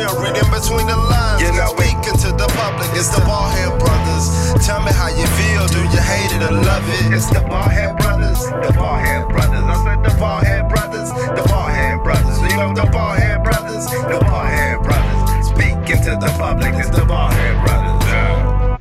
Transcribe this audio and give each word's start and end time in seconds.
real, 0.00 0.16
reading 0.20 0.48
between 0.50 0.86
the 0.86 0.96
lines. 0.96 1.42
You 1.42 1.52
know 1.52 1.72
it. 1.76 1.90
Speaking 1.90 2.16
to 2.24 2.30
the 2.32 2.48
public, 2.56 2.88
it's 2.96 3.08
the 3.12 3.20
Baldhead 3.28 3.78
Brothers. 3.78 4.26
Tell 4.64 4.80
me 4.80 4.92
how 4.92 5.08
you 5.08 5.26
feel, 5.36 5.66
do 5.68 5.80
you 5.84 6.00
hate 6.00 6.32
it 6.32 6.42
or 6.42 6.52
love 6.52 6.84
it? 6.88 7.12
It's 7.12 7.28
the 7.28 7.44
Baldhead 7.44 7.98
Brothers, 7.98 8.40
the 8.48 8.72
Baldhead 8.72 9.28
Brothers. 9.28 9.64
I 9.64 9.76
said 9.84 10.00
the 10.04 10.12
Baldhead 10.16 10.68
Brothers, 10.68 11.10
the 11.12 11.44
Baldhead 11.48 12.02
Brothers. 12.04 12.38
You 12.40 12.56
know 12.56 12.74
the 12.74 12.88
Baldhead 12.88 13.44
Brothers, 13.44 13.86
the 13.86 14.18
Baldhead 14.24 14.82
Brothers. 14.82 15.46
Speaking 15.48 16.00
to 16.04 16.12
the 16.16 16.32
public, 16.38 16.74
it's 16.74 16.90
the 16.90 17.04
Baldhead 17.04 17.64
Brothers. 17.64 18.06
Yeah. 18.08 18.78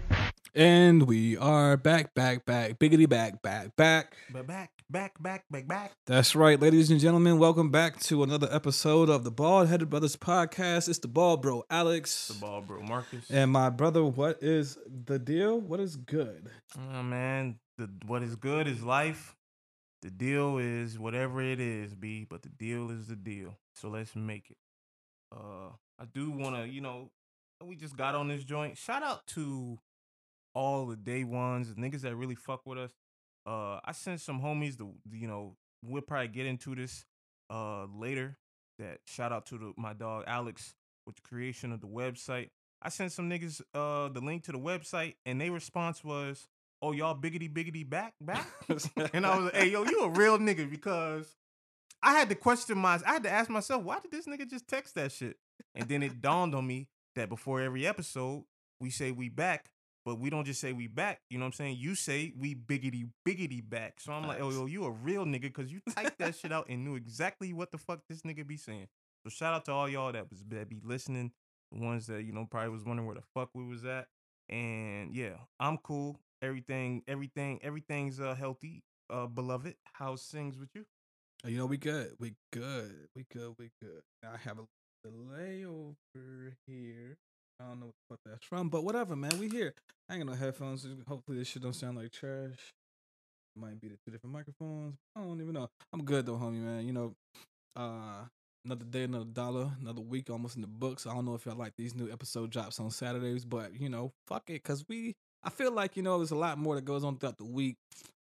And 0.56 1.08
we 1.08 1.38
are 1.38 1.78
back, 1.78 2.14
back, 2.14 2.46
back, 2.46 2.80
biggity 2.80 3.08
back, 3.08 3.42
back, 3.42 3.76
back. 3.76 4.16
But 4.32 4.48
back, 4.48 4.72
back, 4.90 5.22
back, 5.22 5.46
back, 5.50 5.68
back. 5.68 5.92
That's 6.06 6.36
right, 6.36 6.60
ladies 6.60 6.90
and 6.92 7.00
gentlemen. 7.00 7.40
Welcome 7.40 7.70
back 7.70 8.00
to 8.02 8.24
another 8.24 8.48
episode 8.52 9.10
of 9.10 9.24
the 9.24 9.32
Bald 9.32 9.68
Headed 9.68 9.90
Brothers 9.90 10.16
podcast. 10.16 10.90
It's 10.90 11.00
the 11.00 11.08
Ball 11.08 11.38
Bro 11.38 11.66
Alex 11.70 12.28
The 12.30 12.40
ball, 12.40 12.62
bro, 12.62 12.82
Marcus. 12.82 13.30
and 13.30 13.52
my 13.52 13.70
brother. 13.70 14.04
What 14.04 14.42
is 14.42 14.78
the 15.06 15.20
deal? 15.20 15.60
What 15.60 15.80
is 15.80 15.96
good? 15.96 16.50
Oh 16.78 17.04
man, 17.04 17.60
the 17.78 17.90
what 18.06 18.24
is 18.24 18.36
good 18.36 18.68
is 18.68 18.84
life. 18.84 19.36
The 20.02 20.10
deal 20.10 20.58
is 20.58 20.98
whatever 20.98 21.42
it 21.42 21.60
is, 21.60 21.94
B. 21.94 22.26
But 22.30 22.42
the 22.42 22.50
deal 22.50 22.90
is 22.90 23.08
the 23.08 23.16
deal. 23.16 23.58
So 23.76 23.90
let's 23.90 24.16
make 24.16 24.50
it. 24.50 24.58
Uh, 25.32 25.72
I 26.00 26.06
do 26.14 26.32
want 26.32 26.56
to, 26.56 26.68
you 26.68 26.82
know, 26.82 27.12
we 27.64 27.76
just 27.76 27.96
got 27.98 28.16
on 28.16 28.28
this 28.30 28.44
joint. 28.44 28.78
Shout 28.78 29.04
out 29.04 29.28
to 29.28 29.78
all 30.56 30.88
the 30.88 30.96
day 30.96 31.24
ones, 31.24 31.74
the 31.74 31.80
niggas 31.80 32.02
that 32.02 32.16
really 32.16 32.36
fuck 32.36 32.66
with 32.66 32.78
us. 32.80 32.92
Uh, 33.50 33.80
I 33.84 33.94
sent 33.94 34.22
some 34.22 34.40
homies. 34.42 34.78
The 34.78 34.88
you 35.12 35.28
know 35.28 35.56
we'll 35.84 36.02
probably 36.02 36.28
get 36.28 36.46
into 36.46 36.76
this 36.76 37.06
uh 37.50 37.86
later. 37.86 38.38
That 38.78 39.00
shout 39.06 39.32
out 39.32 39.48
to 39.48 39.58
the, 39.58 39.74
my 39.76 39.94
dog 39.94 40.24
Alex 40.28 40.74
with 41.06 41.16
the 41.16 41.22
creation 41.22 41.72
of 41.72 41.82
the 41.82 41.88
website. 41.88 42.50
I 42.82 42.90
sent 42.90 43.12
some 43.12 43.30
niggas 43.30 43.62
uh 43.74 44.10
the 44.10 44.22
link 44.22 44.44
to 44.44 44.52
the 44.52 44.60
website, 44.60 45.16
and 45.26 45.42
their 45.42 45.52
response 45.52 46.04
was, 46.04 46.48
"Oh 46.82 46.92
y'all 46.92 47.16
biggity 47.16 47.52
biggity 47.52 47.90
back 47.90 48.14
back," 48.22 48.48
and 49.14 49.26
I 49.26 49.36
was 49.36 49.46
like, 49.46 49.56
"Hey 49.56 49.70
yo, 49.72 49.84
you 49.84 50.02
a 50.04 50.10
real 50.10 50.38
nigga?" 50.38 50.70
Because 50.70 51.36
I 52.02 52.14
had 52.14 52.30
to 52.30 52.36
question 52.36 52.78
my, 52.78 53.00
I 53.06 53.14
had 53.14 53.24
to 53.24 53.32
ask 53.32 53.50
myself, 53.50 53.84
why 53.84 54.00
did 54.00 54.12
this 54.12 54.26
nigga 54.26 54.50
just 54.50 54.68
text 54.68 54.96
that 54.96 55.12
shit? 55.12 55.38
And 55.76 55.88
then 55.90 56.04
it 56.04 56.22
dawned 56.22 56.56
on 56.56 56.66
me 56.66 56.88
that 57.16 57.30
before 57.30 57.62
every 57.62 57.86
episode 57.86 58.46
we 58.80 58.90
say 58.90 59.12
we 59.12 59.28
back, 59.30 59.70
but 60.06 60.20
we 60.20 60.30
don't 60.30 60.46
just 60.46 60.62
say 60.62 60.74
we 60.74 60.88
back. 60.88 61.22
You 61.30 61.38
know 61.38 61.44
what 61.44 61.48
I'm 61.48 61.54
saying? 61.54 61.78
You 61.80 61.96
say 61.96 62.34
we 62.38 62.56
biggity 62.56 63.10
biggity 63.28 63.68
back. 63.68 64.00
So 64.00 64.14
I'm 64.14 64.28
like, 64.28 64.42
oh 64.42 64.52
yo, 64.52 64.66
you 64.66 64.86
a 64.86 64.92
real 64.92 65.26
nigga 65.26 65.44
because 65.44 65.72
you 65.72 65.82
typed 65.96 66.20
that 66.20 66.36
shit 66.36 66.52
out 66.52 66.68
and 66.70 66.84
knew 66.84 66.96
exactly 66.96 67.54
what 67.54 67.72
the 67.72 67.78
fuck 67.78 68.02
this 68.10 68.22
nigga 68.22 68.46
be 68.46 68.58
saying. 68.58 68.88
So 69.24 69.30
shout 69.30 69.54
out 69.54 69.66
to 69.66 69.72
all 69.72 69.90
y'all 69.90 70.12
that 70.12 70.30
was 70.30 70.44
that 70.50 70.70
be 70.70 70.82
listening, 70.84 71.32
the 71.72 71.80
ones 71.80 72.08
that 72.08 72.24
you 72.24 72.32
know 72.32 72.48
probably 72.50 72.70
was 72.70 72.86
wondering 72.86 73.08
where 73.08 73.16
the 73.16 73.24
fuck 73.34 73.50
we 73.54 73.66
was 73.66 73.86
at. 73.86 74.08
And 74.50 75.14
yeah, 75.14 75.36
I'm 75.60 75.78
cool. 75.78 76.20
Everything, 76.42 77.04
everything, 77.08 77.60
everything's 77.62 78.20
uh 78.20 78.36
healthy. 78.36 78.84
Uh, 79.10 79.26
beloved, 79.26 79.76
how's 79.94 80.24
things 80.24 80.58
with 80.58 80.70
you? 80.76 80.86
You 81.46 81.58
know, 81.58 81.66
we 81.66 81.78
good. 81.78 82.14
We 82.20 82.36
good. 82.52 83.08
We 83.16 83.26
good. 83.34 83.56
We 83.58 83.72
good. 83.82 84.02
I 84.24 84.38
have 84.38 84.60
a 84.60 84.66
delay 85.04 85.66
over 85.66 86.56
here. 86.68 87.18
I 87.60 87.68
don't 87.68 87.80
know 87.80 87.88
what 87.88 87.96
the 87.96 88.16
fuck 88.16 88.20
that's 88.26 88.46
from, 88.46 88.70
but 88.70 88.84
whatever, 88.84 89.16
man. 89.16 89.38
We 89.40 89.50
here. 89.50 89.74
I 90.10 90.16
ain't 90.16 90.26
got 90.26 90.32
no 90.32 90.38
headphones. 90.38 90.88
Hopefully, 91.08 91.38
this 91.38 91.48
shit 91.50 91.62
don't 91.62 91.76
sound 91.76 91.98
like 91.98 92.12
trash. 92.12 92.72
Might 93.56 93.82
be 93.82 93.90
the 93.90 93.98
two 94.06 94.12
different 94.12 94.34
microphones. 94.34 94.96
I 95.16 95.22
don't 95.22 95.42
even 95.42 95.54
know. 95.54 95.70
I'm 95.92 96.04
good 96.04 96.26
though, 96.26 96.38
homie, 96.38 96.64
man. 96.64 96.88
You 96.88 96.94
know, 96.94 97.14
uh, 97.76 98.24
another 98.64 98.86
day, 98.86 99.04
another 99.04 99.26
dollar, 99.26 99.72
another 99.82 100.02
week, 100.02 100.30
almost 100.30 100.56
in 100.56 100.62
the 100.62 100.68
books. 100.68 101.06
I 101.06 101.14
don't 101.14 101.26
know 101.26 101.36
if 101.36 101.46
y'all 101.46 101.58
like 101.58 101.74
these 101.78 101.96
new 101.96 102.10
episode 102.10 102.50
drops 102.50 102.80
on 102.80 102.92
Saturdays, 102.92 103.44
but 103.44 103.80
you 103.80 103.90
know, 103.90 104.14
fuck 104.28 104.50
it, 104.50 104.64
cause 104.64 104.86
we. 104.88 105.16
I 105.44 105.50
feel 105.50 105.72
like 105.72 105.98
you 105.98 106.04
know, 106.04 106.18
there's 106.18 106.32
a 106.32 106.36
lot 106.36 106.58
more 106.58 106.76
that 106.76 106.86
goes 106.86 107.04
on 107.04 107.18
throughout 107.18 107.38
the 107.38 107.46
week, 107.46 107.76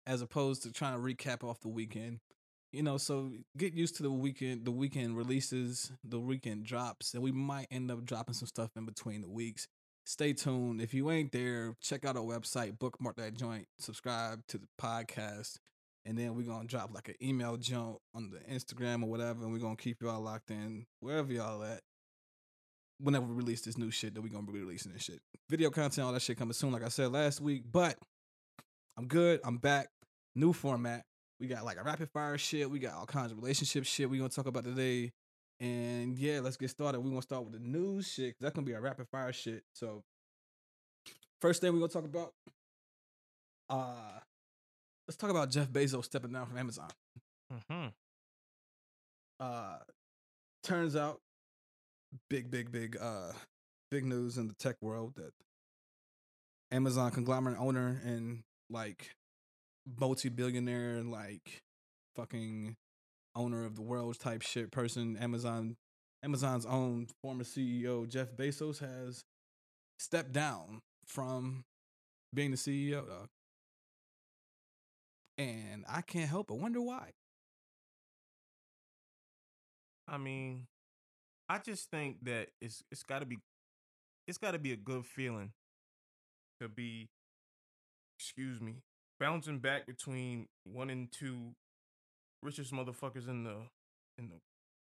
as 0.07 0.21
opposed 0.21 0.63
to 0.63 0.71
trying 0.71 0.93
to 0.93 0.99
recap 0.99 1.43
off 1.43 1.59
the 1.59 1.67
weekend 1.67 2.19
you 2.77 2.83
know 2.83 2.97
so 2.97 3.31
get 3.57 3.73
used 3.73 3.95
to 3.95 4.03
the 4.03 4.11
weekend 4.11 4.63
the 4.63 4.71
weekend 4.71 5.17
releases 5.17 5.91
the 6.03 6.19
weekend 6.19 6.63
drops 6.63 7.15
and 7.15 7.23
we 7.23 7.31
might 7.31 7.65
end 7.71 7.89
up 7.89 8.05
dropping 8.05 8.35
some 8.35 8.47
stuff 8.47 8.69
in 8.77 8.85
between 8.85 9.21
the 9.21 9.27
weeks. 9.27 9.67
Stay 10.05 10.31
tuned. 10.31 10.79
If 10.79 10.93
you 10.93 11.09
ain't 11.09 11.31
there 11.31 11.73
check 11.81 12.05
out 12.05 12.15
our 12.15 12.21
website 12.21 12.77
bookmark 12.77 13.15
that 13.15 13.33
joint 13.33 13.65
subscribe 13.79 14.45
to 14.49 14.59
the 14.59 14.67
podcast 14.79 15.57
and 16.05 16.19
then 16.19 16.35
we're 16.35 16.45
gonna 16.45 16.67
drop 16.67 16.93
like 16.93 17.07
an 17.09 17.15
email 17.19 17.57
jump 17.57 17.97
on 18.13 18.29
the 18.29 18.37
instagram 18.53 19.01
or 19.01 19.07
whatever 19.07 19.43
and 19.43 19.51
we're 19.51 19.57
gonna 19.57 19.75
keep 19.75 19.99
y'all 20.03 20.21
locked 20.21 20.51
in 20.51 20.85
wherever 20.99 21.33
y'all 21.33 21.63
at. 21.63 21.81
Whenever 22.99 23.25
we 23.25 23.33
release 23.33 23.61
this 23.61 23.77
new 23.79 23.89
shit 23.89 24.13
that 24.13 24.21
we're 24.21 24.29
gonna 24.29 24.45
be 24.45 24.59
releasing 24.59 24.93
this 24.93 25.01
shit. 25.01 25.19
Video 25.49 25.71
content 25.71 26.05
all 26.05 26.13
that 26.13 26.21
shit 26.21 26.37
coming 26.37 26.53
soon 26.53 26.71
like 26.71 26.83
i 26.83 26.89
said 26.89 27.11
last 27.11 27.41
week 27.41 27.63
but 27.71 27.97
i'm 28.97 29.07
good. 29.07 29.39
I'm 29.43 29.57
back. 29.57 29.87
New 30.35 30.53
format 30.53 31.05
we 31.39 31.47
got 31.47 31.65
like 31.65 31.77
a 31.77 31.83
rapid 31.83 32.09
fire 32.09 32.37
shit. 32.37 32.69
We 32.69 32.79
got 32.79 32.95
all 32.95 33.05
kinds 33.05 33.31
of 33.31 33.37
relationship 33.37 33.85
shit 33.85 34.09
we 34.09 34.17
gonna 34.17 34.29
talk 34.29 34.47
about 34.47 34.63
today. 34.63 35.11
And 35.59 36.17
yeah, 36.17 36.39
let's 36.39 36.57
get 36.57 36.69
started. 36.69 36.99
we 36.99 37.09
gonna 37.09 37.21
start 37.21 37.43
with 37.43 37.53
the 37.53 37.59
news 37.59 38.11
shit. 38.11 38.35
That's 38.39 38.53
gonna 38.55 38.65
be 38.65 38.73
a 38.73 38.81
rapid 38.81 39.07
fire 39.11 39.33
shit. 39.33 39.63
So 39.73 40.03
first 41.41 41.61
thing 41.61 41.73
we 41.73 41.79
gonna 41.79 41.91
talk 41.91 42.05
about, 42.05 42.33
uh 43.69 44.19
let's 45.07 45.17
talk 45.17 45.29
about 45.29 45.51
Jeff 45.51 45.69
Bezos 45.69 46.05
stepping 46.05 46.31
down 46.31 46.45
from 46.47 46.57
Amazon. 46.57 46.89
Mm-hmm. 47.53 47.87
Uh 49.39 49.77
turns 50.63 50.95
out 50.95 51.19
big, 52.29 52.49
big, 52.49 52.71
big 52.71 52.97
uh 52.99 53.31
big 53.91 54.05
news 54.05 54.37
in 54.37 54.47
the 54.47 54.55
tech 54.55 54.75
world 54.81 55.13
that 55.15 55.31
Amazon 56.71 57.11
conglomerate 57.11 57.59
owner 57.59 58.01
and 58.03 58.43
like 58.69 59.15
multi-billionaire 59.99 61.01
like 61.03 61.61
fucking 62.15 62.75
owner 63.35 63.65
of 63.65 63.75
the 63.75 63.81
world 63.81 64.19
type 64.19 64.41
shit 64.41 64.71
person 64.71 65.15
amazon 65.17 65.75
amazon's 66.23 66.65
own 66.65 67.07
former 67.21 67.43
ceo 67.43 68.07
jeff 68.07 68.35
bezos 68.35 68.79
has 68.79 69.23
stepped 69.99 70.31
down 70.31 70.81
from 71.05 71.63
being 72.33 72.51
the 72.51 72.57
ceo 72.57 73.07
dog. 73.07 73.27
and 75.37 75.85
i 75.87 76.01
can't 76.01 76.29
help 76.29 76.47
but 76.47 76.57
wonder 76.57 76.81
why 76.81 77.11
I 80.07 80.17
mean, 80.17 80.67
I 81.49 81.59
just 81.59 81.91
think 81.91 82.23
that 82.23 82.49
it's 82.61 82.83
it's 82.91 83.03
got 83.03 83.19
to 83.19 83.25
be 83.25 83.39
it's 84.27 84.37
got 84.37 84.51
to 84.51 84.59
be 84.59 84.71
a 84.71 84.77
good 84.77 85.05
feeling 85.05 85.51
to 86.61 86.69
be 86.69 87.09
excuse 88.17 88.61
me, 88.61 88.75
bouncing 89.19 89.59
back 89.59 89.85
between 89.85 90.47
one 90.63 90.89
and 90.89 91.11
two 91.11 91.55
richest 92.43 92.71
motherfuckers 92.73 93.27
in 93.27 93.43
the 93.43 93.55
in 94.17 94.29
the 94.29 94.35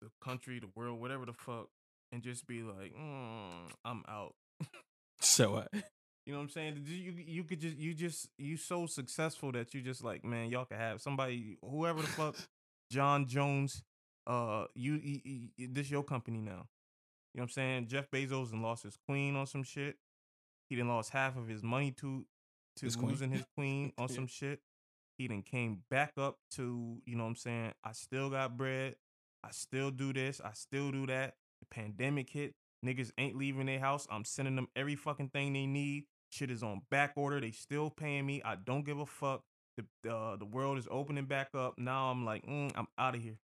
the 0.02 0.10
country, 0.22 0.60
the 0.60 0.70
world, 0.76 1.00
whatever 1.00 1.26
the 1.26 1.34
fuck, 1.34 1.70
and 2.12 2.22
just 2.22 2.46
be 2.48 2.62
like, 2.62 2.94
mm, 2.94 3.72
I'm 3.84 4.04
out. 4.08 4.36
so 5.20 5.52
what 5.52 5.70
You 6.26 6.34
know 6.34 6.40
what 6.40 6.46
I'm 6.46 6.50
saying? 6.50 6.84
You 6.88 7.14
you 7.26 7.44
could 7.44 7.62
just 7.62 7.78
you 7.78 7.94
just 7.94 8.30
you 8.40 8.58
so 8.58 8.88
successful 8.88 9.52
that 9.52 9.76
you 9.76 9.82
just 9.82 10.04
like 10.04 10.26
man, 10.26 10.50
y'all 10.50 10.66
could 10.66 10.78
have 10.78 11.00
somebody 11.00 11.58
whoever 11.62 12.02
the 12.02 12.08
fuck 12.08 12.36
John 12.92 13.28
Jones. 13.28 13.84
Uh, 14.28 14.66
you, 14.74 14.96
you, 14.96 15.50
you 15.56 15.68
this 15.72 15.92
your 15.92 16.04
company 16.04 16.40
now. 16.40 16.66
You 17.34 17.42
know 17.42 17.44
what 17.44 17.44
I'm 17.44 17.50
saying? 17.50 17.88
Jeff 17.88 18.10
Bezos 18.10 18.54
and 18.54 18.64
lost 18.64 18.82
his 18.82 18.98
queen 19.08 19.36
on 19.36 19.46
some 19.46 19.62
shit. 19.62 19.98
He 20.68 20.76
didn't 20.76 20.90
lost 20.90 21.12
half 21.12 21.38
of 21.38 21.48
his 21.48 21.62
money 21.62 21.92
to 22.00 22.26
to 22.78 22.86
His 22.86 22.96
queen. 22.96 23.10
losing 23.12 23.32
his 23.32 23.44
queen 23.56 23.92
on 23.98 24.08
Yeah. 24.10 24.16
some 24.16 24.28
shit. 24.28 24.60
He 25.18 25.28
then 25.28 25.44
came 25.44 25.84
back 25.90 26.14
up 26.18 26.38
to 26.52 27.02
you 27.06 27.16
know 27.16 27.24
what 27.24 27.30
I'm 27.30 27.36
saying. 27.36 27.74
I 27.84 27.94
still 27.94 28.30
got 28.30 28.58
bread. 28.58 28.96
I 29.44 29.52
still 29.52 29.92
do 29.92 30.12
this. 30.14 30.42
I 30.44 30.52
still 30.54 30.92
do 30.92 31.06
that. 31.08 31.36
The 31.62 31.66
pandemic 31.68 32.30
hit. 32.30 32.54
Niggas 32.86 33.12
ain't 33.18 33.36
leaving 33.38 33.66
their 33.68 33.80
house. 33.80 34.08
I'm 34.12 34.26
sending 34.26 34.56
them 34.56 34.68
every 34.76 34.96
fucking 34.96 35.30
thing 35.30 35.54
they 35.54 35.66
need. 35.66 36.06
Shit 36.30 36.52
is 36.52 36.64
on 36.64 36.82
back 36.92 37.14
order. 37.16 37.40
They 37.40 37.52
still 37.52 37.90
paying 37.90 38.26
me. 38.26 38.42
I 38.44 38.56
don't 38.56 38.86
give 38.86 39.00
a 39.00 39.06
fuck. 39.06 39.44
The 39.78 40.12
uh, 40.14 40.36
the 40.36 40.46
world 40.46 40.78
is 40.78 40.88
opening 40.92 41.26
back 41.26 41.50
up. 41.56 41.76
Now 41.78 42.12
I'm 42.12 42.26
like, 42.26 42.46
mm, 42.46 42.72
I'm 42.76 42.88
out 42.98 43.16
of 43.16 43.22
here. 43.22 43.38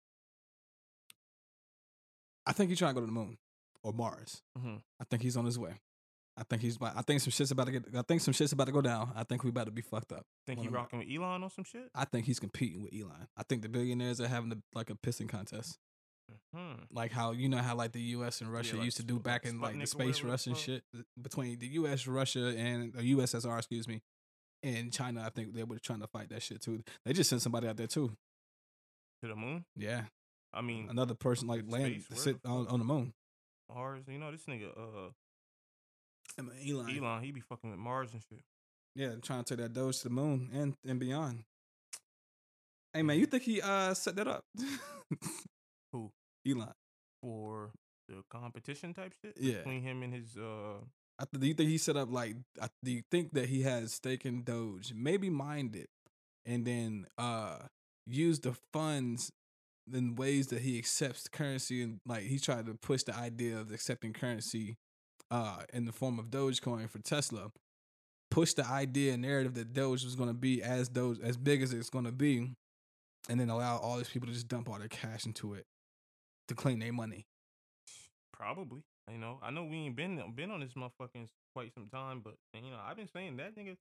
i 2.46 2.52
think 2.52 2.70
he's 2.70 2.78
trying 2.78 2.94
to 2.94 2.94
go 2.94 3.00
to 3.00 3.06
the 3.06 3.12
moon 3.12 3.36
or 3.82 3.92
mars 3.92 4.42
hmm 4.58 4.76
i 5.00 5.04
think 5.04 5.22
he's 5.22 5.36
on 5.36 5.44
his 5.44 5.58
way 5.58 5.72
i 6.38 6.42
think 6.48 6.62
he's 6.62 6.76
about 6.76 6.96
i 6.96 7.02
think 7.02 7.20
some 7.20 7.30
shit's 7.30 7.50
about 7.50 7.66
to 7.66 7.72
get 7.72 7.84
i 7.96 8.02
think 8.02 8.20
some 8.20 8.32
shit's 8.32 8.52
about 8.52 8.66
to 8.66 8.72
go 8.72 8.80
down 8.80 9.10
i 9.16 9.24
think 9.24 9.42
we 9.44 9.50
about 9.50 9.66
to 9.66 9.72
be 9.72 9.82
fucked 9.82 10.12
up 10.12 10.24
Think 10.46 10.60
he 10.60 10.68
rocking 10.68 11.00
with 11.00 11.08
Elon 11.14 11.42
or 11.42 11.50
some 11.50 11.64
shit? 11.64 11.90
I 11.94 12.04
think 12.06 12.24
he's 12.24 12.40
competing 12.40 12.82
with 12.82 12.94
Elon. 12.94 13.28
I 13.36 13.42
think 13.42 13.60
the 13.62 13.68
billionaires 13.68 14.18
are 14.20 14.28
having 14.28 14.50
a, 14.52 14.56
like 14.74 14.88
a 14.88 14.94
pissing 14.94 15.28
contest, 15.28 15.78
Hmm. 16.54 16.84
like 16.90 17.12
how 17.12 17.32
you 17.32 17.48
know 17.50 17.58
how 17.58 17.74
like 17.74 17.92
the 17.92 18.00
U.S. 18.16 18.40
and 18.40 18.50
Russia 18.52 18.76
like 18.76 18.84
used 18.86 18.96
to 18.98 19.02
do 19.02 19.18
back 19.18 19.44
in 19.44 19.60
like 19.60 19.78
the 19.78 19.86
space 19.86 20.22
Russian 20.22 20.26
the 20.26 20.30
rush 20.30 20.46
and 20.46 20.56
fuck. 20.56 20.64
shit 20.64 20.82
between 21.20 21.58
the 21.58 21.66
U.S., 21.68 22.06
Russia, 22.06 22.54
and 22.56 22.92
the 22.94 23.14
USSR, 23.14 23.56
excuse 23.58 23.86
me, 23.88 24.00
and 24.62 24.92
China. 24.92 25.22
I 25.24 25.30
think 25.30 25.54
they 25.54 25.64
were 25.64 25.78
trying 25.78 26.00
to 26.00 26.06
fight 26.06 26.28
that 26.30 26.42
shit 26.42 26.60
too. 26.62 26.82
They 27.04 27.12
just 27.12 27.28
sent 27.30 27.42
somebody 27.42 27.66
out 27.68 27.76
there 27.76 27.86
too. 27.86 28.12
To 29.22 29.28
the 29.28 29.36
moon? 29.36 29.64
Yeah, 29.76 30.02
I 30.52 30.60
mean, 30.62 30.88
another 30.90 31.14
person 31.14 31.48
like 31.48 31.62
land 31.66 32.04
sit 32.14 32.36
on, 32.44 32.66
on 32.68 32.78
the 32.78 32.84
moon. 32.86 33.12
Mars. 33.74 34.04
You 34.08 34.18
know 34.18 34.30
this 34.30 34.44
nigga 34.44 34.68
uh 34.76 35.10
Elon. 36.38 36.96
Elon, 36.96 37.22
he 37.22 37.32
be 37.32 37.40
fucking 37.40 37.70
with 37.70 37.78
Mars 37.78 38.10
and 38.12 38.22
shit. 38.28 38.40
Yeah, 38.94 39.14
trying 39.22 39.44
to 39.44 39.56
take 39.56 39.62
that 39.64 39.72
Doge 39.72 39.98
to 39.98 40.04
the 40.04 40.10
moon 40.14 40.50
and 40.52 40.74
and 40.86 40.98
beyond. 40.98 41.44
Hey 42.92 43.02
man, 43.02 43.18
you 43.18 43.26
think 43.26 43.42
he 43.44 43.60
uh 43.60 43.94
set 43.94 44.16
that 44.16 44.26
up? 44.28 44.44
Who 45.92 46.10
Elon. 46.48 46.72
for 47.22 47.70
the 48.08 48.22
competition 48.30 48.94
type 48.94 49.12
shit 49.22 49.34
Yeah. 49.38 49.58
between 49.58 49.82
him 49.82 50.02
and 50.02 50.14
his 50.14 50.36
uh 50.36 50.78
I 51.20 51.24
th- 51.24 51.40
do 51.40 51.46
you 51.48 51.54
think 51.54 51.68
he 51.68 51.78
set 51.78 51.96
up 51.96 52.12
like? 52.12 52.36
I, 52.62 52.68
do 52.84 52.92
you 52.92 53.02
think 53.10 53.32
that 53.32 53.48
he 53.48 53.62
has 53.62 53.94
stake 53.94 54.24
in 54.24 54.44
Doge? 54.44 54.92
Maybe 54.94 55.28
mined 55.30 55.74
it, 55.74 55.88
and 56.46 56.64
then 56.64 57.06
uh 57.18 57.58
use 58.06 58.38
the 58.40 58.54
funds 58.72 59.30
in 59.92 60.14
ways 60.16 60.46
that 60.48 60.60
he 60.62 60.78
accepts 60.78 61.28
currency 61.28 61.82
and 61.82 61.98
like 62.06 62.22
he 62.22 62.38
tried 62.38 62.66
to 62.66 62.74
push 62.74 63.02
the 63.02 63.14
idea 63.16 63.58
of 63.58 63.72
accepting 63.72 64.12
currency 64.12 64.76
uh 65.30 65.62
in 65.72 65.84
the 65.84 65.92
form 65.92 66.18
of 66.18 66.26
Dogecoin 66.26 66.88
for 66.88 66.98
Tesla. 66.98 67.50
Push 68.30 68.54
the 68.54 68.66
idea 68.66 69.14
and 69.14 69.22
narrative 69.22 69.54
that 69.54 69.72
Doge 69.72 70.04
was 70.04 70.14
going 70.14 70.28
to 70.28 70.34
be 70.34 70.62
as 70.62 70.88
Doge 70.88 71.18
as 71.22 71.38
big 71.38 71.62
as 71.62 71.72
it's 71.72 71.88
going 71.88 72.04
to 72.04 72.12
be, 72.12 72.52
and 73.28 73.40
then 73.40 73.48
allow 73.48 73.78
all 73.78 73.96
these 73.96 74.10
people 74.10 74.28
to 74.28 74.34
just 74.34 74.48
dump 74.48 74.68
all 74.68 74.78
their 74.78 74.88
cash 74.88 75.24
into 75.24 75.54
it 75.54 75.64
to 76.48 76.54
clean 76.54 76.78
their 76.78 76.92
money. 76.92 77.26
Probably. 78.32 78.82
You 79.10 79.18
know, 79.18 79.38
I 79.42 79.50
know 79.50 79.64
we 79.64 79.76
ain't 79.76 79.96
been 79.96 80.20
been 80.34 80.50
on 80.50 80.60
this 80.60 80.74
motherfucker 80.74 81.14
in 81.14 81.28
quite 81.54 81.72
some 81.72 81.88
time, 81.88 82.20
but 82.22 82.34
you 82.54 82.70
know, 82.70 82.78
I've 82.84 82.96
been 82.96 83.08
saying 83.08 83.36
that 83.38 83.56
nigga. 83.56 83.76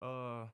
Uh, 0.00 0.46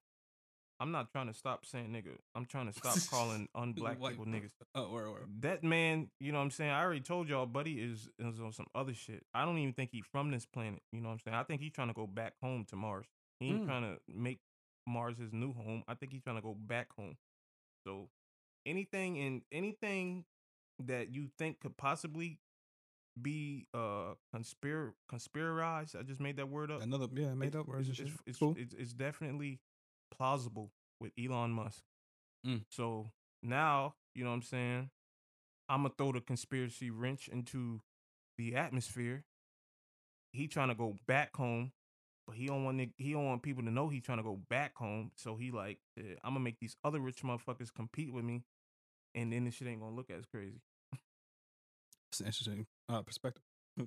I'm 0.80 0.92
not 0.92 1.10
trying 1.10 1.26
to 1.26 1.34
stop 1.34 1.66
saying 1.66 1.88
nigga. 1.90 2.16
I'm 2.34 2.44
trying 2.46 2.66
to 2.72 2.72
stop 2.72 2.96
calling 3.10 3.48
unblack 3.56 4.00
people 4.06 4.24
niggas. 4.26 4.50
Oh, 4.74 4.84
or, 4.86 5.06
or 5.06 5.18
That 5.40 5.64
man, 5.64 6.08
you 6.20 6.30
know 6.32 6.38
what 6.38 6.44
I'm 6.44 6.50
saying? 6.50 6.70
I 6.70 6.82
already 6.82 7.00
told 7.00 7.28
y'all, 7.28 7.46
buddy 7.46 7.80
is 7.80 8.08
is 8.18 8.40
on 8.40 8.52
some 8.52 8.66
other 8.74 8.94
shit. 8.94 9.24
I 9.34 9.44
don't 9.44 9.58
even 9.58 9.74
think 9.74 9.90
he's 9.92 10.06
from 10.10 10.30
this 10.30 10.46
planet. 10.46 10.80
You 10.92 11.00
know 11.00 11.08
what 11.08 11.14
I'm 11.14 11.20
saying? 11.20 11.34
I 11.36 11.42
think 11.42 11.60
he's 11.60 11.72
trying 11.72 11.88
to 11.88 11.94
go 11.94 12.06
back 12.06 12.34
home 12.42 12.64
to 12.70 12.76
Mars. 12.76 13.06
He 13.40 13.48
ain't 13.48 13.62
Mm. 13.62 13.66
trying 13.66 13.82
to 13.82 13.98
make 14.08 14.38
Mars 14.86 15.16
his 15.18 15.32
new 15.32 15.52
home. 15.52 15.82
I 15.88 15.94
think 15.94 16.12
he's 16.12 16.22
trying 16.22 16.36
to 16.36 16.42
go 16.42 16.54
back 16.54 16.88
home. 16.96 17.16
So 17.86 18.08
anything 18.66 19.16
in 19.16 19.42
anything 19.52 20.24
that 20.84 21.12
you 21.12 21.28
think 21.38 21.58
could 21.60 21.76
possibly 21.76 22.38
be 23.20 23.66
uh 23.74 24.14
conspir 24.34 24.92
conspirized. 25.08 25.96
I 25.96 26.02
just 26.02 26.20
made 26.20 26.36
that 26.36 26.48
word 26.48 26.70
up. 26.70 26.82
another 26.82 27.08
yeah 27.14 27.34
made 27.34 27.48
It's- 27.48 27.60
up 27.60 27.66
words. 27.66 27.88
It's, 27.88 27.98
it's, 27.98 28.12
it's, 28.26 28.38
cool. 28.38 28.54
it's, 28.56 28.74
it's 28.74 28.92
definitely 28.92 29.58
plausible 30.18 30.72
with 31.00 31.12
Elon 31.18 31.52
Musk. 31.52 31.82
Mm. 32.46 32.64
So 32.70 33.06
now, 33.42 33.94
you 34.14 34.24
know 34.24 34.30
what 34.30 34.36
I'm 34.36 34.42
saying? 34.42 34.90
I'm 35.68 35.82
gonna 35.82 35.94
throw 35.96 36.12
the 36.12 36.20
conspiracy 36.20 36.90
wrench 36.90 37.28
into 37.28 37.80
the 38.36 38.56
atmosphere. 38.56 39.24
He 40.32 40.48
trying 40.48 40.68
to 40.68 40.74
go 40.74 40.96
back 41.06 41.36
home, 41.36 41.72
but 42.26 42.36
he 42.36 42.46
don't 42.46 42.64
want 42.64 42.76
ni- 42.76 42.94
he 42.96 43.12
don't 43.12 43.26
want 43.26 43.42
people 43.42 43.64
to 43.64 43.70
know 43.70 43.88
he 43.88 44.00
trying 44.00 44.18
to 44.18 44.24
go 44.24 44.38
back 44.48 44.74
home. 44.76 45.10
So 45.16 45.36
he 45.36 45.50
like, 45.50 45.78
I'm 45.96 46.34
gonna 46.34 46.40
make 46.40 46.58
these 46.60 46.76
other 46.84 47.00
rich 47.00 47.22
motherfuckers 47.22 47.72
compete 47.74 48.12
with 48.12 48.24
me, 48.24 48.44
and 49.14 49.32
then 49.32 49.44
this 49.44 49.54
shit 49.54 49.68
ain't 49.68 49.80
gonna 49.80 49.94
look 49.94 50.10
as 50.10 50.24
crazy. 50.26 50.60
It's 52.10 52.20
an 52.20 52.26
interesting 52.26 52.66
uh, 52.88 53.02
perspective. 53.02 53.42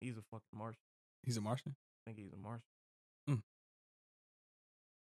He's 0.00 0.16
a 0.16 0.22
fucking 0.30 0.42
Martian. 0.54 0.80
He's 1.22 1.36
a 1.36 1.40
Martian. 1.40 1.74
I 1.74 2.10
think 2.10 2.18
he's 2.18 2.32
a 2.32 2.36
Martian. 2.36 2.71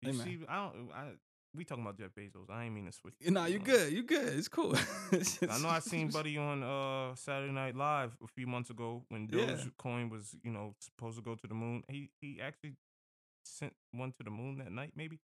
You 0.01 0.13
see, 0.13 0.39
I 0.47 0.55
don't. 0.65 0.89
I 0.93 1.07
we 1.55 1.63
talking 1.63 1.83
about 1.83 1.97
Jeff 1.97 2.11
Bezos. 2.13 2.49
I 2.51 2.65
ain't 2.65 2.75
mean 2.75 2.85
to 2.85 2.91
switch. 2.91 3.15
Nah, 3.25 3.45
you 3.45 3.59
uh, 3.59 3.63
good. 3.63 3.91
You 3.93 4.03
good. 4.03 4.37
It's 4.37 4.47
cool. 4.47 4.75
I 5.11 5.57
know 5.59 5.69
I 5.69 5.79
seen 5.79 6.09
Buddy 6.09 6.37
on 6.37 6.61
uh 6.61 7.15
Saturday 7.15 7.51
Night 7.53 7.75
Live 7.75 8.15
a 8.23 8.27
few 8.27 8.45
months 8.45 8.69
ago 8.69 9.03
when 9.09 9.27
Yeah. 9.31 9.45
Dogecoin 9.55 10.11
was 10.11 10.35
you 10.43 10.51
know 10.51 10.75
supposed 10.79 11.17
to 11.17 11.23
go 11.23 11.35
to 11.35 11.47
the 11.47 11.55
moon. 11.55 11.83
He 11.89 12.11
he 12.21 12.39
actually 12.41 12.73
sent 13.43 13.73
one 13.91 14.11
to 14.17 14.23
the 14.23 14.29
moon 14.29 14.57
that 14.59 14.71
night. 14.71 14.91
Maybe. 14.95 15.19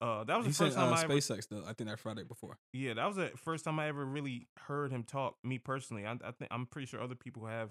Uh, 0.00 0.22
that 0.24 0.36
was 0.36 0.46
He 0.46 0.52
the 0.52 0.58
first 0.58 0.76
time 0.76 0.92
uh, 0.92 0.96
I 0.96 1.04
ever, 1.04 1.14
SpaceX 1.14 1.48
though. 1.48 1.62
I 1.66 1.72
think 1.72 1.88
that 1.88 1.98
Friday 1.98 2.24
before. 2.24 2.58
yeah 2.72 2.94
that 2.94 3.06
was 3.06 3.16
the 3.16 3.30
first 3.36 3.64
time 3.64 3.78
I 3.80 3.88
ever 3.88 4.04
really 4.04 4.48
heard 4.68 4.92
him 4.92 5.02
talk. 5.02 5.36
Me 5.42 5.58
personally, 5.58 6.04
I, 6.06 6.12
I 6.12 6.30
think 6.32 6.50
I'm 6.52 6.66
pretty 6.66 6.86
sure 6.86 7.00
other 7.00 7.14
people 7.14 7.46
have 7.46 7.70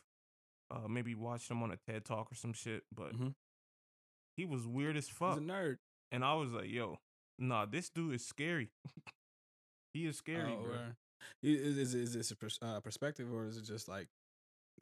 uh 0.71 0.87
maybe 0.89 1.15
watched 1.15 1.49
him 1.51 1.61
on 1.63 1.71
a 1.71 1.77
TED 1.77 2.03
talk 2.05 2.31
or 2.31 2.35
some 2.35 2.53
shit, 2.53 2.83
but 2.93 3.13
Mhm. 3.15 3.33
he 4.35 4.45
was 4.45 4.65
weird 4.65 4.97
as 4.97 5.07
fuck. 5.07 5.37
He's 5.39 5.43
a 5.47 5.51
nerd. 5.51 5.77
And 6.13 6.23
I 6.23 6.35
was 6.35 6.53
like, 6.53 6.69
yo, 6.69 6.99
nah, 7.39 7.65
this 7.65 7.89
dude 7.89 8.13
is 8.15 8.25
scary. 8.25 8.69
he 9.93 10.05
is 10.05 10.15
scary, 10.17 10.55
Oh, 10.57 10.63
bro. 10.63 10.73
or- 10.73 10.95
Is, 11.41 11.77
is, 11.77 11.93
is 11.95 12.13
this 12.13 12.31
a 12.31 12.35
pers- 12.35 12.59
uh, 12.61 12.79
perspective 12.81 13.33
or 13.33 13.45
is 13.47 13.57
it 13.57 13.63
just 13.65 13.87
like 13.89 14.07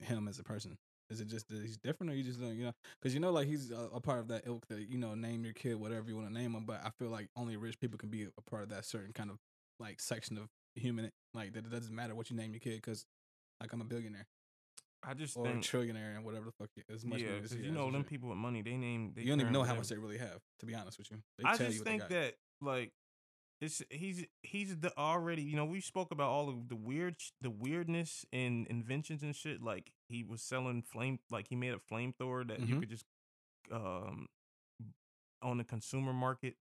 him 0.01 0.27
as 0.27 0.37
a 0.39 0.43
person? 0.43 0.77
Is 1.09 1.19
it 1.21 1.27
just 1.27 1.47
that 1.49 1.61
he's 1.61 1.77
different 1.77 2.11
or 2.11 2.15
you 2.15 2.23
just 2.23 2.39
don't, 2.39 2.55
you 2.57 2.65
know? 2.65 2.73
Because 3.01 3.13
you 3.13 3.19
know, 3.19 3.31
like 3.31 3.47
he's 3.47 3.71
a, 3.71 3.89
a 3.95 3.99
part 4.01 4.19
of 4.19 4.27
that 4.29 4.43
ilk 4.45 4.67
that, 4.69 4.89
you 4.89 4.97
know, 4.97 5.13
name 5.15 5.43
your 5.43 5.53
kid 5.53 5.75
whatever 5.75 6.07
you 6.09 6.15
want 6.15 6.27
to 6.27 6.33
name 6.33 6.53
him. 6.55 6.65
But 6.65 6.81
I 6.85 6.89
feel 6.89 7.09
like 7.09 7.27
only 7.35 7.57
rich 7.57 7.79
people 7.79 7.97
can 7.97 8.09
be 8.09 8.23
a 8.37 8.41
part 8.49 8.63
of 8.63 8.69
that 8.69 8.85
certain 8.85 9.13
kind 9.13 9.29
of 9.29 9.37
like 9.79 9.99
section 9.99 10.37
of 10.37 10.47
human. 10.75 11.09
Like 11.33 11.53
that 11.53 11.65
it 11.65 11.71
doesn't 11.71 11.93
matter 11.95 12.15
what 12.15 12.29
you 12.29 12.35
name 12.35 12.51
your 12.51 12.59
kid 12.59 12.75
because 12.75 13.05
like 13.61 13.71
I'm 13.73 13.81
a 13.81 13.85
billionaire 13.85 14.25
I 15.03 15.13
just 15.13 15.35
or 15.37 15.47
a 15.47 15.49
think, 15.49 15.63
trillionaire 15.63 16.15
and 16.15 16.23
whatever 16.23 16.45
the 16.45 16.51
fuck 16.51 16.69
as 16.93 17.03
much 17.05 17.21
yeah, 17.21 17.35
because 17.41 17.57
you 17.57 17.71
know 17.71 17.91
them 17.91 18.01
shit. 18.03 18.09
people 18.09 18.29
with 18.29 18.37
money, 18.37 18.61
they 18.61 18.77
name. 18.77 19.13
They 19.15 19.23
You 19.23 19.29
don't 19.31 19.41
even 19.41 19.53
know 19.53 19.63
how 19.63 19.75
much 19.75 19.87
they 19.89 19.97
really 19.97 20.17
have, 20.17 20.41
to 20.59 20.65
be 20.65 20.75
honest 20.75 20.97
with 20.99 21.09
you. 21.11 21.17
They 21.37 21.45
I 21.45 21.57
tell 21.57 21.67
just 21.67 21.79
you 21.79 21.83
think 21.83 22.07
that 22.09 22.35
like 22.61 22.91
it's 23.59 23.81
he's 23.89 24.25
he's 24.41 24.77
the 24.77 24.95
already 24.97 25.43
you 25.43 25.55
know 25.55 25.65
we 25.65 25.81
spoke 25.81 26.11
about 26.11 26.29
all 26.29 26.49
of 26.49 26.67
the 26.67 26.75
weird 26.75 27.15
the 27.41 27.49
weirdness 27.49 28.25
in 28.31 28.65
inventions 28.69 29.23
and 29.23 29.35
shit 29.35 29.61
like 29.61 29.91
he 30.09 30.23
was 30.23 30.41
selling 30.41 30.81
flame 30.81 31.19
like 31.29 31.47
he 31.47 31.55
made 31.55 31.73
a 31.73 31.77
flamethrower 31.77 32.47
that 32.47 32.59
you 32.59 32.75
Mhm. 32.75 32.79
could 32.79 32.89
just 32.89 33.05
um 33.71 34.27
on 35.43 35.57
the 35.57 35.63
consumer 35.63 36.13
market 36.13 36.55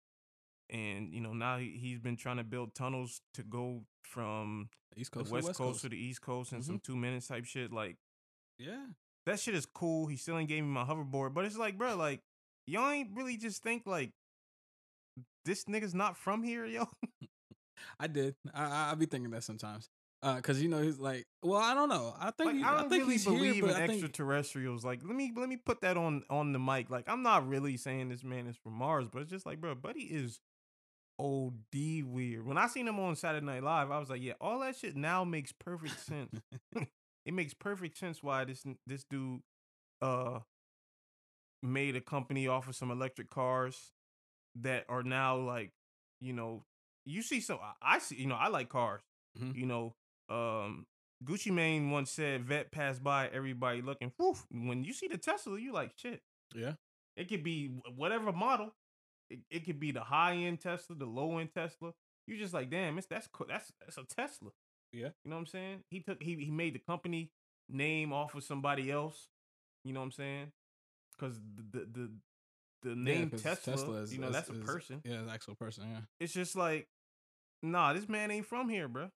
and 0.70 1.12
you 1.14 1.20
know 1.20 1.32
now 1.32 1.56
he, 1.58 1.78
he's 1.80 1.98
been 1.98 2.16
trying 2.16 2.36
to 2.36 2.44
build 2.44 2.74
tunnels 2.74 3.20
to 3.34 3.42
go 3.42 3.84
from 4.02 4.68
East 4.96 5.12
the 5.12 5.18
Coast, 5.18 5.28
to 5.28 5.34
west, 5.34 5.46
West 5.46 5.58
coast, 5.58 5.80
to 5.82 5.88
the 5.88 5.96
east 5.96 6.20
coast 6.20 6.52
in 6.52 6.62
some 6.62 6.80
two 6.80 6.96
minutes 6.96 7.28
type 7.28 7.44
shit 7.44 7.72
like 7.72 7.96
Yeah. 8.58 8.86
that 9.26 9.40
shit 9.40 9.54
is 9.54 9.66
cool. 9.66 10.06
He 10.06 10.16
still 10.16 10.36
ain't 10.38 10.48
gave 10.48 10.62
me 10.62 10.68
my 10.70 10.84
hoverboard, 10.84 11.34
but 11.34 11.44
it's 11.44 11.56
like, 11.56 11.78
bro, 11.78 11.96
like 11.96 12.20
y'all 12.66 12.90
ain't 12.90 13.10
really 13.14 13.36
just 13.36 13.62
think 13.62 13.82
like 13.86 14.10
this 15.44 15.64
nigga's 15.64 15.94
not 15.94 16.16
from 16.16 16.42
here, 16.42 16.64
yo. 16.66 16.88
I 18.00 18.06
did. 18.08 18.34
I 18.54 18.64
I, 18.64 18.90
I 18.92 18.94
be 18.94 19.06
thinking 19.06 19.30
that 19.30 19.44
sometimes. 19.44 19.88
Uh, 20.20 20.40
cause 20.40 20.60
you 20.60 20.68
know 20.68 20.82
he's 20.82 20.98
like, 20.98 21.24
well, 21.44 21.60
I 21.60 21.74
don't 21.74 21.88
know. 21.88 22.12
I 22.18 22.32
think 22.32 22.48
Like 22.48 22.56
he, 22.56 22.62
I 22.64 22.74
I, 22.74 22.80
don't 22.80 22.88
think 22.88 23.02
really 23.02 23.12
he's 23.14 23.24
believe 23.24 23.54
here, 23.54 23.64
in 23.66 23.70
I 23.70 23.86
think 23.86 24.02
extraterrestrials. 24.02 24.84
Like, 24.84 25.00
let 25.04 25.14
me 25.14 25.32
let 25.36 25.48
me 25.48 25.56
put 25.56 25.82
that 25.82 25.96
on 25.96 26.24
on 26.28 26.52
the 26.52 26.58
mic. 26.58 26.90
Like, 26.90 27.08
I'm 27.08 27.22
not 27.22 27.48
really 27.48 27.76
saying 27.76 28.08
this 28.08 28.24
man 28.24 28.48
is 28.48 28.56
from 28.56 28.72
Mars, 28.72 29.06
but 29.12 29.22
it's 29.22 29.30
just 29.30 29.46
like, 29.46 29.60
bro, 29.60 29.76
Buddy 29.76 30.00
is 30.02 30.40
OD 31.20 32.02
weird. 32.04 32.44
When 32.46 32.58
I 32.58 32.66
seen 32.66 32.88
him 32.88 32.98
on 32.98 33.14
Saturday 33.14 33.46
Night 33.46 33.62
Live, 33.62 33.92
I 33.92 33.98
was 34.00 34.10
like, 34.10 34.22
yeah, 34.22 34.32
all 34.40 34.58
that 34.60 34.74
shit 34.76 34.96
now 34.96 35.22
makes 35.24 35.52
perfect 35.52 36.00
sense. 36.00 36.32
it 37.26 37.34
makes 37.34 37.54
perfect 37.54 37.96
sense 37.98 38.22
why 38.22 38.44
this 38.44 38.64
this 38.86 39.04
dude 39.04 39.40
uh 40.02 40.40
made 41.62 41.96
a 41.96 42.00
company 42.00 42.46
off 42.46 42.68
of 42.68 42.76
some 42.76 42.90
electric 42.90 43.30
cars 43.30 43.92
that 44.60 44.84
are 44.88 45.02
now 45.02 45.36
like 45.36 45.72
you 46.20 46.32
know 46.32 46.64
you 47.04 47.22
see 47.22 47.40
so 47.40 47.58
I- 47.58 47.94
I 47.96 47.98
see 47.98 48.16
you 48.16 48.26
know 48.26 48.36
I 48.36 48.48
like 48.48 48.68
cars 48.68 49.02
Mhm. 49.38 49.54
you 49.56 49.66
know 49.66 49.94
um 50.28 50.86
Gucci 51.24 51.52
Mane 51.52 51.90
once 51.90 52.12
said 52.12 52.44
vet 52.44 52.70
passed 52.70 53.02
by 53.02 53.28
everybody 53.28 53.82
looking 53.82 54.12
whew, 54.16 54.36
when 54.50 54.84
you 54.84 54.92
see 54.92 55.08
the 55.08 55.18
Tesla 55.18 55.58
you 55.58 55.72
like 55.72 55.92
shit 55.96 56.22
yeah. 56.54 56.74
it 57.16 57.28
could 57.28 57.42
be 57.42 57.72
whatever 57.96 58.32
model 58.32 58.74
it, 59.30 59.40
it 59.50 59.64
could 59.64 59.80
be 59.80 59.90
the 59.90 60.00
high 60.00 60.34
end 60.36 60.60
Tesla 60.60 60.94
the 60.96 61.06
low 61.06 61.38
end 61.38 61.50
Tesla 61.52 61.92
you 62.26 62.36
just 62.38 62.54
like 62.54 62.70
damn 62.70 62.98
it's 62.98 63.06
that's 63.08 63.28
that's 63.48 63.72
that's 63.80 63.98
a 63.98 64.04
Tesla 64.04 64.50
Yeah. 64.92 65.08
you 65.24 65.30
know 65.30 65.36
what 65.36 65.40
I'm 65.40 65.46
saying 65.46 65.84
he 65.90 66.00
took 66.00 66.22
he 66.22 66.36
he 66.36 66.50
made 66.50 66.74
the 66.74 66.78
company 66.80 67.30
name 67.68 68.12
off 68.12 68.34
of 68.34 68.42
somebody 68.44 68.90
else 68.90 69.28
you 69.84 69.92
know 69.92 70.00
what 70.00 70.06
I'm 70.06 70.12
saying 70.12 70.52
because 71.16 71.38
the, 71.56 71.62
the 71.80 71.86
the 71.92 72.10
the 72.82 72.88
Yeah, 72.90 72.94
name 72.94 73.30
'cause 73.30 73.42
Tesla, 73.42 74.02
is- 74.02 74.12
you 74.14 74.20
know 74.20 74.28
is- 74.28 74.32
that's 74.34 74.48
a 74.50 74.54
is- 74.54 74.64
person 74.64 75.00
Yeah, 75.04 75.16
an 75.20 75.28
actual 75.28 75.54
person. 75.56 75.84
Yeah. 75.90 76.00
it's 76.20 76.32
just 76.32 76.56
like 76.56 76.88
nah 77.62 77.92
this 77.92 78.08
man 78.08 78.30
ain't 78.30 78.46
from 78.46 78.68
here 78.68 78.88
bro. 78.88 79.10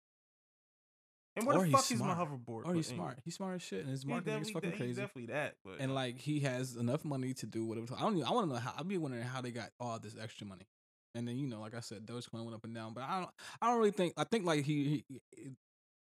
and 1.36 1.46
where 1.46 1.56
Or 1.58 1.64
the 1.64 1.70
fuck 1.70 1.90
is 1.90 2.00
my 2.00 2.14
hoverboard 2.14 2.66
Or 2.66 2.74
he's 2.74 2.90
anyway, 2.90 3.04
smart. 3.04 3.18
He's 3.24 3.34
smart 3.36 3.54
as 3.54 3.62
shit, 3.62 3.80
and 3.80 3.88
his 3.90 4.00
he's 4.02 4.06
marketing 4.06 4.42
is 4.42 4.50
fucking 4.50 4.70
that- 4.70 4.76
crazy. 4.76 4.88
he's 4.88 4.96
definitely 4.96 5.32
that 5.32 5.54
but 5.64 5.80
and 5.80 5.94
like 5.94 6.18
he 6.18 6.40
has 6.40 6.76
enough 6.76 7.04
money 7.04 7.32
to 7.34 7.46
do 7.46 7.64
whatever. 7.64 7.94
I 7.96 8.00
don't. 8.00 8.16
Even, 8.16 8.26
I 8.26 8.32
want 8.32 8.48
to 8.48 8.54
know 8.54 8.60
how. 8.60 8.74
I'd 8.76 8.86
be 8.88 8.98
wondering 8.98 9.22
how 9.24 9.40
they 9.40 9.50
got 9.52 9.70
all 9.80 9.98
this 9.98 10.16
extra 10.20 10.46
money. 10.46 10.66
And 11.14 11.28
then 11.28 11.36
you 11.36 11.46
know, 11.46 11.60
like 11.60 11.74
I 11.74 11.80
said, 11.80 12.06
Dogecoin 12.06 12.44
went 12.44 12.54
up 12.54 12.64
and 12.64 12.74
down. 12.74 12.94
But 12.94 13.04
I 13.04 13.20
don't. 13.20 13.30
I 13.60 13.66
don't 13.68 13.78
really 13.78 13.90
think. 13.90 14.14
I 14.16 14.24
think 14.24 14.44
like 14.44 14.64
he, 14.64 15.04
he 15.08 15.50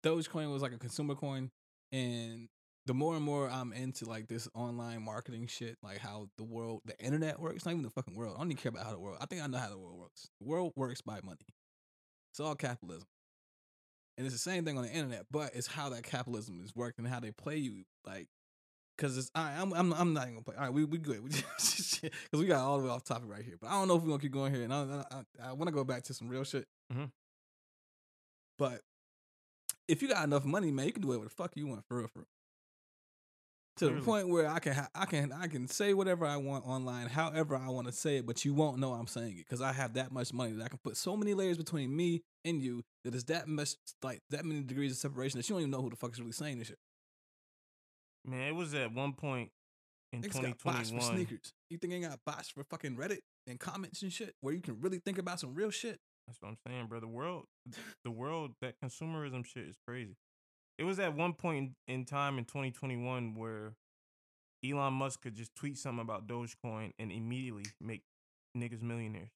Dogecoin 0.04 0.52
was 0.52 0.62
like 0.62 0.72
a 0.72 0.78
consumer 0.78 1.14
coin, 1.14 1.50
and 1.92 2.48
the 2.86 2.94
more 2.94 3.16
and 3.16 3.24
more 3.24 3.50
I'm 3.50 3.72
into 3.72 4.08
like 4.08 4.28
this 4.28 4.48
online 4.54 5.02
marketing 5.02 5.48
shit, 5.48 5.76
like 5.82 5.98
how 5.98 6.28
the 6.36 6.44
world, 6.44 6.82
the 6.84 6.98
internet 6.98 7.40
works. 7.40 7.64
Not 7.64 7.72
even 7.72 7.82
the 7.82 7.90
fucking 7.90 8.14
world. 8.14 8.34
I 8.36 8.40
don't 8.40 8.52
even 8.52 8.62
care 8.62 8.70
about 8.70 8.84
how 8.84 8.92
the 8.92 8.98
world. 8.98 9.18
I 9.20 9.26
think 9.26 9.42
I 9.42 9.46
know 9.46 9.58
how 9.58 9.68
the 9.68 9.78
world 9.78 9.98
works. 9.98 10.28
The 10.40 10.46
world 10.46 10.72
works 10.76 11.00
by 11.00 11.20
money. 11.22 11.46
It's 12.32 12.40
all 12.40 12.54
capitalism. 12.54 13.08
And 14.16 14.26
it's 14.26 14.34
the 14.34 14.50
same 14.50 14.64
thing 14.64 14.78
on 14.78 14.84
the 14.84 14.90
internet, 14.90 15.26
but 15.30 15.54
it's 15.54 15.66
how 15.66 15.90
that 15.90 16.02
capitalism 16.02 16.62
is 16.64 16.74
working, 16.74 17.04
and 17.04 17.12
how 17.12 17.20
they 17.20 17.32
play 17.32 17.56
you. 17.56 17.84
Like 18.06 18.28
Cause 18.98 19.18
it's 19.18 19.30
all 19.34 19.44
right, 19.44 19.54
I'm 19.58 19.72
I'm 19.74 19.92
I'm 19.92 20.12
not 20.14 20.22
even 20.22 20.34
gonna 20.36 20.44
play. 20.44 20.54
All 20.56 20.62
right, 20.62 20.72
we 20.72 20.84
we 20.84 20.96
good. 20.96 21.20
Cause 21.58 22.00
we 22.32 22.46
got 22.46 22.60
all 22.60 22.78
the 22.78 22.84
way 22.86 22.90
off 22.90 23.04
topic 23.04 23.28
right 23.30 23.44
here. 23.44 23.56
But 23.60 23.68
I 23.68 23.72
don't 23.72 23.88
know 23.88 23.96
if 23.96 24.02
we're 24.02 24.08
gonna 24.08 24.20
keep 24.22 24.32
going 24.32 24.54
here. 24.54 24.62
And 24.64 24.72
I 24.72 25.04
I, 25.10 25.16
I, 25.44 25.48
I 25.50 25.52
want 25.52 25.68
to 25.68 25.72
go 25.72 25.84
back 25.84 26.02
to 26.04 26.14
some 26.14 26.28
real 26.28 26.44
shit. 26.44 26.66
Mhm. 26.92 27.10
But 28.58 28.80
if 29.86 30.00
you 30.00 30.08
got 30.08 30.24
enough 30.24 30.44
money, 30.46 30.70
man, 30.70 30.86
you 30.86 30.92
can 30.92 31.02
do 31.02 31.08
whatever 31.08 31.24
the 31.24 31.30
fuck 31.30 31.52
you 31.56 31.66
want 31.66 31.84
for 31.88 31.98
real, 31.98 32.08
for 32.08 32.20
real. 32.20 32.26
To 33.78 33.90
the 33.90 34.00
point 34.00 34.30
where 34.30 34.48
I 34.48 34.58
can 34.58 34.72
ha- 34.72 34.88
I 34.94 35.04
can 35.04 35.30
I 35.30 35.46
can 35.48 35.68
say 35.68 35.92
whatever 35.92 36.24
I 36.24 36.38
want 36.38 36.66
online, 36.66 37.08
however 37.08 37.54
I 37.54 37.68
want 37.68 37.86
to 37.88 37.92
say 37.92 38.16
it, 38.16 38.26
but 38.26 38.42
you 38.46 38.54
won't 38.54 38.78
know 38.78 38.94
I'm 38.94 39.06
saying 39.06 39.32
it 39.32 39.44
because 39.46 39.60
I 39.60 39.72
have 39.74 39.92
that 39.94 40.10
much 40.10 40.32
money 40.32 40.52
that 40.52 40.64
I 40.64 40.68
can 40.68 40.78
put 40.82 40.96
so 40.96 41.14
many 41.14 41.34
layers 41.34 41.58
between 41.58 41.94
me 41.94 42.22
and 42.46 42.62
you 42.62 42.82
that 43.04 43.14
is 43.14 43.24
that 43.24 43.46
much 43.48 43.74
like 44.02 44.22
that 44.30 44.46
many 44.46 44.62
degrees 44.62 44.92
of 44.92 44.96
separation 44.96 45.38
that 45.38 45.46
you 45.46 45.54
don't 45.54 45.60
even 45.60 45.70
know 45.70 45.82
who 45.82 45.90
the 45.90 45.96
fuck 45.96 46.12
is 46.12 46.18
really 46.18 46.32
saying 46.32 46.58
this 46.58 46.68
shit. 46.68 46.78
Man, 48.26 48.48
it 48.48 48.54
was 48.54 48.74
at 48.74 48.92
one 48.92 49.12
point 49.12 49.50
in 50.12 50.22
Niggas 50.22 50.34
got 50.34 50.42
bots 50.64 50.90
for 50.90 50.96
2021. 50.98 51.16
sneakers. 51.16 51.52
You 51.70 51.78
think 51.78 51.92
they 51.92 52.00
got 52.00 52.18
bots 52.26 52.50
for 52.50 52.64
fucking 52.64 52.96
Reddit 52.96 53.20
and 53.46 53.58
comments 53.60 54.02
and 54.02 54.12
shit 54.12 54.34
where 54.40 54.52
you 54.54 54.60
can 54.60 54.80
really 54.80 54.98
think 54.98 55.18
about 55.18 55.40
some 55.40 55.54
real 55.54 55.70
shit? 55.70 55.98
That's 56.26 56.40
what 56.40 56.48
I'm 56.48 56.56
saying, 56.66 56.86
bro. 56.88 57.00
The 57.00 57.06
world, 57.06 57.44
the 58.04 58.10
world, 58.10 58.52
that 58.60 58.74
consumerism 58.84 59.44
shit 59.46 59.68
is 59.68 59.76
crazy. 59.86 60.16
It 60.78 60.84
was 60.84 60.98
at 60.98 61.14
one 61.14 61.32
point 61.32 61.72
in, 61.88 61.94
in 61.94 62.04
time 62.04 62.38
in 62.38 62.44
2021 62.44 63.34
where 63.34 63.74
Elon 64.64 64.94
Musk 64.94 65.22
could 65.22 65.34
just 65.34 65.54
tweet 65.54 65.78
something 65.78 66.02
about 66.02 66.26
Dogecoin 66.26 66.92
and 66.98 67.12
immediately 67.12 67.64
make 67.80 68.02
niggas 68.56 68.82
millionaires 68.82 69.30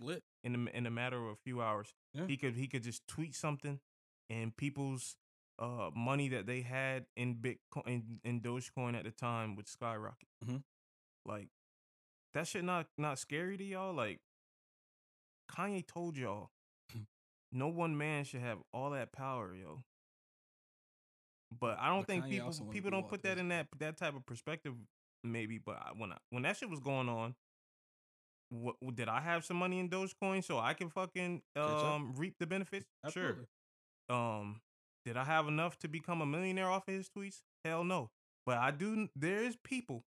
Lit. 0.00 0.22
in 0.44 0.54
a, 0.54 0.76
in 0.76 0.86
a 0.86 0.90
matter 0.90 1.16
of 1.16 1.32
a 1.32 1.36
few 1.44 1.62
hours. 1.62 1.94
Yeah. 2.12 2.26
He 2.26 2.36
could 2.36 2.54
he 2.56 2.66
could 2.66 2.82
just 2.82 3.06
tweet 3.06 3.34
something, 3.34 3.80
and 4.28 4.56
people's 4.56 5.16
uh 5.58 5.90
money 5.94 6.28
that 6.28 6.46
they 6.46 6.60
had 6.60 7.06
in 7.16 7.36
Bitcoin 7.36 7.86
in, 7.86 8.20
in 8.24 8.40
Dogecoin 8.40 8.96
at 8.96 9.04
the 9.04 9.10
time 9.10 9.56
would 9.56 9.68
skyrocket. 9.68 10.28
Mhm. 10.44 10.62
Like 11.24 11.48
that 12.34 12.46
shit 12.46 12.64
not 12.64 12.86
not 12.98 13.18
scary 13.18 13.56
to 13.56 13.64
y'all. 13.64 13.94
Like 13.94 14.20
Kanye 15.50 15.86
told 15.86 16.16
y'all, 16.16 16.50
no 17.52 17.68
one 17.68 17.96
man 17.96 18.24
should 18.24 18.40
have 18.40 18.58
all 18.72 18.90
that 18.90 19.12
power, 19.12 19.54
yo. 19.54 19.82
But 21.58 21.78
I 21.78 21.88
don't 21.88 22.00
But 22.00 22.06
think 22.08 22.24
Kanye 22.24 22.30
people 22.30 22.66
people 22.70 22.90
do 22.90 22.96
don't 22.96 23.08
put 23.08 23.22
that 23.22 23.38
in 23.38 23.48
that 23.48 23.68
that 23.78 23.96
type 23.96 24.14
of 24.16 24.26
perspective. 24.26 24.74
Maybe, 25.24 25.58
but 25.58 25.76
I, 25.76 25.90
when 25.96 26.12
I, 26.12 26.18
when 26.30 26.42
that 26.42 26.56
shit 26.56 26.68
was 26.70 26.78
going 26.78 27.08
on, 27.08 27.34
what 28.50 28.76
did 28.94 29.08
I 29.08 29.20
have 29.20 29.44
some 29.44 29.56
money 29.56 29.80
in 29.80 29.88
Dogecoin 29.88 30.44
so 30.44 30.58
I 30.58 30.74
can 30.74 30.88
fucking 30.88 31.42
um 31.56 32.12
reap 32.16 32.34
the 32.38 32.46
benefits? 32.46 32.86
Absolutely. 33.04 33.46
Sure. 34.08 34.16
Um, 34.16 34.60
did 35.06 35.16
I 35.16 35.24
have 35.24 35.46
enough 35.46 35.78
to 35.78 35.88
become 35.88 36.20
a 36.20 36.26
millionaire 36.26 36.68
off 36.68 36.88
of 36.88 36.94
his 36.94 37.08
tweets? 37.08 37.42
Hell 37.64 37.84
no. 37.84 38.10
But 38.44 38.58
I 38.58 38.72
do. 38.72 39.08
There 39.14 39.44
is 39.44 39.56
people 39.62 40.02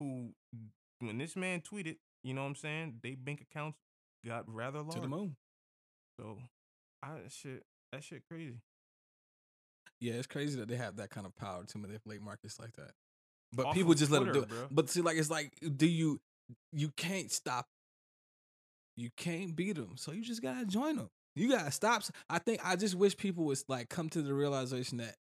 who, 0.00 0.30
when 1.00 1.18
this 1.18 1.36
man 1.36 1.60
tweeted, 1.60 1.96
you 2.24 2.32
know 2.32 2.40
what 2.40 2.48
I'm 2.48 2.54
saying, 2.56 3.00
they 3.02 3.14
bank 3.14 3.42
accounts 3.42 3.78
got 4.26 4.44
rather 4.48 4.80
large. 4.80 4.94
To 4.94 5.00
the 5.00 5.08
moon. 5.08 5.36
So, 6.18 6.38
I 7.02 7.08
that 7.22 7.32
shit 7.32 7.62
that 7.92 8.02
shit 8.02 8.22
crazy. 8.30 8.60
Yeah, 10.00 10.14
it's 10.14 10.26
crazy 10.26 10.58
that 10.60 10.68
they 10.68 10.76
have 10.76 10.96
that 10.96 11.10
kind 11.10 11.26
of 11.26 11.36
power 11.36 11.64
to 11.64 11.78
manipulate 11.78 12.22
markets 12.22 12.58
like 12.58 12.72
that. 12.76 12.92
But 13.52 13.66
Off 13.66 13.74
people 13.74 13.94
just 13.94 14.10
let 14.10 14.24
them 14.24 14.32
do 14.32 14.40
it. 14.40 14.48
bruh. 14.48 14.68
But 14.70 14.88
see, 14.88 15.02
like 15.02 15.18
it's 15.18 15.30
like, 15.30 15.52
do 15.76 15.86
you? 15.86 16.20
You 16.72 16.90
can't 16.96 17.30
stop. 17.30 17.66
You 18.96 19.10
can't 19.16 19.54
beat 19.54 19.76
them, 19.76 19.92
so 19.96 20.12
you 20.12 20.22
just 20.22 20.42
gotta 20.42 20.64
join 20.64 20.96
them. 20.96 21.10
You 21.36 21.50
gotta 21.50 21.70
stop. 21.70 22.02
I 22.30 22.38
think 22.38 22.60
I 22.64 22.76
just 22.76 22.94
wish 22.94 23.16
people 23.16 23.44
would 23.44 23.58
like 23.68 23.90
come 23.90 24.08
to 24.10 24.22
the 24.22 24.32
realization 24.32 24.98
that 24.98 25.16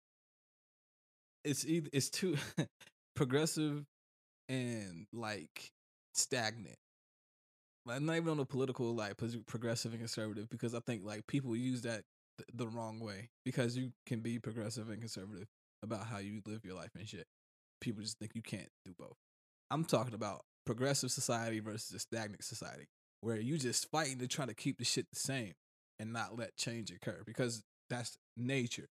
it's 1.45 1.67
either 1.67 1.89
it's 1.93 2.09
too 2.09 2.37
progressive 3.17 3.85
and 4.49 5.07
like 5.13 5.73
stagnant. 6.15 6.77
Like 7.85 8.01
not 8.01 8.17
even 8.17 8.31
on 8.31 8.37
the 8.37 8.47
political 8.47 8.95
like 8.95 9.17
progressive 9.47 9.91
and 9.91 10.01
conservative 10.01 10.49
because 10.49 10.73
I 10.73 10.81
think 10.87 11.03
like 11.05 11.27
people 11.27 11.57
use 11.57 11.83
that 11.83 12.05
th- 12.39 12.49
the 12.55 12.69
wrong 12.69 13.01
way 13.01 13.29
because 13.45 13.77
you 13.77 13.91
can 14.07 14.21
be 14.21 14.39
progressive 14.39 14.89
and 14.89 15.01
conservative 15.01 15.49
about 15.83 16.07
how 16.07 16.19
you 16.19 16.41
live 16.47 16.65
your 16.65 16.77
life 16.77 16.93
and 16.97 17.09
shit. 17.09 17.27
People 17.81 18.03
just 18.03 18.19
think 18.21 18.31
you 18.35 18.41
can't 18.41 18.71
do 18.85 18.95
both. 18.97 19.17
I'm 19.71 19.85
talking 19.85 20.15
about 20.15 20.45
progressive 20.65 21.11
society 21.11 21.59
versus 21.59 21.93
a 21.93 21.99
stagnant 21.99 22.45
society 22.45 22.87
where 23.21 23.37
you 23.37 23.59
just 23.59 23.91
fighting 23.91 24.19
to 24.21 24.29
try 24.29 24.47
to 24.47 24.55
keep 24.55 24.79
the 24.79 24.85
shit 24.85 25.07
the 25.13 25.19
same 25.19 25.53
and 25.99 26.13
not 26.13 26.37
let 26.39 26.57
change 26.57 26.91
occur 26.91 27.23
because 27.25 27.63
that's 27.91 28.17
nature. 28.37 28.89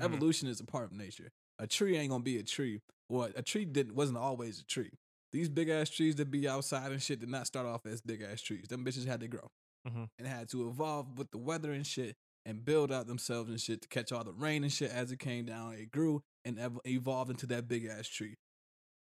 Mhm. 0.00 0.04
Evolution 0.04 0.48
is 0.48 0.60
a 0.60 0.64
part 0.64 0.84
of 0.84 0.92
nature. 0.92 1.30
A 1.58 1.66
tree 1.66 1.96
ain't 1.96 2.10
gonna 2.10 2.22
be 2.22 2.38
a 2.38 2.42
tree. 2.44 2.80
Well, 3.08 3.30
a 3.34 3.42
tree 3.42 3.64
didn't 3.64 3.94
wasn't 3.94 4.18
always 4.18 4.60
a 4.60 4.64
tree. 4.64 4.92
These 5.32 5.48
big 5.48 5.68
ass 5.68 5.90
trees 5.90 6.14
that 6.16 6.30
be 6.30 6.48
outside 6.48 6.90
and 6.92 7.02
shit 7.02 7.20
did 7.20 7.28
not 7.28 7.46
start 7.46 7.66
off 7.66 7.84
as 7.86 8.00
big 8.00 8.22
ass 8.22 8.40
trees. 8.40 8.66
Them 8.68 8.84
bitches 8.84 9.04
had 9.06 9.20
to 9.20 9.28
grow 9.28 9.50
Mhm. 9.86 10.08
and 10.18 10.26
had 10.26 10.48
to 10.50 10.68
evolve 10.68 11.18
with 11.18 11.30
the 11.32 11.38
weather 11.38 11.72
and 11.72 11.86
shit 11.86 12.16
and 12.46 12.64
build 12.64 12.90
out 12.90 13.06
themselves 13.06 13.50
and 13.50 13.60
shit 13.60 13.82
to 13.82 13.88
catch 13.88 14.10
all 14.12 14.24
the 14.24 14.32
rain 14.32 14.62
and 14.64 14.72
shit 14.72 14.90
as 14.90 15.12
it 15.12 15.18
came 15.18 15.44
down. 15.46 15.74
It 15.74 15.90
grew 15.90 16.22
and 16.44 16.58
ev- 16.58 16.80
evolved 16.86 17.30
into 17.30 17.46
that 17.48 17.68
big 17.68 17.84
ass 17.84 18.08
tree. 18.08 18.36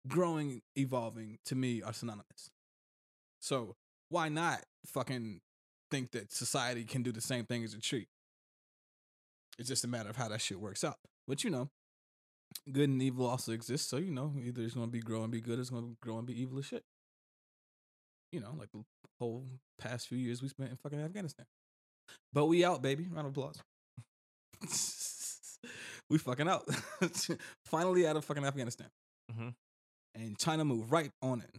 Growing, 0.09 0.63
evolving 0.77 1.39
to 1.45 1.55
me 1.55 1.83
are 1.83 1.93
synonymous. 1.93 2.51
So 3.41 3.77
why 4.09 4.29
not 4.29 4.65
fucking 4.87 5.41
think 5.91 6.11
that 6.13 6.33
society 6.33 6.85
can 6.85 7.03
do 7.03 7.13
the 7.13 7.21
same 7.21 7.45
thing 7.45 7.65
as 7.65 7.75
a 7.75 7.81
tree? 7.81 8.09
It's 9.59 9.69
just 9.69 9.85
a 9.85 9.89
matter 9.89 10.11
of 10.11 10.17
how 10.17 10.29
that 10.29 10.41
shit 10.41 10.61
works 10.61 10.85
out. 10.85 10.99
But 11.27 11.43
you 11.45 11.51
know, 11.51 11.69
good 12.71 12.89
and 12.89 13.03
evil 13.03 13.27
also 13.27 13.53
exists. 13.53 13.89
So 13.89 13.97
you 13.97 14.13
know, 14.13 14.35
either 14.43 14.63
it's 14.63 14.75
gonna 14.75 14.87
be 14.89 15.01
grow 15.01 15.23
and 15.23 15.33
be 15.33 15.41
good, 15.41 15.59
or 15.59 15.63
it's 15.63 15.71
gonna 15.71 15.95
grow 16.01 16.19
and 16.19 16.27
be 16.27 16.41
evil 16.41 16.59
as 16.59 16.67
shit. 16.67 16.83
You 18.33 18.41
know, 18.41 18.55
like 18.59 18.71
the 18.73 18.83
whole 19.21 19.47
past 19.79 20.09
few 20.09 20.19
years 20.19 20.43
we 20.43 20.49
spent 20.49 20.71
in 20.71 20.77
fucking 20.77 21.01
Afghanistan. 21.01 21.47
But 22.33 22.47
we 22.47 22.65
out, 22.65 22.83
baby. 22.83 23.09
Round 23.11 23.27
of 23.27 23.33
applause. 23.37 23.59
we 26.11 26.19
fucking 26.19 26.49
out. 26.49 26.69
Finally 27.65 28.07
out 28.07 28.17
of 28.17 28.25
fucking 28.25 28.45
Afghanistan. 28.45 28.89
Mhm. 29.33 29.55
And 30.15 30.39
China 30.39 30.65
moved 30.65 30.91
right 30.91 31.11
on 31.23 31.41
in. 31.41 31.51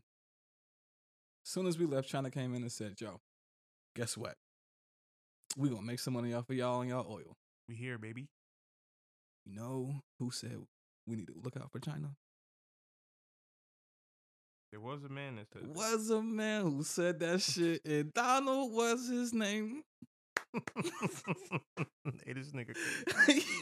As 1.45 1.51
soon 1.51 1.67
as 1.67 1.77
we 1.77 1.85
left, 1.85 2.09
China 2.09 2.29
came 2.29 2.53
in 2.55 2.61
and 2.61 2.71
said, 2.71 2.99
yo, 2.99 3.19
guess 3.97 4.15
what? 4.15 4.35
we 5.57 5.69
gonna 5.69 5.81
make 5.81 5.99
some 5.99 6.13
money 6.13 6.33
off 6.33 6.49
of 6.49 6.55
y'all 6.55 6.81
and 6.81 6.89
y'all 6.89 7.11
oil. 7.11 7.35
We 7.67 7.75
here, 7.75 7.97
baby. 7.97 8.27
You 9.45 9.55
know 9.55 10.01
who 10.19 10.29
said 10.31 10.57
we 11.07 11.15
need 11.15 11.27
to 11.27 11.33
look 11.43 11.57
out 11.57 11.71
for 11.71 11.79
China? 11.79 12.11
There 14.71 14.79
was 14.79 15.03
a 15.03 15.09
man 15.09 15.37
that 15.37 15.47
said 15.51 15.63
that. 15.63 15.75
Was 15.75 16.09
a 16.11 16.21
man 16.21 16.63
who 16.63 16.83
said 16.83 17.19
that 17.21 17.41
shit, 17.41 17.81
and 17.85 18.13
Donald 18.13 18.73
was 18.73 19.07
his 19.07 19.33
name. 19.33 19.81
hey, 20.53 22.33
this 22.33 22.51
nigga. 22.51 22.75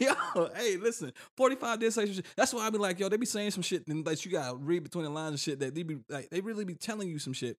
yo, 0.00 0.50
hey, 0.54 0.76
listen, 0.76 1.12
45 1.36 1.80
did 1.80 1.92
say 1.92 2.06
some 2.06 2.14
shit. 2.14 2.26
That's 2.36 2.52
why 2.52 2.66
I 2.66 2.70
be 2.70 2.78
like, 2.78 2.98
yo, 2.98 3.08
they 3.08 3.16
be 3.16 3.26
saying 3.26 3.52
some 3.52 3.62
shit 3.62 3.86
and 3.88 4.04
like 4.04 4.24
you 4.24 4.32
gotta 4.32 4.56
read 4.56 4.82
between 4.82 5.04
the 5.04 5.10
lines 5.10 5.30
and 5.30 5.40
shit 5.40 5.60
that 5.60 5.74
they 5.74 5.82
be 5.82 5.98
like 6.08 6.28
they 6.30 6.40
really 6.40 6.64
be 6.64 6.74
telling 6.74 7.08
you 7.08 7.18
some 7.18 7.32
shit. 7.32 7.56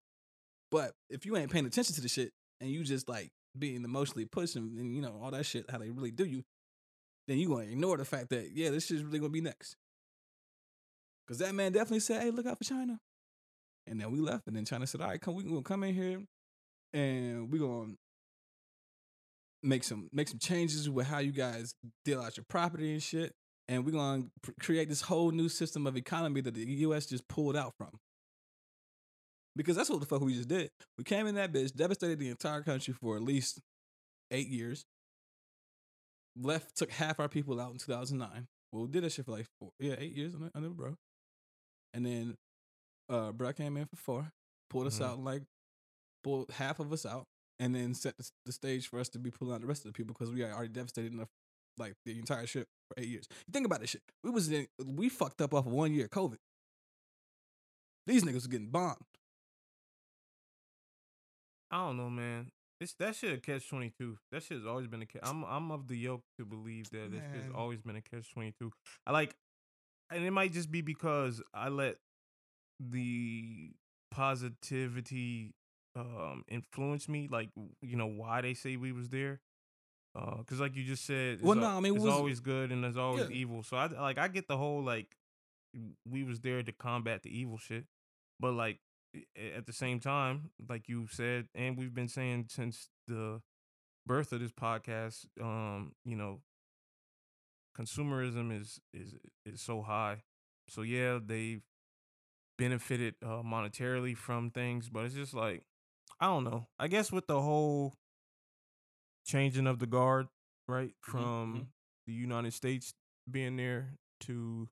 But 0.70 0.92
if 1.10 1.26
you 1.26 1.38
ain't 1.38 1.50
paying 1.50 1.66
attention 1.66 1.96
to 1.96 2.02
the 2.02 2.10
shit 2.10 2.32
and 2.62 2.70
you 2.70 2.84
just 2.84 3.08
like 3.08 3.32
being 3.58 3.84
emotionally 3.84 4.26
pushed 4.26 4.56
and, 4.56 4.96
you 4.96 5.02
know, 5.02 5.20
all 5.22 5.32
that 5.32 5.46
shit, 5.46 5.70
how 5.70 5.78
they 5.78 5.90
really 5.90 6.12
do 6.12 6.26
you, 6.26 6.44
then 7.28 7.38
you 7.38 7.48
gonna 7.48 7.64
ignore 7.64 7.98
the 7.98 8.06
fact 8.06 8.30
that, 8.30 8.52
yeah, 8.54 8.70
this 8.70 8.86
shit's 8.86 9.04
really 9.04 9.20
gonna 9.20 9.32
be 9.32 9.42
next. 9.42 9.76
Cause 11.28 11.40
that 11.40 11.54
man 11.54 11.74
definitely 11.74 12.00
said, 12.00 12.22
hey, 12.22 12.32
look 12.32 12.46
out 12.46 12.58
for 12.58 12.64
China. 12.64 13.00
And 13.86 14.00
then 14.00 14.12
we 14.12 14.20
left, 14.20 14.48
and 14.48 14.56
then 14.56 14.66
China 14.66 14.88
said, 14.88 15.02
all 15.02 15.08
right, 15.08 15.20
come, 15.20 15.36
we 15.36 15.44
gonna 15.44 15.62
come 15.62 15.84
in 15.84 15.94
here 15.94 16.22
and 16.94 17.52
we 17.52 17.60
gonna 17.60 17.94
make 19.64 19.84
some 19.84 20.10
make 20.14 20.28
some 20.28 20.40
changes 20.40 20.90
with 20.90 21.08
how 21.08 21.20
you 21.20 21.32
guys 21.32 21.74
deal 22.06 22.22
out 22.22 22.38
your 22.38 22.46
property 22.48 22.92
and 22.94 23.04
shit. 23.04 23.34
And 23.68 23.86
we're 23.86 23.92
gonna 23.92 24.24
pr- 24.42 24.52
create 24.60 24.88
this 24.88 25.02
whole 25.02 25.32
new 25.32 25.50
system 25.50 25.88
of 25.88 25.98
economy 25.98 26.42
that 26.42 26.54
the 26.54 26.66
U.S. 26.66 27.06
just 27.06 27.28
pulled 27.28 27.58
out 27.58 27.74
from. 27.78 28.00
Because 29.58 29.76
that's 29.76 29.90
what 29.90 30.00
the 30.00 30.06
fuck 30.06 30.22
we 30.22 30.36
just 30.36 30.48
did. 30.48 30.70
We 30.98 31.04
came 31.04 31.26
in 31.28 31.36
that 31.36 31.52
bitch, 31.52 31.74
devastated 31.76 32.20
the 32.20 32.30
entire 32.30 32.62
country 32.62 32.94
for 32.94 33.16
at 33.16 33.24
least 33.24 33.60
eight 34.32 34.48
years. 34.48 34.86
Left, 36.40 36.76
took 36.78 36.92
half 36.92 37.20
our 37.20 37.28
people 37.28 37.60
out 37.60 37.72
in 37.72 37.80
2009. 37.80 38.48
Well, 38.72 38.84
we 38.84 38.90
did 38.92 39.04
that 39.04 39.12
shit 39.12 39.26
for 39.26 39.32
like 39.32 39.48
four, 39.60 39.72
yeah, 39.80 39.96
eight 39.98 40.14
years 40.16 40.36
under, 40.36 40.52
under 40.54 40.70
bro. 40.70 40.96
And 41.96 42.06
then, 42.06 42.36
uh, 43.10 43.32
bro 43.32 43.52
came 43.54 43.78
in 43.78 43.86
for 43.88 43.96
four, 43.96 44.32
pulled 44.70 44.86
us 44.88 45.00
Mhm. 45.00 45.06
out 45.06 45.20
like, 45.24 45.42
pulled 46.24 46.52
half 46.52 46.80
of 46.80 46.94
us 46.94 47.06
out, 47.06 47.26
and 47.60 47.74
then 47.74 47.96
set 47.96 48.14
the, 48.46 48.52
stage 48.52 48.88
for 48.88 49.00
us 49.00 49.10
to 49.10 49.20
be 49.20 49.32
pulling 49.32 49.56
out 49.56 49.62
the 49.62 49.68
rest 49.68 49.84
of 49.86 49.92
the 49.92 49.98
people 49.98 50.14
because 50.14 50.32
we 50.32 50.44
are 50.44 50.52
already 50.54 50.74
devastated 50.74 51.14
enough, 51.14 51.30
like 51.80 51.96
the 52.06 52.20
entire 52.20 52.46
shit 52.46 52.68
for 52.90 53.02
eight 53.02 53.10
years. 53.10 53.26
Think 53.52 53.66
about 53.66 53.80
this 53.80 53.90
shit. 53.90 54.04
We 54.24 54.30
was 54.30 54.52
in, 54.52 54.68
we 54.86 55.10
fucked 55.10 55.42
up 55.42 55.56
off 55.56 55.66
of 55.66 55.72
one 55.72 55.92
year 55.94 56.06
of 56.06 56.12
COVID. 56.12 56.38
These 58.06 58.24
niggas 58.24 58.34
was 58.36 58.48
getting 58.48 58.70
bombed. 58.70 58.98
I 61.72 61.78
don't 61.86 61.98
know, 61.98 62.10
man. 62.10 62.52
It's 62.80 62.94
that 63.00 63.16
shit 63.16 63.34
a 63.34 63.38
catch 63.38 63.68
twenty 63.70 63.92
two. 63.98 64.18
That 64.32 64.44
shit 64.44 64.58
has 64.58 64.66
always 64.68 64.88
been 64.88 65.02
a 65.02 65.06
catch. 65.06 65.22
I'm 65.24 65.44
I'm 65.46 65.72
of 65.72 65.88
the 65.88 65.98
yoke 65.98 66.24
to 66.40 66.46
believe 66.46 66.90
that 66.92 67.12
this 67.12 67.22
shit's 67.34 67.48
Man. 67.48 67.56
always 67.56 67.82
been 67.82 67.96
a 67.96 68.02
catch 68.02 68.32
twenty 68.32 68.54
two. 68.60 68.72
I 69.06 69.12
like 69.12 69.36
and 70.12 70.24
it 70.24 70.32
might 70.32 70.54
just 70.54 70.72
be 70.72 70.82
because 70.82 71.42
I 71.54 71.70
let 71.70 71.98
the 72.80 73.72
positivity 74.12 75.54
um 75.96 76.44
influence 76.48 77.10
me, 77.10 77.28
like 77.32 77.50
you 77.82 77.98
know 77.98 78.06
why 78.08 78.42
they 78.42 78.54
say 78.54 78.76
we 78.78 78.92
was 78.92 79.10
there. 79.10 79.40
Because 80.38 80.60
like 80.60 80.76
you 80.76 80.84
just 80.84 81.06
said, 81.06 81.34
it's, 81.36 81.44
Well, 81.44 81.56
al- 81.58 81.62
no, 81.62 81.68
I 81.78 81.80
mean, 81.80 81.94
it 81.94 81.96
it's 81.98 82.06
was- 82.06 82.14
always 82.14 82.40
good 82.40 82.72
and 82.72 82.84
there's 82.84 82.98
always 82.98 83.30
Yeah. 83.30 83.36
evil. 83.36 83.64
So 83.64 83.78
I 83.78 83.88
like 83.88 84.18
I 84.18 84.28
get 84.28 84.48
the 84.48 84.58
whole 84.58 84.84
like 84.84 85.16
we 86.10 86.24
was 86.24 86.40
there 86.42 86.62
to 86.64 86.72
combat 86.72 87.24
the 87.24 87.36
evil 87.36 87.58
shit, 87.58 87.86
but 88.40 88.54
like 88.54 88.80
at 89.56 89.66
the 89.66 89.74
same 89.74 90.00
time, 90.00 90.52
like 90.68 90.88
you 90.88 91.08
said, 91.10 91.48
and 91.56 91.78
we've 91.78 91.94
been 91.94 92.08
saying 92.08 92.48
since 92.50 92.90
the 93.08 93.42
birth 94.06 94.32
of 94.32 94.40
this 94.40 94.52
podcast, 94.52 95.26
um, 95.42 95.94
you 96.06 96.16
know, 96.16 96.42
consumerism 97.78 98.60
is 98.60 98.80
is 98.94 99.16
is 99.46 99.62
so 99.62 99.82
high. 99.82 100.24
So 100.70 100.82
yeah, 100.82 101.20
they've 101.24 101.62
benefited 102.58 103.16
uh, 103.24 103.44
monetarily 103.44 104.18
from 104.18 104.50
things, 104.50 104.90
but 104.90 105.06
it's 105.06 105.16
just 105.16 105.34
like 105.34 105.64
I 106.20 106.26
don't 106.26 106.44
know. 106.44 106.68
I 106.80 106.88
guess 106.88 107.12
with 107.12 107.28
the 107.28 107.42
whole 107.42 107.94
changing 109.26 109.68
of 109.68 109.80
the 109.80 109.88
guard, 109.88 110.28
right, 110.68 110.94
from 111.02 111.54
mhm. 111.54 111.66
the 112.08 112.14
United 112.14 112.54
States 112.54 112.94
being 113.30 113.58
there 113.58 113.94
to 114.22 114.68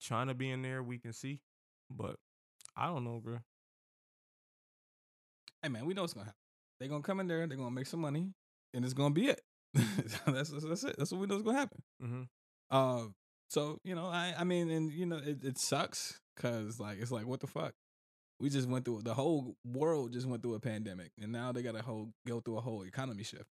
China 0.00 0.34
being 0.34 0.62
there, 0.62 0.82
we 0.82 0.98
can 0.98 1.12
see. 1.12 1.40
But 1.90 2.16
I 2.76 2.86
don't 2.86 3.04
know, 3.04 3.20
bro. 3.24 3.38
Hey 5.64 5.70
man, 5.70 5.86
we 5.86 5.94
know 5.94 6.02
what's 6.02 6.12
gonna 6.12 6.26
happen. 6.26 6.38
They're 6.78 6.90
gonna 6.90 7.02
come 7.02 7.20
in 7.20 7.26
there, 7.26 7.46
they're 7.46 7.56
gonna 7.56 7.70
make 7.70 7.86
some 7.86 8.00
money, 8.00 8.34
and 8.74 8.84
it's 8.84 8.92
gonna 8.92 9.14
be 9.14 9.28
it. 9.28 9.40
that's, 10.26 10.50
that's 10.50 10.62
that's 10.62 10.84
it. 10.84 10.96
That's 10.98 11.10
what 11.10 11.22
we 11.22 11.26
know 11.26 11.36
is 11.36 11.42
gonna 11.42 11.56
happen. 11.56 11.82
Mm-hmm. 12.02 12.22
Uh, 12.70 13.04
so 13.48 13.78
you 13.82 13.94
know, 13.94 14.04
I 14.04 14.34
I 14.38 14.44
mean, 14.44 14.68
and 14.68 14.92
you 14.92 15.06
know, 15.06 15.16
it, 15.16 15.42
it 15.42 15.56
sucks 15.56 16.20
because 16.36 16.78
like 16.78 16.98
it's 17.00 17.10
like 17.10 17.26
what 17.26 17.40
the 17.40 17.46
fuck. 17.46 17.72
We 18.38 18.50
just 18.50 18.68
went 18.68 18.84
through 18.84 19.04
the 19.04 19.14
whole 19.14 19.54
world 19.64 20.12
just 20.12 20.26
went 20.26 20.42
through 20.42 20.56
a 20.56 20.60
pandemic, 20.60 21.12
and 21.18 21.32
now 21.32 21.50
they 21.50 21.62
got 21.62 21.76
to 21.76 21.82
whole 21.82 22.10
go 22.28 22.40
through 22.40 22.58
a 22.58 22.60
whole 22.60 22.82
economy 22.82 23.22
shift. 23.22 23.48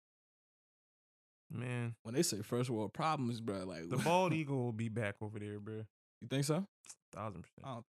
Man, 1.52 1.94
When 2.02 2.16
they 2.16 2.24
say 2.24 2.42
first 2.42 2.72
world 2.72 2.92
problems, 2.92 3.40
bro, 3.40 3.66
like 3.66 3.88
the 3.88 3.98
bald 4.04 4.34
eagle 4.34 4.58
will 4.58 4.72
be 4.72 4.90
back 4.90 5.18
over 5.22 5.38
there, 5.38 5.60
bro. 5.60 5.84
You 6.22 6.28
think 6.28 6.46
so? 6.46 6.66
Thousand 7.14 7.44
percent. 7.44 7.66
I 7.66 7.74
don't. 7.74 7.86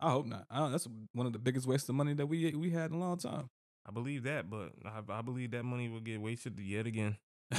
I 0.00 0.10
hope 0.10 0.26
not. 0.26 0.44
I 0.50 0.68
that's 0.68 0.86
one 1.12 1.26
of 1.26 1.32
the 1.32 1.38
biggest 1.38 1.66
wastes 1.66 1.88
of 1.88 1.94
money 1.94 2.14
that 2.14 2.26
we 2.26 2.52
we 2.54 2.70
had 2.70 2.90
in 2.90 2.96
a 2.96 3.00
long 3.00 3.16
time. 3.18 3.48
I 3.88 3.92
believe 3.92 4.24
that, 4.24 4.50
but 4.50 4.72
I, 4.84 5.00
I 5.12 5.22
believe 5.22 5.52
that 5.52 5.64
money 5.64 5.88
will 5.88 6.00
get 6.00 6.20
wasted 6.20 6.58
yet 6.58 6.86
again. 6.86 7.16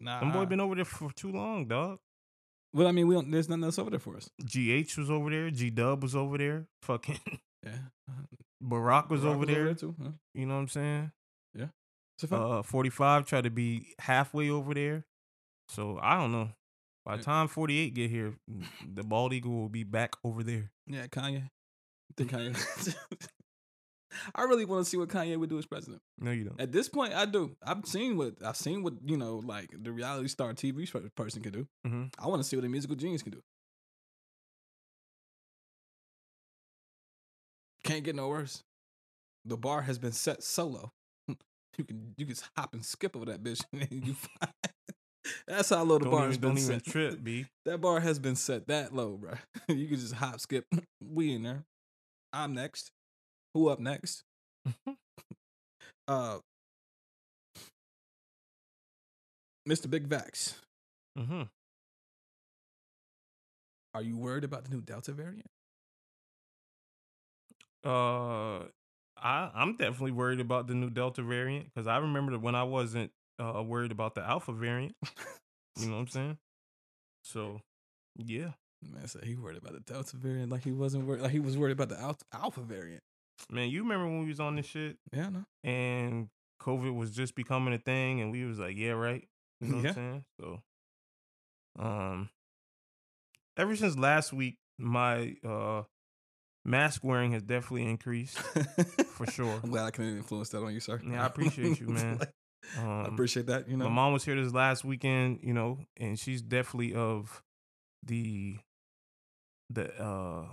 nah, 0.00 0.20
Them 0.20 0.32
boy 0.32 0.44
been 0.46 0.60
over 0.60 0.74
there 0.74 0.84
for 0.84 1.10
too 1.12 1.30
long, 1.32 1.66
dog. 1.66 1.98
Well, 2.72 2.88
I 2.88 2.92
mean, 2.92 3.06
we 3.06 3.14
don't. 3.14 3.30
There's 3.30 3.48
nothing 3.48 3.62
else 3.64 3.78
over 3.78 3.90
there 3.90 4.00
for 4.00 4.16
us. 4.16 4.28
GH 4.44 4.98
was 4.98 5.08
over 5.10 5.30
there. 5.30 5.50
G 5.50 5.70
Dub 5.70 6.02
was 6.02 6.16
over 6.16 6.36
there. 6.38 6.66
Fucking 6.82 7.20
Yeah, 7.64 7.78
Barack 8.62 9.08
was 9.08 9.20
Barack 9.22 9.34
over 9.34 9.46
there. 9.46 9.74
too. 9.74 9.94
Huh? 10.02 10.10
You 10.34 10.46
know 10.46 10.54
what 10.54 10.60
I'm 10.60 10.68
saying? 10.68 11.12
So 12.18 12.28
fuck- 12.28 12.40
Uh, 12.40 12.62
45 12.62 13.26
tried 13.26 13.42
to 13.44 13.50
be 13.50 13.88
halfway 13.98 14.48
over 14.48 14.72
there. 14.72 15.04
So 15.68 15.98
I 16.00 16.16
don't 16.16 16.30
know. 16.30 16.50
By 17.04 17.16
the 17.16 17.22
Yeah. 17.22 17.24
time 17.24 17.48
48 17.48 17.92
get 17.94 18.08
here, 18.10 18.34
the 18.86 19.02
bald 19.02 19.32
eagle 19.32 19.50
will 19.52 19.68
be 19.68 19.82
back 19.82 20.12
over 20.22 20.42
there. 20.44 20.70
yeah, 20.86 21.06
Kanye. 21.08 21.50
Think 22.16 22.30
Kanye? 22.30 22.94
I 24.34 24.42
really 24.44 24.64
want 24.64 24.84
to 24.84 24.88
see 24.90 24.96
what 24.96 25.08
Kanye 25.08 25.36
would 25.36 25.50
do 25.50 25.58
as 25.58 25.66
president. 25.66 26.00
No, 26.18 26.30
you 26.30 26.44
don't. 26.44 26.60
At 26.60 26.70
this 26.70 26.88
point, 26.88 27.14
I 27.14 27.24
do. 27.26 27.56
I've 27.66 27.84
seen 27.84 28.16
what 28.16 28.34
I've 28.44 28.56
seen 28.56 28.82
what 28.84 28.94
you 29.04 29.16
know, 29.16 29.42
like 29.44 29.70
the 29.76 29.90
reality 29.90 30.28
star 30.28 30.52
TV 30.52 30.88
person 31.16 31.42
can 31.42 31.52
do. 31.52 31.66
Mhm. 31.86 32.12
I 32.18 32.28
want 32.28 32.40
to 32.40 32.48
see 32.48 32.56
what 32.56 32.64
a 32.64 32.68
musical 32.68 32.94
genius 32.96 33.22
can 33.22 33.32
do. 33.32 33.42
Can't 37.82 38.04
get 38.04 38.14
no 38.14 38.28
worse. 38.28 38.62
The 39.44 39.56
bar 39.56 39.82
has 39.82 39.98
been 39.98 40.12
set 40.12 40.42
so 40.42 40.66
low. 40.66 40.90
You 41.76 41.82
can 41.84 42.14
you 42.16 42.24
can 42.26 42.36
hop 42.56 42.72
and 42.72 42.84
skip 42.84 43.16
over 43.16 43.24
that 43.24 43.42
bitch, 43.42 43.60
and 43.72 44.06
you 44.06 44.14
fine. 44.14 44.48
That's 45.48 45.70
how 45.70 45.82
low 45.82 45.98
the 45.98 46.04
Don't 46.04 46.12
bar 46.12 46.20
even, 46.20 46.30
has 46.30 46.38
been 46.38 46.50
don't 46.50 46.58
even 46.58 46.80
set. 46.80 46.92
trip, 46.92 47.24
B. 47.24 47.46
That 47.64 47.80
bar 47.80 47.98
has 47.98 48.20
been 48.20 48.36
set 48.36 48.68
that 48.68 48.94
low, 48.94 49.16
bro. 49.16 49.32
you 49.68 49.88
can 49.88 49.98
just 49.98 50.14
hop, 50.14 50.38
skip. 50.38 50.66
We 51.04 51.32
in 51.34 51.42
there. 51.42 51.64
I'm 52.34 52.54
next. 52.54 52.90
Who 53.54 53.68
up 53.68 53.78
next? 53.78 54.24
uh, 56.08 56.38
Mr. 59.68 59.88
Big 59.88 60.08
Vax. 60.08 60.54
mm-hmm. 61.18 61.42
Are 63.94 64.02
you 64.02 64.16
worried 64.16 64.42
about 64.42 64.64
the 64.64 64.70
new 64.70 64.80
Delta 64.80 65.12
variant? 65.12 65.46
Uh, 67.84 68.64
I 69.16 69.50
I'm 69.54 69.76
definitely 69.76 70.12
worried 70.12 70.40
about 70.40 70.66
the 70.66 70.74
new 70.74 70.90
Delta 70.90 71.22
variant 71.22 71.66
because 71.66 71.86
I 71.86 71.98
remember 71.98 72.32
that 72.32 72.40
when 72.40 72.56
I 72.56 72.64
wasn't 72.64 73.12
uh 73.38 73.62
worried 73.62 73.92
about 73.92 74.14
the 74.14 74.22
Alpha 74.22 74.52
variant. 74.52 74.96
You 75.76 75.86
know 75.86 75.94
what 75.94 76.02
I'm 76.02 76.06
saying? 76.08 76.38
So, 77.24 77.60
yeah, 78.16 78.52
Man 78.92 79.06
said 79.06 79.24
he 79.24 79.36
worried 79.36 79.58
about 79.58 79.72
the 79.74 79.80
Delta 79.80 80.16
variant 80.16 80.50
like 80.50 80.64
he 80.64 80.72
wasn't 80.72 81.06
worried. 81.06 81.22
Like 81.22 81.30
he 81.32 81.40
was 81.40 81.56
worried 81.56 81.72
about 81.72 81.88
the 81.88 82.00
Alpha, 82.00 82.24
Alpha 82.32 82.60
variant. 82.60 83.02
man, 83.50 83.68
you 83.70 83.82
remember 83.82 84.06
when 84.06 84.20
we 84.20 84.28
was 84.28 84.40
on 84.40 84.56
this 84.56 84.66
shit 84.66 84.96
Yeah, 85.12 85.28
no. 85.30 85.44
and 85.62 86.28
COVID 86.62 86.94
was 86.94 87.10
just 87.10 87.34
becoming 87.34 87.74
a 87.74 87.78
thing, 87.78 88.20
and 88.20 88.30
we 88.30 88.44
was 88.44 88.58
like, 88.58 88.76
yeah, 88.76 88.90
right. 88.92 89.26
You 89.60 89.68
know 89.68 89.76
what 89.76 89.84
Yeah. 89.84 89.90
I'm 89.90 89.94
saying? 89.94 90.24
So, 90.40 90.62
um, 91.78 92.28
ever 93.56 93.74
since 93.76 93.96
last 93.98 94.32
week, 94.32 94.56
my 94.78 95.36
uh 95.46 95.82
mask 96.64 97.04
wearing 97.04 97.32
has 97.32 97.42
definitely 97.42 97.88
increased. 97.88 98.38
For 98.38 99.26
sure. 99.26 99.60
I'm 99.62 99.70
glad 99.70 99.84
I 99.86 99.90
can 99.90 100.04
influence 100.16 100.48
that 100.50 100.62
on 100.62 100.72
you, 100.72 100.80
sir. 100.80 101.00
Yeah, 101.08 101.22
I 101.22 101.26
appreciate 101.26 101.78
you, 101.80 101.88
man. 101.88 102.20
Um, 102.78 102.88
I 102.88 103.04
appreciate 103.08 103.46
that. 103.46 103.68
You 103.68 103.76
know, 103.76 103.84
My 103.84 103.94
mom 103.94 104.12
was 104.14 104.24
here 104.24 104.40
this 104.42 104.52
last 104.52 104.84
weekend, 104.84 105.40
you 105.42 105.52
know, 105.52 105.80
and 105.98 106.18
she's 106.18 106.40
definitely 106.40 106.94
of 106.94 107.42
the 108.02 108.56
the 109.74 110.02
uh 110.02 110.46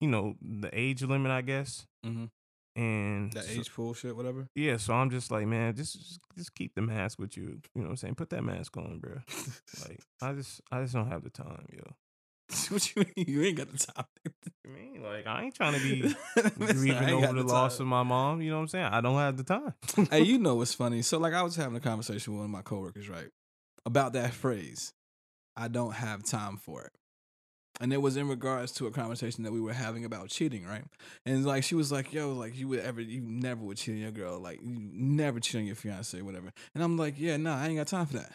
you 0.00 0.08
know, 0.08 0.34
the 0.42 0.68
age 0.72 1.02
limit, 1.02 1.30
I 1.32 1.40
guess. 1.42 1.86
Mhm. 2.04 2.30
And 2.76 3.32
that 3.32 3.44
so- 3.44 3.52
age 3.52 3.72
pool 3.72 3.94
shit, 3.94 4.14
whatever. 4.14 4.48
yeah, 4.54 4.76
so 4.76 4.92
I'm 4.92 5.08
just 5.08 5.30
like, 5.30 5.46
man, 5.46 5.74
just 5.74 6.20
just- 6.36 6.54
keep 6.54 6.74
the 6.74 6.82
mask 6.82 7.18
with 7.18 7.36
you. 7.36 7.60
You 7.74 7.82
know 7.82 7.84
what 7.84 7.90
I'm 7.90 7.96
saying? 7.96 8.14
Put 8.16 8.30
that 8.30 8.42
mask 8.44 8.76
on, 8.76 8.98
bro. 8.98 9.18
Like, 9.86 10.00
I 10.22 10.32
just 10.34 10.60
I 10.70 10.82
just 10.82 10.92
don't 10.94 11.08
have 11.08 11.22
the 11.24 11.30
time, 11.30 11.64
yo. 11.72 11.82
what 12.68 12.94
you 12.94 13.02
mean? 13.16 13.26
You 13.26 13.42
ain't 13.44 13.56
got 13.56 13.72
the 13.72 13.78
time. 13.78 14.04
I 14.66 14.68
mean, 14.68 15.02
like, 15.02 15.26
I 15.26 15.44
ain't 15.44 15.54
trying 15.54 15.74
to 15.74 15.80
be 15.80 16.14
grieving 16.58 17.08
over 17.10 17.26
got 17.26 17.34
the 17.34 17.42
loss 17.42 17.80
of 17.80 17.86
my 17.86 18.02
mom. 18.02 18.40
You 18.42 18.50
know 18.50 18.56
what 18.56 18.62
I'm 18.62 18.68
saying? 18.68 18.84
I 18.84 19.00
don't 19.00 19.16
have 19.16 19.36
the 19.36 19.42
time. 19.44 19.74
hey, 20.10 20.22
you 20.22 20.38
know 20.38 20.56
what's 20.56 20.74
funny? 20.74 21.02
So, 21.02 21.18
like, 21.18 21.32
I 21.34 21.42
was 21.42 21.56
having 21.56 21.76
a 21.76 21.80
conversation 21.80 22.32
with 22.34 22.38
one 22.40 22.44
of 22.46 22.50
my 22.52 22.62
coworkers, 22.62 23.08
right, 23.08 23.30
about 23.86 24.12
that 24.12 24.32
phrase. 24.34 24.92
I 25.56 25.68
don't 25.68 25.94
have 25.94 26.22
time 26.24 26.56
for 26.58 26.82
it. 26.84 26.92
And 27.80 27.92
it 27.92 28.00
was 28.00 28.16
in 28.16 28.28
regards 28.28 28.72
to 28.72 28.86
a 28.86 28.90
conversation 28.90 29.44
that 29.44 29.52
we 29.52 29.60
were 29.60 29.72
having 29.72 30.04
about 30.04 30.28
cheating, 30.28 30.64
right? 30.66 30.84
And 31.26 31.44
like 31.44 31.62
she 31.64 31.74
was 31.74 31.92
like, 31.92 32.12
"Yo, 32.12 32.32
like 32.32 32.56
you 32.56 32.68
would 32.68 32.80
ever, 32.80 33.00
you 33.00 33.20
never 33.20 33.62
would 33.62 33.76
cheat 33.76 33.94
on 33.94 34.00
your 34.00 34.10
girl, 34.12 34.38
like 34.40 34.60
you 34.62 34.78
never 34.92 35.40
cheat 35.40 35.56
on 35.56 35.66
your 35.66 35.76
fiance, 35.76 36.20
whatever." 36.22 36.50
And 36.74 36.82
I'm 36.82 36.96
like, 36.96 37.14
"Yeah, 37.18 37.36
no, 37.36 37.52
I 37.52 37.66
ain't 37.66 37.76
got 37.76 37.86
time 37.88 38.06
for 38.06 38.14
that." 38.14 38.32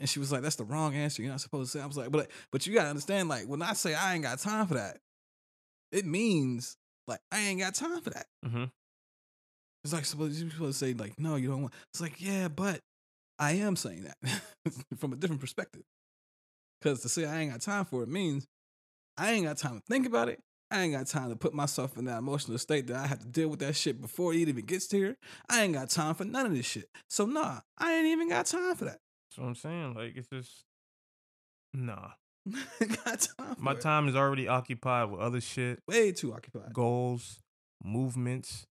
And 0.00 0.08
she 0.08 0.18
was 0.20 0.30
like, 0.30 0.42
"That's 0.42 0.56
the 0.56 0.64
wrong 0.64 0.94
answer. 0.94 1.22
You're 1.22 1.32
not 1.32 1.40
supposed 1.40 1.72
to 1.72 1.78
say." 1.78 1.82
I 1.82 1.86
was 1.86 1.96
like, 1.96 2.10
"But, 2.10 2.30
but 2.52 2.66
you 2.66 2.74
gotta 2.74 2.90
understand, 2.90 3.28
like 3.28 3.46
when 3.46 3.62
I 3.62 3.72
say 3.72 3.94
I 3.94 4.14
ain't 4.14 4.22
got 4.24 4.38
time 4.38 4.66
for 4.66 4.74
that, 4.74 4.98
it 5.90 6.04
means 6.04 6.76
like 7.06 7.20
I 7.32 7.40
ain't 7.40 7.60
got 7.60 7.74
time 7.74 8.00
for 8.00 8.10
that." 8.10 8.26
hmm 8.44 8.64
It's 9.84 9.92
like 9.92 10.04
supposed 10.04 10.40
you're 10.40 10.50
supposed 10.50 10.78
to 10.78 10.86
say 10.86 10.94
like, 10.94 11.18
no, 11.18 11.36
you 11.36 11.48
don't 11.48 11.62
want. 11.62 11.74
It's 11.92 12.00
like, 12.00 12.20
yeah, 12.20 12.48
but 12.48 12.80
I 13.38 13.52
am 13.52 13.76
saying 13.76 14.04
that 14.04 14.42
from 14.98 15.12
a 15.12 15.16
different 15.16 15.40
perspective. 15.40 15.82
Because 16.80 17.00
to 17.00 17.08
say 17.08 17.24
I 17.24 17.40
ain't 17.40 17.52
got 17.52 17.60
time 17.60 17.84
for 17.84 18.02
it 18.02 18.08
means 18.08 18.46
I 19.16 19.32
ain't 19.32 19.46
got 19.46 19.58
time 19.58 19.80
to 19.80 19.82
think 19.88 20.06
about 20.06 20.28
it. 20.28 20.40
I 20.70 20.82
ain't 20.82 20.92
got 20.92 21.06
time 21.06 21.30
to 21.30 21.36
put 21.36 21.54
myself 21.54 21.96
in 21.96 22.04
that 22.04 22.18
emotional 22.18 22.58
state 22.58 22.86
that 22.88 22.96
I 22.96 23.06
have 23.06 23.20
to 23.20 23.26
deal 23.26 23.48
with 23.48 23.60
that 23.60 23.74
shit 23.74 24.00
before 24.00 24.34
it 24.34 24.36
even 24.36 24.64
gets 24.66 24.90
here. 24.90 25.16
I 25.48 25.62
ain't 25.62 25.72
got 25.72 25.88
time 25.88 26.14
for 26.14 26.24
none 26.24 26.46
of 26.46 26.54
this 26.54 26.66
shit. 26.66 26.90
So 27.08 27.24
nah, 27.24 27.60
I 27.78 27.94
ain't 27.94 28.06
even 28.06 28.28
got 28.28 28.46
time 28.46 28.74
for 28.76 28.84
that. 28.84 28.98
So 29.34 29.42
I'm 29.42 29.54
saying, 29.54 29.94
like, 29.94 30.16
it's 30.16 30.28
just 30.28 30.64
nah. 31.72 32.10
got 33.04 33.26
time. 33.38 33.56
My 33.58 33.72
it. 33.72 33.80
time 33.80 34.08
is 34.08 34.16
already 34.16 34.46
occupied 34.48 35.10
with 35.10 35.20
other 35.20 35.40
shit. 35.40 35.80
way 35.88 36.12
too 36.12 36.32
occupied. 36.34 36.72
goals, 36.72 37.40
movements, 37.82 38.66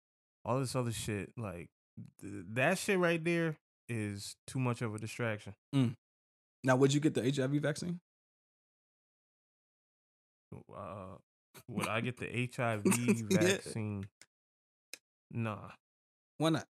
all 0.43 0.59
this 0.59 0.75
other 0.75 0.91
shit. 0.91 1.31
Like 1.37 1.69
th- 2.21 2.45
that 2.53 2.77
shit 2.77 2.99
right 2.99 3.23
there 3.23 3.57
is 3.89 4.35
too 4.47 4.59
much 4.59 4.81
of 4.81 4.93
a 4.95 4.99
distraction. 4.99 5.53
Mm. 5.73 5.95
Now, 6.65 6.75
would 6.75 6.93
you 6.93 6.99
get 6.99 7.13
the 7.13 7.21
HIV 7.21 7.61
vaccine? 7.61 7.99
Uh, 10.75 11.17
would 11.69 11.87
I 11.87 12.01
get 12.01 12.17
the 12.17 12.49
HIV 12.55 12.85
Yeah. 13.29 13.37
vaccine? 13.37 14.07
Nah, 15.31 15.69
Why 16.37 16.49
not? 16.49 16.67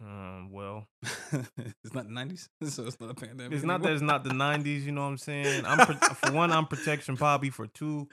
Um, 0.00 0.50
well, 0.50 0.86
it's 1.02 1.92
not 1.92 2.06
the 2.06 2.12
nineties, 2.12 2.48
so 2.68 2.86
it's 2.86 2.98
not 3.00 3.10
a 3.10 3.14
pandemic. 3.14 3.52
it's 3.52 3.64
not 3.64 3.82
that 3.82 3.92
it's 3.92 4.00
not 4.02 4.24
the 4.24 4.30
'90s. 4.30 4.82
You 4.84 4.92
know 4.92 5.02
what 5.02 5.08
I'm 5.08 5.18
saying? 5.18 5.66
I'm 5.66 5.76
pro- 5.78 6.14
for 6.14 6.32
one, 6.32 6.52
I'm 6.52 6.66
protection 6.66 7.16
Bobby. 7.16 7.50
For 7.50 7.66
two, 7.66 8.08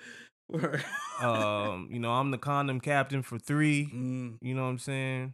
um, 1.21 1.87
you 1.91 1.99
know, 1.99 2.11
I'm 2.11 2.31
the 2.31 2.37
condom 2.37 2.81
captain. 2.81 3.21
For 3.23 3.39
three, 3.39 3.89
Mm, 3.93 4.37
you 4.41 4.53
know 4.53 4.63
what 4.63 4.69
I'm 4.69 4.79
saying? 4.79 5.33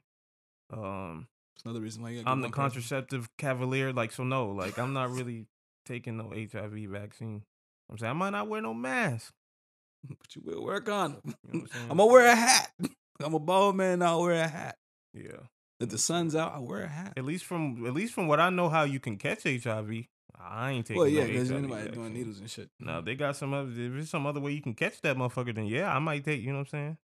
Um, 0.72 1.28
it's 1.56 1.64
another 1.66 1.82
reason 1.82 2.04
why 2.04 2.10
I'm 2.26 2.42
the 2.42 2.50
person. 2.50 2.52
contraceptive 2.52 3.30
cavalier. 3.38 3.92
Like, 3.92 4.12
so 4.12 4.24
no, 4.24 4.50
like 4.52 4.78
I'm 4.78 4.94
not 4.94 5.12
really 5.12 5.48
taking 5.86 6.18
no 6.18 6.30
HIV 6.30 6.90
vaccine. 6.90 7.44
I'm 7.90 7.98
saying 7.98 8.12
I 8.12 8.14
might 8.14 8.32
not 8.32 8.48
wear 8.48 8.62
no 8.62 8.74
mask. 8.74 9.34
but 10.08 10.36
you 10.36 10.42
will 10.44 10.64
wear 10.64 10.78
a 10.78 10.82
condom. 10.82 11.22
You 11.52 11.60
know 11.60 11.66
I'm? 11.74 11.82
I'm 11.92 11.98
gonna 11.98 12.12
wear 12.12 12.28
a 12.28 12.36
hat. 12.36 12.72
I'm 13.20 13.34
a 13.34 13.40
bald 13.40 13.76
man. 13.76 14.02
I'll 14.02 14.22
wear 14.22 14.44
a 14.44 14.48
hat. 14.48 14.78
Yeah. 15.14 15.48
If 15.80 15.90
the 15.90 15.98
sun's 15.98 16.36
out, 16.36 16.54
I'll 16.54 16.66
wear 16.66 16.84
a 16.84 16.88
hat. 16.88 17.14
At 17.18 17.26
least 17.26 17.46
from 17.46 17.86
at 17.86 17.94
least 17.94 18.14
from 18.14 18.28
what 18.28 18.40
I 18.40 18.50
know, 18.50 18.70
how 18.70 18.84
you 18.84 19.00
can 19.00 19.18
catch 19.18 19.44
HIV. 19.44 20.06
I 20.40 20.72
ain't 20.72 20.86
taking. 20.86 21.00
Well, 21.00 21.08
yeah, 21.08 21.22
no 21.22 21.28
because 21.28 21.50
HIV 21.50 21.58
anybody 21.58 21.92
doing 21.92 22.14
needles 22.14 22.40
and 22.40 22.50
shit. 22.50 22.70
No, 22.80 23.02
they 23.02 23.16
got 23.16 23.36
some 23.36 23.54
other. 23.54 23.70
If 23.70 23.76
there's 23.76 24.10
some 24.10 24.26
other 24.26 24.40
way 24.40 24.52
you 24.52 24.62
can 24.62 24.74
catch 24.74 25.00
that 25.02 25.16
motherfucker, 25.16 25.56
then 25.56 25.66
yeah, 25.66 25.94
I 25.94 26.00
might 26.00 26.26
take. 26.26 26.42
You 26.42 26.52
know 26.52 26.60
what 26.60 26.74
I'm 26.74 26.98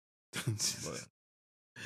saying? 0.45 0.53
Not 0.85 1.07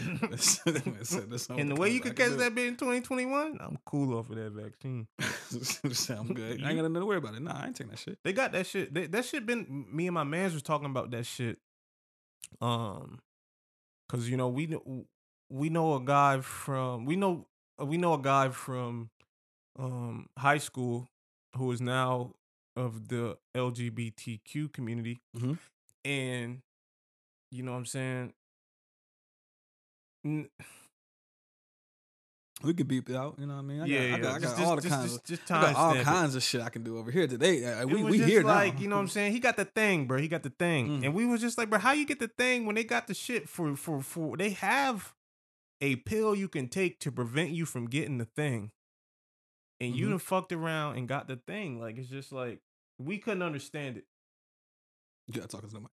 and 0.01 1.69
the 1.69 1.75
way 1.77 1.89
you 1.89 1.99
could 1.99 2.15
catch 2.15 2.31
that 2.37 2.55
bit 2.55 2.67
in 2.67 2.75
2021, 2.75 3.57
I'm 3.59 3.77
cool 3.85 4.17
off 4.17 4.29
of 4.29 4.35
that 4.35 4.51
vaccine. 4.51 5.07
Sound 5.93 6.35
good. 6.35 6.63
I 6.63 6.69
ain't 6.69 6.77
got 6.77 6.83
nothing 6.83 6.93
to 6.95 7.05
worry 7.05 7.17
about 7.17 7.35
it. 7.35 7.41
Nah, 7.41 7.59
I 7.61 7.67
ain't 7.67 7.75
taking 7.75 7.91
that 7.91 7.99
shit. 7.99 8.17
They 8.23 8.33
got 8.33 8.51
that 8.53 8.65
shit. 8.65 8.93
They, 8.93 9.07
that 9.07 9.25
shit 9.25 9.45
been. 9.45 9.85
Me 9.91 10.07
and 10.07 10.13
my 10.13 10.23
mans 10.23 10.53
was 10.53 10.63
talking 10.63 10.87
about 10.87 11.11
that 11.11 11.25
shit. 11.25 11.59
Um, 12.61 13.19
cause 14.09 14.27
you 14.27 14.37
know 14.37 14.47
we 14.49 14.67
know 14.67 15.05
we 15.49 15.69
know 15.69 15.95
a 15.95 16.01
guy 16.01 16.39
from 16.41 17.05
we 17.05 17.15
know 17.15 17.47
we 17.79 17.97
know 17.97 18.13
a 18.13 18.19
guy 18.21 18.49
from 18.49 19.09
um 19.79 20.27
high 20.37 20.59
school 20.59 21.07
who 21.57 21.71
is 21.71 21.81
now 21.81 22.33
of 22.75 23.07
the 23.07 23.37
LGBTQ 23.55 24.71
community, 24.71 25.19
Mhm. 25.37 25.57
and 26.05 26.61
you 27.51 27.63
know 27.63 27.71
what 27.71 27.77
I'm 27.79 27.85
saying. 27.85 28.33
N- 30.25 30.49
We 32.63 32.73
could 32.73 32.87
beep 32.87 33.09
it 33.09 33.15
out. 33.15 33.35
You 33.37 33.45
know 33.45 33.55
what 33.55 33.59
I 33.59 33.63
mean? 33.63 33.81
I 33.81 33.85
yeah, 33.85 33.99
got, 33.99 34.07
yeah. 34.09 34.15
I 34.15 34.19
got, 34.19 34.35
I 34.35 34.39
just, 34.39 34.57
got 34.57 34.65
all 34.65 34.75
the 34.77 34.81
just, 34.83 34.93
kinds. 34.95 35.11
just, 35.11 35.17
of, 35.17 35.25
just 35.25 35.51
I 35.51 35.61
got 35.61 35.75
all 35.75 35.93
it. 35.95 36.03
kinds 36.03 36.35
of 36.35 36.43
shit 36.43 36.61
I 36.61 36.69
can 36.69 36.83
do 36.83 36.97
over 36.97 37.11
here 37.11 37.27
today. 37.27 37.83
We 37.85 38.03
we 38.03 38.17
just 38.19 38.29
here 38.29 38.43
like 38.43 38.75
now. 38.75 38.81
you 38.81 38.87
know 38.87 38.95
what 38.95 39.01
I'm 39.01 39.07
saying. 39.09 39.33
He 39.33 39.39
got 39.39 39.57
the 39.57 39.65
thing, 39.65 40.07
bro. 40.07 40.17
He 40.19 40.27
got 40.29 40.43
the 40.43 40.49
thing, 40.57 40.87
Mm. 41.01 41.05
and 41.05 41.13
we 41.13 41.25
was 41.25 41.41
just 41.41 41.57
like, 41.57 41.69
bro, 41.69 41.79
how 41.79 41.91
you 41.91 42.05
get 42.05 42.19
the 42.19 42.29
thing 42.29 42.65
when 42.65 42.75
they 42.75 42.83
got 42.85 43.07
the 43.07 43.13
shit 43.13 43.49
for 43.49 43.75
for 43.75 44.01
for 44.01 44.37
they 44.37 44.51
have 44.51 45.13
a 45.81 45.97
pill 45.97 46.33
you 46.35 46.47
can 46.47 46.69
take 46.69 46.99
to 47.01 47.11
prevent 47.11 47.49
you 47.49 47.65
from 47.65 47.87
getting 47.89 48.17
the 48.17 48.25
thing, 48.37 48.71
and 49.81 49.93
you 49.95 50.05
Mhm. 50.07 50.09
done 50.11 50.19
fucked 50.19 50.53
around 50.53 50.97
and 50.97 51.07
got 51.09 51.27
the 51.27 51.35
thing. 51.35 51.81
Like 51.81 51.97
it's 51.97 52.07
just 52.09 52.31
like 52.31 52.61
we 52.97 53.17
couldn't 53.17 53.41
understand 53.43 53.97
it. 53.97 54.05
Yeah, 55.27 55.37
gotta 55.37 55.47
talk 55.49 55.61
to 55.63 55.69
somebody. 55.69 55.93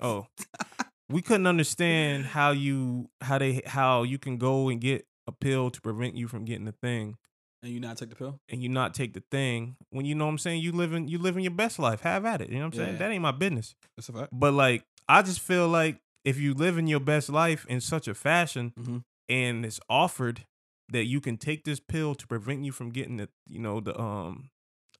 Oh, 0.00 0.26
we 1.08 1.22
couldn't 1.22 1.46
understand 1.46 2.24
how 2.36 2.50
you 2.52 3.08
how 3.20 3.38
they 3.38 3.62
how 3.66 4.02
you 4.02 4.18
can 4.18 4.38
go 4.38 4.68
and 4.68 4.80
get 4.80 5.06
a 5.26 5.32
pill 5.32 5.70
to 5.70 5.80
prevent 5.80 6.16
you 6.16 6.26
from 6.28 6.44
getting 6.44 6.64
the 6.64 6.72
thing. 6.72 7.16
and 7.62 7.72
you 7.72 7.78
not 7.80 7.96
take 7.96 8.08
the 8.10 8.16
pill? 8.16 8.40
And 8.48 8.62
you 8.62 8.68
not 8.68 8.92
take 8.94 9.14
the 9.14 9.22
thing 9.30 9.76
when 9.90 10.04
you 10.04 10.14
know 10.14 10.24
what 10.26 10.32
I'm 10.32 10.38
saying 10.38 10.62
you 10.62 10.72
living 10.72 11.06
you 11.08 11.18
living 11.18 11.44
your 11.44 11.52
best 11.52 11.78
life. 11.78 12.00
Have 12.00 12.24
at 12.24 12.40
it. 12.40 12.48
You 12.48 12.56
know 12.56 12.66
what 12.66 12.74
I'm 12.74 12.78
saying? 12.78 12.92
Yeah. 12.94 12.98
That 12.98 13.10
ain't 13.12 13.22
my 13.22 13.30
business. 13.32 13.74
That's 13.96 14.08
a 14.08 14.12
fact. 14.12 14.28
But 14.32 14.52
like, 14.54 14.84
I 15.08 15.22
just 15.22 15.40
feel 15.40 15.68
like 15.68 15.98
if 16.24 16.38
you 16.38 16.54
live 16.54 16.78
in 16.78 16.86
your 16.86 17.00
best 17.00 17.28
life 17.28 17.64
in 17.68 17.80
such 17.80 18.08
a 18.08 18.14
fashion 18.14 18.72
Mhm. 18.78 19.04
and 19.28 19.64
it's 19.66 19.80
offered 19.88 20.44
that 20.88 21.04
you 21.06 21.20
can 21.20 21.36
take 21.36 21.64
this 21.64 21.80
pill 21.80 22.14
to 22.16 22.26
prevent 22.26 22.64
you 22.64 22.70
from 22.72 22.90
getting 22.90 23.16
the, 23.16 23.28
you 23.48 23.58
know, 23.58 23.80
the 23.80 23.98
um, 24.00 24.50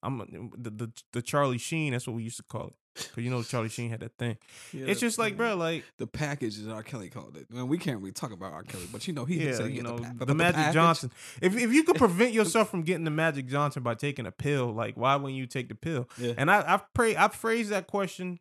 I'm 0.02 0.18
the 0.56 0.70
the, 0.70 0.92
the 1.12 1.22
Charlie 1.22 1.58
Sheen. 1.58 1.92
That's 1.92 2.06
what 2.06 2.16
we 2.16 2.22
used 2.22 2.38
to 2.38 2.42
call 2.44 2.68
it. 2.68 2.74
Cause 2.94 3.24
you 3.24 3.30
know 3.30 3.42
Charlie 3.42 3.70
Sheen 3.70 3.90
had 3.90 4.00
that 4.00 4.18
thing. 4.18 4.36
Yeah, 4.72 4.86
it's 4.86 5.00
just 5.00 5.18
like, 5.18 5.36
bro, 5.36 5.56
like 5.56 5.84
The 5.98 6.06
package 6.06 6.58
is 6.58 6.68
R. 6.68 6.82
Kelly 6.82 7.08
called 7.08 7.36
it. 7.36 7.50
Man, 7.50 7.66
we 7.68 7.78
can't 7.78 8.00
really 8.00 8.12
talk 8.12 8.32
about 8.32 8.52
R. 8.52 8.62
Kelly, 8.64 8.86
but 8.92 9.06
you 9.08 9.14
know 9.14 9.24
he 9.24 9.44
yeah, 9.44 9.54
said 9.54 9.72
you 9.72 9.82
know, 9.82 9.96
the, 9.96 10.02
pa- 10.02 10.24
the, 10.26 10.34
Magic. 10.34 10.74
Johnson. 10.74 11.10
If 11.40 11.56
if 11.56 11.72
you 11.72 11.84
could 11.84 11.96
prevent 11.98 12.32
yourself 12.32 12.70
from 12.70 12.82
getting 12.82 13.04
the 13.04 13.10
Magic 13.10 13.46
Johnson 13.46 13.82
by 13.82 13.94
taking 13.94 14.26
a 14.26 14.30
pill, 14.30 14.72
like 14.72 14.96
why 14.96 15.16
wouldn't 15.16 15.38
you 15.38 15.46
take 15.46 15.68
the 15.68 15.74
pill? 15.74 16.08
Yeah. 16.18 16.34
And 16.36 16.50
I 16.50 16.74
I've 16.74 16.92
pray 16.92 17.16
I 17.16 17.28
phrased 17.28 17.70
that 17.70 17.86
question 17.86 18.38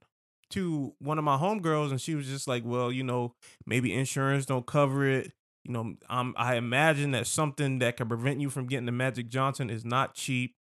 to 0.51 0.93
one 0.99 1.17
of 1.17 1.23
my 1.23 1.37
homegirls, 1.37 1.91
and 1.91 2.01
she 2.01 2.15
was 2.15 2.27
just 2.27 2.47
like, 2.47 2.63
"Well, 2.65 2.91
you 2.91 3.03
know, 3.03 3.35
maybe 3.65 3.93
insurance 3.93 4.45
don't 4.45 4.65
cover 4.65 5.05
it. 5.05 5.31
You 5.63 5.73
know, 5.73 5.93
um, 6.09 6.33
I 6.37 6.55
imagine 6.55 7.11
that 7.11 7.27
something 7.27 7.79
that 7.79 7.97
can 7.97 8.07
prevent 8.07 8.41
you 8.41 8.49
from 8.49 8.67
getting 8.67 8.85
the 8.85 8.91
Magic 8.91 9.29
Johnson 9.29 9.69
is 9.69 9.85
not 9.85 10.15
cheap. 10.15 10.55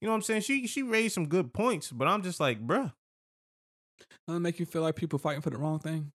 You 0.00 0.06
know 0.06 0.12
what 0.12 0.16
I'm 0.16 0.22
saying? 0.22 0.42
She 0.42 0.66
she 0.66 0.82
raised 0.82 1.14
some 1.14 1.28
good 1.28 1.52
points, 1.52 1.90
but 1.90 2.08
I'm 2.08 2.22
just 2.22 2.40
like, 2.40 2.66
bruh, 2.66 2.92
Doesn't 4.26 4.38
it 4.38 4.40
make 4.40 4.58
you 4.58 4.66
feel 4.66 4.82
like 4.82 4.96
people 4.96 5.18
fighting 5.18 5.42
for 5.42 5.50
the 5.50 5.58
wrong 5.58 5.78
thing? 5.78 6.12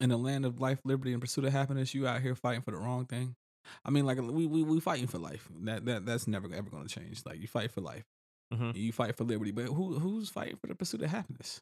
In 0.00 0.08
the 0.08 0.16
land 0.16 0.44
of 0.44 0.60
life, 0.60 0.80
liberty, 0.84 1.12
and 1.12 1.20
pursuit 1.20 1.44
of 1.44 1.52
happiness, 1.52 1.94
you 1.94 2.06
out 2.08 2.22
here 2.22 2.34
fighting 2.34 2.62
for 2.62 2.72
the 2.72 2.76
wrong 2.78 3.06
thing. 3.06 3.36
I 3.84 3.90
mean, 3.90 4.04
like 4.04 4.20
we 4.20 4.46
we 4.46 4.62
we 4.64 4.80
fighting 4.80 5.06
for 5.06 5.18
life. 5.18 5.48
That 5.62 5.84
that 5.84 6.04
that's 6.06 6.26
never 6.26 6.52
ever 6.52 6.68
going 6.70 6.86
to 6.86 6.92
change. 6.92 7.24
Like 7.24 7.40
you 7.40 7.46
fight 7.46 7.70
for 7.70 7.80
life, 7.80 8.04
Mhm. 8.52 8.74
you 8.74 8.92
fight 8.92 9.16
for 9.16 9.24
liberty, 9.24 9.52
but 9.52 9.66
who 9.66 9.98
who's 9.98 10.28
fighting 10.28 10.56
for 10.56 10.66
the 10.66 10.74
pursuit 10.74 11.02
of 11.02 11.10
happiness? 11.10 11.60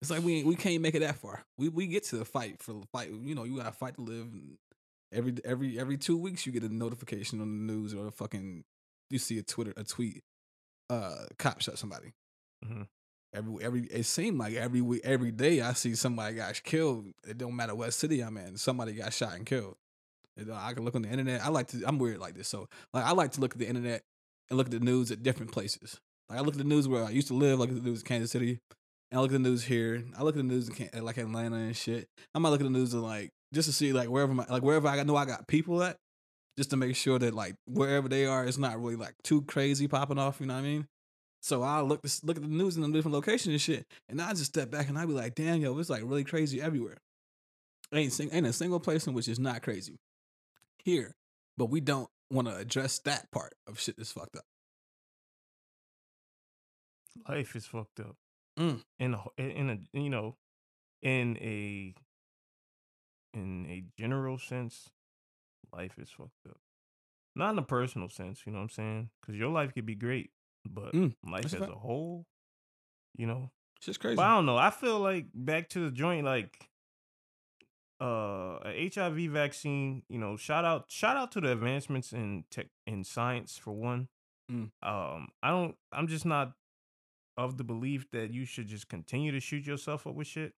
It's 0.00 0.10
like 0.10 0.22
we 0.22 0.44
we 0.44 0.54
can't 0.54 0.80
make 0.80 0.94
it 0.94 1.00
that 1.00 1.16
far. 1.16 1.44
We 1.56 1.68
we 1.68 1.86
get 1.88 2.04
to 2.04 2.16
the 2.16 2.24
fight 2.24 2.62
for 2.62 2.72
the 2.74 2.86
fight. 2.92 3.10
You 3.10 3.34
know, 3.34 3.44
you 3.44 3.56
got 3.56 3.64
to 3.64 3.72
fight 3.72 3.96
to 3.96 4.00
live. 4.02 4.32
and 4.32 4.56
Every 5.12 5.34
every 5.44 5.78
every 5.78 5.96
two 5.96 6.16
weeks, 6.16 6.46
you 6.46 6.52
get 6.52 6.62
a 6.62 6.68
notification 6.68 7.40
on 7.40 7.66
the 7.66 7.72
news 7.72 7.94
or 7.94 8.06
a 8.06 8.10
fucking 8.12 8.64
you 9.10 9.18
see 9.18 9.38
a 9.38 9.42
Twitter 9.42 9.72
a 9.76 9.84
tweet. 9.84 10.22
Uh, 10.90 11.26
cop 11.38 11.60
shot 11.60 11.78
somebody. 11.78 12.12
Mhm. 12.64 12.86
Every 13.34 13.62
every 13.64 13.80
it 13.84 14.04
seemed 14.04 14.38
like 14.38 14.54
every 14.54 14.80
week 14.80 15.02
every 15.04 15.30
day 15.30 15.60
I 15.60 15.74
see 15.74 15.94
somebody 15.94 16.36
got 16.36 16.62
killed. 16.62 17.12
It 17.26 17.36
don't 17.36 17.54
matter 17.54 17.74
what 17.74 17.92
city 17.92 18.20
I'm 18.20 18.36
in. 18.38 18.56
Somebody 18.56 18.94
got 18.94 19.12
shot 19.12 19.34
and 19.34 19.44
killed. 19.44 19.76
Know, 20.36 20.54
I 20.54 20.72
can 20.72 20.84
look 20.84 20.94
on 20.94 21.02
the 21.02 21.08
internet. 21.10 21.44
I 21.44 21.48
like 21.48 21.66
to. 21.68 21.82
I'm 21.84 21.98
weird 21.98 22.18
like 22.20 22.34
this, 22.34 22.46
so 22.48 22.68
like 22.94 23.04
I 23.04 23.10
like 23.12 23.32
to 23.32 23.40
look 23.40 23.52
at 23.52 23.58
the 23.58 23.66
internet 23.66 24.02
and 24.48 24.56
look 24.56 24.68
at 24.68 24.70
the 24.70 24.78
news 24.80 25.10
at 25.10 25.22
different 25.22 25.50
places. 25.52 26.00
Like 26.30 26.38
I 26.38 26.42
look 26.42 26.54
at 26.54 26.58
the 26.58 26.64
news 26.64 26.86
where 26.86 27.04
I 27.04 27.10
used 27.10 27.26
to 27.28 27.34
live. 27.34 27.60
At 27.60 27.68
the 27.68 27.74
news 27.80 28.00
in 28.02 28.06
Kansas 28.06 28.30
City, 28.30 28.60
and 29.10 29.18
I 29.18 29.20
look 29.20 29.30
at 29.30 29.34
the 29.34 29.38
news 29.40 29.64
here. 29.64 30.04
I 30.16 30.22
look 30.22 30.36
at 30.36 30.38
the 30.38 30.42
news 30.44 30.68
in 30.68 30.74
Can- 30.76 31.04
like 31.04 31.18
Atlanta 31.18 31.56
and 31.56 31.76
shit. 31.76 32.08
I 32.34 32.38
might 32.38 32.50
look 32.50 32.60
at 32.60 32.64
the 32.64 32.70
news 32.70 32.94
and 32.94 33.02
like 33.02 33.30
just 33.52 33.66
to 33.68 33.72
see 33.72 33.92
like 33.92 34.08
wherever 34.08 34.32
my 34.32 34.46
like 34.48 34.62
wherever 34.62 34.86
I 34.86 35.02
know 35.02 35.16
I 35.16 35.24
got 35.24 35.48
people 35.48 35.82
at, 35.82 35.96
just 36.58 36.70
to 36.70 36.76
make 36.76 36.96
sure 36.96 37.18
that 37.18 37.34
like 37.34 37.54
wherever 37.66 38.08
they 38.08 38.26
are, 38.26 38.44
it's 38.44 38.58
not 38.58 38.78
really 38.80 38.96
like 38.96 39.14
too 39.24 39.42
crazy 39.42 39.88
popping 39.88 40.18
off. 40.18 40.40
You 40.40 40.46
know 40.46 40.54
what 40.54 40.60
I 40.60 40.62
mean? 40.62 40.86
So 41.40 41.62
I 41.62 41.80
look 41.80 42.02
this, 42.02 42.22
look 42.24 42.36
at 42.36 42.42
the 42.42 42.48
news 42.48 42.76
in 42.76 42.82
the 42.82 42.88
different 42.90 43.14
locations 43.14 43.52
and 43.52 43.60
shit, 43.60 43.86
and 44.08 44.20
I 44.20 44.30
just 44.30 44.46
step 44.46 44.70
back 44.70 44.88
and 44.88 44.98
I 44.98 45.06
be 45.06 45.12
like, 45.12 45.34
damn, 45.34 45.60
yo, 45.60 45.78
it's 45.78 45.88
like 45.88 46.02
really 46.04 46.24
crazy 46.24 46.60
everywhere. 46.60 46.98
Ain't 47.94 48.12
sing, 48.12 48.28
ain't 48.32 48.46
a 48.46 48.52
single 48.52 48.80
place 48.80 49.06
in 49.06 49.14
which 49.14 49.28
is 49.28 49.38
not 49.38 49.62
crazy 49.62 49.96
here, 50.84 51.14
but 51.56 51.70
we 51.70 51.80
don't 51.80 52.10
want 52.30 52.48
to 52.48 52.56
address 52.56 52.98
that 53.00 53.30
part 53.30 53.54
of 53.66 53.80
shit 53.80 53.96
that's 53.96 54.12
fucked 54.12 54.36
up. 54.36 54.44
life 57.28 57.56
is 57.56 57.66
fucked 57.66 58.00
up. 58.00 58.16
Mm. 58.58 58.82
In 58.98 59.14
a 59.14 59.22
in 59.38 59.70
a 59.70 59.98
you 59.98 60.10
know, 60.10 60.36
in 61.02 61.36
a 61.40 61.94
in 63.34 63.66
a 63.68 63.84
general 63.98 64.38
sense, 64.38 64.90
life 65.72 65.98
is 65.98 66.10
fucked 66.10 66.46
up. 66.48 66.58
Not 67.34 67.50
in 67.52 67.58
a 67.58 67.62
personal 67.62 68.08
sense, 68.08 68.42
you 68.46 68.52
know 68.52 68.58
what 68.58 68.64
I'm 68.64 68.70
saying? 68.70 69.10
Because 69.20 69.36
your 69.38 69.50
life 69.50 69.72
could 69.74 69.86
be 69.86 69.94
great, 69.94 70.30
but 70.64 70.92
Mm, 70.92 71.14
life 71.24 71.44
as 71.44 71.54
a 71.54 71.66
whole, 71.66 72.26
you 73.16 73.26
know. 73.26 73.50
It's 73.76 73.86
just 73.86 74.00
crazy. 74.00 74.16
But 74.16 74.22
I 74.22 74.34
don't 74.34 74.46
know. 74.46 74.56
I 74.56 74.70
feel 74.70 74.98
like 74.98 75.26
back 75.34 75.68
to 75.70 75.80
the 75.84 75.90
joint, 75.90 76.24
like 76.24 76.68
uh 78.00 78.58
a 78.64 78.90
HIV 78.94 79.30
vaccine, 79.30 80.02
you 80.08 80.18
know, 80.18 80.36
shout 80.36 80.64
out 80.64 80.86
shout 80.88 81.16
out 81.16 81.32
to 81.32 81.40
the 81.40 81.52
advancements 81.52 82.12
in 82.12 82.44
tech 82.50 82.68
in 82.86 83.04
science 83.04 83.58
for 83.58 83.72
one. 83.72 84.08
Mm. 84.50 84.70
Um 84.82 85.28
I 85.42 85.50
don't 85.50 85.76
I'm 85.92 86.06
just 86.06 86.24
not 86.26 86.52
of 87.36 87.56
the 87.56 87.64
belief 87.64 88.10
that 88.10 88.32
you 88.32 88.44
should 88.44 88.66
just 88.66 88.88
continue 88.88 89.30
to 89.32 89.40
shoot 89.40 89.66
yourself 89.66 90.06
up 90.06 90.14
with 90.14 90.26
shit. 90.26 90.54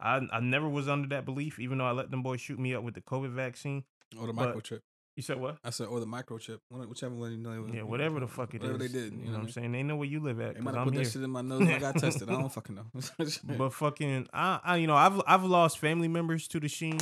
I 0.00 0.20
I 0.30 0.40
never 0.40 0.68
was 0.68 0.88
under 0.88 1.08
that 1.08 1.24
belief, 1.24 1.58
even 1.58 1.78
though 1.78 1.86
I 1.86 1.92
let 1.92 2.10
them 2.10 2.22
boys 2.22 2.40
shoot 2.40 2.58
me 2.58 2.74
up 2.74 2.82
with 2.82 2.94
the 2.94 3.00
COVID 3.00 3.30
vaccine. 3.30 3.84
Or 4.18 4.26
the 4.26 4.32
but- 4.32 4.54
microchip. 4.56 4.80
You 5.16 5.22
said 5.22 5.40
what? 5.40 5.56
I 5.64 5.70
said, 5.70 5.86
or 5.86 5.98
the 5.98 6.04
microchip. 6.06 6.58
One- 6.68 6.86
Whichever 6.90 7.14
one 7.14 7.30
you 7.32 7.38
know. 7.38 7.66
Yeah, 7.72 7.82
whatever 7.84 8.20
the 8.20 8.26
fuck 8.28 8.52
it 8.52 8.58
is. 8.62 8.70
Whatever 8.70 8.78
they 8.86 8.88
did. 8.88 9.14
You 9.14 9.24
know 9.30 9.32
what 9.32 9.40
I'm 9.44 9.48
saying? 9.48 9.72
They 9.72 9.82
know 9.82 9.96
where 9.96 10.06
you 10.06 10.20
live 10.20 10.38
at. 10.40 10.48
They 10.48 10.54
'cause 10.56 10.64
might 10.64 10.74
have 10.74 10.80
I'm 10.80 10.84
put 10.88 10.94
here. 10.94 11.04
that 11.04 11.10
shit 11.10 11.22
in 11.22 11.30
my 11.30 11.40
nose 11.50 11.60
when 11.60 11.70
I 11.72 11.78
got 11.78 11.96
tested. 11.96 12.28
I 12.28 12.32
don't 12.32 12.52
fucking 12.52 12.74
know. 12.74 12.84
But 13.56 13.70
fucking, 13.72 14.28
I, 14.34 14.60
I, 14.62 14.76
you 14.76 14.86
know, 14.86 14.94
I've 14.94 15.22
I've 15.26 15.44
lost 15.44 15.78
family 15.78 16.08
members 16.08 16.46
to 16.48 16.60
the 16.60 16.68
Sheen, 16.68 16.98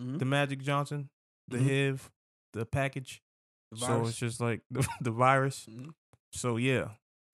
Mhm. 0.00 0.18
the 0.18 0.24
Magic 0.24 0.62
Johnson, 0.62 1.10
the 1.46 1.58
Mhm. 1.58 1.90
HIV, 1.90 2.10
the 2.54 2.66
package. 2.66 3.22
The 3.70 3.78
So 3.78 3.86
virus. 3.86 4.08
it's 4.10 4.18
just 4.18 4.40
like 4.40 4.62
the, 4.72 4.84
the 5.00 5.12
virus. 5.12 5.66
Mhm. 5.70 5.94
So 6.32 6.56
yeah, 6.56 6.88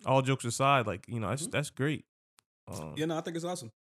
all 0.04 0.20
jokes 0.20 0.44
aside, 0.44 0.86
like 0.86 1.06
you 1.08 1.18
know, 1.18 1.30
that's 1.30 1.46
Mhm. 1.46 1.52
that's 1.52 1.70
great. 1.70 2.04
Um, 2.68 2.92
Yeah, 2.98 3.06
no, 3.06 3.16
I 3.16 3.22
think 3.22 3.36
it's 3.36 3.44
awesome. 3.46 3.72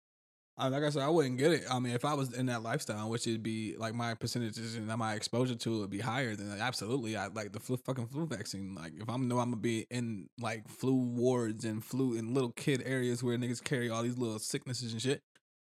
Like 0.60 0.84
I 0.84 0.90
said, 0.90 1.04
I 1.04 1.08
wouldn't 1.08 1.38
get 1.38 1.54
it. 1.54 1.64
I 1.72 1.80
mean, 1.80 1.94
if 1.94 2.04
I 2.04 2.14
was 2.14 2.34
in 2.34 2.48
that 2.48 2.64
lifestyle, 2.64 3.10
which 3.10 3.26
it'd 3.26 3.42
be 3.42 3.78
like 3.78 3.94
my 3.94 4.14
percentages 4.14 4.76
and 4.76 4.88
my 4.88 5.14
exposure 5.14 5.56
to 5.56 5.76
it 5.76 5.80
would 5.80 5.90
be 5.90 6.00
higher, 6.00 6.36
then 6.36 6.50
like, 6.50 6.60
absolutely, 6.60 7.16
I 7.16 7.28
like 7.28 7.54
the 7.54 7.62
flu, 7.62 7.78
fucking 7.78 8.08
flu 8.08 8.26
vaccine. 8.26 8.76
Like, 8.76 8.92
if 9.00 9.10
I 9.10 9.16
know 9.16 9.40
I'm 9.40 9.52
gonna 9.52 9.56
be 9.56 9.88
in 9.90 10.28
like 10.38 10.68
flu 10.68 10.94
wards 10.96 11.64
and 11.64 11.84
flu 11.84 12.14
in 12.14 12.34
little 12.34 12.52
kid 12.52 12.84
areas 12.86 13.24
where 13.24 13.38
niggas 13.38 13.64
carry 13.64 13.90
all 13.90 14.04
these 14.04 14.18
little 14.18 14.40
sicknesses 14.40 14.92
and 14.92 15.02
shit, 15.02 15.22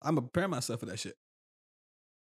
I'm 0.02 0.16
gonna 0.16 0.28
prepare 0.28 0.50
myself 0.50 0.82
for 0.82 0.86
that 0.88 1.00
shit. 1.00 1.16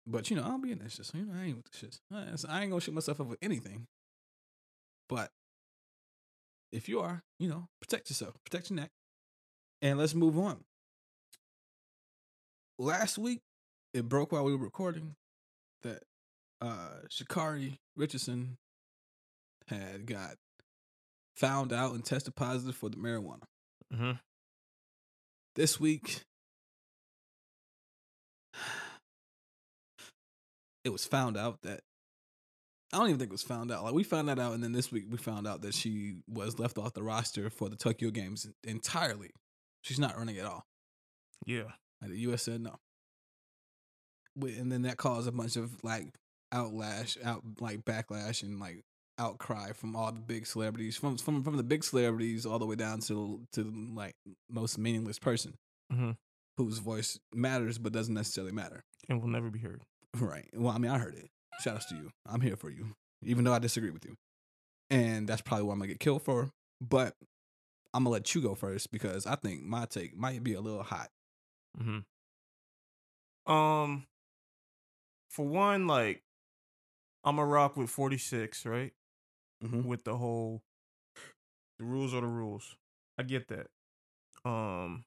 But 0.05 0.29
you 0.29 0.35
know, 0.35 0.43
I'll 0.43 0.59
be 0.59 0.71
in 0.71 0.79
that 0.79 0.91
shit. 0.91 1.07
So 1.07 1.17
you 1.17 1.25
know, 1.25 1.33
I 1.35 1.45
ain't 1.45 1.57
with 1.57 1.71
the 1.71 1.77
shit. 1.77 1.99
I 2.47 2.61
ain't 2.61 2.69
gonna 2.69 2.81
shoot 2.81 2.93
myself 2.93 3.19
up 3.19 3.27
with 3.27 3.39
anything. 3.41 3.87
But 5.09 5.31
if 6.71 6.87
you 6.87 6.99
are, 6.99 7.23
you 7.39 7.49
know, 7.49 7.69
protect 7.81 8.09
yourself, 8.09 8.35
protect 8.43 8.69
your 8.69 8.77
neck, 8.77 8.91
and 9.81 9.97
let's 9.97 10.13
move 10.13 10.37
on. 10.37 10.63
Last 12.81 13.19
week, 13.19 13.41
it 13.93 14.09
broke 14.09 14.31
while 14.31 14.43
we 14.43 14.53
were 14.55 14.63
recording 14.63 15.13
that 15.83 16.01
uh 16.61 17.01
Sha'Carri 17.11 17.77
Richardson 17.95 18.57
had 19.67 20.07
got 20.07 20.37
found 21.35 21.71
out 21.71 21.93
and 21.93 22.03
tested 22.03 22.35
positive 22.35 22.75
for 22.75 22.89
the 22.89 22.97
marijuana. 22.97 23.43
Mm-hmm. 23.93 24.13
This 25.55 25.79
week, 25.79 26.23
it 30.83 30.89
was 30.89 31.05
found 31.05 31.37
out 31.37 31.61
that 31.61 31.81
I 32.91 32.97
don't 32.97 33.09
even 33.09 33.19
think 33.19 33.29
it 33.29 33.33
was 33.33 33.43
found 33.43 33.71
out. 33.71 33.83
Like 33.83 33.93
we 33.93 34.01
found 34.01 34.27
that 34.27 34.39
out, 34.39 34.53
and 34.53 34.63
then 34.63 34.71
this 34.71 34.91
week 34.91 35.05
we 35.07 35.17
found 35.17 35.45
out 35.45 35.61
that 35.61 35.75
she 35.75 36.15
was 36.27 36.57
left 36.57 36.79
off 36.79 36.93
the 36.93 37.03
roster 37.03 37.51
for 37.51 37.69
the 37.69 37.75
Tokyo 37.75 38.09
Games 38.09 38.47
entirely. 38.63 39.29
She's 39.83 39.99
not 39.99 40.17
running 40.17 40.39
at 40.39 40.47
all. 40.47 40.65
Yeah. 41.45 41.73
Like 42.01 42.11
the 42.11 42.19
U.S. 42.19 42.43
said 42.43 42.61
no. 42.61 42.75
And 44.41 44.71
then 44.71 44.83
that 44.83 44.97
caused 44.97 45.27
a 45.27 45.31
bunch 45.31 45.55
of 45.57 45.83
like 45.83 46.07
outlash, 46.53 47.17
out 47.23 47.43
like 47.59 47.83
backlash 47.85 48.43
and 48.43 48.59
like 48.59 48.81
outcry 49.17 49.71
from 49.73 49.95
all 49.95 50.11
the 50.11 50.19
big 50.19 50.47
celebrities, 50.47 50.95
from 50.97 51.17
from 51.17 51.43
from 51.43 51.57
the 51.57 51.63
big 51.63 51.83
celebrities 51.83 52.45
all 52.45 52.59
the 52.59 52.65
way 52.65 52.75
down 52.75 52.99
to 53.01 53.41
to 53.53 53.63
like 53.93 54.15
most 54.49 54.77
meaningless 54.77 55.19
person 55.19 55.53
Mhm. 55.91 56.15
whose 56.57 56.79
voice 56.79 57.19
matters 57.33 57.77
but 57.77 57.91
doesn't 57.93 58.13
necessarily 58.13 58.53
matter. 58.53 58.83
And 59.09 59.21
will 59.21 59.27
never 59.29 59.49
be 59.49 59.59
heard. 59.59 59.83
Right. 60.15 60.49
Well, 60.53 60.73
I 60.73 60.77
mean, 60.77 60.91
I 60.91 60.97
heard 60.97 61.15
it. 61.15 61.29
Shout 61.61 61.75
outs 61.75 61.85
to 61.87 61.95
you. 61.95 62.11
I'm 62.25 62.41
here 62.41 62.55
for 62.55 62.69
you, 62.69 62.95
even 63.21 63.43
though 63.43 63.53
I 63.53 63.59
disagree 63.59 63.91
with 63.91 64.05
you. 64.05 64.15
And 64.89 65.27
that's 65.27 65.41
probably 65.41 65.63
what 65.65 65.73
I'm 65.73 65.79
gonna 65.79 65.89
get 65.89 65.99
killed 65.99 66.21
for. 66.23 66.49
But 66.79 67.15
I'm 67.93 68.03
gonna 68.05 68.11
let 68.13 68.33
you 68.33 68.41
go 68.41 68.55
first 68.55 68.91
because 68.91 69.25
I 69.25 69.35
think 69.35 69.63
my 69.63 69.85
take 69.85 70.15
might 70.15 70.43
be 70.43 70.53
a 70.53 70.61
little 70.61 70.83
hot. 70.83 71.09
Mm-hmm. 71.79 71.99
Um, 73.45 74.07
for 75.29 75.45
one, 75.47 75.87
like, 75.87 76.23
I'm 77.23 77.39
a 77.39 77.45
rock 77.45 77.77
with 77.77 77.89
46, 77.89 78.65
right? 78.65 78.93
Mhm. 79.63 79.85
With 79.85 80.03
the 80.03 80.17
whole, 80.17 80.63
the 81.77 81.83
rules 81.83 82.13
are 82.13 82.21
the 82.21 82.27
rules. 82.27 82.75
I 83.17 83.23
get 83.23 83.47
that. 83.49 83.67
Um, 84.45 85.05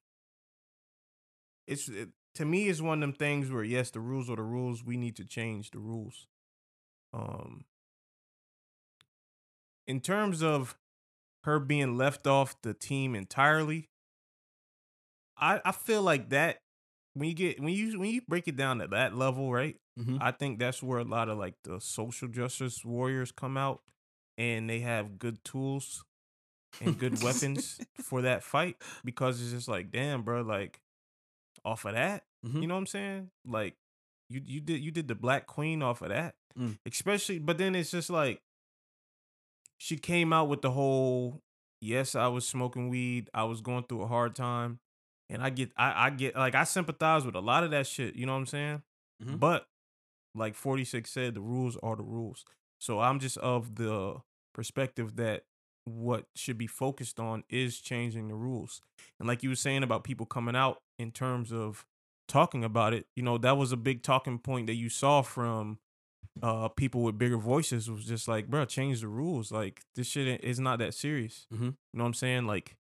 it's 1.67 1.89
it, 1.89 2.11
to 2.35 2.45
me, 2.45 2.69
it's 2.69 2.81
one 2.81 2.99
of 2.99 3.01
them 3.01 3.13
things 3.13 3.51
where 3.51 3.65
yes, 3.65 3.91
the 3.91 4.01
rules 4.01 4.29
are 4.29 4.37
the 4.37 4.43
rules. 4.43 4.85
We 4.85 4.97
need 4.97 5.17
to 5.17 5.25
change 5.25 5.71
the 5.71 5.79
rules. 5.79 6.27
Um, 7.15 7.65
in 9.87 10.01
terms 10.01 10.43
of 10.43 10.77
her 11.45 11.59
being 11.61 11.97
left 11.97 12.27
off 12.27 12.61
the 12.63 12.75
team 12.75 13.15
entirely, 13.15 13.91
I 15.37 15.61
I 15.65 15.73
feel 15.73 16.03
like 16.03 16.31
that 16.31 16.61
when 17.15 17.29
you 17.29 17.35
get 17.35 17.61
when 17.61 17.73
you 17.73 17.99
when 17.99 18.11
you 18.11 18.23
break 18.29 18.49
it 18.49 18.57
down 18.57 18.81
at 18.81 18.91
that 18.91 19.15
level, 19.17 19.53
right? 19.53 19.77
Mhm. 19.99 20.19
I 20.21 20.33
think 20.33 20.59
that's 20.59 20.83
where 20.83 20.99
a 20.99 21.05
lot 21.05 21.29
of 21.29 21.39
like 21.39 21.55
the 21.65 21.81
social 21.81 22.29
justice 22.29 22.85
warriors 22.85 23.31
come 23.33 23.57
out 23.57 23.83
and 24.39 24.69
they 24.69 24.81
have 24.81 25.19
good 25.19 25.43
tools 25.45 26.05
and 26.81 26.99
good 26.99 27.23
weapons 27.23 27.79
for 28.03 28.23
that 28.23 28.43
fight 28.43 28.77
because 29.05 29.41
it's 29.41 29.53
just 29.53 29.69
like, 29.69 29.91
damn, 29.93 30.23
bro, 30.23 30.43
like 30.43 30.81
off 31.65 31.85
of 31.85 31.95
that, 31.95 32.25
Mhm. 32.45 32.63
you 32.63 32.67
know 32.67 32.75
what 32.75 32.81
I'm 32.81 32.87
saying? 32.87 33.31
Like 33.47 33.77
you 34.29 34.41
you 34.45 34.61
did 34.61 34.81
you 34.83 34.91
did 34.91 35.07
the 35.09 35.15
Black 35.15 35.47
Queen 35.47 35.83
off 35.83 36.03
of 36.03 36.09
that, 36.09 36.35
Mm. 36.59 36.79
especially. 36.87 37.39
But 37.39 37.59
then 37.59 37.75
it's 37.77 37.91
just 37.93 38.11
like 38.11 38.41
she 39.79 39.97
came 39.97 40.33
out 40.33 40.49
with 40.49 40.63
the 40.63 40.71
whole, 40.71 41.43
yes, 41.81 42.15
I 42.15 42.27
was 42.29 42.47
smoking 42.47 42.89
weed, 42.89 43.29
I 43.35 43.45
was 43.45 43.61
going 43.61 43.85
through 43.85 44.03
a 44.03 44.07
hard 44.07 44.35
time, 44.35 44.81
and 45.31 45.43
I 45.43 45.51
get 45.51 45.71
I 45.77 46.07
I 46.07 46.11
get 46.11 46.35
like 46.37 46.55
I 46.55 46.65
sympathize 46.65 47.25
with 47.25 47.35
a 47.35 47.41
lot 47.41 47.65
of 47.65 47.71
that 47.71 47.87
shit. 47.87 48.15
You 48.17 48.27
know 48.27 48.33
what 48.33 48.39
I'm 48.41 48.47
saying? 48.47 48.83
Mhm. 49.23 49.41
But 49.41 49.67
like 50.35 50.55
46 50.55 51.11
said, 51.11 51.35
the 51.35 51.41
rules 51.41 51.77
are 51.83 51.97
the 51.97 52.03
rules. 52.03 52.45
So 52.81 53.01
I'm 53.01 53.21
just 53.21 53.37
of 53.39 53.77
the 53.77 54.17
perspective 54.53 55.17
that 55.17 55.45
what 55.85 56.27
should 56.35 56.59
be 56.59 56.67
focused 56.67 57.21
on 57.21 57.45
is 57.51 57.79
changing 57.81 58.29
the 58.29 58.35
rules. 58.35 58.81
And 59.19 59.29
like 59.29 59.43
you 59.43 59.51
were 59.51 59.55
saying 59.55 59.83
about 59.83 60.03
people 60.05 60.27
coming 60.27 60.57
out 60.57 60.83
in 60.99 61.11
terms 61.13 61.53
of 61.53 61.85
talking 62.27 62.65
about 62.65 62.95
it, 62.95 63.07
you 63.15 63.23
know, 63.23 63.37
that 63.39 63.57
was 63.57 63.71
a 63.71 63.77
big 63.77 64.03
talking 64.03 64.39
point 64.39 64.67
that 64.67 64.75
you 64.75 64.89
saw 64.89 65.23
from 65.23 65.79
uh 66.43 66.67
people 66.69 67.03
with 67.03 67.17
bigger 67.17 67.37
voices 67.39 67.89
was 67.89 68.05
just 68.07 68.27
like, 68.27 68.49
bro, 68.49 68.65
change 68.65 69.01
the 69.03 69.09
rules. 69.09 69.53
Like 69.53 69.83
this 69.95 70.09
shit 70.09 70.43
is 70.43 70.59
not 70.59 70.79
that 70.81 70.95
serious. 70.95 71.47
Mhm. 71.53 71.61
You 71.61 71.67
know 71.93 72.03
what 72.05 72.07
I'm 72.09 72.15
saying? 72.15 72.47
Like 72.47 72.77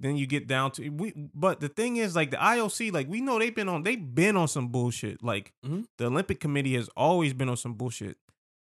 then 0.00 0.16
you 0.16 0.26
get 0.26 0.46
down 0.46 0.70
to 0.72 0.88
we 0.90 1.12
but 1.34 1.60
the 1.60 1.68
thing 1.68 1.96
is 1.96 2.14
like 2.14 2.30
the 2.30 2.36
IOC 2.36 2.92
like 2.92 3.08
we 3.08 3.20
know 3.20 3.38
they've 3.38 3.54
been 3.54 3.68
on 3.68 3.82
they've 3.82 4.14
been 4.14 4.36
on 4.36 4.48
some 4.48 4.68
bullshit. 4.68 5.22
Like 5.22 5.52
Mhm. 5.66 5.86
the 5.98 6.06
Olympic 6.06 6.38
committee 6.40 6.74
has 6.74 6.88
always 6.96 7.34
been 7.34 7.48
on 7.48 7.56
some 7.56 7.74
bullshit. 7.74 8.16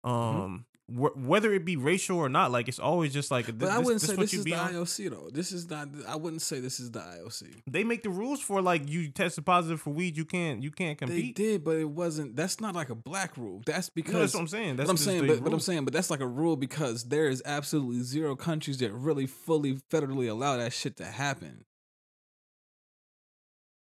Um 0.04 0.66
wh- 0.88 1.16
whether 1.16 1.54
it 1.54 1.66
be 1.66 1.76
racial 1.76 2.18
or 2.18 2.30
not 2.30 2.52
like 2.52 2.68
it's 2.68 2.80
always 2.80 3.14
just 3.14 3.32
like 3.32 3.46
But 3.48 3.60
this, 3.60 3.70
I 3.70 3.78
wouldn't 3.80 4.02
this 4.02 4.10
say 4.10 4.16
what 4.16 4.22
this 4.22 4.34
you 4.34 4.40
is 4.40 4.46
be 4.46 4.52
the 4.52 4.58
on? 4.58 4.74
IOC 4.74 5.10
though. 5.10 5.30
This 5.32 5.52
is 5.52 5.70
not. 5.70 5.90
I 6.08 6.16
wouldn't 6.16 6.42
say 6.42 6.60
this 6.60 6.80
is 6.80 6.92
the 6.92 7.00
IOC. 7.00 7.64
they 7.70 7.84
make 7.84 8.04
the 8.04 8.10
rules 8.10 8.42
for 8.42 8.62
like 8.62 8.90
you 8.90 9.10
tested 9.12 9.46
positive 9.46 9.82
for 9.82 9.92
weed 9.92 10.18
you 10.18 10.26
can't 10.26 10.62
you 10.64 10.72
can't 10.72 10.98
compete. 10.98 11.36
They 11.36 11.44
did, 11.44 11.64
but 11.64 11.78
it 11.78 11.90
wasn't. 11.90 12.36
That's 12.36 12.60
not 12.60 12.76
like 12.76 12.90
a 12.90 12.96
black 12.96 13.38
rule. 13.38 13.62
That's 13.66 13.90
because 13.90 14.14
No, 14.14 14.20
that's 14.20 14.34
what 14.34 14.42
I'm 14.42 14.48
saying 14.48 14.76
that's 14.78 14.88
but 14.88 14.92
I'm 14.92 14.98
saying, 14.98 15.28
but, 15.28 15.44
but 15.44 15.54
I'm 15.54 15.60
saying, 15.60 15.86
but 15.86 15.94
that's 15.94 16.10
like 16.10 16.22
a 16.22 16.28
rule 16.28 16.56
because 16.56 17.06
there 17.06 17.28
is 17.28 17.42
absolutely 17.46 18.02
zero 18.04 18.36
countries 18.36 18.78
that 18.80 18.92
really 18.92 19.26
fully 19.28 19.76
federally 19.92 20.30
allow 20.30 20.58
that 20.58 20.74
shit 20.74 20.98
to 20.98 21.06
happen. 21.06 21.66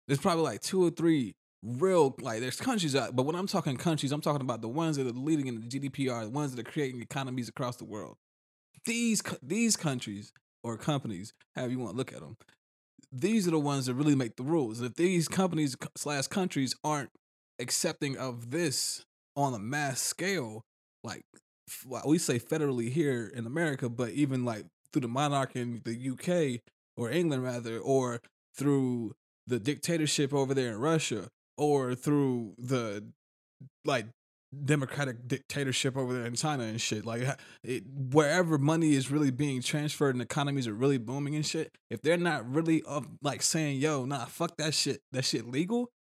There's 0.06 0.20
probably 0.20 0.42
like 0.44 0.60
two 0.60 0.84
or 0.84 0.90
three 0.90 1.36
real 1.62 2.14
like 2.20 2.40
there's 2.40 2.56
countries 2.56 2.96
out, 2.96 3.14
but 3.14 3.24
when 3.24 3.36
I'm 3.36 3.46
talking 3.46 3.76
countries, 3.76 4.12
I'm 4.12 4.20
talking 4.20 4.40
about 4.40 4.62
the 4.62 4.68
ones 4.68 4.96
that 4.96 5.06
are 5.06 5.10
leading 5.10 5.46
in 5.46 5.60
the 5.60 5.66
GDPR, 5.66 6.24
the 6.24 6.30
ones 6.30 6.54
that 6.54 6.66
are 6.66 6.70
creating 6.70 7.02
economies 7.02 7.48
across 7.48 7.76
the 7.76 7.84
world. 7.84 8.16
These 8.84 9.22
these 9.42 9.76
countries 9.76 10.32
or 10.62 10.76
companies, 10.76 11.32
however 11.54 11.72
you 11.72 11.78
want 11.78 11.92
to 11.92 11.96
look 11.96 12.12
at 12.12 12.20
them, 12.20 12.36
these 13.12 13.46
are 13.46 13.52
the 13.52 13.58
ones 13.58 13.86
that 13.86 13.94
really 13.94 14.14
make 14.14 14.36
the 14.36 14.42
rules. 14.42 14.80
If 14.80 14.94
these 14.94 15.28
companies 15.28 15.76
slash 15.96 16.28
countries 16.28 16.74
aren't 16.82 17.10
accepting 17.58 18.16
of 18.16 18.50
this 18.50 19.04
on 19.36 19.52
a 19.54 19.58
mass 19.58 20.00
scale, 20.00 20.62
like 21.04 21.24
we 22.06 22.18
say 22.18 22.38
federally 22.38 22.90
here 22.90 23.30
in 23.34 23.46
America, 23.46 23.88
but 23.88 24.10
even 24.10 24.44
like 24.44 24.66
through 24.92 25.02
the 25.02 25.08
monarch 25.08 25.54
in 25.54 25.82
the 25.84 26.10
UK 26.10 26.62
or 26.96 27.10
England 27.10 27.42
rather, 27.42 27.78
or 27.78 28.20
through 28.56 29.14
the 29.46 29.58
dictatorship 29.58 30.32
over 30.32 30.54
there 30.54 30.70
in 30.70 30.78
Russia, 30.78 31.28
or 31.60 31.94
through 31.94 32.54
the 32.56 33.04
like 33.84 34.06
democratic 34.64 35.28
dictatorship 35.28 35.94
over 35.94 36.14
there 36.14 36.24
in 36.24 36.34
China 36.34 36.64
and 36.64 36.80
shit. 36.80 37.04
Like 37.04 37.22
it, 37.62 37.84
wherever 37.86 38.56
money 38.56 38.94
is 38.94 39.10
really 39.10 39.30
being 39.30 39.60
transferred 39.60 40.14
and 40.14 40.22
economies 40.22 40.66
are 40.66 40.72
really 40.72 40.96
booming 40.96 41.36
and 41.36 41.44
shit. 41.44 41.76
If 41.90 42.00
they're 42.00 42.16
not 42.16 42.50
really 42.50 42.82
like 43.22 43.42
saying, 43.42 43.78
"Yo, 43.78 44.06
nah, 44.06 44.24
fuck 44.24 44.56
that 44.56 44.72
shit. 44.72 45.02
That 45.12 45.26
shit 45.26 45.46
legal," 45.46 45.92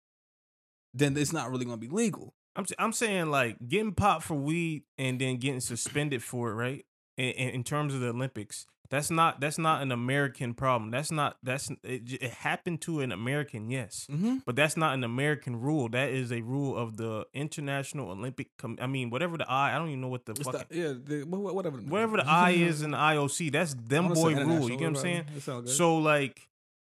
then 0.94 1.16
it's 1.16 1.32
not 1.32 1.50
really 1.50 1.64
gonna 1.64 1.76
be 1.76 1.88
legal. 1.88 2.34
I'm 2.54 2.64
I'm 2.78 2.92
saying 2.92 3.30
like 3.32 3.56
getting 3.66 3.94
popped 3.94 4.22
for 4.22 4.36
weed 4.36 4.84
and 4.96 5.20
then 5.20 5.38
getting 5.38 5.60
suspended 5.60 6.22
for 6.22 6.52
it, 6.52 6.54
right? 6.54 6.84
In, 7.16 7.32
in 7.32 7.64
terms 7.64 7.94
of 7.94 8.00
the 8.00 8.10
Olympics, 8.10 8.64
that's 8.90 9.10
not 9.10 9.40
that's 9.40 9.58
not 9.58 9.82
an 9.82 9.92
American 9.92 10.54
problem. 10.54 10.90
That's 10.90 11.10
not 11.12 11.36
that's 11.42 11.70
it, 11.82 12.10
it 12.22 12.30
happened 12.30 12.80
to 12.82 13.00
an 13.00 13.12
American, 13.12 13.70
yes, 13.70 14.06
Mm-hmm. 14.10 14.38
but 14.46 14.56
that's 14.56 14.76
not 14.76 14.94
an 14.94 15.04
American 15.04 15.60
rule. 15.60 15.88
That 15.90 16.08
is 16.10 16.32
a 16.32 16.40
rule 16.40 16.76
of 16.76 16.96
the 16.96 17.26
International 17.34 18.10
Olympic. 18.10 18.56
Com- 18.56 18.78
I 18.80 18.86
mean, 18.86 19.10
whatever 19.10 19.36
the 19.36 19.50
I, 19.50 19.74
I 19.74 19.78
don't 19.78 19.88
even 19.88 20.00
know 20.00 20.08
what 20.08 20.24
the 20.26 20.34
fucking 20.34 20.62
the, 20.70 20.76
yeah, 20.76 20.92
the, 21.04 21.24
wha- 21.24 21.38
wha- 21.38 21.52
whatever. 21.52 21.76
whatever 21.78 22.16
the 22.18 22.26
I 22.26 22.50
is 22.52 22.82
in 22.82 22.92
the 22.92 22.96
IOC. 22.98 23.52
That's 23.52 23.74
them 23.74 24.08
boy 24.08 24.34
rule. 24.34 24.70
You 24.70 24.76
get 24.76 24.90
what 24.92 25.04
I'm 25.04 25.24
saying? 25.42 25.66
So 25.66 25.98
like 25.98 26.47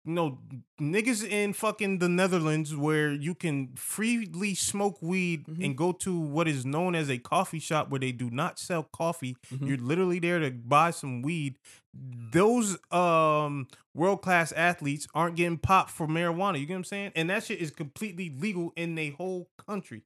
you 0.07 0.13
know, 0.13 0.39
niggas 0.81 1.27
in 1.27 1.53
fucking 1.55 1.99
the 1.99 2.09
Netherlands 2.09 2.75
where 2.77 3.11
you 3.13 3.35
can 3.35 3.75
freely 3.77 4.55
smoke 4.55 4.99
weed 5.01 5.47
Mhm. 5.47 5.65
and 5.65 5.77
go 5.79 5.93
to 5.93 6.19
what 6.19 6.47
is 6.47 6.67
known 6.67 6.95
as 6.95 7.09
a 7.09 7.19
coffee 7.19 7.59
shop 7.59 7.89
where 7.91 8.01
they 8.01 8.13
do 8.13 8.29
not 8.31 8.59
sell 8.59 8.83
coffee. 8.83 9.37
Mhm. 9.53 9.67
You're 9.69 9.79
literally 9.79 10.19
there 10.19 10.41
to 10.41 10.51
buy 10.51 10.91
some 10.91 11.23
weed. 11.23 11.59
Those 11.95 12.77
um 12.93 13.69
world 13.95 14.23
class 14.23 14.53
athletes 14.53 15.07
aren't 15.15 15.37
getting 15.37 15.59
popped 15.59 15.91
for 15.91 16.07
marijuana. 16.07 16.59
You 16.59 16.67
get 16.67 16.75
what 16.75 16.79
I'm 16.79 16.85
saying? 16.85 17.13
And 17.15 17.31
that 17.31 17.45
shit 17.45 17.61
is 17.61 17.71
completely 17.71 18.31
legal 18.31 18.73
in 18.77 18.95
the 18.97 19.11
whole 19.11 19.49
country. 19.67 20.03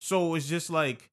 So 0.00 0.34
it's 0.34 0.48
just 0.48 0.68
like 0.70 1.10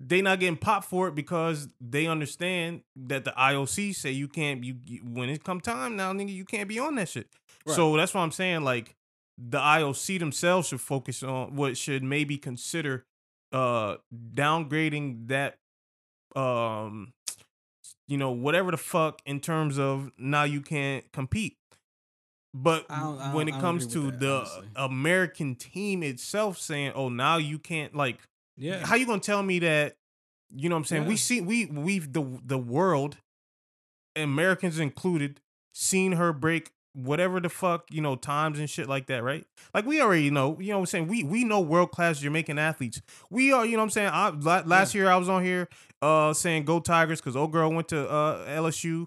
they 0.00 0.20
not 0.22 0.40
getting 0.40 0.56
popped 0.56 0.86
for 0.88 1.08
it 1.08 1.14
because 1.14 1.68
they 1.80 2.06
understand 2.06 2.82
that 2.96 3.24
the 3.24 3.30
IOC 3.32 3.94
say 3.94 4.10
you 4.10 4.28
can't 4.28 4.62
you, 4.64 4.76
you 4.86 5.00
when 5.04 5.28
it 5.28 5.44
come 5.44 5.60
time 5.60 5.96
now 5.96 6.12
nigga 6.12 6.34
you 6.34 6.44
can't 6.44 6.68
be 6.68 6.78
on 6.78 6.94
that 6.96 7.08
shit. 7.08 7.28
So 7.66 7.96
that's 7.96 8.12
what 8.12 8.20
I'm 8.22 8.32
saying 8.32 8.62
like 8.62 8.94
the 9.38 9.58
IOC 9.58 10.18
themselves 10.18 10.68
should 10.68 10.80
focus 10.80 11.22
on 11.22 11.56
what 11.56 11.76
should 11.76 12.02
maybe 12.02 12.36
consider 12.38 13.04
uh 13.52 13.96
downgrading 14.34 15.28
that 15.28 15.58
um 16.36 17.12
you 18.08 18.16
know 18.18 18.30
whatever 18.32 18.70
the 18.70 18.76
fuck 18.76 19.20
in 19.24 19.40
terms 19.40 19.78
of 19.78 20.10
now 20.18 20.44
you 20.44 20.60
can't 20.60 21.10
compete. 21.12 21.56
But 22.52 22.86
I 22.88 23.00
don't- 23.00 23.18
I 23.18 23.34
when 23.34 23.46
don't- 23.46 23.58
it 23.58 23.60
comes 23.60 23.86
to 23.88 24.10
that, 24.10 24.20
the 24.20 24.36
honestly. 24.40 24.68
American 24.76 25.54
team 25.56 26.02
itself 26.02 26.58
saying, 26.58 26.92
"Oh, 26.94 27.08
now 27.08 27.36
you 27.36 27.58
can't 27.58 27.94
like 27.94 28.18
Yeah. 28.56 28.84
how 28.86 28.94
you 28.96 29.06
gonna 29.06 29.20
tell 29.20 29.42
me 29.42 29.58
that? 29.60 29.96
You 30.54 30.68
know 30.68 30.76
what 30.76 30.80
I'm 30.80 30.84
saying? 30.84 31.06
We 31.06 31.16
see 31.16 31.40
we 31.40 31.66
we've 31.66 32.12
the 32.12 32.40
the 32.44 32.58
world, 32.58 33.16
Americans 34.16 34.78
included, 34.78 35.40
seen 35.72 36.12
her 36.12 36.32
break 36.32 36.70
whatever 36.96 37.40
the 37.40 37.48
fuck 37.48 37.86
you 37.90 38.00
know 38.00 38.14
times 38.14 38.60
and 38.60 38.70
shit 38.70 38.88
like 38.88 39.06
that, 39.06 39.24
right? 39.24 39.44
Like 39.72 39.84
we 39.86 40.00
already 40.00 40.30
know. 40.30 40.56
You 40.60 40.68
know 40.70 40.76
what 40.78 40.82
I'm 40.82 40.86
saying? 40.86 41.08
We 41.08 41.24
we 41.24 41.42
know 41.44 41.60
world 41.60 41.90
class 41.90 42.20
Jamaican 42.20 42.58
athletes. 42.58 43.00
We 43.30 43.52
are. 43.52 43.64
You 43.66 43.72
know 43.72 43.78
what 43.78 43.84
I'm 43.84 43.90
saying? 43.90 44.10
I, 44.12 44.28
la- 44.28 44.62
last 44.64 44.94
year 44.94 45.10
I 45.10 45.16
was 45.16 45.28
on 45.28 45.42
here 45.44 45.68
uh 46.02 46.32
saying 46.32 46.64
go 46.64 46.78
Tigers 46.80 47.20
because 47.20 47.34
old 47.36 47.50
girl 47.52 47.72
went 47.72 47.88
to 47.88 48.08
uh 48.08 48.46
LSU. 48.46 49.06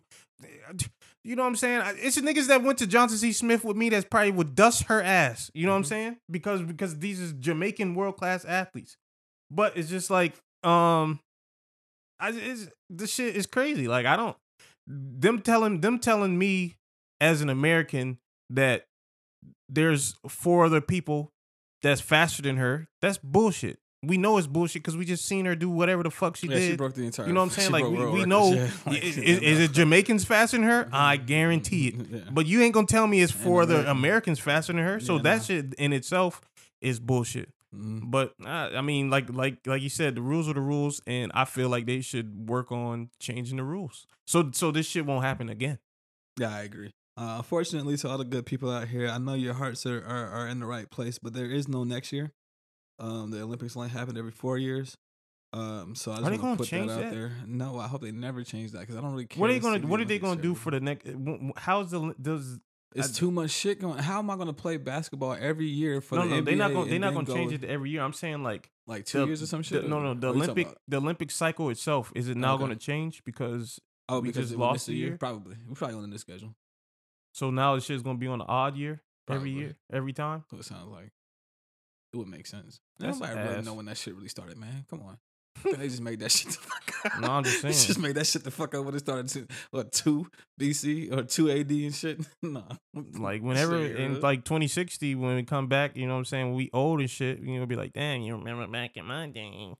You 1.23 1.35
know 1.35 1.43
what 1.43 1.49
I'm 1.49 1.55
saying? 1.55 1.81
It's 1.97 2.15
the 2.15 2.21
niggas 2.21 2.47
that 2.47 2.63
went 2.63 2.77
to 2.79 2.87
Johnson 2.87 3.17
C. 3.17 3.31
Smith 3.33 3.63
with 3.65 3.75
me 3.75 3.89
that's 3.89 4.05
probably 4.09 4.31
would 4.31 4.55
dust 4.55 4.83
her 4.83 5.01
ass. 5.01 5.51
You 5.53 5.65
know 5.65 5.71
what 5.73 5.77
I'm 5.79 5.83
Mhm. 5.83 5.87
saying? 5.87 6.17
Because 6.29 6.61
because 6.61 6.99
these 6.99 7.19
is 7.19 7.33
Jamaican 7.33 7.95
world 7.95 8.17
class 8.17 8.43
athletes. 8.45 8.97
But 9.51 9.77
it's 9.77 9.89
just 9.89 10.09
like 10.09 10.33
um 10.63 11.19
I 12.19 12.31
it's 12.31 12.67
this 12.89 13.13
shit 13.13 13.35
is 13.35 13.45
crazy. 13.45 13.87
Like 13.87 14.05
I 14.05 14.15
don't 14.15 14.37
them 14.87 15.41
telling 15.41 15.81
them 15.81 15.99
telling 15.99 16.37
me 16.37 16.77
as 17.19 17.41
an 17.41 17.49
American 17.49 18.19
that 18.49 18.85
there's 19.69 20.15
four 20.27 20.65
other 20.65 20.81
people 20.81 21.31
that's 21.81 22.01
faster 22.01 22.41
than 22.41 22.57
her. 22.57 22.87
That's 23.01 23.17
bullshit. 23.17 23.79
We 24.03 24.17
know 24.17 24.37
it's 24.37 24.47
bullshit 24.47 24.83
because 24.83 24.95
we 24.95 25.05
just 25.05 25.25
seen 25.25 25.45
her 25.45 25.55
do 25.55 25.69
whatever 25.69 26.03
the 26.03 26.11
fuck 26.11 26.35
she 26.35 26.47
yeah, 26.47 26.55
did. 26.55 26.71
she 26.71 26.75
broke 26.77 26.93
the 26.93 27.03
entire. 27.03 27.27
you 27.27 27.33
know 27.33 27.41
what 27.41 27.45
I'm 27.45 27.49
saying? 27.71 27.71
Like 27.71 27.85
we, 27.85 28.05
we 28.05 28.25
know 28.25 28.53
yeah. 28.53 28.69
Like, 28.85 29.03
is, 29.03 29.17
is 29.17 29.59
it 29.59 29.71
Jamaicans 29.71 30.23
faster 30.23 30.57
than 30.57 30.65
her? 30.65 30.87
I 30.93 31.17
guarantee 31.17 31.87
it. 31.87 31.95
Yeah. 31.95 32.19
But 32.31 32.45
you 32.45 32.61
ain't 32.61 32.73
gonna 32.73 32.87
tell 32.87 33.07
me 33.07 33.21
it's 33.21 33.33
And 33.33 33.41
four 33.41 33.63
other 33.63 33.83
Americans 33.85 34.39
faster 34.39 34.71
than 34.73 34.83
her. 34.83 34.99
So 34.99 35.17
that 35.19 35.37
nah. 35.37 35.43
shit 35.43 35.73
in 35.75 35.93
itself 35.93 36.41
is 36.79 36.99
bullshit. 36.99 37.49
Mhm. 37.77 38.09
But 38.11 38.33
uh, 38.43 38.69
I 38.75 38.81
mean, 38.81 39.09
like 39.09 39.29
like 39.29 39.65
like 39.65 39.81
you 39.81 39.89
said, 39.89 40.15
the 40.15 40.21
rules 40.21 40.49
are 40.49 40.53
the 40.53 40.61
rules, 40.61 41.01
and 41.05 41.31
I 41.33 41.45
feel 41.45 41.69
like 41.69 41.85
they 41.85 42.01
should 42.01 42.49
work 42.49 42.71
on 42.71 43.09
changing 43.19 43.57
the 43.57 43.63
rules. 43.63 44.07
So 44.25 44.49
so 44.51 44.71
this 44.71 44.87
shit 44.87 45.05
won't 45.05 45.23
happen 45.23 45.49
again. 45.49 45.79
Yeah, 46.39 46.55
I 46.55 46.61
agree. 46.61 46.91
Uh, 47.17 47.35
unfortunately, 47.37 47.97
to 47.97 48.09
all 48.09 48.17
the 48.17 48.25
good 48.25 48.45
people 48.45 48.69
out 48.69 48.87
here, 48.87 49.09
I 49.09 49.17
know 49.17 49.33
your 49.33 49.55
hearts 49.55 49.85
are, 49.87 50.05
are, 50.05 50.27
are 50.29 50.47
in 50.47 50.59
the 50.59 50.67
right 50.67 50.87
place, 50.89 51.17
but 51.17 51.33
there 51.33 51.49
is 51.49 51.67
no 51.67 51.83
next 51.83 52.13
year. 52.13 52.31
Um, 52.99 53.31
the 53.31 53.41
Olympics 53.41 53.75
only 53.75 53.89
happen 53.89 54.17
every 54.17 54.31
four 54.31 54.57
years. 54.57 54.97
Um, 55.53 55.95
so 55.95 56.11
I 56.11 56.17
just 56.17 56.29
want 56.29 56.41
gonna 56.41 56.57
put 56.57 56.67
change 56.67 56.87
that 56.89 56.93
out 56.93 57.03
that? 57.05 57.11
there. 57.11 57.31
No, 57.47 57.79
I 57.79 57.87
hope 57.87 58.01
they 58.01 58.11
never 58.11 58.43
change 58.43 58.73
that 58.73 58.81
because 58.81 58.97
I 58.97 59.01
don't 59.01 59.11
really 59.11 59.25
care. 59.25 59.39
What 59.39 59.49
are 59.49 59.53
they 59.53 59.59
gonna 59.59 59.87
What 59.87 59.99
are 59.99 60.05
they 60.05 60.19
gonna 60.19 60.41
do 60.41 60.53
for 60.53 60.71
the 60.71 60.79
next? 60.79 61.07
How's 61.55 61.91
the 61.91 62.13
does? 62.21 62.59
It's 62.95 63.09
I- 63.15 63.19
too 63.19 63.31
much 63.31 63.51
shit 63.51 63.79
going. 63.81 63.97
How 63.99 64.19
am 64.19 64.29
I 64.29 64.37
gonna 64.37 64.53
play 64.53 64.77
basketball 64.77 65.33
every 65.39 65.67
year 65.67 66.01
for 66.01 66.15
no 66.15 66.21
the 66.23 66.29
no 66.29 66.35
NBA 66.41 66.45
they're 66.45 66.55
not 66.55 66.73
gonna 66.73 66.89
they're 66.89 66.99
not 66.99 67.13
gonna 67.13 67.27
change 67.33 67.53
it 67.53 67.63
every 67.63 67.89
year. 67.91 68.01
I'm 68.01 68.13
saying 68.13 68.43
like 68.43 68.71
like 68.87 69.05
two 69.05 69.19
the- 69.19 69.25
years 69.27 69.41
or 69.43 69.45
some 69.47 69.61
the- 69.61 69.67
shit. 69.67 69.89
no 69.89 70.01
no 70.01 70.13
the 70.13 70.27
oh, 70.27 70.31
What 70.33 70.45
talking 70.47 70.63
Olympic 70.63 70.77
the 70.87 70.97
Olympic 70.97 71.31
cycle 71.31 71.69
itself 71.69 72.11
is 72.15 72.29
it 72.29 72.37
now 72.37 72.53
Okay. 72.55 72.65
going 72.65 72.71
to 72.77 72.83
change 72.83 73.23
because 73.25 73.79
Oh, 74.09 74.21
we 74.21 74.29
because 74.29 74.49
just 74.49 74.57
lost 74.59 74.87
a 74.87 74.93
year? 74.93 75.17
Probably. 75.17 75.57
We're 75.67 75.75
probably 75.75 75.97
on 75.97 76.09
the 76.09 76.17
schedule. 76.17 76.55
so 77.33 77.49
now 77.51 77.75
the 77.75 77.81
shit's 77.81 78.01
gonna 78.03 78.17
be 78.17 78.27
on 78.27 78.39
the 78.39 78.45
odd 78.45 78.77
year 78.77 79.01
every 79.29 79.51
year 79.51 79.75
every 79.91 80.13
time. 80.13 80.45
So 80.49 80.57
it 80.57 80.63
sounds 80.65 80.89
like 80.89 81.11
it 82.13 82.17
would 82.17 82.29
make 82.29 82.47
sense. 82.47 82.79
That's 82.99 83.19
Nobody 83.19 83.37
really 83.39 83.61
know 83.63 83.73
when 83.73 83.85
that 83.87 83.97
shit 83.97 84.15
really 84.15 84.29
started, 84.29 84.57
man. 84.57 84.85
Come 84.89 85.01
on. 85.01 85.17
They 85.63 85.87
just 85.87 86.01
made 86.01 86.19
that 86.19 86.31
shit 86.31 86.51
the 86.51 86.57
fuck 86.57 87.05
up. 87.05 87.21
No, 87.21 87.31
I'm 87.31 87.43
just 87.43 87.61
saying. 87.61 87.73
They 87.73 87.79
just 87.79 87.99
made 87.99 88.15
that 88.15 88.27
shit 88.27 88.43
the 88.43 88.51
fuck 88.51 88.73
up 88.75 88.85
when 88.85 88.95
it 88.95 88.99
started 88.99 89.27
to 89.29 89.47
what 89.71 89.91
two 89.91 90.27
BC 90.59 91.11
or 91.15 91.23
two 91.23 91.49
AD 91.49 91.69
and 91.69 91.93
shit. 91.95 92.19
nah. 92.41 92.63
Like 92.93 93.41
whenever 93.41 93.79
Shit, 93.79 93.97
in 93.97 94.21
like 94.21 94.43
2060 94.45 95.15
when 95.15 95.35
we 95.35 95.43
come 95.43 95.67
back, 95.67 95.95
you 95.95 96.07
know 96.07 96.13
what 96.13 96.19
I'm 96.19 96.25
saying? 96.25 96.53
We 96.53 96.69
old 96.73 96.99
and 96.99 97.09
shit. 97.09 97.39
You 97.39 97.59
know, 97.59 97.65
be 97.65 97.75
like, 97.75 97.93
damn, 97.93 98.21
you 98.21 98.35
remember 98.35 98.67
back 98.67 98.97
in 98.97 99.05
my 99.05 99.27
day, 99.27 99.73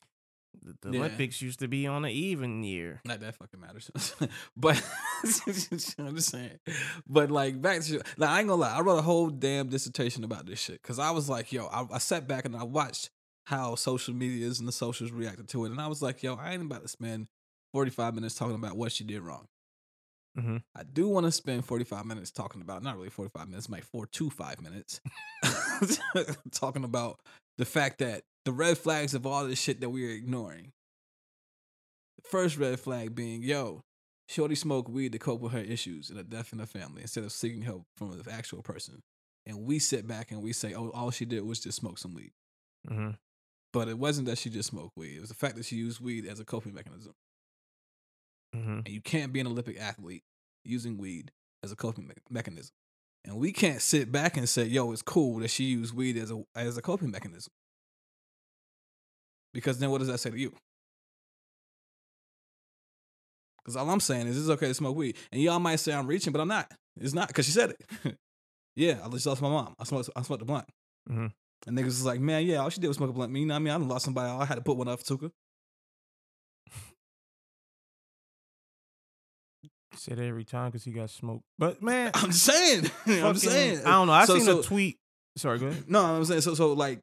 the, 0.62 0.76
the 0.82 0.98
Yeah. 0.98 1.00
Olympics 1.06 1.42
used 1.42 1.60
to 1.60 1.68
be 1.68 1.88
on 1.88 2.06
an 2.06 2.12
even 2.12 2.64
year. 2.64 3.02
Not 3.06 3.20
that 3.22 3.36
fucking 3.36 3.60
matters. 3.60 3.90
but 4.58 4.82
I'm 5.24 6.16
just 6.16 6.30
saying. 6.30 6.60
But 7.08 7.32
like 7.32 7.62
back 7.62 7.82
to 7.82 8.02
like 8.18 8.30
I 8.30 8.40
ain't 8.40 8.50
gonna 8.50 8.62
lie, 8.62 8.76
I 8.76 8.82
wrote 8.82 8.98
a 9.00 9.04
whole 9.04 9.30
damn 9.30 9.70
dissertation 9.70 10.24
about 10.24 10.46
this 10.46 10.60
shit. 10.60 10.82
Cause 10.84 11.00
I 11.00 11.12
was 11.12 11.30
like, 11.30 11.52
yo, 11.54 11.68
I, 11.68 11.86
I 11.94 11.98
sat 12.00 12.28
back 12.28 12.46
and 12.46 12.56
I 12.56 12.64
watched 12.64 13.10
how 13.48 13.76
social 13.76 14.14
medias 14.14 14.60
and 14.60 14.68
the 14.68 14.74
socials 14.74 15.12
reacted 15.12 15.48
to 15.48 15.64
it. 15.64 15.72
And 15.72 15.80
I 15.80 15.88
was 15.88 16.02
like, 16.02 16.22
yo, 16.22 16.36
I 16.36 16.52
ain't 16.52 16.64
about 16.64 16.82
to 16.82 16.90
spend 16.90 17.28
45 17.74 18.14
minutes 18.14 18.36
talking 18.36 18.56
about 18.56 18.76
what 18.76 18.92
she 18.92 19.06
did 19.06 19.22
wrong. 19.22 19.46
Mhm. 20.38 20.64
I 20.76 20.84
do 20.84 21.08
want 21.08 21.26
to 21.28 21.32
spend 21.32 21.64
45 21.66 22.06
minutes 22.06 22.30
talking 22.30 22.62
about, 22.62 22.84
not 22.84 22.98
really 22.98 23.10
45 23.10 23.48
minutes, 23.48 23.70
like 23.70 23.86
four 23.86 24.06
to 24.06 24.30
five 24.30 24.60
minutes, 24.62 25.00
talking 26.52 26.84
about 26.84 27.22
the 27.58 27.64
fact 27.64 28.00
that 28.00 28.24
the 28.44 28.52
red 28.52 28.78
flags 28.78 29.14
of 29.14 29.26
all 29.26 29.48
this 29.48 29.62
shit 29.62 29.80
that 29.80 29.90
we 29.90 30.06
are 30.06 30.14
ignoring. 30.14 30.74
The 32.22 32.28
first 32.28 32.58
red 32.58 32.80
flag 32.82 33.16
being, 33.16 33.44
yo, 33.44 33.82
Shorty 34.28 34.56
smoked 34.56 34.90
weed 34.90 35.14
to 35.14 35.20
cope 35.20 35.40
with 35.40 35.54
her 35.54 35.60
issues 35.60 36.10
and 36.10 36.20
a 36.20 36.24
death 36.24 36.52
in 36.52 36.60
her 36.60 36.66
family 36.66 37.02
instead 37.02 37.24
of 37.24 37.32
seeking 37.32 37.62
help 37.62 37.86
from 37.96 38.12
the 38.12 38.30
actual 38.30 38.62
person. 38.62 39.02
And 39.46 39.66
we 39.66 39.80
sit 39.80 40.06
back 40.06 40.32
and 40.32 40.44
we 40.44 40.52
say, 40.52 40.74
oh, 40.74 40.90
all 40.90 41.12
she 41.12 41.24
did 41.24 41.44
was 41.46 41.62
just 41.62 41.78
smoke 41.78 41.98
some 41.98 42.14
weed. 42.14 42.34
hmm 42.86 43.12
But 43.74 43.88
it 43.90 43.98
wasn't 44.00 44.28
that 44.28 44.38
she 44.38 44.50
just 44.50 44.70
smoked 44.70 44.96
weed. 44.96 45.18
It 45.18 45.22
was 45.22 45.30
the 45.30 45.36
fact 45.36 45.56
that 45.58 45.66
she 45.66 45.76
used 45.76 46.00
weed 46.00 46.26
as 46.26 46.40
a 46.40 46.46
coping 46.46 46.74
mechanism. 46.74 47.14
hmm 48.54 48.80
And 48.86 48.90
you 48.90 49.02
can't 49.02 49.34
be 49.34 49.40
an 49.40 49.48
Olympic 49.48 49.80
athlete 49.80 50.24
using 50.64 50.98
weed 50.98 51.32
as 51.64 51.72
a 51.72 51.76
coping 51.76 52.08
me- 52.08 52.14
mechanism. 52.30 52.72
And 53.26 53.38
we 53.38 53.52
can't 53.52 53.82
sit 53.82 54.12
back 54.12 54.38
and 54.38 54.48
say, 54.48 54.64
yo, 54.66 54.92
it's 54.94 55.02
cool 55.02 55.40
that 55.40 55.50
she 55.50 55.66
used 55.66 55.94
weed 55.94 56.18
as 56.18 56.32
a 56.32 56.44
as 56.56 56.78
a 56.78 56.82
coping 56.82 57.12
mechanism. 57.12 57.52
Because 59.54 59.80
then 59.80 59.92
what 59.92 59.98
does 60.00 60.08
that 60.08 60.20
say 60.20 60.30
to 60.30 60.38
you? 60.38 60.54
Because 63.58 63.76
all 63.76 63.90
I'm 63.90 64.00
saying 64.00 64.28
is 64.28 64.38
it's 64.40 64.50
okay 64.50 64.68
to 64.68 64.74
smoke 64.74 64.96
weed. 64.96 65.18
And 65.32 65.42
y'all 65.42 65.60
might 65.60 65.78
say 65.78 65.94
I'm 65.94 66.08
reaching, 66.08 66.32
but 66.32 66.40
I'm 66.42 66.48
not. 66.48 66.72
It's 67.00 67.14
not 67.14 67.28
because 67.28 67.46
she 67.46 67.52
said 67.52 67.72
it. 67.72 68.18
yeah, 68.76 69.00
I 69.04 69.10
just 69.10 69.26
lost 69.26 69.42
my 69.42 69.50
mom. 69.50 69.74
I 69.78 69.84
smoked 69.84 70.10
I 70.16 70.22
smoked 70.22 70.42
a 70.42 70.46
blunt. 70.46 70.70
Mhm. 71.10 71.34
And 71.66 71.78
niggas 71.78 71.86
was 71.86 72.06
like, 72.06 72.20
man, 72.20 72.46
yeah, 72.46 72.58
all 72.58 72.70
she 72.70 72.80
did 72.80 72.88
was 72.88 72.98
smoke 72.98 73.10
a 73.10 73.14
blunt. 73.14 73.32
Me, 73.32 73.42
you 73.42 73.46
know 73.46 73.56
what 73.56 73.60
I 73.60 73.64
mean? 73.64 73.74
I 73.74 73.78
lost 73.78 74.06
somebody. 74.06 74.30
I 74.30 74.46
had 74.46 74.56
to 74.56 74.62
put 74.62 74.78
one 74.78 74.88
up 74.88 75.00
for 75.00 75.18
Tuka. 75.18 75.32
Said 79.96 80.20
every 80.20 80.44
time 80.46 80.70
because 80.70 80.84
he 80.84 80.92
got 80.92 81.10
smoked. 81.10 81.44
But 81.58 81.82
man, 81.82 82.12
I'm 82.16 82.30
just 82.32 82.44
saying. 82.44 82.92
I'm 83.08 83.34
just 83.34 83.46
saying. 83.46 83.80
I 83.80 83.92
don't 83.92 84.08
know. 84.08 84.14
I 84.14 84.26
So- 84.26 84.36
seen 84.36 84.46
so- 84.46 84.60
a 84.60 84.64
tweet. 84.64 84.98
Sorry, 85.38 85.60
go 85.60 85.68
ahead. 85.68 85.86
No, 85.88 86.04
I'm 86.04 86.26
saying 86.26 86.42
so. 86.42 86.56
So 86.56 86.74
like 86.74 87.00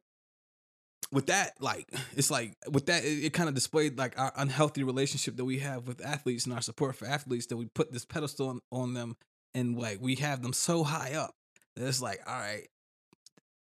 with 1.11 1.27
that, 1.27 1.53
like 1.61 1.87
it's 2.17 2.29
like 2.29 2.53
with 2.69 2.87
that, 2.87 3.05
it, 3.05 3.25
it 3.25 3.33
kind 3.33 3.47
of 3.47 3.55
displayed 3.55 3.97
like 3.97 4.19
our 4.19 4.31
unhealthy 4.35 4.83
relationship 4.83 5.37
that 5.37 5.45
we 5.45 5.59
have 5.59 5.87
with 5.87 6.03
athletes 6.05 6.45
and 6.45 6.53
our 6.53 6.61
support 6.61 6.95
for 6.97 7.05
athletes 7.05 7.45
that 7.47 7.55
we 7.57 7.65
put 7.65 7.93
this 7.93 8.03
pedestal 8.03 8.49
on, 8.49 8.59
on 8.73 8.93
them 8.93 9.15
and 9.53 9.77
like 9.79 9.99
we 10.01 10.15
have 10.15 10.41
them 10.41 10.51
so 10.51 10.83
high 10.83 11.13
up 11.13 11.31
that 11.77 11.87
it's 11.87 12.01
like, 12.01 12.19
all 12.27 12.37
right, 12.37 12.67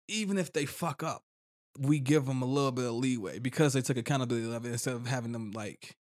even 0.09 0.39
if 0.39 0.53
they 0.53 0.67
fuck 0.67 1.03
up, 1.03 1.23
we 1.79 2.01
give 2.01 2.27
them 2.27 2.43
a 2.43 2.47
little 2.47 2.73
bit 2.73 2.87
of 2.87 2.95
leeway 2.95 3.39
because 3.39 3.73
they 3.73 3.81
took 3.83 3.97
accountability 3.97 4.53
of 4.53 4.67
it 4.67 4.73
instead 4.73 4.95
of 4.95 5.07
having 5.07 5.33
them 5.33 5.53
like. 5.53 5.97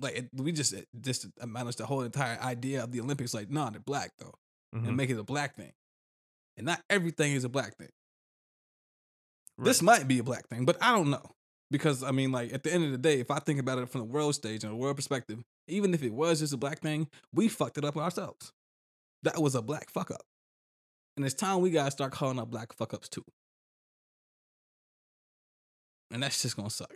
Like 0.00 0.16
it, 0.16 0.28
we 0.34 0.50
just 0.50 0.72
it 0.72 0.88
just 1.00 1.26
managed 1.46 1.78
the 1.78 1.86
whole 1.86 2.00
entire 2.02 2.36
idea 2.40 2.82
of 2.82 2.90
the 2.90 3.00
Olympics. 3.00 3.34
Like, 3.34 3.50
no, 3.50 3.70
they're 3.70 3.78
black 3.80 4.10
though, 4.18 4.34
Mhm. 4.74 4.88
and 4.88 4.96
make 4.96 5.10
it 5.10 5.18
a 5.18 5.22
black 5.22 5.54
thing, 5.54 5.72
and 6.56 6.66
not 6.66 6.82
everything 6.90 7.32
is 7.34 7.44
a 7.44 7.48
black 7.48 7.76
thing. 7.76 7.90
Right. 9.58 9.66
This 9.66 9.82
might 9.82 10.08
be 10.08 10.18
a 10.18 10.24
black 10.24 10.48
thing, 10.48 10.64
but 10.64 10.76
I 10.82 10.90
don't 10.96 11.10
know. 11.10 11.30
Because 11.70 12.02
I 12.02 12.10
mean, 12.10 12.32
like 12.32 12.52
at 12.52 12.64
the 12.64 12.72
end 12.72 12.84
of 12.84 12.90
the 12.90 12.98
day, 12.98 13.20
if 13.20 13.30
I 13.30 13.38
think 13.38 13.60
about 13.60 13.78
it 13.78 13.88
from 13.90 14.00
the 14.00 14.04
world 14.06 14.34
stage 14.34 14.64
and 14.64 14.72
a 14.72 14.76
world 14.76 14.96
perspective, 14.96 15.42
even 15.68 15.94
if 15.94 16.02
it 16.02 16.12
was 16.12 16.40
just 16.40 16.52
a 16.52 16.56
black 16.56 16.80
thing, 16.80 17.08
we 17.32 17.48
fucked 17.48 17.78
it 17.78 17.84
up 17.84 17.96
ourselves. 17.96 18.52
That 19.22 19.40
was 19.40 19.54
a 19.54 19.62
black 19.62 19.88
fuck 19.90 20.10
up. 20.10 20.22
And 21.16 21.24
it's 21.26 21.34
time 21.34 21.60
we 21.60 21.70
gotta 21.70 21.90
start 21.90 22.12
calling 22.12 22.38
out 22.38 22.50
black 22.50 22.72
fuck 22.72 22.94
ups 22.94 23.08
too. 23.08 23.24
And 26.10 26.22
that's 26.22 26.42
just 26.42 26.56
gonna 26.56 26.70
suck. 26.70 26.94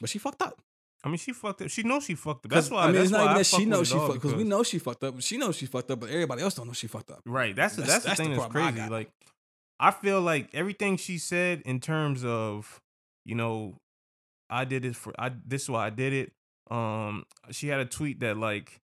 But 0.00 0.10
she 0.10 0.18
fucked 0.18 0.42
up. 0.42 0.60
I 1.04 1.08
mean, 1.08 1.18
she 1.18 1.32
fucked 1.32 1.62
up. 1.62 1.68
She 1.70 1.82
knows 1.82 2.04
she 2.04 2.14
fucked 2.14 2.46
up. 2.46 2.50
That's 2.52 2.70
why. 2.70 2.84
I 2.84 2.86
mean, 2.86 2.94
that's 2.94 3.04
it's 3.04 3.12
not 3.12 3.24
even 3.24 3.36
that 3.36 3.44
she 3.44 3.64
knows 3.66 3.88
she 3.88 3.94
the 3.94 4.00
fucked 4.00 4.14
because 4.14 4.34
we 4.34 4.44
know 4.44 4.62
she 4.62 4.78
fucked 4.78 5.04
up. 5.04 5.20
She 5.20 5.36
knows 5.36 5.56
she 5.56 5.66
fucked 5.66 5.90
up, 5.90 6.00
but 6.00 6.10
everybody 6.10 6.42
else 6.42 6.54
don't 6.54 6.66
know 6.66 6.72
she 6.72 6.86
fucked 6.86 7.10
up. 7.10 7.20
Right. 7.26 7.54
That's 7.54 7.76
That's- 7.76 8.02
that's, 8.02 8.04
that's 8.04 8.16
the 8.18 8.22
the 8.24 8.28
thing 8.30 8.36
that's 8.38 8.50
problem 8.52 8.66
I 8.66 8.72
crazy. 8.72 8.90
Like, 8.90 9.10
I 9.78 9.90
feel 9.90 10.20
like 10.22 10.48
everything 10.54 10.96
she 10.96 11.18
said 11.18 11.62
in 11.66 11.80
terms 11.80 12.24
of, 12.24 12.80
you 13.26 13.34
know, 13.34 13.76
I 14.48 14.64
did 14.64 14.84
it 14.84 14.96
for 14.96 15.12
I. 15.18 15.32
This 15.46 15.64
is 15.64 15.70
why 15.70 15.86
I 15.86 15.90
did 15.90 16.12
it. 16.14 16.32
Um, 16.70 17.24
she 17.50 17.68
had 17.68 17.80
a 17.80 17.84
tweet 17.84 18.20
that 18.20 18.38
like, 18.38 18.80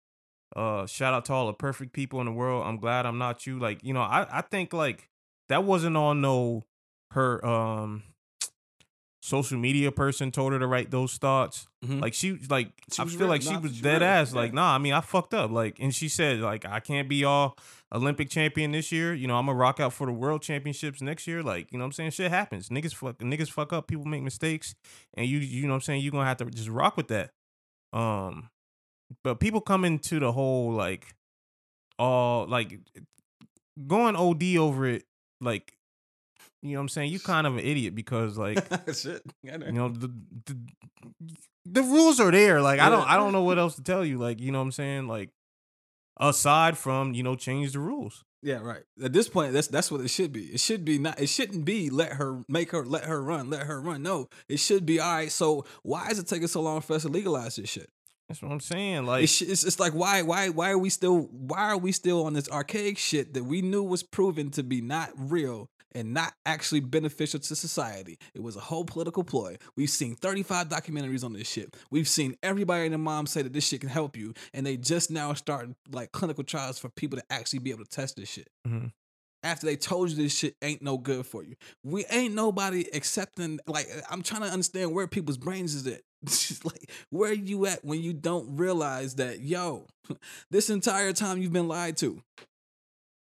uh, 0.55 0.85
shout 0.87 1.13
out 1.13 1.25
to 1.25 1.33
all 1.33 1.47
the 1.47 1.53
perfect 1.53 1.93
people 1.93 2.19
in 2.19 2.25
the 2.25 2.31
world. 2.31 2.65
I'm 2.65 2.77
glad 2.77 3.05
I'm 3.05 3.17
not 3.17 3.45
you. 3.45 3.59
Like, 3.59 3.83
you 3.83 3.93
know, 3.93 4.01
I 4.01 4.27
I 4.31 4.41
think 4.41 4.73
like 4.73 5.09
that 5.49 5.63
wasn't 5.63 5.95
on 5.97 6.21
no 6.21 6.63
her 7.11 7.43
um 7.45 8.03
social 9.21 9.57
media 9.59 9.91
person 9.91 10.31
told 10.31 10.53
her 10.53 10.59
to 10.59 10.65
write 10.65 10.91
those 10.91 11.17
thoughts. 11.17 11.67
Mhm. 11.85 12.01
Like 12.01 12.13
she 12.13 12.39
like 12.49 12.71
She 12.91 13.01
I 13.01 13.05
feel 13.05 13.19
real. 13.19 13.27
like 13.29 13.41
she 13.41 13.55
was 13.57 13.75
she 13.75 13.81
dead 13.81 14.01
real. 14.01 14.09
ass. 14.09 14.33
Like, 14.33 14.53
nah, 14.53 14.73
I 14.73 14.77
mean 14.77 14.93
I 14.93 15.01
fucked 15.01 15.33
up. 15.33 15.51
Like 15.51 15.77
and 15.79 15.93
she 15.93 16.07
said, 16.07 16.39
like, 16.39 16.65
I 16.65 16.79
can't 16.79 17.09
be 17.09 17.23
all 17.25 17.57
Olympic 17.93 18.29
champion 18.29 18.71
this 18.71 18.91
year. 18.91 19.13
You 19.13 19.27
know, 19.27 19.35
I'm 19.35 19.45
gonna 19.45 19.57
rock 19.57 19.79
out 19.79 19.93
for 19.93 20.07
the 20.07 20.13
world 20.13 20.41
championships 20.41 21.01
next 21.01 21.27
year. 21.27 21.43
Like, 21.43 21.71
you 21.71 21.77
know 21.77 21.83
what 21.83 21.87
I'm 21.87 21.91
saying? 21.93 22.11
Shit 22.11 22.31
happens. 22.31 22.69
Niggas 22.69 22.95
fuck 22.95 23.17
niggas 23.19 23.51
fuck 23.51 23.73
up, 23.73 23.87
people 23.87 24.05
make 24.05 24.23
mistakes, 24.23 24.73
and 25.15 25.27
you 25.27 25.39
you 25.39 25.63
know 25.63 25.69
what 25.73 25.75
I'm 25.75 25.81
saying, 25.81 26.01
you're 26.01 26.11
gonna 26.11 26.25
have 26.25 26.37
to 26.37 26.45
just 26.45 26.69
rock 26.69 26.95
with 26.97 27.09
that. 27.09 27.31
Um 27.91 28.49
but 29.23 29.39
people 29.39 29.61
come 29.61 29.85
into 29.85 30.19
the 30.19 30.31
whole 30.31 30.71
like 30.71 31.13
all 31.97 32.47
like 32.47 32.79
going 33.87 34.15
OD 34.15 34.57
over 34.57 34.87
it, 34.87 35.05
like 35.41 35.73
you 36.61 36.73
know 36.73 36.79
what 36.79 36.83
I'm 36.83 36.89
saying? 36.89 37.11
You 37.11 37.19
kind 37.19 37.47
of 37.47 37.53
an 37.57 37.63
idiot 37.63 37.95
because 37.95 38.37
like 38.37 38.57
Shit. 38.93 39.21
you 39.43 39.57
know 39.71 39.89
the, 39.89 40.11
the 40.45 40.57
the 41.65 41.83
rules 41.83 42.19
are 42.19 42.31
there 42.31 42.61
like 42.61 42.79
i 42.79 42.89
don't 42.89 43.07
i 43.07 43.15
don't 43.15 43.31
know 43.31 43.43
what 43.43 43.59
else 43.59 43.75
to 43.75 43.83
tell 43.83 44.03
you 44.03 44.17
like 44.17 44.39
you 44.39 44.51
know 44.51 44.57
what 44.57 44.63
i'm 44.65 44.71
saying 44.71 45.07
like 45.07 45.29
aside 46.19 46.77
from 46.77 47.13
you 47.13 47.21
know 47.21 47.35
change 47.35 47.73
the 47.73 47.79
rules 47.79 48.23
Yeah, 48.41 48.59
right. 48.63 48.83
At 49.03 49.11
this 49.11 49.27
point, 49.27 49.51
that's 49.51 49.67
that's 49.67 49.91
what 49.91 49.99
it 49.99 50.07
should 50.07 50.31
be. 50.31 50.45
It 50.45 50.61
should 50.61 50.85
be 50.85 50.97
not. 50.97 51.19
It 51.19 51.27
shouldn't 51.27 51.65
be 51.65 51.89
let 51.89 52.13
her 52.13 52.41
make 52.47 52.71
her 52.71 52.85
let 52.85 53.03
her 53.03 53.21
run, 53.21 53.49
let 53.49 53.63
her 53.67 53.81
run. 53.81 54.01
No, 54.01 54.29
it 54.47 54.59
should 54.61 54.85
be 54.85 54.97
all 54.99 55.13
right. 55.13 55.31
So 55.31 55.65
why 55.83 56.07
is 56.07 56.19
it 56.19 56.27
taking 56.27 56.47
so 56.47 56.61
long 56.61 56.79
for 56.79 56.93
us 56.95 57.01
to 57.01 57.09
legalize 57.09 57.57
this 57.57 57.69
shit? 57.69 57.89
That's 58.29 58.41
what 58.41 58.51
i'm 58.51 58.59
saying 58.59 59.05
like 59.05 59.23
It's, 59.23 59.41
it's 59.41 59.63
it's 59.65 59.79
like 59.79 59.93
why 59.93 60.21
why 60.21 60.49
why 60.49 60.69
are 60.71 60.77
we 60.77 60.89
still 60.89 61.23
why 61.31 61.71
are 61.71 61.77
we 61.77 61.91
still 61.91 62.25
on 62.25 62.33
this 62.33 62.49
archaic 62.49 62.97
shit 62.97 63.33
that 63.33 63.43
we 63.43 63.61
knew 63.61 63.83
was 63.83 64.03
proven 64.03 64.51
to 64.51 64.63
be 64.63 64.79
not 64.81 65.09
real 65.17 65.69
and 65.95 66.13
not 66.13 66.33
actually 66.45 66.81
beneficial 66.81 67.39
to 67.39 67.55
society. 67.55 68.19
It 68.35 68.43
was 68.43 68.55
a 68.55 68.59
whole 68.59 68.85
political 68.85 69.23
ploy. 69.23 69.57
We've 69.75 69.89
seen 69.89 70.15
35 70.15 70.69
documentaries 70.69 71.23
on 71.23 71.33
this 71.33 71.49
shit. 71.49 71.75
We've 71.89 72.07
seen 72.07 72.35
everybody 72.43 72.83
and 72.83 72.91
their 72.91 72.99
mom 72.99 73.25
say 73.25 73.41
that 73.41 73.53
this 73.53 73.67
shit 73.67 73.81
can 73.81 73.89
help 73.89 74.15
you, 74.15 74.35
and 74.53 74.67
they 74.67 74.77
just 74.77 75.09
now 75.09 75.33
starting 75.33 75.75
like 75.91 76.11
clinical 76.11 76.43
trials 76.43 76.77
for 76.77 76.89
people 76.89 77.17
to 77.17 77.25
actually 77.31 77.59
be 77.59 77.71
able 77.71 77.85
to 77.85 77.89
test 77.89 78.17
this 78.17 78.29
shit. 78.29 78.49
Mhm. 78.67 78.91
After 79.41 79.65
they 79.65 79.77
told 79.77 80.09
you 80.09 80.17
this 80.17 80.37
shit 80.37 80.55
ain't 80.61 80.81
no 80.81 80.97
good 80.97 81.25
for 81.25 81.43
you, 81.43 81.55
we 81.83 82.05
ain't 82.07 82.33
nobody 82.33 82.85
accepting. 82.93 83.59
Like 83.67 83.87
I'm 84.09 84.21
trying 84.21 84.41
to 84.41 84.47
understand 84.49 84.93
where 84.93 85.07
people's 85.07 85.37
brains 85.37 85.75
is 85.75 85.87
at. 85.87 86.01
Like 86.65 86.91
where 87.09 87.31
are 87.31 87.33
you 87.33 87.65
at 87.65 87.85
when 87.85 88.01
you 88.01 88.11
don't 88.11 88.57
realize 88.57 89.15
that 89.15 89.39
yo, 89.39 89.87
this 90.51 90.69
entire 90.69 91.13
time 91.13 91.41
you've 91.41 91.53
been 91.53 91.69
lied 91.69 91.95
to. 91.97 92.21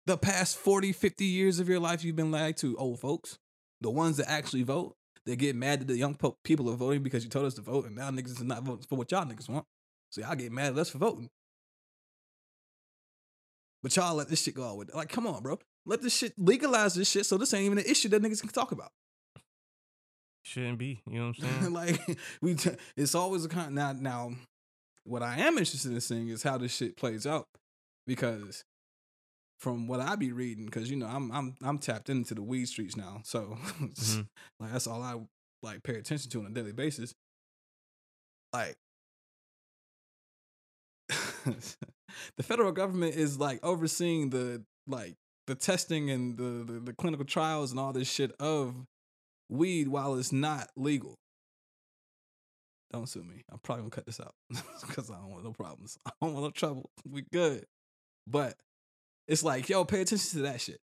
The 0.07 0.17
past 0.17 0.57
40, 0.57 0.93
50 0.93 1.25
years 1.25 1.59
of 1.59 1.67
your 1.69 1.79
life 1.79 2.03
you've 2.03 2.15
been 2.15 2.31
lied 2.31 2.57
to, 2.57 2.75
old 2.77 2.99
folks. 2.99 3.37
The 3.81 3.91
ones 3.91 4.17
that 4.17 4.29
actually 4.29 4.63
vote, 4.63 4.95
they 5.25 5.35
get 5.35 5.55
mad 5.55 5.81
that 5.81 5.87
the 5.87 5.97
young 5.97 6.15
po- 6.15 6.37
people 6.43 6.69
are 6.69 6.75
voting 6.75 7.03
because 7.03 7.23
you 7.23 7.29
told 7.29 7.45
us 7.45 7.53
to 7.55 7.61
vote, 7.61 7.85
and 7.85 7.95
now 7.95 8.09
niggas 8.09 8.31
is 8.31 8.43
not 8.43 8.63
voting 8.63 8.85
for 8.89 8.95
what 8.95 9.11
y'all 9.11 9.25
niggas 9.25 9.49
want. 9.49 9.65
So 10.09 10.21
y'all 10.21 10.35
get 10.35 10.51
mad 10.51 10.71
at 10.71 10.79
us 10.79 10.89
for 10.89 10.97
voting. 10.97 11.29
But 13.83 13.95
y'all 13.95 14.15
let 14.15 14.29
this 14.29 14.41
shit 14.41 14.55
go 14.55 14.63
on 14.63 14.77
with 14.77 14.95
like, 14.95 15.09
come 15.09 15.27
on, 15.27 15.43
bro. 15.43 15.59
Let 15.87 16.01
this 16.01 16.15
shit 16.15 16.33
legalize 16.37 16.93
this 16.95 17.09
shit 17.09 17.25
so 17.25 17.37
this 17.37 17.53
ain't 17.53 17.65
even 17.65 17.77
an 17.79 17.85
issue 17.85 18.09
that 18.09 18.21
niggas 18.21 18.41
can 18.41 18.49
talk 18.49 18.71
about. 18.71 18.91
shouldn't 20.43 20.77
be 20.77 21.01
you 21.09 21.19
know 21.19 21.27
what 21.27 21.35
i'm 21.43 21.59
saying 21.61 21.73
like 21.73 22.19
we, 22.41 22.55
t- 22.55 22.71
it's 22.95 23.15
always 23.15 23.45
a 23.45 23.49
kind. 23.49 23.73
Now, 23.73 23.93
now, 23.93 24.31
what 25.05 25.23
I 25.23 25.37
am 25.39 25.57
interested 25.57 25.91
in 25.91 26.01
seeing 26.01 26.27
is 26.29 26.43
how 26.43 26.57
this 26.57 26.75
shit 26.75 26.97
plays 26.97 27.25
out, 27.25 27.47
because 28.05 28.63
from 29.59 29.87
what 29.87 29.99
I 30.01 30.15
be 30.15 30.31
reading, 30.33 30.65
because 30.65 30.89
you 30.91 30.97
know 30.97 31.07
I'm 31.07 31.31
I'm 31.31 31.55
I'm 31.63 31.77
tapped 31.79 32.09
into 32.09 32.35
the 32.35 32.43
weed 32.43 32.67
streets 32.67 32.95
now, 32.97 33.21
so 33.23 33.57
Mhm. 33.79 34.27
like 34.59 34.71
that's 34.73 34.87
all 34.87 35.01
I 35.01 35.15
like 35.63 35.83
pay 35.83 35.95
attention 35.95 36.29
to 36.31 36.39
on 36.41 36.45
a 36.47 36.49
daily 36.49 36.73
basis. 36.73 37.13
Like. 38.53 38.75
the 42.35 42.43
federal 42.43 42.71
government 42.73 43.15
is 43.15 43.39
like 43.39 43.59
overseeing 43.63 44.29
the 44.29 44.61
like 44.87 45.15
the 45.47 45.55
testing 45.55 46.09
and 46.11 46.37
the, 46.37 46.73
the 46.73 46.79
the 46.79 46.93
clinical 46.93 47.25
trials 47.25 47.71
and 47.71 47.79
all 47.79 47.93
this 47.93 48.09
shit 48.09 48.33
of 48.39 48.75
weed 49.49 49.87
while 49.87 50.15
it's 50.15 50.31
not 50.31 50.69
legal. 50.75 51.15
Don't 52.91 53.07
sue 53.07 53.23
me. 53.23 53.43
I'm 53.51 53.59
probably 53.59 53.83
gonna 53.83 53.91
cut 53.91 54.05
this 54.05 54.19
out 54.19 54.33
because 54.87 55.09
I 55.09 55.15
don't 55.15 55.31
want 55.31 55.43
no 55.43 55.51
problems. 55.51 55.97
I 56.05 56.11
don't 56.21 56.33
want 56.33 56.45
no 56.45 56.51
trouble. 56.51 56.89
We 57.09 57.23
good. 57.33 57.65
But 58.25 58.55
it's 59.27 59.43
like, 59.43 59.69
yo, 59.69 59.83
pay 59.85 60.01
attention 60.01 60.29
to 60.31 60.39
that 60.43 60.61
shit. 60.61 60.79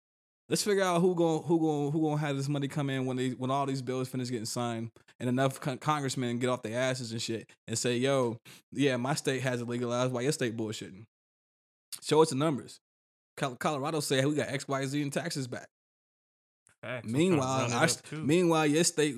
Let's 0.49 0.63
figure 0.63 0.83
out 0.83 1.01
who 1.01 1.15
going 1.15 1.43
who 1.43 1.61
going 1.61 1.93
who 1.93 2.03
gonna 2.03 2.21
have 2.21 2.37
this 2.37 2.49
money 2.49 2.69
come 2.69 2.89
in 2.89 3.05
when 3.07 3.17
they 3.17 3.31
when 3.31 3.51
all 3.51 3.67
these 3.67 3.83
bills 3.83 4.09
finish 4.09 4.31
getting 4.31 4.47
signed 4.47 4.91
and 5.21 5.29
enough 5.29 5.61
con- 5.61 5.79
congressmen 5.79 6.39
get 6.39 6.49
off 6.49 6.63
their 6.63 6.79
asses 6.79 7.13
and 7.13 7.21
shit 7.21 7.51
and 7.67 7.77
say, 7.77 7.97
yo, 7.97 8.39
yeah, 8.73 8.97
my 8.97 9.15
state 9.15 9.43
has 9.43 9.61
it 9.61 9.69
legalized. 9.69 10.13
Why 10.13 10.23
your 10.23 10.33
state 10.33 10.57
bullshitting? 10.57 11.05
Show 12.03 12.23
us 12.23 12.31
the 12.31 12.37
numbers. 12.37 12.81
Col- 13.39 13.57
Colorado 13.57 14.01
say 14.01 14.19
hey, 14.19 14.27
we 14.27 14.35
got 14.35 14.49
X, 14.49 14.69
Y, 14.69 14.85
Z 14.87 15.01
in 15.03 15.11
taxes 15.11 15.47
back. 15.47 15.69
Facts. 16.83 17.07
I'm 17.07 17.11
trying 17.11 17.13
to 17.13 17.19
Meanwhile, 17.31 17.73
our, 17.73 17.85
up, 17.85 17.91
st- 17.91 18.05
too. 18.05 18.19
meanwhile, 18.25 18.67
your 18.67 18.85
state, 18.85 19.17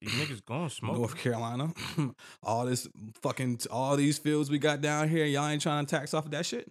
these 0.00 0.10
niggas 0.12 0.44
going 0.44 0.68
smoke 0.70 0.96
North 0.98 1.16
Carolina, 1.16 1.72
all 2.42 2.66
this 2.66 2.88
fucking, 3.22 3.60
all 3.70 3.96
these 3.96 4.18
fields 4.18 4.50
we 4.50 4.58
got 4.58 4.80
down 4.80 5.08
here, 5.08 5.24
y'all 5.24 5.46
ain't 5.48 5.62
trying 5.62 5.86
to 5.86 5.90
tax 5.96 6.14
off 6.14 6.24
of 6.24 6.30
that 6.32 6.46
shit. 6.46 6.68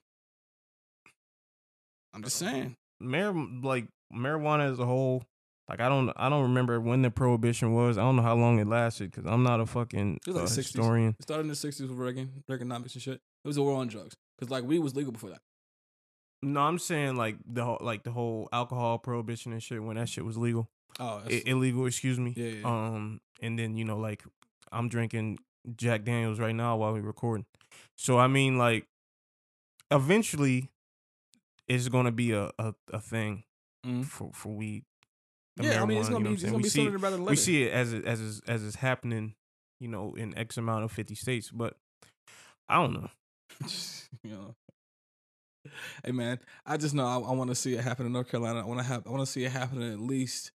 I'm 2.13 2.23
just 2.23 2.37
saying. 2.37 2.75
Mar- 2.99 3.33
like 3.63 3.87
marijuana 4.13 4.71
as 4.71 4.79
a 4.79 4.85
whole 4.85 5.23
like 5.69 5.79
i 5.79 5.87
don't 5.87 6.09
i 6.17 6.27
don't 6.27 6.41
remember 6.41 6.81
when 6.81 7.01
the 7.03 7.11
prohibition 7.11 7.73
was 7.73 7.95
i 7.97 8.01
don't 8.01 8.15
know 8.17 8.23
how 8.23 8.35
long 8.35 8.57
it 8.59 8.67
lasted 8.67 9.11
because 9.11 9.25
i'm 9.31 9.43
not 9.43 9.59
a 9.61 9.65
fucking 9.67 10.19
It 10.27 10.31
was 10.31 10.35
like 10.35 10.43
uh, 10.45 10.47
60s. 10.47 10.55
historian 10.55 11.15
It 11.19 11.23
started 11.23 11.41
in 11.43 11.47
the 11.49 11.53
60s 11.53 11.81
with 11.81 11.91
Reagan, 11.91 12.43
Reaganomics 12.49 12.95
and 12.95 13.01
shit. 13.03 13.13
It 13.45 13.47
was 13.47 13.55
a 13.57 13.61
war 13.61 13.75
on 13.79 13.87
drugs 13.87 14.15
because 14.37 14.49
like 14.51 14.63
weed 14.65 14.79
was 14.79 14.95
legal 14.95 15.13
before 15.13 15.29
that. 15.29 15.39
No 16.41 16.61
i'm 16.61 16.77
saying 16.79 17.15
like 17.15 17.37
the 17.45 17.63
whole 17.65 17.77
like 17.81 18.03
the 18.03 18.11
whole 18.11 18.47
alcohol 18.53 18.97
prohibition 18.97 19.51
and 19.51 19.61
shit 19.63 19.81
when 19.83 19.95
that 19.97 20.07
shit 20.09 20.23
was 20.25 20.37
legal 20.37 20.69
Oh, 20.99 21.21
I- 21.25 21.43
illegal 21.45 21.85
excuse 21.85 22.19
me 22.19 22.33
Yeah, 22.35 22.47
yeah. 22.47 22.65
um 22.67 23.21
and 23.41 23.57
then 23.57 23.77
you 23.77 23.85
know 23.85 23.97
like 23.97 24.23
i'm 24.71 24.89
drinking 24.89 25.39
jack 25.75 26.03
daniels 26.03 26.39
right 26.39 26.55
now 26.55 26.77
while 26.77 26.93
we're 26.93 27.01
recording 27.01 27.45
so 27.95 28.17
i 28.17 28.27
mean 28.27 28.57
like 28.57 28.85
eventually 29.91 30.69
it's 31.67 31.87
gonna 31.87 32.11
be 32.11 32.31
a 32.31 32.51
a, 32.59 32.73
a 32.91 32.99
thing 32.99 33.43
Mhm. 33.85 34.05
for 34.05 34.31
for 34.33 34.49
weed 34.55 34.83
yeah, 35.61 35.81
I 35.83 35.85
mean, 35.85 35.97
it's 35.97 36.07
gonna 36.07 36.19
you 36.19 36.23
know 36.23 36.29
be, 36.29 36.33
it's 36.35 36.43
gonna 36.43 36.55
We 36.57 36.63
be 36.63 36.69
see 36.69 36.85
sooner 36.85 36.97
rather 36.97 37.17
than 37.17 37.25
later. 37.25 37.31
we 37.31 37.35
see 37.35 37.63
it 37.63 37.73
as 37.73 37.91
it 37.91 38.05
as 38.05 38.21
is, 38.21 38.41
as 38.47 38.63
it's 38.63 38.77
happening, 38.77 39.35
you 39.81 39.89
know, 39.89 40.15
in 40.15 40.37
X 40.37 40.55
amount 40.57 40.85
of 40.85 40.91
fifty 40.93 41.15
states. 41.15 41.51
But 41.51 41.75
I 42.69 42.75
don't 42.75 42.93
know. 42.93 43.09
you 44.23 44.31
know. 44.31 44.55
Hey 46.03 46.11
man, 46.11 46.39
I 46.65 46.77
just 46.77 46.93
know 46.95 47.05
I, 47.05 47.15
I 47.17 47.31
want 47.33 47.49
to 47.49 47.55
see 47.55 47.73
it 47.73 47.81
happen 47.81 48.05
in 48.05 48.13
North 48.13 48.29
Carolina. 48.29 48.61
I 48.61 48.65
want 48.65 48.79
to 48.79 48.85
have 48.85 49.05
I 49.07 49.09
want 49.09 49.21
to 49.21 49.31
see 49.31 49.43
it 49.43 49.51
happen 49.51 49.81
in 49.81 49.91
at 49.91 49.99
least 49.99 50.51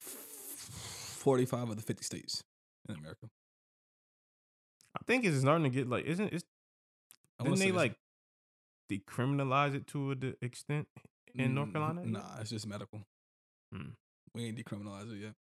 forty-five 0.00 1.68
of 1.68 1.76
the 1.76 1.82
fifty 1.82 2.04
states 2.04 2.42
in 2.88 2.96
America. 2.96 3.28
I 4.98 5.04
think 5.06 5.24
it's 5.24 5.38
starting 5.40 5.64
to 5.64 5.70
get 5.70 5.88
like, 5.88 6.04
isn't 6.04 6.32
it? 6.32 6.44
Didn't 7.42 7.58
they 7.58 7.72
like 7.72 7.96
decriminalize 8.90 9.74
it 9.74 9.86
to 9.88 10.10
a 10.12 10.14
d- 10.14 10.34
extent 10.42 10.86
in 11.34 11.54
North 11.54 11.70
Mm, 11.70 11.72
Carolina? 11.72 12.04
Nah, 12.04 12.40
it's 12.40 12.50
just 12.50 12.66
medical. 12.66 13.00
Hmm. 13.72 13.90
We 14.34 14.44
ain't 14.46 14.58
decriminalized 14.58 15.12
it 15.12 15.22
yet. 15.22 15.34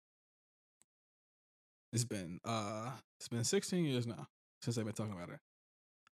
It's 1.91 2.03
been 2.03 2.39
uh, 2.45 2.91
it's 3.19 3.27
been 3.27 3.43
sixteen 3.43 3.85
years 3.85 4.05
now 4.05 4.27
since 4.61 4.75
they've 4.75 4.85
been 4.85 4.93
talking 4.93 5.13
about 5.13 5.29
it. 5.29 5.39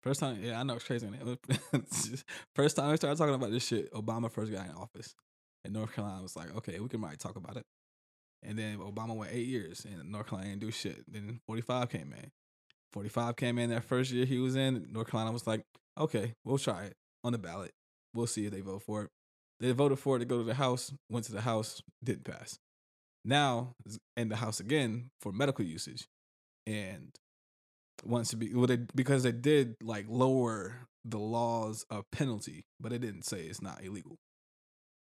First 0.05 0.19
time, 0.19 0.37
yeah, 0.39 0.59
I 0.59 0.63
know 0.63 0.75
it's 0.75 0.83
crazy. 0.83 1.07
First 2.55 2.75
time 2.75 2.91
we 2.91 2.97
started 2.97 3.17
talking 3.17 3.33
about 3.33 3.49
this 3.49 3.65
shit, 3.65 3.91
Obama 3.91 4.31
first 4.31 4.51
got 4.51 4.67
in 4.67 4.75
office, 4.75 5.15
and 5.63 5.73
North 5.73 5.95
Carolina 5.95 6.21
was 6.21 6.35
like, 6.35 6.55
okay, 6.57 6.79
we 6.79 6.87
can 6.87 6.99
probably 6.99 7.17
talk 7.17 7.35
about 7.35 7.57
it. 7.57 7.63
And 8.43 8.55
then 8.59 8.77
Obama 8.77 9.15
went 9.15 9.31
eight 9.33 9.47
years, 9.47 9.83
and 9.83 10.11
North 10.11 10.27
Carolina 10.27 10.51
didn't 10.51 10.61
do 10.61 10.69
shit. 10.69 11.11
Then 11.11 11.39
forty 11.47 11.63
five 11.63 11.89
came 11.89 12.13
in. 12.15 12.29
Forty 12.93 13.09
five 13.09 13.35
came 13.35 13.57
in 13.57 13.71
that 13.71 13.83
first 13.83 14.11
year 14.11 14.27
he 14.27 14.37
was 14.37 14.55
in. 14.55 14.87
North 14.91 15.09
Carolina 15.09 15.31
was 15.31 15.47
like, 15.47 15.63
okay, 15.99 16.33
we'll 16.43 16.59
try 16.59 16.83
it 16.83 16.93
on 17.23 17.31
the 17.31 17.39
ballot. 17.39 17.71
We'll 18.13 18.27
see 18.27 18.45
if 18.45 18.51
they 18.51 18.61
vote 18.61 18.83
for 18.83 19.05
it. 19.05 19.09
They 19.59 19.71
voted 19.71 19.97
for 19.97 20.17
it 20.17 20.19
to 20.19 20.25
go 20.25 20.37
to 20.37 20.43
the 20.43 20.53
House, 20.53 20.93
went 21.09 21.25
to 21.25 21.31
the 21.31 21.41
House, 21.41 21.81
didn't 22.03 22.25
pass. 22.25 22.59
Now 23.23 23.73
in 24.15 24.29
the 24.29 24.35
House 24.35 24.59
again 24.59 25.09
for 25.19 25.31
medical 25.31 25.65
usage, 25.65 26.05
and 26.67 27.09
wants 28.05 28.29
to 28.31 28.37
be 28.37 28.53
well, 28.53 28.67
they, 28.67 28.79
because 28.95 29.23
they 29.23 29.31
did 29.31 29.75
like 29.81 30.05
lower 30.09 30.87
the 31.03 31.19
laws 31.19 31.85
of 31.89 32.09
penalty, 32.11 32.65
but 32.79 32.91
it 32.93 32.99
didn't 32.99 33.23
say 33.23 33.41
it's 33.45 33.61
not 33.61 33.83
illegal. 33.83 34.17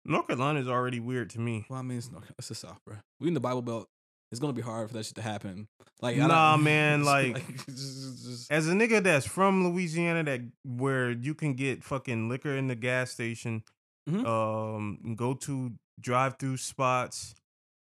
North 0.05 0.27
Carolina 0.27 0.61
is 0.61 0.69
already 0.69 0.99
weird 1.01 1.31
to 1.31 1.41
me. 1.41 1.65
Well, 1.69 1.79
I 1.79 1.83
mean, 1.83 1.99
it's, 1.99 2.11
no, 2.11 2.21
it's 2.39 2.49
the 2.49 2.55
South, 2.57 2.79
bro. 2.85 2.97
We 3.21 3.29
in 3.29 3.35
the 3.35 3.41
Bible 3.41 3.63
Belt. 3.63 3.89
It's 4.33 4.41
gonna 4.41 4.53
be 4.55 4.63
hard 4.63 4.89
for 4.89 4.95
that 4.95 5.05
shit 5.07 5.15
to 5.17 5.23
happen. 5.23 5.69
Like, 6.01 6.17
Nah, 6.17 6.57
man, 6.61 7.05
like- 7.05 7.37
just- 7.67 7.67
just- 7.67 8.25
just- 8.25 8.51
As 8.53 8.67
a 8.67 8.73
nigga 8.73 9.03
that's 9.03 9.27
from 9.27 9.69
Louisiana, 9.69 10.25
that 10.25 10.41
where 10.65 11.11
you 11.11 11.35
can 11.35 11.53
get 11.55 11.85
fucking 11.85 12.29
liquor 12.31 12.57
in 12.57 12.67
the 12.69 12.75
gas 12.75 13.11
station, 13.11 13.63
Mhm. 14.09 14.27
um, 14.27 15.15
go 15.15 15.35
to 15.35 15.73
drive-through 16.01 16.57
spots. 16.57 17.35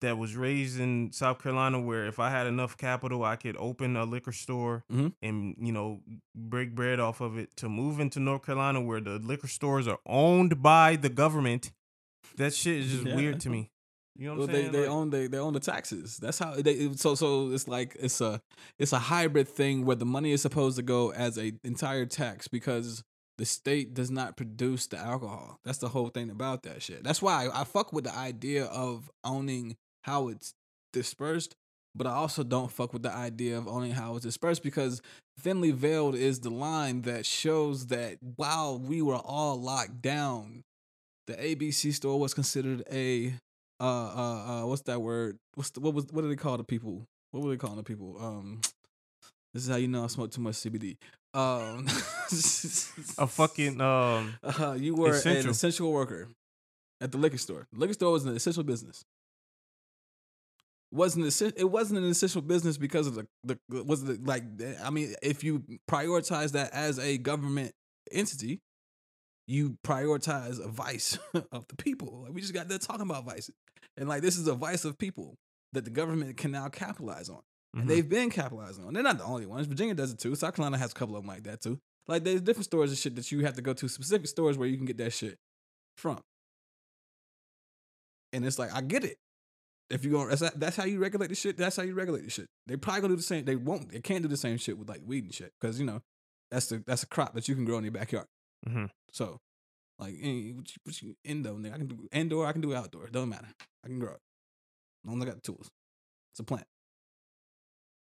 That 0.01 0.17
was 0.19 0.35
raised 0.35 0.79
in 0.79 1.11
South 1.11 1.41
Carolina, 1.41 1.81
where 1.81 2.05
if 2.05 2.19
I 2.19 2.29
had 2.29 2.45
enough 2.45 2.77
capital, 2.77 3.23
I 3.23 3.35
could 3.35 3.55
open 3.57 3.95
a 3.97 4.05
liquor 4.05 4.31
store 4.31 4.83
Mhm. 4.91 5.13
and 5.23 5.55
you 5.59 5.71
know 5.71 6.01
break 6.35 6.75
bread 6.75 6.99
off 6.99 7.19
of 7.19 7.37
it. 7.37 7.55
To 7.57 7.67
move 7.69 7.99
into 7.99 8.19
North 8.19 8.45
Carolina, 8.45 8.79
where 8.79 9.01
the 9.01 9.17
liquor 9.17 9.47
stores 9.47 9.87
are 9.87 9.99
owned 10.05 10.61
by 10.61 10.97
the 10.97 11.09
government, 11.09 11.71
that 12.35 12.53
shit 12.53 12.77
is 12.81 12.91
just 12.91 13.05
Yeah. 13.05 13.15
weird 13.15 13.39
to 13.41 13.49
me. 13.49 13.71
You 14.15 14.27
know 14.27 14.31
what 14.35 14.49
well, 14.49 14.57
I'm 14.57 14.63
they 14.65 14.69
they 14.69 14.79
Like- 14.81 14.89
own 14.89 15.09
they 15.09 15.27
they 15.27 15.37
own 15.39 15.53
the 15.53 15.59
taxes. 15.59 16.17
That's 16.17 16.37
how 16.39 16.53
they 16.55 16.93
so 16.95 17.15
so 17.15 17.49
it's 17.51 17.67
like 17.67 17.95
it's 17.99 18.21
a 18.21 18.39
it's 18.77 18.93
a 18.93 18.99
hybrid 18.99 19.47
thing 19.47 19.83
where 19.85 19.95
the 19.95 20.05
money 20.05 20.31
is 20.31 20.41
supposed 20.43 20.75
to 20.77 20.83
go 20.83 21.11
as 21.11 21.37
a 21.39 21.53
entire 21.63 22.05
tax 22.05 22.47
because 22.47 23.03
the 23.37 23.45
state 23.45 23.93
does 23.93 24.09
not 24.09 24.35
produce 24.35 24.87
the 24.87 24.97
alcohol. 24.97 25.59
That's 25.63 25.77
the 25.77 25.89
whole 25.89 26.09
thing 26.09 26.31
about 26.31 26.63
that 26.63 26.81
shit. 26.81 27.03
That's 27.03 27.21
why 27.21 27.45
I, 27.47 27.61
I 27.61 27.63
fuck 27.63 27.93
with 27.93 28.03
the 28.05 28.15
idea 28.15 28.65
of 28.65 29.11
owning 29.23 29.77
how 30.07 30.29
it's 30.29 30.53
dispersed, 30.93 31.55
but 31.93 32.07
I 32.07 32.11
also 32.11 32.43
don't 32.43 32.71
fuck 32.71 32.93
with 32.93 33.03
the 33.03 33.11
idea 33.11 33.57
of 33.57 33.67
owning 33.67 33.91
how 33.91 34.15
it's 34.15 34.25
dispersed 34.25 34.63
because 34.63 35.01
thinly 35.39 35.71
veiled 35.71 36.15
is 36.15 36.39
the 36.39 36.49
line 36.49 37.01
that 37.03 37.25
shows 37.25 37.87
that 37.87 38.17
while 38.37 38.79
we 38.79 39.01
were 39.01 39.17
all 39.17 39.59
locked 39.61 40.01
down, 40.01 40.63
the 41.27 41.33
ABC 41.33 41.93
store 41.93 42.19
was 42.19 42.33
considered 42.33 42.83
a 42.91 43.33
uh 43.79 43.83
uh 43.83 44.63
uh 44.63 44.65
what's 44.65 44.81
that 44.83 45.01
word? 45.01 45.37
What's 45.55 45.71
the, 45.71 45.81
what 45.81 45.93
was 45.93 46.05
what 46.11 46.21
do 46.21 46.29
they 46.29 46.35
call 46.35 46.57
the 46.57 46.63
people? 46.63 47.05
What 47.31 47.43
were 47.43 47.49
they 47.51 47.57
calling 47.57 47.75
the 47.77 47.83
people? 47.83 48.17
Um 48.19 48.61
this 49.53 49.63
is 49.63 49.69
how 49.69 49.75
you 49.75 49.87
know 49.87 50.05
I 50.05 50.07
smoke 50.07 50.31
too 50.31 50.41
much 50.41 50.55
CBD. 50.55 50.97
Um 51.33 51.85
a 53.17 53.27
fucking 53.27 53.81
um 53.91 54.35
uh, 54.41 54.75
you 54.79 54.95
were 54.95 55.09
an 55.09 55.15
Essential. 55.15 55.51
essential 55.51 55.91
worker 55.91 56.29
at 57.01 57.11
the 57.11 57.17
liquor 57.17 57.37
store. 57.37 57.67
The 57.73 57.79
liquor 57.79 57.93
store 57.93 58.13
was 58.13 58.25
an 58.25 58.35
essential 58.35 58.63
business. 58.63 59.03
Wasn't 60.91 61.41
it 61.41 61.69
wasn't 61.69 61.99
an 61.99 62.05
essential 62.05 62.41
business 62.41 62.77
because 62.77 63.07
of 63.07 63.15
the 63.15 63.27
the 63.43 63.83
was 63.83 64.05
the 64.05 64.19
like 64.23 64.43
I 64.81 64.89
mean 64.89 65.15
if 65.21 65.43
you 65.43 65.63
prioritize 65.89 66.53
that 66.53 66.71
as 66.71 66.97
a 66.97 67.17
government 67.17 67.73
entity, 68.11 68.61
you 69.47 69.77
prioritize 69.85 70.63
a 70.63 70.69
vice 70.69 71.19
of 71.51 71.67
the 71.67 71.75
people. 71.75 72.23
Like 72.23 72.33
we 72.33 72.41
just 72.41 72.53
got 72.53 72.69
there 72.69 72.77
talking 72.77 73.01
about 73.01 73.25
vices, 73.25 73.55
and 73.97 74.07
like 74.07 74.21
this 74.21 74.37
is 74.37 74.47
a 74.47 74.53
vice 74.55 74.85
of 74.85 74.97
people 74.97 75.35
that 75.73 75.83
the 75.83 75.91
government 75.91 76.37
can 76.37 76.51
now 76.51 76.69
capitalize 76.69 77.29
on. 77.29 77.41
And 77.73 77.81
mm-hmm. 77.81 77.89
they've 77.89 78.09
been 78.09 78.29
capitalizing 78.29 78.85
on. 78.85 78.93
They're 78.93 79.03
not 79.03 79.17
the 79.17 79.25
only 79.25 79.45
ones. 79.45 79.67
Virginia 79.67 79.93
does 79.93 80.11
it 80.11 80.19
too. 80.19 80.35
South 80.35 80.55
Carolina 80.55 80.77
has 80.77 80.91
a 80.91 80.95
couple 80.95 81.15
of 81.15 81.23
them 81.23 81.27
like 81.27 81.43
that 81.43 81.61
too. 81.61 81.79
Like 82.07 82.23
there's 82.23 82.41
different 82.41 82.65
stores 82.65 82.91
and 82.91 82.97
shit 82.97 83.15
that 83.15 83.31
you 83.31 83.43
have 83.45 83.55
to 83.55 83.61
go 83.61 83.73
to 83.73 83.89
specific 83.89 84.27
stores 84.27 84.57
where 84.57 84.67
you 84.67 84.77
can 84.77 84.85
get 84.85 84.97
that 84.97 85.11
shit 85.11 85.37
from. 85.97 86.21
And 88.31 88.45
it's 88.45 88.57
like 88.57 88.73
I 88.73 88.81
get 88.81 89.03
it. 89.03 89.17
If 89.89 90.03
you 90.03 90.11
go, 90.11 90.27
that's 90.27 90.41
that's 90.55 90.75
how 90.75 90.83
you 90.85 90.99
regulate 90.99 91.27
the 91.29 91.35
shit. 91.35 91.57
That's 91.57 91.77
how 91.77 91.83
you 91.83 91.93
regulate 91.93 92.23
the 92.25 92.29
shit. 92.29 92.47
They 92.65 92.75
probably 92.75 93.01
gonna 93.01 93.13
do 93.13 93.17
the 93.17 93.23
same. 93.23 93.45
They 93.45 93.55
won't. 93.55 93.91
They 93.91 94.01
can't 94.01 94.21
do 94.21 94.27
the 94.27 94.35
same 94.37 94.57
shit 94.57 94.77
with 94.77 94.89
like 94.89 95.01
weed 95.05 95.23
and 95.23 95.33
shit 95.33 95.53
because 95.59 95.79
you 95.79 95.85
know 95.85 96.01
that's 96.51 96.67
the 96.67 96.83
that's 96.85 97.03
a 97.03 97.07
crop 97.07 97.33
that 97.35 97.47
you 97.47 97.55
can 97.55 97.63
grow 97.65 97.77
in 97.77 97.83
your 97.85 97.93
backyard. 97.93 98.27
Mhm. 98.67 98.89
So, 99.13 99.39
like, 99.99 100.15
eh, 100.21 100.51
what 100.53 100.67
you, 100.69 100.75
what 100.83 101.01
you 101.01 101.15
indoor, 101.23 101.53
nigga, 101.55 101.73
I 101.73 101.77
can 101.77 101.87
do 101.87 102.07
indoor. 102.11 102.45
I 102.47 102.51
can 102.51 102.61
do 102.61 102.75
outdoor. 102.75 103.05
It 103.05 103.13
doesn't 103.13 103.29
matter. 103.29 103.47
I 103.83 103.87
can 103.87 103.99
grow 103.99 104.11
it. 104.11 104.19
As 105.05 105.09
long 105.09 105.17
as 105.17 105.23
I 105.23 105.25
got 105.27 105.35
the 105.35 105.41
tools. 105.41 105.69
It's 106.33 106.39
a 106.41 106.43
plant. 106.43 106.65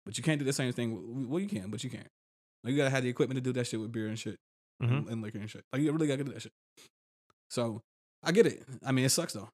But 0.06 0.18
you 0.18 0.24
can't 0.24 0.38
do 0.40 0.46
the 0.46 0.54
same 0.54 0.72
thing. 0.74 1.28
Well, 1.30 1.40
you 1.40 1.48
can, 1.48 1.70
but 1.72 1.84
you 1.84 1.90
can't. 1.90 2.08
Like, 2.64 2.72
you 2.72 2.78
gotta 2.78 2.90
have 2.92 3.04
the 3.04 3.10
equipment 3.10 3.38
to 3.38 3.42
do 3.42 3.54
that 3.54 3.66
shit 3.66 3.80
with 3.80 3.92
beer 3.92 4.08
and 4.08 4.20
shit 4.20 4.38
Mhm. 4.82 4.98
and, 4.98 5.10
and 5.10 5.22
liquor 5.22 5.40
and 5.40 5.50
shit. 5.50 5.64
Like, 5.74 5.82
you 5.82 5.92
really 5.92 6.08
gotta 6.08 6.24
do 6.24 6.34
that 6.34 6.42
shit. 6.42 6.54
So, 7.50 7.82
I 8.22 8.32
get 8.32 8.46
it. 8.46 8.64
I 8.86 8.92
mean, 8.92 9.06
it 9.06 9.10
sucks 9.10 9.34
though. 9.34 9.50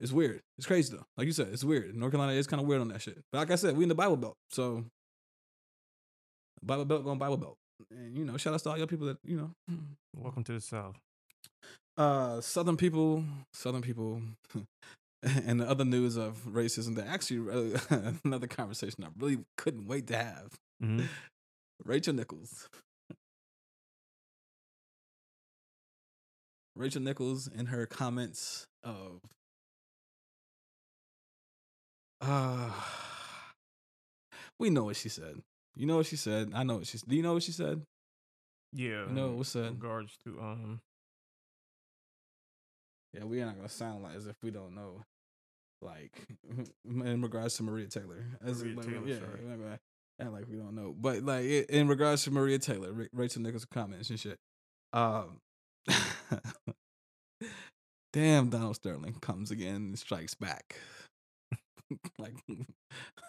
It's 0.00 0.12
weird. 0.12 0.40
It's 0.58 0.66
crazy 0.66 0.94
though. 0.96 1.04
Like 1.16 1.26
you 1.26 1.32
said, 1.32 1.48
it's 1.52 1.62
weird. 1.64 1.94
North 1.94 2.12
Carolina 2.12 2.32
is 2.36 2.46
kind 2.46 2.60
of 2.60 2.66
weird 2.66 2.80
on 2.80 2.88
that 2.88 3.02
shit. 3.02 3.18
But 3.30 3.38
like 3.38 3.50
I 3.50 3.54
said, 3.54 3.76
we 3.76 3.84
in 3.84 3.88
the 3.88 3.94
Bible 3.94 4.16
Belt, 4.16 4.34
so 4.50 4.84
Bible 6.62 6.84
Belt 6.84 7.04
going 7.04 7.18
Bible 7.18 7.36
Belt. 7.36 7.56
And 7.90 8.16
you 8.16 8.24
know, 8.24 8.36
shout 8.36 8.54
out 8.54 8.60
to 8.60 8.70
all 8.70 8.78
your 8.78 8.86
people 8.86 9.06
that 9.06 9.18
you 9.24 9.36
know. 9.36 9.76
Welcome 10.16 10.44
to 10.44 10.52
the 10.52 10.60
South. 10.60 10.96
uh 11.96 12.40
southern 12.40 12.76
people 12.76 13.22
southern 13.52 13.82
people 13.82 14.22
and 15.22 15.60
the 15.60 15.68
other 15.68 15.84
news 15.84 16.16
of 16.16 16.38
racism 16.46 16.96
that 16.96 17.06
actually 17.06 17.40
uh, 17.50 18.12
another 18.24 18.46
conversation 18.46 19.04
i 19.04 19.08
really 19.18 19.38
couldn't 19.58 19.86
wait 19.86 20.06
to 20.06 20.16
have 20.16 20.54
Mhm. 20.82 21.06
rachel 21.84 22.14
nichols 22.14 22.66
rachel 26.74 27.02
nichols 27.02 27.46
in 27.46 27.66
her 27.66 27.86
comments 27.86 28.66
of 28.82 29.20
uh 32.22 32.70
we 34.58 34.70
know 34.70 34.84
what 34.84 34.96
she 34.96 35.08
said 35.08 35.36
you 35.76 35.86
know 35.86 35.96
what 35.96 36.06
she 36.06 36.16
said 36.16 36.50
i 36.54 36.62
know 36.62 36.76
what 36.76 36.86
she 36.86 36.98
do 37.06 37.16
you 37.16 37.22
know 37.22 37.34
what 37.34 37.42
she 37.42 37.52
said 37.52 37.82
Yeah. 38.72 39.06
You 39.08 39.12
know, 39.12 39.26
in 39.26 39.36
what's 39.38 39.52
that? 39.54 39.70
regards 39.72 40.16
to 40.24 40.38
um 40.40 40.80
Yeah, 43.12 43.24
we're 43.24 43.44
not 43.44 43.56
gonna 43.56 43.68
sound 43.68 44.02
like 44.04 44.14
as 44.16 44.26
if 44.26 44.36
we 44.42 44.50
don't 44.50 44.74
know. 44.74 45.02
Like 45.82 46.12
in 46.84 47.20
regards 47.22 47.56
to 47.56 47.62
Maria 47.64 47.88
Taylor, 47.88 48.24
as 48.44 48.62
Maria 48.62 48.76
like, 48.76 48.86
Taylor, 48.86 49.06
yeah, 49.06 49.18
sorry. 49.18 49.78
act 50.20 50.32
like 50.32 50.44
we 50.48 50.56
don't 50.56 50.74
know. 50.76 50.94
But 50.96 51.22
like 51.22 51.44
in 51.44 51.88
regards 51.88 52.22
to 52.24 52.30
Maria 52.30 52.58
Taylor, 52.58 53.08
Rachel 53.12 53.42
Nichols' 53.42 53.64
comments 53.64 54.08
and 54.10 54.20
shit. 54.20 54.38
Um, 54.92 55.40
damn, 58.12 58.48
Donald 58.50 58.76
Sterling 58.76 59.14
comes 59.20 59.50
again 59.50 59.76
and 59.76 59.98
strikes 59.98 60.34
back. 60.34 60.76
like 62.18 62.34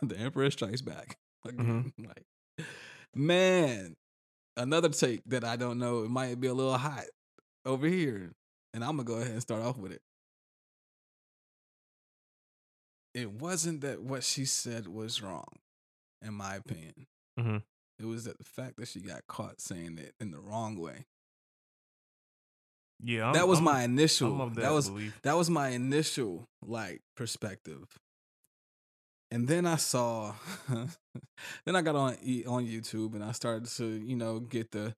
the 0.02 0.18
Emperor 0.18 0.50
strikes 0.52 0.82
back. 0.82 1.18
Again. 1.46 1.94
Like 2.06 2.26
man, 3.16 3.96
another 4.58 4.90
take 4.90 5.22
that 5.28 5.44
I 5.44 5.56
don't 5.56 5.78
know. 5.80 6.04
It 6.04 6.10
might 6.10 6.40
be 6.40 6.48
a 6.48 6.54
little 6.54 6.78
hot 6.78 7.06
over 7.66 7.86
here, 7.88 8.32
and 8.74 8.84
I'm 8.84 8.92
gonna 8.98 9.04
go 9.04 9.16
ahead 9.16 9.32
and 9.32 9.42
start 9.42 9.62
off 9.62 9.78
with 9.78 9.92
it. 9.92 10.02
It 13.14 13.32
wasn't 13.32 13.82
that 13.82 14.02
what 14.02 14.24
she 14.24 14.46
said 14.46 14.88
was 14.88 15.22
wrong, 15.22 15.60
in 16.22 16.34
my 16.34 16.56
opinion. 16.56 17.06
Mhm. 17.40 17.64
It 18.00 18.06
was 18.06 18.24
that 18.26 18.38
the 18.40 18.44
fact 18.44 18.78
that 18.78 18.88
she 18.88 19.02
got 19.02 19.28
caught 19.28 19.62
saying 19.62 19.98
it 20.00 20.16
in 20.20 20.32
the 20.32 20.40
wrong 20.40 20.78
way. 20.78 21.06
yeah. 23.04 23.28
I'm, 23.28 23.34
that 23.34 23.48
was 23.48 23.58
I'm- 23.60 23.66
my 23.66 23.84
initial. 23.84 24.38
That, 24.50 24.56
that 24.62 24.72
was 24.74 24.90
belief. 24.90 25.20
that 25.24 25.36
was 25.38 25.50
my 25.50 25.70
initial 25.70 26.48
like 26.66 27.02
perspective 27.16 28.00
and 29.34 29.48
then 29.48 29.66
i 29.66 29.76
saw 29.76 30.34
then 31.66 31.76
i 31.76 31.82
got 31.82 31.96
on 31.96 32.12
on 32.48 32.66
youtube 32.66 33.14
and 33.16 33.24
i 33.24 33.32
started 33.32 33.66
to 33.66 33.86
you 33.86 34.16
know 34.16 34.40
get 34.40 34.72
the 34.72 34.94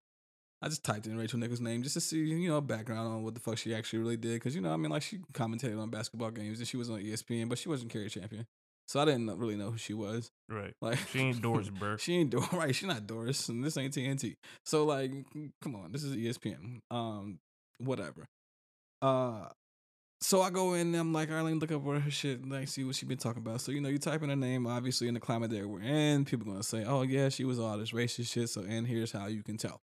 i 0.62 0.68
just 0.68 0.84
typed 0.84 1.06
in 1.06 1.16
rachel 1.16 1.38
nichols 1.38 1.60
name 1.60 1.82
just 1.82 1.94
to 1.94 2.00
see 2.00 2.18
you 2.18 2.48
know 2.48 2.60
background 2.60 3.08
on 3.08 3.22
what 3.22 3.34
the 3.34 3.40
fuck 3.40 3.58
she 3.58 3.74
actually 3.74 3.98
really 3.98 4.16
did 4.16 4.34
because 4.34 4.54
you 4.54 4.60
know 4.60 4.72
i 4.72 4.76
mean 4.76 4.90
like 4.90 5.02
she 5.02 5.18
commentated 5.32 5.80
on 5.80 5.90
basketball 5.90 6.30
games 6.30 6.58
and 6.58 6.68
she 6.68 6.76
was 6.76 6.90
on 6.90 7.00
espn 7.02 7.48
but 7.48 7.58
she 7.58 7.68
wasn't 7.68 7.90
Cari 7.90 8.08
Champion 8.08 8.46
so 8.86 9.00
i 9.00 9.04
didn't 9.04 9.26
really 9.38 9.56
know 9.56 9.70
who 9.72 9.78
she 9.78 9.94
was 9.94 10.30
Right. 10.48 10.72
like 10.80 10.98
She 11.12 11.18
ain't 11.20 11.42
Doris 11.42 11.68
Burke. 11.80 12.00
she 12.00 12.14
ain't 12.16 12.30
Doris, 12.30 12.52
right? 12.52 12.74
She 12.74 12.86
not 12.86 13.06
Doris, 13.06 13.48
and 13.48 13.64
this 13.64 13.76
ain't 13.76 13.92
TNT. 13.92 14.34
So 14.64 14.84
like, 14.84 15.10
come 15.60 15.74
on, 15.74 15.90
this 15.90 16.04
is 16.04 16.14
ESPN. 16.14 16.78
Um, 16.88 17.40
whatever. 17.80 18.26
Uh, 19.02 19.46
so 20.20 20.40
I 20.40 20.50
go 20.50 20.74
in, 20.74 20.88
and 20.88 20.96
I'm 20.96 21.12
like, 21.12 21.30
Arlene, 21.30 21.58
look 21.58 21.72
up 21.72 21.82
what 21.82 22.00
her 22.00 22.10
shit, 22.10 22.48
like, 22.48 22.68
see 22.68 22.84
what 22.84 22.94
she 22.94 23.06
been 23.06 23.18
talking 23.18 23.42
about. 23.42 23.60
So 23.60 23.72
you 23.72 23.80
know, 23.80 23.88
you 23.88 23.98
type 23.98 24.22
in 24.22 24.30
her 24.30 24.36
name, 24.36 24.66
obviously 24.66 25.08
in 25.08 25.14
the 25.14 25.20
climate 25.20 25.50
that 25.50 25.68
we're 25.68 25.82
in, 25.82 26.24
people 26.24 26.46
gonna 26.46 26.62
say, 26.62 26.84
oh 26.84 27.02
yeah, 27.02 27.28
she 27.28 27.44
was 27.44 27.58
all 27.58 27.76
this 27.78 27.92
racist 27.92 28.32
shit. 28.32 28.48
So 28.48 28.62
and 28.62 28.86
here's 28.86 29.12
how 29.12 29.26
you 29.26 29.42
can 29.42 29.56
tell. 29.56 29.80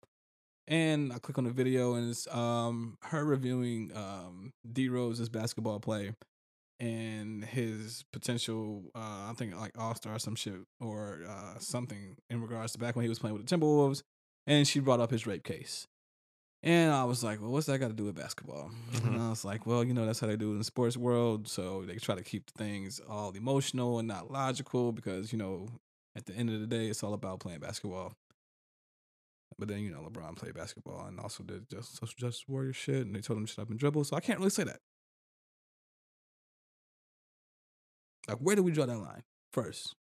And 0.67 1.11
I 1.11 1.17
click 1.17 1.38
on 1.39 1.45
the 1.45 1.51
video, 1.51 1.95
and 1.95 2.09
it's 2.09 2.27
um 2.34 2.97
her 3.03 3.25
reviewing 3.25 3.91
um 3.95 4.53
D 4.71 4.89
Rose's 4.89 5.30
basketball 5.30 5.80
play 5.80 6.13
and 6.80 7.43
his 7.43 8.05
potential 8.13 8.84
uh 8.95 9.30
I 9.30 9.34
think 9.36 9.55
like 9.55 9.77
all 9.77 9.95
star 9.95 10.15
or 10.15 10.19
some 10.19 10.36
shit 10.36 10.61
or 10.80 11.23
uh 11.27 11.59
something 11.59 12.15
in 12.30 12.41
regards 12.41 12.73
to 12.73 12.80
back 12.80 12.95
when 12.95 13.03
he 13.03 13.09
was 13.09 13.19
playing 13.19 13.36
with 13.36 13.45
the 13.45 13.57
Timberwolves 13.57 14.03
and 14.47 14.67
she 14.67 14.80
brought 14.80 14.99
up 14.99 15.11
his 15.11 15.27
rape 15.27 15.43
case. 15.43 15.88
And 16.62 16.91
I 16.91 17.05
was 17.05 17.24
like, 17.24 17.41
well, 17.41 17.51
what's 17.51 17.68
that 17.68 17.80
got 17.80 17.88
to 17.88 17.93
do 17.93 18.03
with 18.05 18.16
basketball? 18.16 18.70
Mhm. 18.91 19.07
And 19.07 19.22
I 19.22 19.30
was 19.30 19.45
like, 19.45 19.66
well, 19.66 19.84
you 19.84 19.93
know, 19.93 20.05
that's 20.05 20.20
how 20.20 20.28
they 20.28 20.36
do 20.36 20.49
it 20.49 20.53
in 20.53 20.57
the 20.57 20.64
sports 20.66 20.97
world. 20.97 21.47
So 21.47 21.84
they 21.86 21.95
try 21.95 22.16
to 22.16 22.24
keep 22.24 22.49
things 22.51 22.99
all 23.07 23.32
emotional 23.32 23.99
and 23.99 24.07
not 24.07 24.30
logical 24.30 24.91
because, 24.91 25.32
you 25.32 25.38
know, 25.38 25.70
at 26.16 26.26
the 26.26 26.34
end 26.36 26.49
of 26.49 26.60
the 26.60 26.68
day, 26.68 26.88
it's 26.88 27.01
all 27.01 27.14
about 27.14 27.39
playing 27.39 27.60
basketball. 27.62 28.14
But 29.57 29.68
then, 29.70 29.80
you 29.80 29.91
know, 29.91 30.01
LeBron 30.01 30.36
played 30.36 30.53
basketball 30.53 31.05
and 31.05 31.20
also 31.20 31.43
did 31.43 31.70
just 31.70 31.97
social 31.97 32.16
justice 32.18 32.45
warrior 32.47 32.74
shit. 32.74 33.05
And 33.05 33.16
they 33.16 33.22
told 33.22 33.39
him 33.39 33.45
to 33.45 33.51
shut 33.51 33.64
up 33.64 33.70
and 33.70 33.80
dribble. 33.80 34.03
So 34.03 34.16
I 34.18 34.20
can't 34.20 34.39
really 34.39 34.49
say 34.51 34.64
that. 34.66 34.80
Like, 38.28 38.38
where 38.38 38.55
do 38.55 38.64
we 38.64 38.72
draw 38.72 38.86
that 38.86 38.97
line 38.97 39.24
first? 39.53 39.95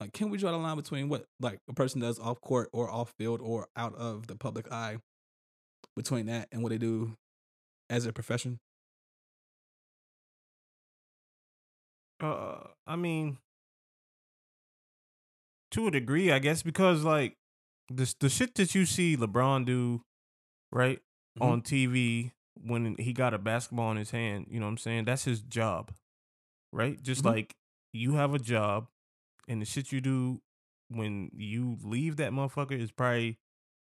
Like, 0.00 0.12
can 0.12 0.30
we 0.30 0.38
draw 0.38 0.50
the 0.50 0.58
line 0.58 0.76
between 0.76 1.08
what, 1.08 1.26
like, 1.40 1.60
a 1.68 1.74
person 1.74 2.00
does 2.00 2.18
off 2.18 2.40
court 2.40 2.68
or 2.72 2.90
off 2.90 3.14
field 3.18 3.40
or 3.40 3.68
out 3.76 3.94
of 3.94 4.26
the 4.26 4.36
public 4.36 4.70
eye 4.72 4.98
between 5.96 6.26
that 6.26 6.48
and 6.52 6.62
what 6.62 6.70
they 6.70 6.78
do 6.78 7.16
as 7.90 8.06
a 8.06 8.12
profession? 8.12 8.58
Uh, 12.20 12.68
I 12.86 12.96
mean, 12.96 13.38
to 15.72 15.86
a 15.86 15.90
degree, 15.90 16.30
I 16.30 16.38
guess, 16.38 16.62
because 16.62 17.02
like 17.02 17.36
the 17.88 18.12
the 18.20 18.28
shit 18.28 18.54
that 18.56 18.74
you 18.74 18.86
see 18.86 19.16
LeBron 19.16 19.64
do, 19.66 20.04
right, 20.70 21.00
Mhm. 21.38 21.42
on 21.42 21.62
TV 21.62 22.32
when 22.54 22.96
he 22.98 23.12
got 23.12 23.34
a 23.34 23.38
basketball 23.38 23.90
in 23.90 23.96
his 23.96 24.10
hand, 24.10 24.46
you 24.50 24.60
know 24.60 24.66
what 24.66 24.72
I'm 24.72 24.78
saying? 24.78 25.04
That's 25.06 25.24
his 25.24 25.40
job, 25.42 25.92
right? 26.72 27.02
Just 27.02 27.22
Mhm. 27.22 27.26
like 27.26 27.56
you 27.92 28.14
have 28.14 28.34
a 28.34 28.38
job, 28.38 28.88
and 29.48 29.60
the 29.60 29.66
shit 29.66 29.90
you 29.90 30.00
do 30.00 30.42
when 30.88 31.30
you 31.34 31.78
leave 31.82 32.16
that 32.16 32.32
motherfucker 32.32 32.78
is 32.78 32.92
probably 32.92 33.38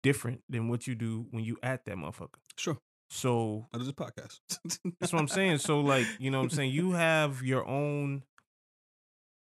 different 0.06 0.40
than 0.48 0.68
what 0.68 0.86
you 0.86 0.94
do 0.94 1.26
when 1.32 1.42
you 1.42 1.58
at 1.64 1.84
that 1.84 1.96
motherfucker. 1.96 2.38
Sure. 2.56 2.78
So 3.10 3.66
I 3.74 3.78
do 3.78 3.82
this 3.82 3.92
podcast. 3.92 4.38
that's 5.00 5.12
what 5.12 5.18
I'm 5.18 5.26
saying. 5.26 5.58
So 5.58 5.80
like, 5.80 6.06
you 6.20 6.30
know 6.30 6.38
what 6.38 6.44
I'm 6.44 6.50
saying? 6.50 6.70
You 6.70 6.92
have 6.92 7.42
your 7.42 7.66
own 7.66 8.22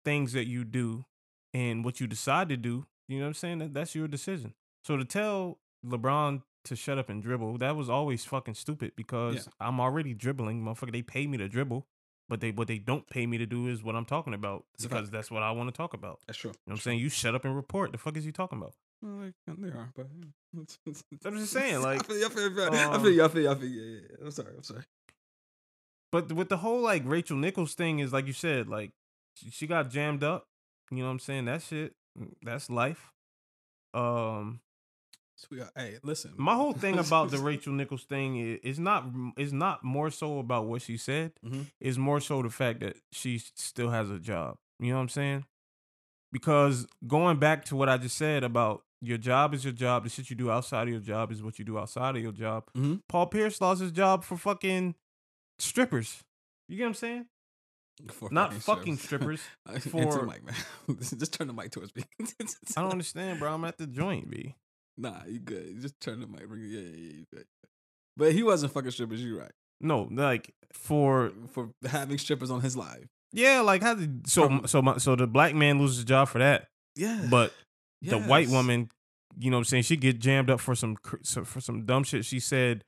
things 0.03 0.33
that 0.33 0.47
you 0.47 0.63
do 0.63 1.05
and 1.53 1.85
what 1.85 1.99
you 1.99 2.07
decide 2.07 2.49
to 2.49 2.57
do, 2.57 2.87
you 3.07 3.19
know 3.19 3.25
what 3.25 3.27
I'm 3.27 3.33
saying? 3.35 3.59
That, 3.59 3.73
that's 3.75 3.93
your 3.93 4.07
decision. 4.07 4.55
So 4.83 4.97
to 4.97 5.05
tell 5.05 5.59
LeBron 5.85 6.41
to 6.63 6.75
shut 6.75 6.97
up 6.97 7.09
and 7.09 7.21
dribble, 7.21 7.59
that 7.59 7.75
was 7.75 7.87
always 7.87 8.25
fucking 8.25 8.55
stupid 8.55 8.93
because 8.95 9.47
I'm 9.59 9.79
already 9.79 10.15
dribbling, 10.15 10.63
motherfucker. 10.63 10.91
They 10.91 11.03
pay 11.03 11.27
me 11.27 11.37
to 11.37 11.47
dribble, 11.47 11.85
but 12.27 12.41
they 12.41 12.49
what 12.49 12.67
they 12.67 12.79
don't 12.79 13.07
pay 13.07 13.27
me 13.27 13.37
to 13.37 13.45
do 13.45 13.67
is 13.67 13.83
what 13.83 13.95
I'm 13.95 14.05
talking 14.05 14.33
about 14.33 14.65
a 14.79 14.81
because 14.81 15.11
that's 15.11 15.29
what 15.29 15.43
I 15.43 15.51
want 15.51 15.69
to 15.69 15.77
talk 15.77 15.93
about. 15.93 16.21
That's 16.25 16.39
true. 16.39 16.49
You 16.49 16.53
know 16.53 16.71
what 16.71 16.73
I'm 16.77 16.81
saying? 16.81 16.99
You 16.99 17.09
shut 17.09 17.35
up 17.35 17.45
and 17.45 17.55
report. 17.55 17.91
The 17.91 17.99
fuck 17.99 18.17
is 18.17 18.25
you 18.25 18.31
talking 18.31 18.57
about? 18.57 18.73
Well, 19.05 19.25
like, 19.25 19.33
uh, 19.47 19.53
they 19.59 19.67
are, 19.67 19.91
but. 19.95 20.07
I'm 21.25 21.37
just 21.37 21.51
saying, 21.51 21.81
like, 21.81 21.99
I 21.99 22.03
feel 22.03 22.17
you. 22.17 22.25
I 22.25 22.29
feel 22.29 22.49
you. 22.49 22.61
I 22.63 22.83
um, 22.85 23.01
feel 23.03 23.11
you. 23.11 23.23
I 23.23 23.27
feel 23.27 23.41
you. 23.43 23.51
I 23.51 23.55
feel 23.55 23.67
you. 23.69 23.81
Yeah, 23.81 23.99
yeah, 23.99 24.07
yeah. 24.09 24.25
I'm 24.25 24.31
sorry. 24.31 24.53
I'm 24.57 24.63
sorry. 24.63 24.83
But 26.11 26.31
with 26.31 26.49
the 26.49 26.57
whole 26.57 26.81
like 26.81 27.03
Rachel 27.05 27.35
Nichols 27.37 27.73
thing 27.73 27.99
is 27.99 28.13
like 28.13 28.25
you 28.25 28.33
said, 28.33 28.67
like 28.67 28.91
she, 29.35 29.67
got 29.67 29.89
jammed 29.89 30.23
up. 30.23 30.47
You 30.89 30.99
know 30.99 31.05
what 31.05 31.11
I'm 31.11 31.19
saying? 31.19 31.45
That 31.45 31.61
shit, 31.61 31.93
mm, 32.17 32.31
that's 32.41 32.69
life. 32.69 33.11
Um, 33.93 34.61
So 35.35 35.47
we 35.51 35.57
got, 35.57 35.71
hey, 35.75 35.97
listen. 36.03 36.33
my 36.37 36.55
whole 36.55 36.71
thing 36.73 36.97
about 37.05 37.31
the 37.31 37.37
Rachel 37.37 37.73
Nichols 37.73 38.05
thing 38.05 38.37
is, 38.37 38.59
is 38.63 38.79
not 38.79 39.05
is 39.37 39.51
not 39.51 39.83
more 39.83 40.09
so 40.09 40.39
about 40.39 40.67
what 40.67 40.81
she 40.81 40.95
said. 40.95 41.33
Mhm. 41.45 41.65
It's 41.81 41.97
more 41.97 42.21
so 42.21 42.41
the 42.41 42.49
fact 42.49 42.79
that 42.79 42.95
she 43.11 43.39
still 43.55 43.89
has 43.89 44.09
a 44.09 44.17
job. 44.17 44.55
You 44.79 44.91
know 44.91 44.95
what 44.95 45.01
I'm 45.01 45.09
saying? 45.09 45.45
Because 46.31 46.87
going 47.05 47.39
back 47.39 47.65
to 47.65 47.75
what 47.75 47.89
I 47.89 47.97
just 47.97 48.15
said 48.15 48.45
about 48.45 48.84
your 49.01 49.17
job 49.17 49.53
is 49.53 49.63
your 49.63 49.73
job, 49.73 50.03
the 50.03 50.09
shit 50.09 50.29
you 50.29 50.35
do 50.35 50.49
outside 50.51 50.83
of 50.83 50.89
your 50.93 51.01
job 51.01 51.31
is 51.31 51.43
what 51.43 51.59
you 51.59 51.65
do 51.65 51.77
outside 51.77 52.15
of 52.15 52.21
your 52.21 52.31
job. 52.31 52.65
Mhm. 52.75 53.01
Paul 53.09 53.27
Pierce 53.27 53.59
lost 53.61 53.81
his 53.81 53.91
job 53.91 54.23
for 54.23 54.37
fucking 54.37 54.95
strippers. 55.59 56.23
You 56.67 56.77
get 56.77 56.83
what 56.83 56.87
I'm 56.89 56.93
saying? 56.95 57.25
For 58.11 58.29
Not 58.31 58.53
fucking 58.53 58.97
strippers. 58.97 59.41
For- 59.79 60.25
mic, 60.25 60.43
man. 60.45 60.55
Just 60.99 61.33
turn 61.33 61.47
the 61.47 61.53
mic 61.53 61.71
towards 61.71 61.95
me. 61.95 62.03
I 62.19 62.81
don't 62.81 62.91
understand, 62.91 63.39
bro. 63.39 63.53
I'm 63.53 63.63
at 63.65 63.77
the 63.77 63.87
joint, 63.87 64.29
B. 64.29 64.55
Nah, 64.97 65.23
you 65.27 65.39
good. 65.39 65.67
You 65.67 65.81
Just 65.81 65.99
turn 65.99 66.21
the 66.21 66.27
mic. 66.27 66.43
Yeah, 66.49 66.55
yeah, 66.57 66.79
yeah, 66.79 67.13
you 67.17 67.25
good. 67.33 67.45
But 68.15 68.31
he 68.31 68.43
wasn't 68.43 68.71
fucking 68.71 68.91
strippers. 68.91 69.21
You 69.21 69.37
right 69.39 69.51
No, 69.81 70.07
like 70.09 70.53
for 70.71 71.33
for 71.49 71.71
having 71.85 72.17
strippers 72.17 72.49
on 72.49 72.61
his 72.61 72.77
live. 72.77 73.07
yeah, 73.33 73.59
like 73.59 73.81
how 73.83 73.95
did 73.95 74.25
so 74.27 74.45
From- 74.47 74.67
so 74.67 74.81
my, 74.81 74.97
so 74.97 75.17
the 75.17 75.27
black 75.27 75.53
man 75.53 75.79
loses 75.79 75.97
his 75.97 76.05
job 76.05 76.29
for 76.29 76.39
that, 76.39 76.69
Yeah, 76.95 77.27
but 77.29 77.53
the 78.09 78.19
white 78.19 78.49
woman, 78.49 78.89
you 79.37 79.51
know, 79.51 79.57
what 79.57 79.61
I'm 79.61 79.65
saying 79.65 79.83
she 79.83 79.97
get 79.97 80.19
jammed 80.19 80.49
up 80.49 80.59
for 80.59 80.75
some 80.75 80.95
for 81.23 81.61
some 81.61 81.85
dumb 81.85 82.03
shit 82.03 82.25
she 82.25 82.39
said 82.39 82.83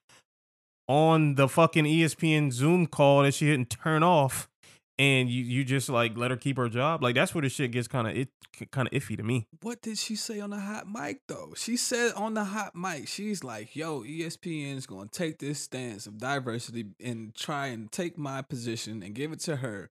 on 0.87 1.35
the 1.35 1.47
fucking 1.47 1.85
ESPN 1.85 2.51
Zoom 2.51 2.87
call 2.87 3.23
that 3.23 3.33
she 3.33 3.45
didn't 3.45 3.69
turn 3.69 4.03
off, 4.03 4.49
and 4.97 5.29
you 5.29 5.43
you 5.43 5.63
just 5.63 5.89
like 5.89 6.17
let 6.17 6.31
her 6.31 6.37
keep 6.37 6.57
her 6.57 6.69
job. 6.69 7.03
Like 7.03 7.15
that's 7.15 7.35
where 7.35 7.41
the 7.41 7.49
shit 7.49 7.71
gets 7.71 7.87
kind 7.87 8.07
of 8.07 8.15
it 8.15 8.29
kind 8.71 8.87
of 8.87 8.93
iffy 8.93 9.17
to 9.17 9.23
me. 9.23 9.47
What 9.61 9.81
did 9.81 9.97
she 9.97 10.15
say 10.15 10.39
on 10.39 10.49
the 10.49 10.59
hot 10.59 10.87
mic 10.89 11.21
though? 11.27 11.53
She 11.55 11.77
said 11.77 12.13
on 12.13 12.33
the 12.33 12.45
hot 12.45 12.75
mic, 12.75 13.07
she's 13.07 13.43
like, 13.43 13.75
"Yo, 13.75 14.01
ESPN's 14.01 14.85
going 14.85 15.09
to 15.09 15.17
take 15.17 15.39
this 15.39 15.59
stance 15.59 16.07
of 16.07 16.17
diversity 16.17 16.85
and 17.03 17.35
try 17.35 17.67
and 17.67 17.91
take 17.91 18.17
my 18.17 18.41
position 18.41 19.03
and 19.03 19.13
give 19.13 19.31
it 19.31 19.39
to 19.41 19.57
her." 19.57 19.89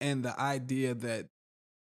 And 0.00 0.24
the 0.24 0.38
idea 0.38 0.94
that 0.94 1.26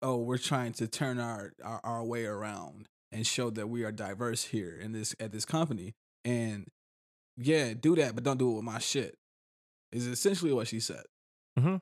oh, 0.01 0.17
we're 0.17 0.37
trying 0.37 0.73
to 0.73 0.87
turn 0.87 1.19
our, 1.19 1.53
our 1.63 1.79
our 1.83 2.03
way 2.03 2.25
around 2.25 2.87
and 3.11 3.25
show 3.25 3.49
that 3.51 3.67
we 3.67 3.83
are 3.83 3.91
diverse 3.91 4.45
here 4.45 4.77
in 4.79 4.91
this 4.91 5.15
at 5.19 5.31
this 5.31 5.45
company. 5.45 5.93
And 6.25 6.67
yeah, 7.37 7.73
do 7.73 7.95
that, 7.95 8.15
but 8.15 8.23
don't 8.23 8.37
do 8.37 8.51
it 8.51 8.55
with 8.55 8.63
my 8.63 8.79
shit. 8.79 9.15
Is 9.91 10.05
essentially 10.07 10.53
what 10.53 10.67
she 10.67 10.79
said. 10.79 11.03
Mhm. 11.57 11.81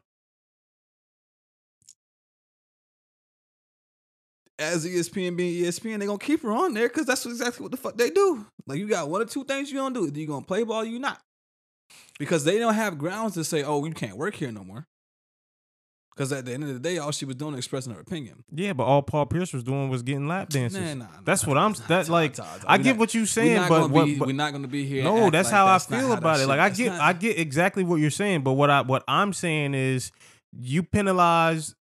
As 4.60 4.86
ESPN 4.86 5.36
being 5.36 5.64
ESPN, 5.64 6.00
they're 6.00 6.08
gonna 6.08 6.18
keep 6.18 6.42
her 6.42 6.52
on 6.52 6.74
there 6.74 6.88
because 6.88 7.06
that's 7.06 7.26
exactly 7.26 7.62
what 7.64 7.72
the 7.72 7.78
fuck 7.78 7.96
they 7.96 8.10
do. 8.10 8.46
Like 8.66 8.80
you 8.80 8.88
got 8.88 9.10
one 9.10 9.22
or 9.22 9.26
two 9.26 9.44
things 9.44 9.70
you 9.70 9.78
gonna 9.78 9.94
do. 9.94 10.08
Either 10.08 10.20
you 10.20 10.28
gonna 10.28 10.46
play 10.46 10.64
ball, 10.64 10.82
or 10.82 10.86
you 10.86 11.00
not. 11.00 11.22
Because 12.18 12.44
they 12.44 12.58
don't 12.58 12.74
have 12.74 12.98
grounds 12.98 13.36
to 13.36 13.44
say, 13.44 13.64
"Oh, 13.64 13.86
you 13.86 13.94
can't 13.94 14.18
work 14.18 14.36
here 14.36 14.52
no 14.52 14.64
more." 14.64 14.88
Because 16.18 16.32
at 16.32 16.46
the 16.46 16.54
end 16.54 16.64
of 16.64 16.70
the 16.70 16.80
day, 16.80 16.98
all 16.98 17.12
she 17.12 17.26
was 17.26 17.36
doing 17.36 17.52
was 17.52 17.60
expressing 17.60 17.94
her 17.94 18.00
opinion. 18.00 18.44
Yeah, 18.52 18.74
but 18.74 18.86
all 18.86 19.04
Paul 19.04 19.28
Pierce 19.28 19.54
was 19.54 19.64
doing 19.64 19.88
was 19.88 20.02
getting 20.02 20.28
lap 20.28 20.50
dances. 20.50 20.80
Nah, 20.80 21.06
nah, 21.06 21.12
That's 21.24 21.44
nah, 21.44 21.50
what 21.50 21.58
I'm. 21.60 21.74
That 21.88 22.10
like. 22.10 22.40
I 22.66 22.80
get 22.80 22.98
what 22.98 23.14
you're 23.14 23.28
saying, 23.28 23.68
but 23.70 23.92
what? 23.92 24.06
be, 24.06 24.18
but- 24.18 24.28
we're 24.28 24.34
not 24.34 24.52
gonna 24.52 24.68
be 24.68 24.84
here. 24.84 25.04
No, 25.04 25.30
that's 25.30 25.50
like 25.50 25.54
how 25.54 25.68
that's 25.68 25.92
I 25.92 26.00
feel 26.00 26.14
about 26.14 26.40
it. 26.40 26.48
Like 26.48 26.60
I 26.60 26.70
get, 26.70 26.88
not- 26.88 27.02
I 27.02 27.14
get 27.14 27.38
exactly 27.38 27.84
what 27.84 27.98
you're 27.98 28.10
saying, 28.10 28.42
but 28.42 28.54
what 28.54 28.72
I 28.72 28.82
what 28.82 29.04
I'm 29.08 29.32
saying 29.32 29.76
is 29.76 30.12
you 30.60 30.82
penalize 30.82 31.76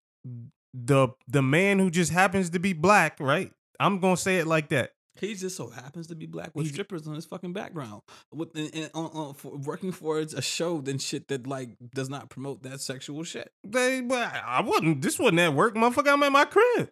the 0.75 1.09
the 1.27 1.41
man 1.41 1.79
who 1.79 1.91
just 1.91 2.13
happens 2.13 2.51
to 2.51 2.59
be 2.59 2.75
black, 2.75 3.19
right? 3.19 3.51
I'm 3.81 4.01
gonna 4.01 4.19
say 4.19 4.39
it 4.39 4.47
like 4.47 4.69
that. 4.69 4.93
He 5.21 5.35
just 5.35 5.57
so 5.57 5.69
happens 5.69 6.07
to 6.09 6.15
be 6.15 6.27
black 6.27 6.51
with 6.55 6.67
He- 6.67 6.73
strippers 6.73 7.07
on 7.07 7.15
his 7.15 7.25
fucking 7.27 7.53
background, 7.53 8.03
with 8.33 8.57
and, 8.57 8.71
and, 8.75 8.91
on, 8.95 9.07
on, 9.13 9.35
for 9.35 9.57
working 9.57 9.93
for 9.93 10.19
a 10.19 10.43
show 10.43 10.81
then 10.81 10.99
shit 10.99 11.29
that 11.29 11.47
like 11.47 11.71
does 11.95 12.09
not 12.09 12.31
promote 12.31 12.63
that 12.63 12.81
sexual 12.81 13.23
shit. 13.25 13.51
They, 13.65 14.01
but 14.01 14.33
I 14.35 14.61
wasn't. 14.63 15.03
This 15.03 15.19
wasn't 15.19 15.41
at 15.41 15.55
work, 15.55 15.75
motherfucker. 15.75 16.13
I'm 16.13 16.23
at 16.23 16.33
my 16.33 16.45
crib. 16.45 16.91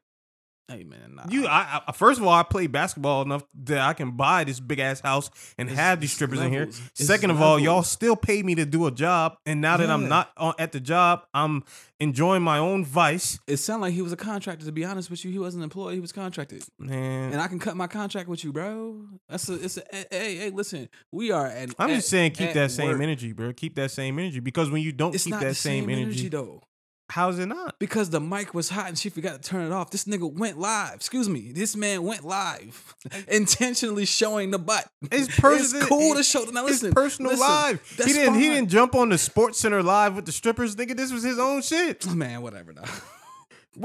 Hey 0.67 0.83
man, 0.83 1.17
nah. 1.17 1.25
You, 1.29 1.47
I, 1.47 1.83
I 1.89 1.93
first 1.93 2.19
of 2.19 2.27
all, 2.27 2.33
I 2.33 2.43
play 2.43 2.67
basketball 2.69 3.21
enough 3.21 3.45
that 3.65 3.81
I 3.81 3.93
can 3.93 4.13
buy 4.13 4.45
this 4.45 4.61
big 4.61 4.79
ass 4.79 4.99
house 5.01 5.31
and 5.59 5.69
It's- 5.69 5.79
have 5.79 6.01
these 6.01 6.13
strippers 6.13 6.41
in 6.41 6.51
here. 6.51 6.63
It's 6.63 6.81
Second 6.95 7.31
of 7.31 7.43
all, 7.43 7.59
y'all 7.61 7.83
still 7.83 8.17
pay 8.17 8.43
me 8.43 8.55
to 8.55 8.65
do 8.65 8.87
a 8.87 8.91
job, 8.91 9.37
and 9.45 9.61
now 9.61 9.77
that 9.77 9.91
I'm 9.91 10.09
not 10.09 10.31
on, 10.39 10.55
at 10.59 10.73
the 10.73 10.81
job, 10.81 11.27
I'm 11.35 11.65
enjoying 12.01 12.43
my 12.43 12.57
own 12.57 12.83
vice. 12.83 13.39
it 13.47 13.59
sounded 13.59 13.83
like 13.83 13.93
he 13.95 14.01
was 14.01 14.13
a 14.13 14.17
contractor. 14.17 14.65
To 14.65 14.73
be 14.73 14.87
honest 14.87 15.11
with 15.11 15.23
you, 15.23 15.31
he 15.31 15.39
wasn't 15.39 15.65
employed. 15.65 15.93
He 15.95 16.01
was 16.01 16.13
contracted, 16.13 16.65
Man, 16.79 17.33
and 17.33 17.43
I 17.43 17.47
can 17.47 17.59
cut 17.59 17.77
my 17.77 17.87
contract 17.87 18.31
with 18.31 18.43
you, 18.43 18.51
bro. 18.51 19.03
That's 19.29 19.47
a. 19.51 19.63
It's 19.63 19.77
a. 19.77 19.83
Hey, 19.93 20.07
hey, 20.37 20.51
listen, 20.51 20.89
we 21.13 21.31
are. 21.31 21.47
At, 21.47 21.75
I'm 21.79 21.91
at- 21.91 21.97
just 21.97 22.09
saying, 22.09 22.31
keep 22.33 22.49
at 22.49 22.55
that 22.55 22.71
same 22.71 22.89
work. 22.93 23.03
energy, 23.03 23.33
bro. 23.33 23.53
Keep 23.53 23.75
that 23.75 23.91
same 23.91 24.19
energy 24.19 24.41
because 24.41 24.71
when 24.71 24.81
you 24.81 24.93
don't 24.93 25.15
It's 25.15 25.25
keep 25.25 25.33
not 25.33 25.43
that 25.43 25.49
the 25.51 25.55
same, 25.55 25.91
energy, 25.91 26.29
though. 26.29 26.63
How's 27.11 27.39
it 27.39 27.47
not? 27.47 27.79
Because 27.79 28.11
the 28.11 28.21
mic 28.21 28.55
was 28.55 28.69
hot 28.71 28.89
and 28.89 28.99
she 28.99 29.09
forgot 29.11 29.43
to 29.43 29.49
turn 29.49 29.67
it 29.67 29.73
off. 29.73 29.91
This 29.91 30.05
nigga 30.05 30.33
went 30.33 30.59
live. 30.59 30.95
Excuse 30.95 31.29
me. 31.29 31.53
This 31.53 31.77
man 31.77 32.03
went 32.03 32.25
live, 32.25 32.95
intentionally 33.29 34.05
showing 34.07 34.51
the 34.51 34.59
butt. 34.59 34.89
It's 35.13 35.29
It's 35.29 35.41
personal. 35.41 35.87
cool 35.87 36.15
to 36.15 36.23
show. 36.23 36.45
Now 36.45 36.65
listen, 36.65 36.89
it's 36.89 36.95
personal 36.95 37.33
listen, 37.33 37.47
live. 37.47 37.95
He 38.05 38.13
didn't. 38.13 38.35
He 38.35 38.49
didn't 38.49 38.69
jump 38.69 38.95
on 38.95 39.09
the 39.11 39.19
Sports 39.19 39.59
Center 39.61 39.83
live 39.83 40.17
with 40.17 40.27
the 40.27 40.33
strippers, 40.33 40.77
nigga. 40.77 40.97
This 40.97 41.13
was 41.13 41.23
his 41.23 41.39
own 41.39 41.63
shit. 41.63 42.07
Man, 42.07 42.43
whatever. 42.43 42.73
Now. 42.73 42.83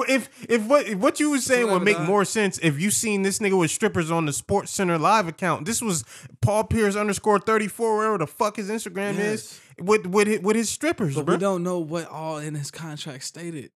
If 0.07 0.29
if 0.49 0.65
what 0.67 0.87
if 0.87 0.97
what 0.99 1.19
you 1.19 1.31
were 1.31 1.39
saying 1.39 1.69
would 1.71 1.81
make 1.83 1.99
more 1.99 2.23
sense 2.25 2.59
if 2.59 2.79
you 2.79 2.91
seen 2.91 3.23
this 3.23 3.39
nigga 3.39 3.57
with 3.57 3.71
strippers 3.71 4.11
on 4.11 4.25
the 4.25 4.33
Sports 4.33 4.71
Center 4.71 4.97
live 4.97 5.27
account. 5.27 5.65
This 5.65 5.81
was 5.81 6.03
Paul 6.41 6.63
Pierce 6.65 6.95
underscore 6.95 7.39
thirty 7.39 7.67
four, 7.67 7.97
wherever 7.97 8.17
the 8.17 8.27
fuck 8.27 8.57
his 8.57 8.69
Instagram 8.69 9.17
is, 9.17 9.59
with 9.79 10.05
with 10.05 10.27
his, 10.27 10.39
with 10.41 10.55
his 10.55 10.69
strippers, 10.69 11.15
But 11.15 11.25
bro. 11.25 11.35
we 11.35 11.39
don't 11.39 11.63
know 11.63 11.79
what 11.79 12.07
all 12.09 12.37
in 12.37 12.55
his 12.55 12.71
contract 12.71 13.23
stated. 13.23 13.71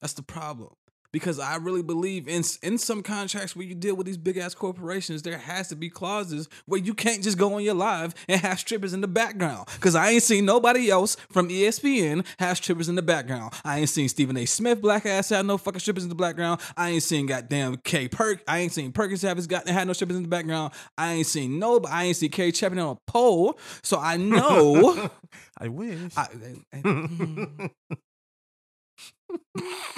That's 0.00 0.14
the 0.14 0.22
problem. 0.22 0.70
Because 1.12 1.38
I 1.40 1.56
really 1.56 1.82
believe 1.82 2.28
in 2.28 2.42
in 2.62 2.78
some 2.78 3.02
contracts 3.02 3.56
where 3.56 3.64
you 3.66 3.74
deal 3.74 3.96
with 3.96 4.06
these 4.06 4.16
big 4.16 4.36
ass 4.36 4.54
corporations, 4.54 5.22
there 5.22 5.38
has 5.38 5.68
to 5.68 5.76
be 5.76 5.90
clauses 5.90 6.48
where 6.66 6.80
you 6.80 6.94
can't 6.94 7.22
just 7.22 7.36
go 7.36 7.54
on 7.54 7.62
your 7.62 7.74
live 7.74 8.14
and 8.28 8.40
have 8.40 8.58
strippers 8.60 8.92
in 8.94 9.00
the 9.00 9.08
background. 9.08 9.68
Because 9.74 9.94
I 9.94 10.10
ain't 10.10 10.22
seen 10.22 10.44
nobody 10.44 10.90
else 10.90 11.16
from 11.30 11.48
ESPN 11.48 12.24
have 12.38 12.56
strippers 12.58 12.88
in 12.88 12.94
the 12.94 13.02
background. 13.02 13.52
I 13.64 13.80
ain't 13.80 13.88
seen 13.88 14.08
Stephen 14.08 14.36
A. 14.36 14.46
Smith 14.46 14.80
black 14.80 15.04
ass 15.06 15.30
have 15.30 15.44
no 15.46 15.58
fucking 15.58 15.80
strippers 15.80 16.04
in 16.04 16.08
the 16.10 16.14
background. 16.14 16.60
I 16.76 16.90
ain't 16.90 17.02
seen 17.02 17.26
goddamn 17.26 17.78
K 17.78 18.06
Perk. 18.08 18.42
I 18.46 18.58
ain't 18.58 18.72
seen 18.72 18.92
Perkins 18.92 19.22
have 19.22 19.36
his 19.36 19.46
got 19.46 19.68
had 19.68 19.86
no 19.86 19.92
strippers 19.92 20.16
in 20.16 20.22
the 20.22 20.28
background. 20.28 20.72
I 20.96 21.14
ain't 21.14 21.26
seen 21.26 21.58
no. 21.58 21.80
I 21.88 22.04
ain't 22.04 22.16
seen 22.16 22.30
Cari 22.30 22.52
Champion 22.52 22.84
on 22.86 22.96
a 22.96 23.10
pole. 23.10 23.58
So 23.82 23.98
I 23.98 24.16
know. 24.16 25.10
I 25.58 25.68
wish. 25.68 25.98
I, 26.16 26.20
I- 26.22 26.24
eh, 26.24 26.54
I- 26.72 26.76
eh, 26.78 26.82
mm. 26.82 27.70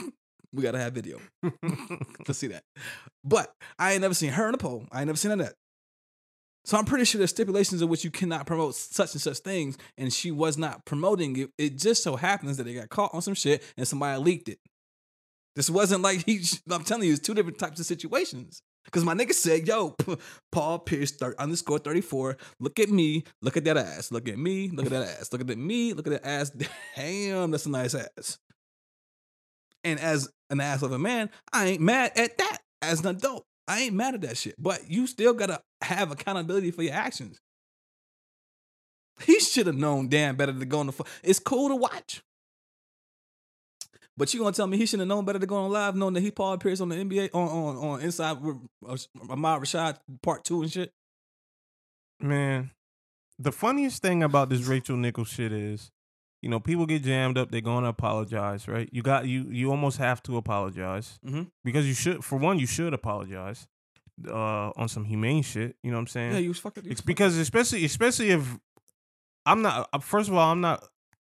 we 0.53 0.63
gotta 0.63 0.79
have 0.79 0.93
video. 0.93 1.19
Let's 2.27 2.39
see 2.39 2.49
that. 2.49 2.65
But 3.25 3.53
I 3.79 3.93
ain't 3.93 4.03
never 4.03 4.15
seen 4.15 4.33
her 4.33 4.49
in 4.49 4.55
a 4.55 4.59
pole. 4.59 4.87
I 4.93 5.01
ain't 5.01 5.07
never 5.07 5.17
seen 5.17 5.37
that. 5.39 5.55
So 6.65 6.79
I'm 6.79 6.85
pretty 6.85 7.05
sure 7.05 7.19
there's 7.19 7.31
stipulations 7.31 7.83
in 7.83 7.89
which 7.89 8.05
you 8.05 8.11
cannot 8.11 8.47
promote 8.47 8.77
such 8.77 9.15
and 9.15 9.21
such 9.21 9.39
things, 9.39 9.77
and 9.99 10.13
she 10.13 10.31
was 10.31 10.57
not 10.57 10.85
promoting 10.85 11.37
it. 11.37 11.51
It 11.59 11.77
just 11.77 12.05
so 12.05 12.17
happens 12.17 12.57
that 12.57 12.65
they 12.65 12.75
got 12.75 12.89
caught 12.89 13.15
on 13.15 13.23
some 13.23 13.35
shit 13.35 13.63
and 13.77 13.87
somebody 13.87 14.21
leaked 14.23 14.49
it. 14.49 14.59
This 15.57 15.69
wasn't 15.69 16.03
like 16.03 16.25
he. 16.25 16.43
I'm 16.71 16.85
telling 16.85 17.07
you, 17.07 17.13
it's 17.13 17.21
two 17.21 17.35
different 17.35 17.59
types 17.59 17.81
of 17.81 17.87
situations. 17.87 18.63
Because 18.85 19.05
my 19.05 19.15
nigga 19.15 19.33
said, 19.33 19.67
"Yo, 19.67 19.95
Paul 20.51 20.79
Pierce 20.81 21.13
thir- 21.13 21.35
underscore 21.39 21.79
34. 21.79 22.37
Look 22.59 22.79
at 22.79 22.89
me. 22.89 23.25
Look 23.41 23.57
at 23.57 23.65
that 23.65 23.77
ass. 23.77 24.11
Look 24.11 24.29
at 24.29 24.39
me. 24.39 24.71
Look 24.71 24.87
at 24.87 24.93
that 24.93 25.21
ass. 25.21 25.33
Look 25.33 25.41
at 25.41 25.59
me. 25.59 25.93
Look 25.93 26.07
at 26.07 26.23
that 26.23 26.27
ass. 26.27 26.51
Damn, 26.97 27.51
that's 27.51 27.67
a 27.67 27.71
nice 27.71 27.95
ass." 27.95 28.39
And 29.85 29.99
as 29.99 30.31
an 30.53 30.61
ass 30.61 30.83
of 30.83 30.93
a 30.93 30.99
man, 30.99 31.31
I 31.53 31.67
ain't 31.67 31.81
mad 31.81 32.13
at 32.17 32.39
that. 32.39 32.59
As 32.81 33.01
an 33.01 33.07
adult, 33.07 33.47
I 33.67 33.81
ain't 33.81 33.95
mad 33.95 34.15
at 34.15 34.21
that 34.23 34.37
shit. 34.37 34.55
But 34.59 34.89
you 34.91 35.07
still 35.07 35.35
gotta 35.35 35.63
have 35.83 36.13
accountability 36.13 36.71
for 36.71 36.83
your 36.83 36.95
actions. 36.95 37.41
He 39.25 39.41
should 39.41 39.67
have 39.67 39.77
known 39.77 40.09
damn 40.09 40.37
better 40.37 40.53
to 40.53 40.65
go 40.65 40.81
on 40.81 40.87
the. 40.87 40.93
Fu- 40.93 41.05
it's 41.23 41.39
cool 41.39 41.69
to 41.69 41.77
watch. 41.77 42.23
But 44.17 44.33
you 44.35 44.41
gonna 44.41 44.53
tell 44.53 44.67
me 44.67 44.77
he 44.77 44.87
should 44.87 44.99
have 45.01 45.09
known 45.09 45.25
better 45.25 45.39
to 45.39 45.47
go 45.47 45.57
on 45.57 45.71
live, 45.71 45.97
knowing 45.97 46.15
that 46.15 46.21
he 46.21 46.31
Paul 46.31 46.59
Pierce 46.59 46.81
on 46.81 46.91
the 46.91 46.97
NBA 46.97 47.31
on 47.33 47.49
on 47.49 47.77
on 47.77 48.01
inside 48.01 48.37
uh, 48.87 48.97
Ahmad 49.31 49.63
Rashad 49.63 49.99
part 50.23 50.45
two 50.45 50.63
and 50.63 50.71
shit. 50.71 50.93
Man, 52.21 52.71
the 53.39 53.53
funniest 53.53 54.03
thing 54.03 54.23
about 54.23 54.51
this 54.51 54.65
Rachel 54.65 54.97
Nichols 54.97 55.29
shit 55.29 55.53
is, 55.53 55.91
you 56.43 56.49
know, 56.51 56.61
people 56.61 56.85
get 56.87 57.03
jammed 57.05 57.39
up. 57.39 57.51
They're 57.51 57.61
going 57.61 57.85
to 57.85 57.89
apologize, 57.89 58.67
right? 58.69 58.89
You 58.93 59.01
got 59.03 59.27
you. 59.27 59.45
You 59.49 59.71
almost 59.71 59.99
have 59.99 60.23
to 60.25 60.37
apologize 60.37 61.19
Mhm. 61.25 61.51
because 61.65 61.87
you 61.87 61.95
should. 61.95 62.25
For 62.25 62.37
one, 62.39 62.59
you 62.59 62.67
should 62.67 62.93
apologize 62.93 63.67
uh, 64.29 64.71
on 64.77 64.89
some 64.89 65.05
humane 65.05 65.43
shit. 65.43 65.77
You 65.83 65.91
know 65.91 65.97
what 65.97 66.03
I'm 66.03 66.07
saying? 66.09 66.33
Yeah, 66.33 66.39
you 66.41 66.49
was 66.49 66.59
fucking. 66.59 66.85
you 66.85 66.89
was 66.91 66.93
It's 66.93 67.01
fucking- 67.01 67.07
because 67.15 67.37
especially 67.39 67.85
especially 67.85 68.31
if 68.31 68.59
I'm 69.47 69.63
not 69.63 69.89
uh, 69.93 69.99
first 69.99 70.29
of 70.29 70.35
all 70.35 70.51
I'm 70.53 70.61
not 70.61 70.85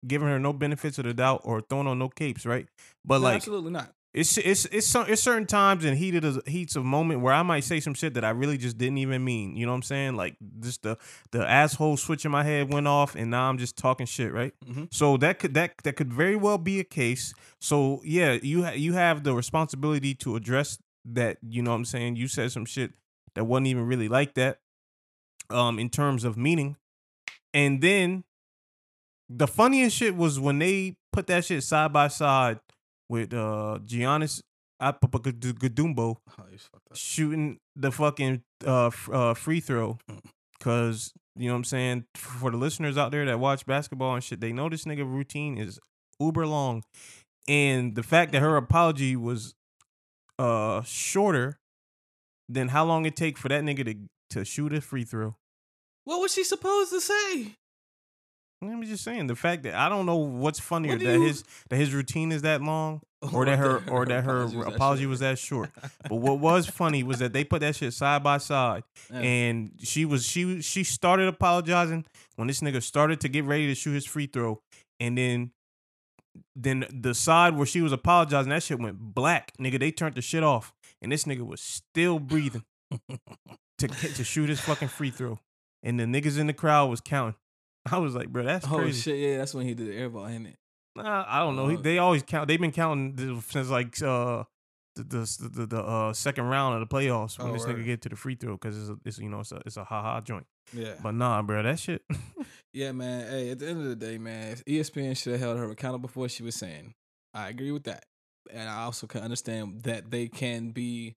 giving 0.07 0.29
her 0.29 0.39
no 0.39 0.53
benefits 0.53 0.99
of 0.99 1.05
the 1.05 1.13
doubt 1.15 1.43
or 1.45 1.61
throwing 1.61 1.87
on 1.87 1.99
no 1.99 2.09
capes, 2.09 2.47
right? 2.47 2.67
But 3.05 3.19
No, 3.19 3.25
like 3.25 3.37
absolutely 3.37 3.71
not. 3.73 3.93
It's 4.13 4.37
it's 4.39 4.65
it's 4.67 4.89
some 4.89 5.07
it's 5.09 5.23
certain 5.23 5.47
times 5.47 5.85
and 5.85 5.97
heated 5.97 6.25
of 6.25 6.45
heats 6.47 6.75
of 6.75 6.85
moment 6.85 7.21
where 7.21 7.33
I 7.33 7.43
might 7.43 7.63
say 7.63 7.79
some 7.79 7.95
shit 7.95 8.15
that 8.15 8.25
I 8.25 8.31
really 8.31 8.59
just 8.59 8.77
didn't 8.77 8.99
even 8.99 9.23
mean. 9.25 9.55
You 9.57 9.67
know 9.67 9.73
what 9.73 9.77
I'm 9.77 9.83
saying? 9.83 10.17
Like 10.17 10.37
just 10.59 10.83
the 10.83 10.99
the 11.31 11.49
asshole 11.49 11.97
switch 11.97 12.25
in 12.25 12.33
my 12.33 12.43
head 12.43 12.73
went 12.73 12.89
off 12.89 13.15
and 13.15 13.31
now 13.31 13.49
I'm 13.49 13.57
just 13.59 13.77
talking 13.77 14.07
shit, 14.07 14.33
right? 14.33 14.53
Mhm. 14.67 14.93
So 14.93 15.17
that 15.19 15.39
could 15.39 15.55
that 15.55 15.75
that 15.85 15.95
could 15.95 16.13
very 16.13 16.35
well 16.35 16.59
be 16.59 16.81
a 16.81 16.85
case. 16.85 17.33
So 17.61 18.01
yeah, 18.05 18.33
you 18.43 18.65
ha- 18.65 18.73
you 18.73 18.95
have 18.95 19.23
the 19.23 19.33
responsibility 19.35 20.15
to 20.17 20.35
address 20.35 20.79
that. 21.05 21.39
You 21.49 21.63
know 21.63 21.71
what 21.71 21.77
I'm 21.77 21.85
saying? 21.85 22.17
You 22.17 22.27
said 22.27 22.51
some 22.51 22.65
shit 22.65 22.93
that 23.37 23.45
wasn't 23.45 23.69
even 23.69 23.87
really 23.87 24.09
like 24.09 24.35
that, 24.35 24.59
um, 25.51 25.79
in 25.79 25.89
terms 25.89 26.25
of 26.25 26.37
meaning. 26.37 26.77
And 27.55 27.81
then 27.81 28.25
the 29.29 29.47
funniest 29.47 29.97
shit 29.97 30.17
was 30.17 30.41
when 30.41 30.59
they 30.59 30.97
put 31.13 31.29
that 31.29 31.45
shit 31.45 31.63
side 31.63 31.93
by 31.93 32.09
side 32.09 32.59
with 33.11 33.35
uh 33.35 33.79
Giannis 33.85 34.41
Antetokounmpo 34.81 36.17
Oh, 36.39 36.45
you 36.47 36.53
was 36.53 36.63
fucked 36.63 36.91
up. 36.91 36.97
shooting 36.97 37.59
the 37.77 37.91
fucking 37.93 38.43
uh, 38.67 38.87
f- 38.87 39.09
uh 39.13 39.35
free 39.35 39.61
throw 39.61 39.99
Mm. 40.11 40.21
cuz 40.61 41.13
you 41.37 41.47
know 41.49 41.55
what 41.55 41.59
I'm 41.59 41.65
saying 41.65 42.05
for 42.15 42.51
the 42.51 42.57
listeners 42.57 42.97
out 42.99 43.11
there 43.13 43.25
that 43.27 43.39
watch 43.39 43.67
basketball 43.67 44.15
and 44.15 44.25
shit 44.25 44.41
they 44.41 44.53
know 44.53 44.69
this 44.69 44.85
nigga 44.85 45.05
routine 45.05 45.59
is 45.59 45.79
uber 46.19 46.47
long 46.47 46.83
and 47.49 47.95
the 47.95 48.03
fact 48.03 48.33
that 48.33 48.41
her 48.41 48.57
apology 48.57 49.17
was 49.17 49.55
uh 50.39 50.83
shorter 50.83 51.59
than 52.49 52.69
how 52.69 52.85
long 52.85 53.07
it 53.07 53.17
take 53.17 53.37
for 53.39 53.49
that 53.49 53.63
nigga 53.65 53.85
to 53.85 53.95
to 54.31 54.45
shoot 54.45 54.73
a 54.73 54.81
free 54.81 55.05
throw 55.05 55.37
What 56.05 56.21
was 56.21 56.33
she 56.35 56.45
supposed 56.45 56.91
to 56.93 57.01
say? 57.01 57.57
I'm 58.63 58.83
just 58.85 59.05
saying 59.05 59.27
the 59.27 59.37
fact 59.37 59.63
that 59.63 59.75
I 59.75 59.89
don't 59.89 60.05
know 60.07 60.17
what's 60.17 60.61
funnier 60.61 60.99
do 60.99 61.07
that 61.07 61.15
you- 61.19 61.27
his 61.27 61.45
that 61.71 61.77
his 61.77 61.95
routine 61.95 62.31
is 62.33 62.43
that 62.43 62.63
long 62.63 63.01
or 63.33 63.45
that 63.47 63.59
her 63.59 63.83
or 63.91 64.05
that 64.07 64.25
her 64.31 64.43
apology 64.67 65.07
was 65.07 65.21
that 65.21 65.39
short. 65.39 65.71
But 66.09 66.17
what 66.17 66.39
was 66.41 66.67
funny 66.67 67.03
was 67.03 67.19
that 67.21 67.33
they 67.33 67.45
put 67.45 67.61
that 67.61 67.77
shit 67.77 67.93
side 67.95 68.23
by 68.23 68.39
side, 68.39 68.83
Yeah. 69.11 69.21
and 69.21 69.73
she 69.83 70.05
was 70.05 70.27
she 70.27 70.61
she 70.63 70.85
started 70.85 71.29
apologizing 71.29 72.05
when 72.37 72.49
this 72.49 72.61
nigga 72.61 72.83
started 72.83 73.21
to 73.21 73.29
get 73.29 73.45
ready 73.45 73.67
to 73.69 73.75
shoot 73.75 73.93
his 73.93 74.07
free 74.07 74.27
throw, 74.27 74.61
and 74.99 75.17
then 75.17 75.53
then 76.55 76.85
the 76.93 77.15
side 77.15 77.57
where 77.57 77.67
she 77.67 77.81
was 77.81 77.93
apologizing, 77.93 78.51
that 78.51 78.63
shit 78.63 78.79
went 78.79 78.99
black, 78.99 79.53
nigga. 79.59 79.79
They 79.81 79.91
turned 79.91 80.15
the 80.17 80.23
shit 80.23 80.43
off, 80.43 80.73
and 81.03 81.11
this 81.11 81.25
nigga 81.25 81.47
was 81.47 81.61
still 81.61 82.19
breathing 82.19 82.65
to 83.79 83.89
to 83.89 84.25
shoot 84.25 84.49
his 84.49 84.61
fucking 84.61 84.89
free 84.89 85.11
throw, 85.11 85.39
and 85.83 85.99
the 85.99 86.05
niggas 86.05 86.39
in 86.39 86.47
the 86.47 86.53
crowd 86.53 86.91
was 86.91 87.01
counting. 87.01 87.35
I 87.91 87.99
was 87.99 88.15
like, 88.15 88.29
bro, 88.29 88.43
that's 88.45 88.67
Oh 88.67 88.77
crazy. 88.79 89.01
shit! 89.01 89.19
Yeah, 89.19 89.39
that's 89.39 89.55
when 89.55 89.67
he 89.67 89.75
did 89.75 89.89
the 89.89 89.93
airball, 89.93 90.31
ain't 90.31 90.47
it? 90.49 90.57
Nah, 90.97 91.25
I 91.27 91.39
don't 91.41 91.57
know. 91.57 91.69
He- 91.69 91.77
Uh, 91.77 91.81
they 91.83 91.99
always 91.99 92.23
count. 92.23 92.49
They've 92.49 92.61
been 92.61 92.73
counting 92.73 93.41
since 93.49 93.71
like 93.71 94.01
uh 94.03 94.45
the 94.97 95.05
the 95.05 95.49
the, 95.55 95.67
the 95.67 95.81
uh, 95.83 96.13
second 96.13 96.45
round 96.47 96.75
of 96.83 96.87
the 96.89 96.95
playoffs 96.95 97.39
when 97.39 97.49
Oh, 97.49 97.53
this 97.53 97.65
nigga 97.65 97.85
get 97.85 98.03
to 98.03 98.09
the 98.09 98.17
free 98.17 98.35
throw 98.35 98.55
because 98.57 98.77
it's, 98.77 98.91
a, 98.91 98.97
it's 99.05 99.19
you 99.19 99.29
know 99.29 99.41
it's 99.41 99.53
a 99.53 99.63
it's 99.65 99.77
a 99.77 99.85
ha 99.85 100.03
ha 100.03 100.21
joint. 100.21 100.47
Yeah. 100.75 100.95
But 101.03 101.15
nah, 101.15 101.43
bro, 101.43 101.63
that 101.63 101.79
shit. 101.79 102.03
Yeah, 102.73 102.93
man. 102.93 103.29
Hey, 103.29 103.51
at 103.51 103.59
the 103.59 103.69
end 103.69 103.81
of 103.81 103.87
the 103.87 103.97
day, 103.97 104.17
man, 104.17 104.55
ESPN 104.67 105.17
should 105.17 105.33
have 105.33 105.41
held 105.41 105.59
her 105.59 105.69
accountable 105.73 106.09
for 106.09 106.21
what 106.21 106.31
she 106.31 106.45
was 106.45 106.55
saying. 106.55 106.95
I 107.35 107.49
agree 107.49 107.73
with 107.73 107.83
that, 107.85 108.05
and 108.49 108.69
I 108.69 108.83
also 108.83 109.09
can 109.09 109.23
understand 109.23 109.83
that 109.83 110.11
they 110.13 110.29
can 110.29 110.71
be 110.71 111.17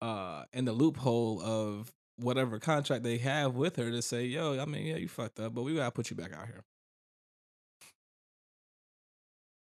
uh 0.00 0.44
in 0.52 0.64
the 0.64 0.72
loophole 0.72 1.40
of 1.40 1.92
whatever 2.22 2.58
contract 2.58 3.02
they 3.02 3.18
have 3.18 3.54
with 3.54 3.76
her 3.76 3.90
to 3.90 4.02
say, 4.02 4.24
"Yo, 4.24 4.60
I 4.60 4.64
mean, 4.64 4.86
yeah, 4.86 4.96
you 4.96 5.08
fucked 5.08 5.40
up, 5.40 5.54
but 5.54 5.62
we 5.62 5.74
gotta 5.74 5.90
put 5.90 6.10
you 6.10 6.16
back 6.16 6.32
out 6.32 6.46
here." 6.46 6.64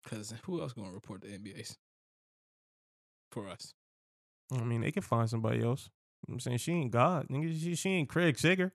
Because 0.02 0.34
who 0.44 0.60
else 0.60 0.72
gonna 0.72 0.92
report 0.92 1.22
the 1.22 1.28
NBA's 1.28 1.78
for 3.30 3.48
us? 3.48 3.74
I 4.52 4.62
mean, 4.64 4.80
they 4.80 4.92
can 4.92 5.02
find 5.02 5.28
somebody 5.28 5.62
else. 5.62 5.88
I'm 6.28 6.40
saying 6.40 6.58
she 6.58 6.72
ain't 6.72 6.90
God. 6.90 7.26
She, 7.30 7.74
she 7.74 7.90
ain't 7.90 8.08
Craig 8.08 8.38
Sager. 8.38 8.72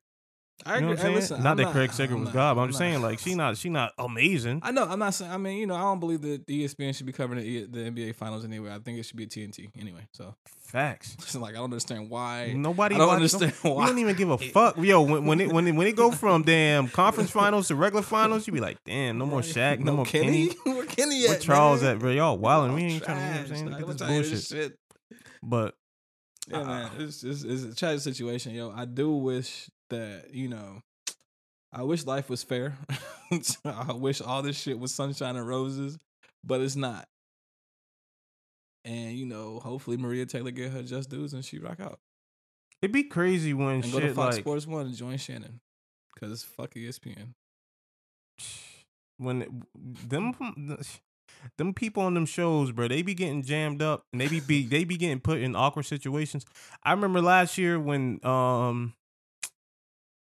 I 0.65 0.75
You 0.75 0.81
know 0.81 0.91
agree. 0.93 1.03
Hey, 1.03 1.15
listen, 1.15 1.43
not 1.43 1.51
I'm 1.51 1.57
that 1.57 1.71
Craig 1.71 1.93
Sager 1.93 2.15
was 2.17 2.25
not- 2.25 2.33
God, 2.33 2.55
but 2.55 2.61
I'm, 2.61 2.65
I'm 2.65 2.69
just 2.71 2.79
not- 2.79 2.85
saying 2.87 3.01
like 3.01 3.19
she 3.19 3.35
not 3.35 3.57
she 3.57 3.69
not 3.69 3.93
amazing. 3.97 4.59
I 4.63 4.71
know. 4.71 4.85
I'm 4.85 4.99
not 4.99 5.13
saying. 5.13 5.31
I 5.31 5.37
mean, 5.37 5.57
you 5.59 5.67
know, 5.67 5.75
I 5.75 5.81
don't 5.81 5.99
believe 5.99 6.21
that 6.23 6.45
the 6.47 6.65
ESPN 6.65 6.95
should 6.95 7.05
be 7.05 7.11
covering 7.13 7.41
the, 7.41 7.65
the 7.65 7.79
NBA 7.91 8.15
finals 8.15 8.43
anyway. 8.43 8.71
I 8.73 8.79
think 8.79 8.97
it 8.99 9.03
should 9.03 9.17
be 9.17 9.23
a 9.23 9.27
TNT 9.27 9.69
anyway. 9.79 10.07
So 10.13 10.35
Facts. 10.65 11.15
it's 11.19 11.35
like 11.35 11.51
I 11.53 11.57
don't 11.57 11.65
understand 11.65 12.09
why. 12.09 12.53
Nobody 12.55 12.95
I 12.95 12.97
don't 12.97 13.07
watch- 13.07 13.15
understand 13.17 13.53
We 13.63 13.69
why. 13.69 13.85
don't 13.87 13.99
even 13.99 14.15
give 14.15 14.29
a 14.31 14.37
fuck. 14.53 14.77
Yo, 14.77 15.01
when 15.03 15.25
when 15.25 15.39
it 15.39 15.51
when 15.53 15.67
it, 15.67 15.71
when 15.73 15.87
it 15.87 15.95
go 15.95 16.11
from 16.11 16.41
damn 16.41 16.87
conference 16.89 17.29
finals 17.31 17.67
to 17.67 17.75
regular 17.75 18.01
finals, 18.03 18.47
you 18.47 18.53
be 18.53 18.59
like, 18.59 18.77
damn, 18.83 19.17
no 19.19 19.25
more 19.27 19.41
Shaq, 19.41 19.79
no, 19.79 19.93
more 19.97 20.05
Kenny. 20.05 20.47
Where 20.63 20.85
Kenny 20.85 21.23
at? 21.25 21.29
Where 21.29 21.39
Charles 21.39 21.83
man? 21.83 21.95
at, 21.97 21.99
bro? 21.99 22.11
Y'all 22.11 22.37
wilding. 22.37 22.73
We 22.75 22.83
ain't 22.83 23.03
trying 23.03 23.45
to, 23.45 23.55
you 23.55 23.63
know 23.65 23.71
what 23.71 23.79
I'm 23.81 23.97
saying? 23.97 23.97
dog. 23.97 23.97
Get 23.99 24.01
I'm 24.09 24.21
this 24.23 24.49
bullshit. 24.49 24.71
shit. 24.71 24.79
But 25.43 25.75
Yeah, 26.49 26.63
man, 26.63 26.89
it's 26.97 27.21
just 27.21 27.45
it's 27.45 27.63
a 27.63 27.75
tragic 27.75 28.01
situation, 28.01 28.53
yo. 28.55 28.71
I 28.75 28.85
do 28.85 29.11
wish 29.11 29.69
that 29.89 30.33
you 30.33 30.47
know, 30.47 30.81
I 31.71 31.83
wish 31.83 32.05
life 32.05 32.29
was 32.29 32.43
fair. 32.43 32.77
I 33.65 33.93
wish 33.93 34.21
all 34.21 34.41
this 34.41 34.59
shit 34.59 34.79
was 34.79 34.93
sunshine 34.93 35.35
and 35.35 35.47
roses, 35.47 35.97
but 36.43 36.61
it's 36.61 36.75
not. 36.75 37.07
And 38.85 39.13
you 39.17 39.25
know, 39.25 39.59
hopefully 39.59 39.97
Maria 39.97 40.25
Taylor 40.25 40.51
get 40.51 40.71
her 40.71 40.83
just 40.83 41.09
dues 41.09 41.33
and 41.33 41.43
she 41.43 41.59
rock 41.59 41.79
out 41.79 41.99
it'd 42.81 42.93
be 42.93 43.03
crazy 43.03 43.53
when 43.53 43.81
and 43.81 43.91
go 43.91 43.99
to 43.99 44.13
Fox 44.13 44.35
like 44.35 44.43
Sports 44.43 44.67
One 44.67 44.85
and 44.85 44.95
join 44.95 45.17
Shannon, 45.17 45.59
cause 46.19 46.31
it's 46.31 46.43
fuck 46.43 46.73
ESPN. 46.73 47.33
when 49.17 49.41
it- 49.41 50.09
them 50.09 50.33
them 51.57 51.73
people 51.73 52.03
on 52.03 52.13
them 52.13 52.25
shows, 52.25 52.71
bro, 52.71 52.87
they 52.87 53.01
be 53.01 53.13
getting 53.13 53.43
jammed 53.43 53.81
up 53.81 54.03
and 54.11 54.21
they 54.21 54.27
be, 54.27 54.39
be 54.39 54.65
they 54.65 54.83
be 54.83 54.97
getting 54.97 55.19
put 55.19 55.39
in 55.39 55.55
awkward 55.55 55.83
situations. 55.83 56.45
I 56.83 56.91
remember 56.91 57.21
last 57.21 57.57
year 57.57 57.79
when 57.79 58.23
um 58.25 58.93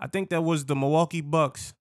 I 0.01 0.07
think 0.07 0.29
that 0.31 0.41
was 0.41 0.65
the 0.65 0.75
Milwaukee 0.75 1.21
Bucks 1.21 1.73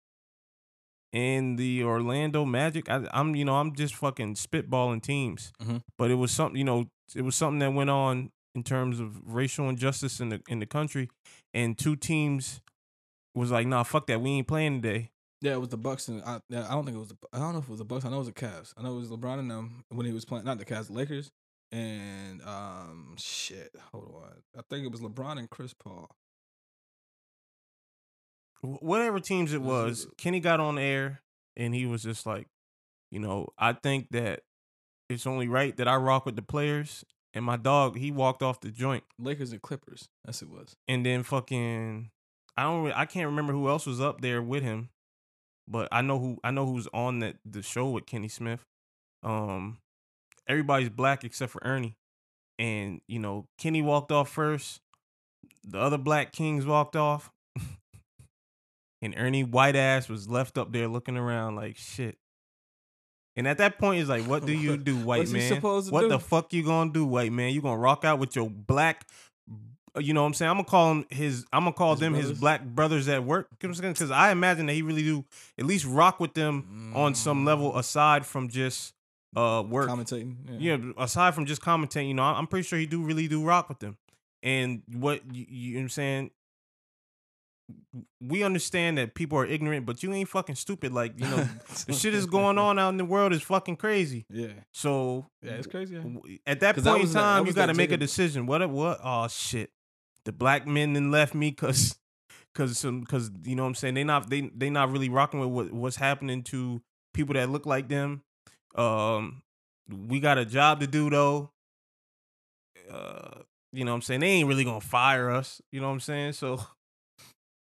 and 1.13 1.57
the 1.57 1.83
Orlando 1.83 2.45
Magic. 2.45 2.89
I, 2.89 3.07
I'm 3.13 3.35
you 3.35 3.45
know 3.45 3.55
I'm 3.55 3.73
just 3.75 3.95
fucking 3.95 4.35
spitballing 4.35 5.01
teams, 5.01 5.51
Mhm. 5.61 5.81
but 5.97 6.11
it 6.11 6.15
was 6.15 6.31
something 6.31 6.57
you 6.57 6.63
know 6.65 6.89
it 7.15 7.21
was 7.23 7.35
something 7.35 7.59
that 7.59 7.73
went 7.73 7.89
on 7.89 8.31
in 8.55 8.63
terms 8.63 8.99
of 8.99 9.33
racial 9.33 9.69
injustice 9.69 10.19
in 10.19 10.29
the 10.29 10.41
in 10.47 10.59
the 10.59 10.65
country, 10.65 11.09
and 11.53 11.77
two 11.77 11.95
teams 11.95 12.61
was 13.35 13.51
like, 13.51 13.65
nah, 13.67 13.83
fuck 13.83 14.07
that, 14.07 14.21
we 14.21 14.31
ain't 14.31 14.47
playing 14.47 14.81
today. 14.81 15.11
Yeah, 15.41 15.53
it 15.53 15.59
was 15.59 15.69
the 15.69 15.77
Bucks, 15.77 16.09
and 16.09 16.21
I, 16.23 16.35
I 16.51 16.71
don't 16.71 16.83
think 16.83 16.97
it 16.97 16.99
was 16.99 17.09
the. 17.09 17.17
I 17.31 17.39
don't 17.39 17.53
know 17.53 17.59
if 17.59 17.65
it 17.65 17.69
was 17.69 17.79
the 17.79 17.85
Bucks. 17.85 18.03
I 18.03 18.09
know 18.09 18.15
it 18.17 18.19
was 18.19 18.27
the 18.27 18.33
Cavs. 18.33 18.73
I 18.77 18.81
know 18.83 18.97
it 18.97 18.99
was 18.99 19.09
LeBron 19.09 19.39
and 19.39 19.49
them 19.49 19.85
when 19.89 20.05
he 20.05 20.11
was 20.11 20.25
playing. 20.25 20.43
Not 20.43 20.59
the 20.59 20.65
Cavs, 20.65 20.87
the 20.87 20.93
Lakers, 20.93 21.31
and 21.71 22.41
um, 22.41 23.15
shit. 23.17 23.73
Hold 23.93 24.13
on, 24.23 24.31
I 24.57 24.61
think 24.69 24.85
it 24.85 24.91
was 24.91 24.99
LeBron 24.99 25.37
and 25.39 25.49
Chris 25.49 25.73
Paul. 25.73 26.09
Wh- 28.61 28.81
Whatever 28.83 29.19
teams 29.19 29.53
it 29.53 29.61
Was 29.61 30.05
was, 30.05 30.13
Kenny 30.17 30.39
got 30.39 30.59
on 30.59 30.77
air 30.77 31.21
and 31.55 31.73
he 31.73 31.85
was 31.85 32.03
just 32.03 32.25
like, 32.25 32.47
you 33.11 33.19
know, 33.19 33.49
I 33.57 33.73
think 33.73 34.07
that 34.11 34.41
it's 35.09 35.25
only 35.27 35.47
right 35.47 35.75
that 35.77 35.87
I 35.87 35.95
rock 35.95 36.25
with 36.25 36.35
the 36.35 36.41
players. 36.41 37.03
And 37.33 37.45
my 37.45 37.57
dog, 37.57 37.95
he 37.97 38.11
walked 38.11 38.41
off 38.41 38.59
the 38.59 38.71
joint. 38.71 39.03
Lakers 39.19 39.51
and 39.51 39.61
Clippers. 39.61 40.07
That's 40.25 40.41
it 40.41 40.49
was. 40.49 40.75
and 40.87 41.05
then 41.05 41.21
fucking 41.23 42.09
I 42.57 42.63
don't 42.63 42.91
I 42.91 43.05
can't 43.05 43.27
remember 43.27 43.53
who 43.53 43.69
else 43.69 43.85
was 43.85 44.01
up 44.01 44.21
there 44.21 44.41
with 44.41 44.63
him, 44.63 44.89
but 45.67 45.87
I 45.91 46.01
know 46.01 46.19
who 46.19 46.39
I 46.43 46.51
know 46.51 46.65
who's 46.65 46.87
on 46.93 47.19
that 47.19 47.37
the 47.45 47.61
show 47.61 47.89
with 47.89 48.05
Kenny 48.07 48.27
Smith. 48.29 48.65
Um, 49.23 49.77
everybody's 50.47 50.89
black 50.89 51.23
except 51.23 51.51
for 51.51 51.61
Ernie, 51.63 51.95
and 52.57 52.99
you 53.07 53.19
know 53.19 53.45
Kenny 53.59 53.81
walked 53.83 54.11
off 54.11 54.29
first. 54.29 54.81
The 55.63 55.77
other 55.79 55.97
black 55.99 56.31
kings 56.31 56.65
walked 56.65 56.95
off, 56.95 57.29
and 59.01 59.13
Ernie 59.17 59.43
white 59.43 59.75
ass 59.75 60.09
was 60.09 60.29
left 60.29 60.57
up 60.57 60.71
there 60.71 60.87
looking 60.87 61.17
around 61.17 61.55
like 61.55 61.77
shit. 61.77 62.17
And 63.35 63.47
at 63.47 63.59
that 63.59 63.77
point, 63.77 64.01
it's 64.01 64.09
like, 64.09 64.23
what 64.25 64.45
do 64.45 64.51
you 64.51 64.75
do, 64.77 64.97
white 64.97 65.29
man? 65.29 65.53
supposed 65.53 65.87
to 65.87 65.93
what 65.93 66.01
do? 66.01 66.09
the 66.09 66.19
fuck 66.19 66.51
you 66.51 66.63
gonna 66.63 66.91
do, 66.91 67.05
white 67.05 67.31
man? 67.31 67.53
You 67.53 67.61
gonna 67.61 67.77
rock 67.77 68.03
out 68.03 68.19
with 68.19 68.35
your 68.35 68.49
black 68.49 69.05
you 69.97 70.13
know 70.13 70.21
what 70.21 70.27
I'm 70.27 70.33
saying? 70.33 70.49
I'm 70.49 70.57
gonna 70.57 70.65
call 70.65 70.91
him 70.91 71.05
his. 71.09 71.45
I'm 71.51 71.63
gonna 71.63 71.73
call 71.73 71.91
His 71.91 71.99
them 71.99 72.13
his 72.13 72.31
black 72.33 72.63
brothers 72.63 73.07
at 73.07 73.23
work. 73.23 73.47
Because 73.59 74.11
I 74.11 74.31
imagine 74.31 74.65
that 74.67 74.73
he 74.73 74.81
really 74.81 75.03
do 75.03 75.25
at 75.57 75.65
least 75.65 75.85
rock 75.85 76.19
with 76.19 76.33
them 76.33 76.91
on 76.95 77.15
some 77.15 77.45
level 77.45 77.77
aside 77.77 78.25
from 78.25 78.49
just 78.49 78.93
uh 79.35 79.63
work. 79.67 79.89
Commentating. 79.89 80.35
Yeah, 80.59 80.77
aside 80.97 81.33
from 81.35 81.45
just 81.45 81.61
commentating, 81.61 82.09
you 82.09 82.13
know, 82.13 82.23
I'm 82.23 82.47
pretty 82.47 82.67
sure 82.67 82.79
he 82.79 82.85
do 82.85 83.03
really 83.03 83.27
do 83.27 83.43
rock 83.43 83.69
with 83.69 83.79
them. 83.79 83.97
And 84.41 84.83
what 84.93 85.21
you, 85.33 85.45
you 85.49 85.73
know 85.73 85.79
what 85.79 85.83
I'm 85.83 85.89
saying? 85.89 86.31
We 88.21 88.43
understand 88.43 88.97
that 88.97 89.15
people 89.15 89.37
are 89.37 89.45
ignorant, 89.45 89.85
but 89.85 90.01
you 90.03 90.13
ain't 90.13 90.29
fucking 90.29 90.55
stupid. 90.55 90.91
Like 90.93 91.19
you 91.19 91.25
know, 91.27 91.47
the 91.87 91.93
shit 91.93 92.13
is 92.13 92.25
going 92.37 92.57
on 92.57 92.77
out 92.79 92.89
in 92.89 92.97
the 92.97 93.05
world 93.05 93.33
is 93.33 93.41
fucking 93.41 93.77
crazy. 93.77 94.25
Yeah. 94.29 94.47
So 94.73 95.27
Yeah, 95.41 95.51
it's 95.53 95.67
crazy. 95.67 95.95
Yeah. 95.95 96.37
at 96.45 96.59
that 96.61 96.75
point 96.75 96.87
in 96.87 97.07
that- 97.07 97.13
that 97.13 97.19
time, 97.19 97.45
you 97.47 97.53
got 97.53 97.67
to 97.67 97.73
that 97.73 97.77
make 97.77 97.91
a 97.91 97.97
decision. 97.97 98.45
What? 98.45 98.67
What? 98.69 98.99
Oh 99.03 99.27
shit! 99.27 99.71
The 100.25 100.31
black 100.31 100.65
men 100.67 100.93
then 100.93 101.11
left 101.11 101.33
me 101.33 101.49
because, 101.51 101.97
because 102.53 102.77
some, 102.77 103.01
because 103.01 103.31
you 103.43 103.55
know 103.55 103.63
what 103.63 103.69
I'm 103.69 103.75
saying 103.75 103.93
they 103.95 104.03
not 104.03 104.29
they 104.29 104.41
they 104.55 104.69
not 104.69 104.91
really 104.91 105.09
rocking 105.09 105.39
with 105.39 105.49
what, 105.49 105.71
what's 105.73 105.95
happening 105.97 106.43
to 106.43 106.81
people 107.13 107.33
that 107.35 107.49
look 107.49 107.65
like 107.65 107.87
them. 107.87 108.21
Um, 108.75 109.41
we 109.87 110.19
got 110.19 110.37
a 110.37 110.45
job 110.45 110.79
to 110.81 110.87
do 110.87 111.09
though. 111.09 111.51
Uh, 112.91 113.41
you 113.71 113.85
know 113.85 113.91
what 113.91 113.95
I'm 113.95 114.01
saying 114.01 114.19
they 114.21 114.27
ain't 114.29 114.47
really 114.47 114.63
gonna 114.63 114.81
fire 114.81 115.29
us. 115.29 115.61
You 115.71 115.79
know 115.81 115.87
what 115.87 115.93
I'm 115.93 115.99
saying? 115.99 116.33
So 116.33 116.59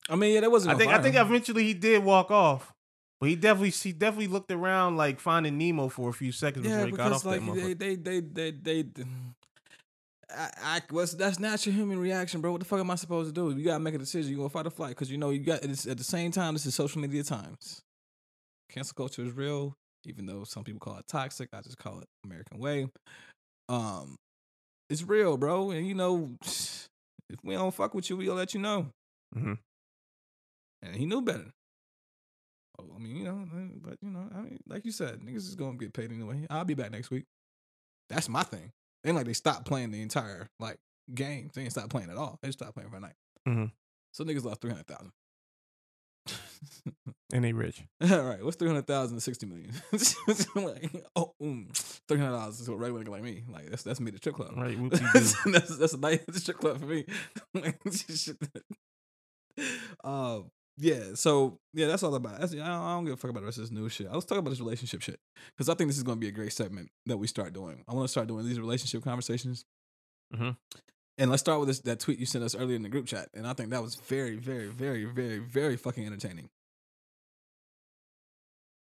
I 0.10 0.16
mean, 0.16 0.34
yeah, 0.34 0.42
that 0.42 0.52
wasn't. 0.52 0.76
I 0.76 0.78
think 0.78 0.92
I 0.92 1.02
think 1.02 1.16
eventually 1.16 1.64
he 1.64 1.74
did 1.74 2.04
walk 2.04 2.32
off. 2.32 2.74
But 3.24 3.30
he 3.30 3.36
definitely 3.38 3.70
he 3.70 3.94
definitely 3.94 4.28
looked 4.28 4.52
around 4.52 4.98
like 4.98 5.18
finding 5.18 5.58
Nemo 5.58 5.88
for 5.88 6.10
a 6.10 6.14
few 6.14 6.34
seconds 6.34 6.66
Yeah, 6.66 6.84
before 6.84 6.88
he 6.88 6.92
got 6.92 7.12
off 7.14 7.24
because 7.24 7.26
like 7.26 7.40
that 7.40 7.52
motherfucker. 7.52 7.80
they, 7.80 7.96
they, 7.96 8.20
they, 8.20 8.52
they, 8.52 8.82
they. 8.82 9.04
I, 10.30 10.50
I 10.62 10.82
what's 10.90 11.14
that's 11.14 11.40
natural 11.40 11.74
human 11.74 12.00
reaction, 12.00 12.42
bro. 12.42 12.52
What 12.52 12.60
the 12.60 12.66
fuck 12.66 12.82
am 12.82 12.92
I 12.92 12.96
supposed 12.96 13.34
to 13.34 13.42
do? 13.42 13.58
You 13.58 13.64
gotta 13.64 13.80
make 13.80 13.94
a 13.94 13.98
decision. 13.98 14.30
You 14.30 14.38
gonna 14.38 14.50
fight 14.50 14.68
or 14.68 14.72
flight 14.72 14.90
because 14.90 15.10
you 15.10 15.18
know 15.18 15.30
you 15.30 15.40
got 15.40 15.64
it's, 15.64 15.88
at 15.88 15.98
the 15.98 16.04
same 16.04 16.32
time. 16.32 16.54
This 16.54 16.66
is 16.66 16.76
social 16.76 17.00
media 17.00 17.24
times. 17.24 17.82
Cancel 18.70 18.94
culture 18.96 19.24
is 19.24 19.32
real, 19.32 19.74
even 20.06 20.26
though 20.26 20.44
some 20.44 20.66
people 20.66 20.82
call 20.82 20.98
it 20.98 21.06
toxic. 21.08 21.48
I 21.54 21.62
just 21.62 21.78
call 21.78 22.00
it 22.00 22.08
American 22.26 22.60
way. 22.60 22.90
Um, 23.70 24.18
it's 24.90 25.04
real, 25.04 25.38
bro. 25.38 25.72
And 25.72 25.88
you 25.88 25.94
know, 25.94 26.32
if 26.44 27.40
we 27.42 27.54
don't 27.54 27.74
fuck 27.74 27.94
with 27.94 28.10
you, 28.10 28.18
we'll 28.18 28.36
let 28.36 28.54
you 28.54 28.60
know. 28.60 28.88
Mhm. 29.34 29.60
And 30.84 30.96
he 30.96 31.06
knew 31.06 31.22
better. 31.22 31.54
Oh, 32.80 32.86
I 32.96 33.00
mean, 33.00 33.16
you 33.16 33.24
know, 33.24 33.46
but 33.82 33.98
you 34.02 34.10
know, 34.10 34.28
I 34.36 34.42
mean, 34.42 34.60
like 34.68 34.84
you 34.86 34.92
said, 34.92 35.20
niggas 35.20 35.38
is 35.38 35.56
gonna 35.56 35.78
get 35.78 35.94
paid 35.94 36.12
anyway. 36.12 36.46
I'll 36.50 36.66
be 36.66 36.74
back 36.74 36.92
next 36.92 37.12
week. 37.12 37.26
That's 38.10 38.28
my 38.28 38.44
thing. 38.44 38.72
Ain't 39.06 39.16
like 39.16 39.26
they 39.26 39.34
stopped 39.34 39.66
playing 39.66 39.92
the 39.92 40.02
entire 40.02 40.50
like 40.60 40.78
game. 41.14 41.50
They 41.54 41.64
ain't 41.64 41.72
stopped 41.72 41.90
playing 41.90 42.10
at 42.10 42.18
all. 42.18 42.40
They 42.42 42.48
just 42.48 42.60
stopped 42.60 42.74
playing 42.76 42.90
for 42.90 42.98
a 42.98 43.00
night. 43.00 43.16
Mhm. 43.48 43.72
So 44.12 44.24
niggas 44.24 44.44
lost 44.44 44.62
three 44.62 44.72
hundred 44.72 44.88
thousand. 44.88 45.12
and 47.34 47.44
they 47.44 47.54
rich. 47.54 47.84
all 48.10 48.22
right, 48.24 48.44
what's 48.44 48.56
three 48.56 48.70
hundred 48.70 48.88
thousand 48.88 49.18
to 49.18 49.22
sixty 49.22 49.46
million? 49.46 49.72
like, 50.56 51.06
oh, 51.16 51.34
mm, 51.42 51.72
three 52.08 52.18
hundred 52.18 52.32
dollars 52.32 52.60
is 52.60 52.68
a 52.68 52.76
regular 52.76 53.04
nigga 53.04 53.10
like 53.10 53.24
me. 53.24 53.44
Like 53.50 53.70
that's 53.70 53.84
that's 53.84 54.00
me 54.00 54.12
the 54.12 54.18
strip 54.18 54.36
club. 54.36 54.54
Right, 54.56 54.78
that's, 55.14 55.44
that's 55.44 55.78
that's 55.78 55.94
a 55.94 55.98
night 55.98 56.24
at 56.28 56.34
the 56.34 56.40
strip 56.40 56.58
club 56.58 56.80
for 56.80 56.86
me. 56.86 57.06
um, 60.04 60.50
yeah. 60.78 61.14
So 61.16 61.60
yeah, 61.74 61.88
that's 61.88 62.04
all 62.04 62.16
about. 62.16 62.40
That's, 62.40 62.54
I, 62.54 62.58
don't, 62.58 62.66
I 62.68 62.94
don't 62.96 63.06
give 63.06 63.14
a 63.14 63.18
fuck 63.18 63.32
about 63.32 63.42
the 63.42 63.46
rest 63.48 63.58
of 63.58 63.64
this 63.64 63.72
new 63.72 63.90
shit. 63.90 64.08
I 64.12 64.16
was 64.16 64.26
talk 64.26 64.38
about 64.38 64.50
this 64.50 64.60
relationship 64.60 65.02
shit 65.02 65.20
because 65.56 65.70
I 65.70 65.76
think 65.76 65.90
this 65.90 65.98
is 65.98 66.04
going 66.04 66.18
to 66.18 66.22
be 66.22 66.28
a 66.28 66.32
great 66.32 66.54
segment 66.54 66.90
that 67.06 67.18
we 67.18 67.28
start 67.28 67.54
doing. 67.54 67.84
I 67.88 67.94
want 67.94 68.06
to 68.06 68.12
start 68.12 68.28
doing 68.28 68.46
these 68.46 68.60
relationship 68.60 69.04
conversations. 69.04 69.66
Mhm. 70.34 70.58
And 71.20 71.30
let's 71.30 71.42
start 71.42 71.60
with 71.60 71.68
this 71.70 71.80
that 71.82 72.00
tweet 72.00 72.18
you 72.20 72.26
sent 72.26 72.44
us 72.44 72.56
earlier 72.56 72.76
in 72.76 72.82
the 72.82 72.90
group 72.90 73.06
chat, 73.06 73.30
and 73.36 73.46
I 73.46 73.54
think 73.54 73.70
that 73.70 73.84
was 73.84 73.96
very, 73.96 74.36
very, 74.36 74.68
very, 74.68 75.06
very, 75.06 75.38
very 75.38 75.78
fucking 75.78 76.06
entertaining. 76.06 76.50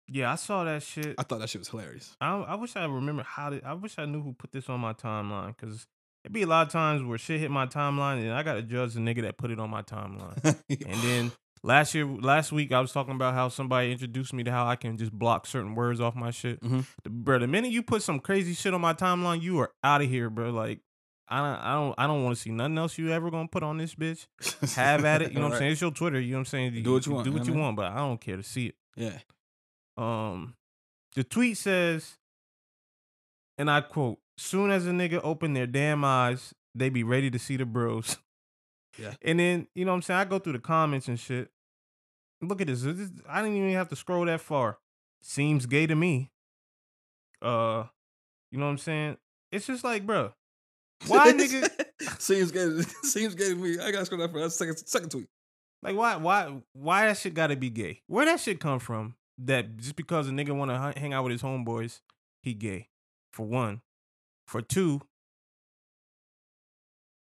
Yeah, 0.08 0.32
I 0.32 0.36
saw 0.36 0.64
that 0.64 0.82
shit. 0.82 1.16
I 1.18 1.24
thought 1.24 1.40
that 1.40 1.50
shit 1.50 1.60
was 1.60 1.68
hilarious. 1.68 2.16
I 2.20 2.36
I 2.36 2.54
wish 2.54 2.76
I 2.76 2.84
remember 2.84 3.22
how 3.22 3.50
to. 3.50 3.60
I 3.64 3.74
wish 3.74 3.98
I 3.98 4.06
knew 4.06 4.22
who 4.22 4.32
put 4.32 4.52
this 4.52 4.68
on 4.68 4.80
my 4.80 4.92
timeline 4.92 5.48
because 5.56 5.86
it 6.24 6.32
be 6.32 6.42
a 6.42 6.46
lot 6.46 6.66
of 6.66 6.72
times 6.72 7.02
where 7.02 7.18
shit 7.18 7.40
hit 7.40 7.50
my 7.50 7.66
timeline 7.66 8.20
and 8.20 8.32
I 8.32 8.42
gotta 8.42 8.62
judge 8.62 8.94
the 8.94 9.00
nigga 9.00 9.22
that 9.22 9.36
put 9.36 9.50
it 9.50 9.58
on 9.58 9.68
my 9.68 9.82
timeline. 9.82 10.36
and 10.70 11.02
then 11.02 11.32
last 11.62 11.94
year, 11.94 12.06
last 12.06 12.52
week, 12.52 12.72
I 12.72 12.80
was 12.80 12.92
talking 12.92 13.14
about 13.14 13.34
how 13.34 13.48
somebody 13.48 13.92
introduced 13.92 14.32
me 14.32 14.42
to 14.44 14.50
how 14.50 14.66
I 14.66 14.76
can 14.76 14.96
just 14.96 15.12
block 15.12 15.46
certain 15.46 15.74
words 15.74 16.00
off 16.00 16.14
my 16.14 16.30
shit. 16.30 16.60
Mhm. 16.62 16.84
Bro, 17.08 17.40
the 17.40 17.46
minute 17.46 17.70
you 17.72 17.82
put 17.82 18.02
some 18.02 18.20
crazy 18.20 18.54
shit 18.54 18.74
on 18.74 18.80
my 18.80 18.94
timeline, 18.94 19.42
you 19.42 19.58
are 19.60 19.72
out 19.84 20.02
of 20.02 20.08
here, 20.08 20.30
bro. 20.30 20.50
Like. 20.50 20.80
I 21.28 21.38
don't, 21.38 21.58
I 21.58 21.74
don't, 21.74 21.94
I 21.98 22.06
don't 22.06 22.22
want 22.22 22.36
to 22.36 22.40
see 22.40 22.50
nothing 22.52 22.78
else 22.78 22.98
you 22.98 23.10
ever 23.10 23.32
gonna 23.32 23.48
put 23.48 23.64
on 23.64 23.78
this 23.78 23.96
bitch. 23.96 24.28
Have 24.76 25.04
at 25.04 25.22
it, 25.22 25.32
you 25.32 25.34
know 25.40 25.46
what 25.46 25.54
I'm 25.54 25.58
saying? 25.58 25.72
It's 25.72 25.80
your 25.80 25.90
Twitter, 25.90 26.20
you 26.20 26.30
know 26.30 26.36
what 26.36 26.40
I'm 26.42 26.44
saying? 26.44 26.82
Do 26.84 26.92
what 26.92 27.04
you 27.04 27.12
want, 27.14 27.24
do 27.24 27.32
what 27.32 27.44
you 27.46 27.52
I 27.52 27.56
mean? 27.56 27.64
want, 27.64 27.76
but 27.76 27.86
I 27.90 27.96
don't 27.96 28.20
care 28.20 28.36
to 28.36 28.44
see 28.44 28.66
it. 28.66 28.74
Yeah. 28.94 29.18
Um, 29.96 30.54
the 31.16 31.24
tweet 31.24 31.56
says, 31.56 32.16
and 33.58 33.68
I 33.68 33.80
quote: 33.80 34.20
"Soon 34.38 34.70
as 34.70 34.86
a 34.86 34.90
nigga 34.90 35.20
open 35.24 35.52
their 35.52 35.66
damn 35.66 36.04
eyes, 36.04 36.54
they 36.76 36.90
be 36.90 37.02
ready 37.02 37.28
to 37.32 37.40
see 37.40 37.56
the 37.56 37.66
bros." 37.66 38.18
Yeah. 38.98 39.14
And 39.22 39.38
then 39.38 39.66
you 39.74 39.84
know 39.84 39.92
what 39.92 39.96
I'm 39.96 40.02
saying? 40.02 40.20
I 40.20 40.24
go 40.24 40.38
through 40.38 40.54
the 40.54 40.58
comments 40.58 41.08
and 41.08 41.18
shit. 41.18 41.50
Look 42.42 42.60
at 42.60 42.66
this. 42.66 42.82
this 42.82 43.10
I 43.28 43.42
didn't 43.42 43.56
even 43.56 43.72
have 43.72 43.88
to 43.88 43.96
scroll 43.96 44.24
that 44.26 44.40
far. 44.40 44.78
Seems 45.22 45.66
gay 45.66 45.86
to 45.86 45.94
me. 45.94 46.30
Uh, 47.42 47.84
you 48.50 48.58
know 48.58 48.66
what 48.66 48.72
I'm 48.72 48.78
saying? 48.78 49.16
It's 49.52 49.66
just 49.66 49.84
like, 49.84 50.06
bro, 50.06 50.32
why 51.06 51.32
nigga? 51.32 51.68
seems 52.18 52.50
gay. 52.52 52.82
Seems 53.02 53.34
good 53.34 53.50
to 53.50 53.56
me. 53.56 53.78
I 53.78 53.90
gotta 53.90 54.06
scroll 54.06 54.20
that 54.20 54.32
for 54.32 54.40
that 54.40 54.50
second 54.50 54.76
second 54.86 55.10
tweet. 55.10 55.28
Like 55.82 55.96
why 55.96 56.16
why 56.16 56.54
why 56.72 57.06
that 57.06 57.18
shit 57.18 57.34
got 57.34 57.48
to 57.48 57.56
be 57.56 57.70
gay? 57.70 58.02
Where 58.06 58.24
that 58.26 58.40
shit 58.40 58.60
come 58.60 58.78
from? 58.78 59.14
That 59.38 59.76
just 59.76 59.96
because 59.96 60.28
a 60.28 60.30
nigga 60.30 60.56
want 60.56 60.70
to 60.70 60.98
hang 60.98 61.12
out 61.12 61.24
with 61.24 61.32
his 61.32 61.42
homeboys, 61.42 62.00
he 62.42 62.54
gay. 62.54 62.88
For 63.32 63.44
one, 63.44 63.82
for 64.46 64.62
two, 64.62 65.02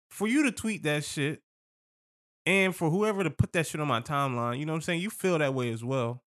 for 0.09 0.27
you 0.27 0.43
to 0.43 0.51
tweet 0.51 0.83
that 0.83 1.03
shit, 1.03 1.41
and 2.49 2.75
for 2.75 2.89
whoever 2.89 3.23
to 3.23 3.29
put 3.29 3.53
that 3.53 3.67
shit 3.67 3.79
on 3.79 3.87
my 3.87 4.01
timeline, 4.01 4.57
you 4.57 4.65
know 4.65 4.73
what 4.73 4.77
I'm 4.77 4.81
saying? 4.81 5.01
You 5.01 5.11
feel 5.11 5.37
that 5.37 5.53
way 5.53 5.71
as 5.71 5.83
well. 5.83 6.23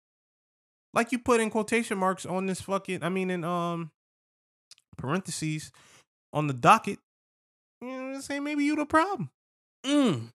Like 0.92 1.12
you 1.12 1.18
put 1.18 1.40
in 1.40 1.48
quotation 1.50 1.96
marks 1.96 2.26
on 2.26 2.44
this 2.46 2.60
fucking, 2.60 3.02
I 3.02 3.08
mean 3.08 3.30
in 3.30 3.42
um 3.42 3.90
parentheses 4.98 5.72
on 6.32 6.46
the 6.46 6.52
docket. 6.52 6.98
You 7.80 7.88
know 7.88 7.94
what 8.08 8.14
I'm 8.16 8.20
saying? 8.22 8.44
Maybe 8.44 8.64
you 8.64 8.76
the 8.76 8.84
problem. 8.84 9.30
Mm. 9.86 10.28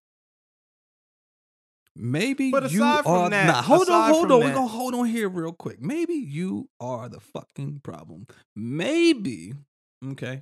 Maybe 1.95 2.51
But 2.51 2.71
you 2.71 2.81
aside 2.83 3.03
from 3.03 3.11
are. 3.13 3.29
that- 3.29 3.47
nah, 3.47 3.61
hold 3.61 3.89
on, 3.89 4.11
hold 4.11 4.31
on. 4.31 4.39
We're 4.39 4.53
gonna 4.53 4.67
hold 4.67 4.95
on 4.95 5.05
here 5.05 5.29
real 5.29 5.53
quick. 5.53 5.79
Maybe 5.81 6.15
you 6.15 6.67
are 6.79 7.07
the 7.07 7.19
fucking 7.19 7.81
problem. 7.83 8.25
Maybe, 8.55 9.53
okay. 10.03 10.41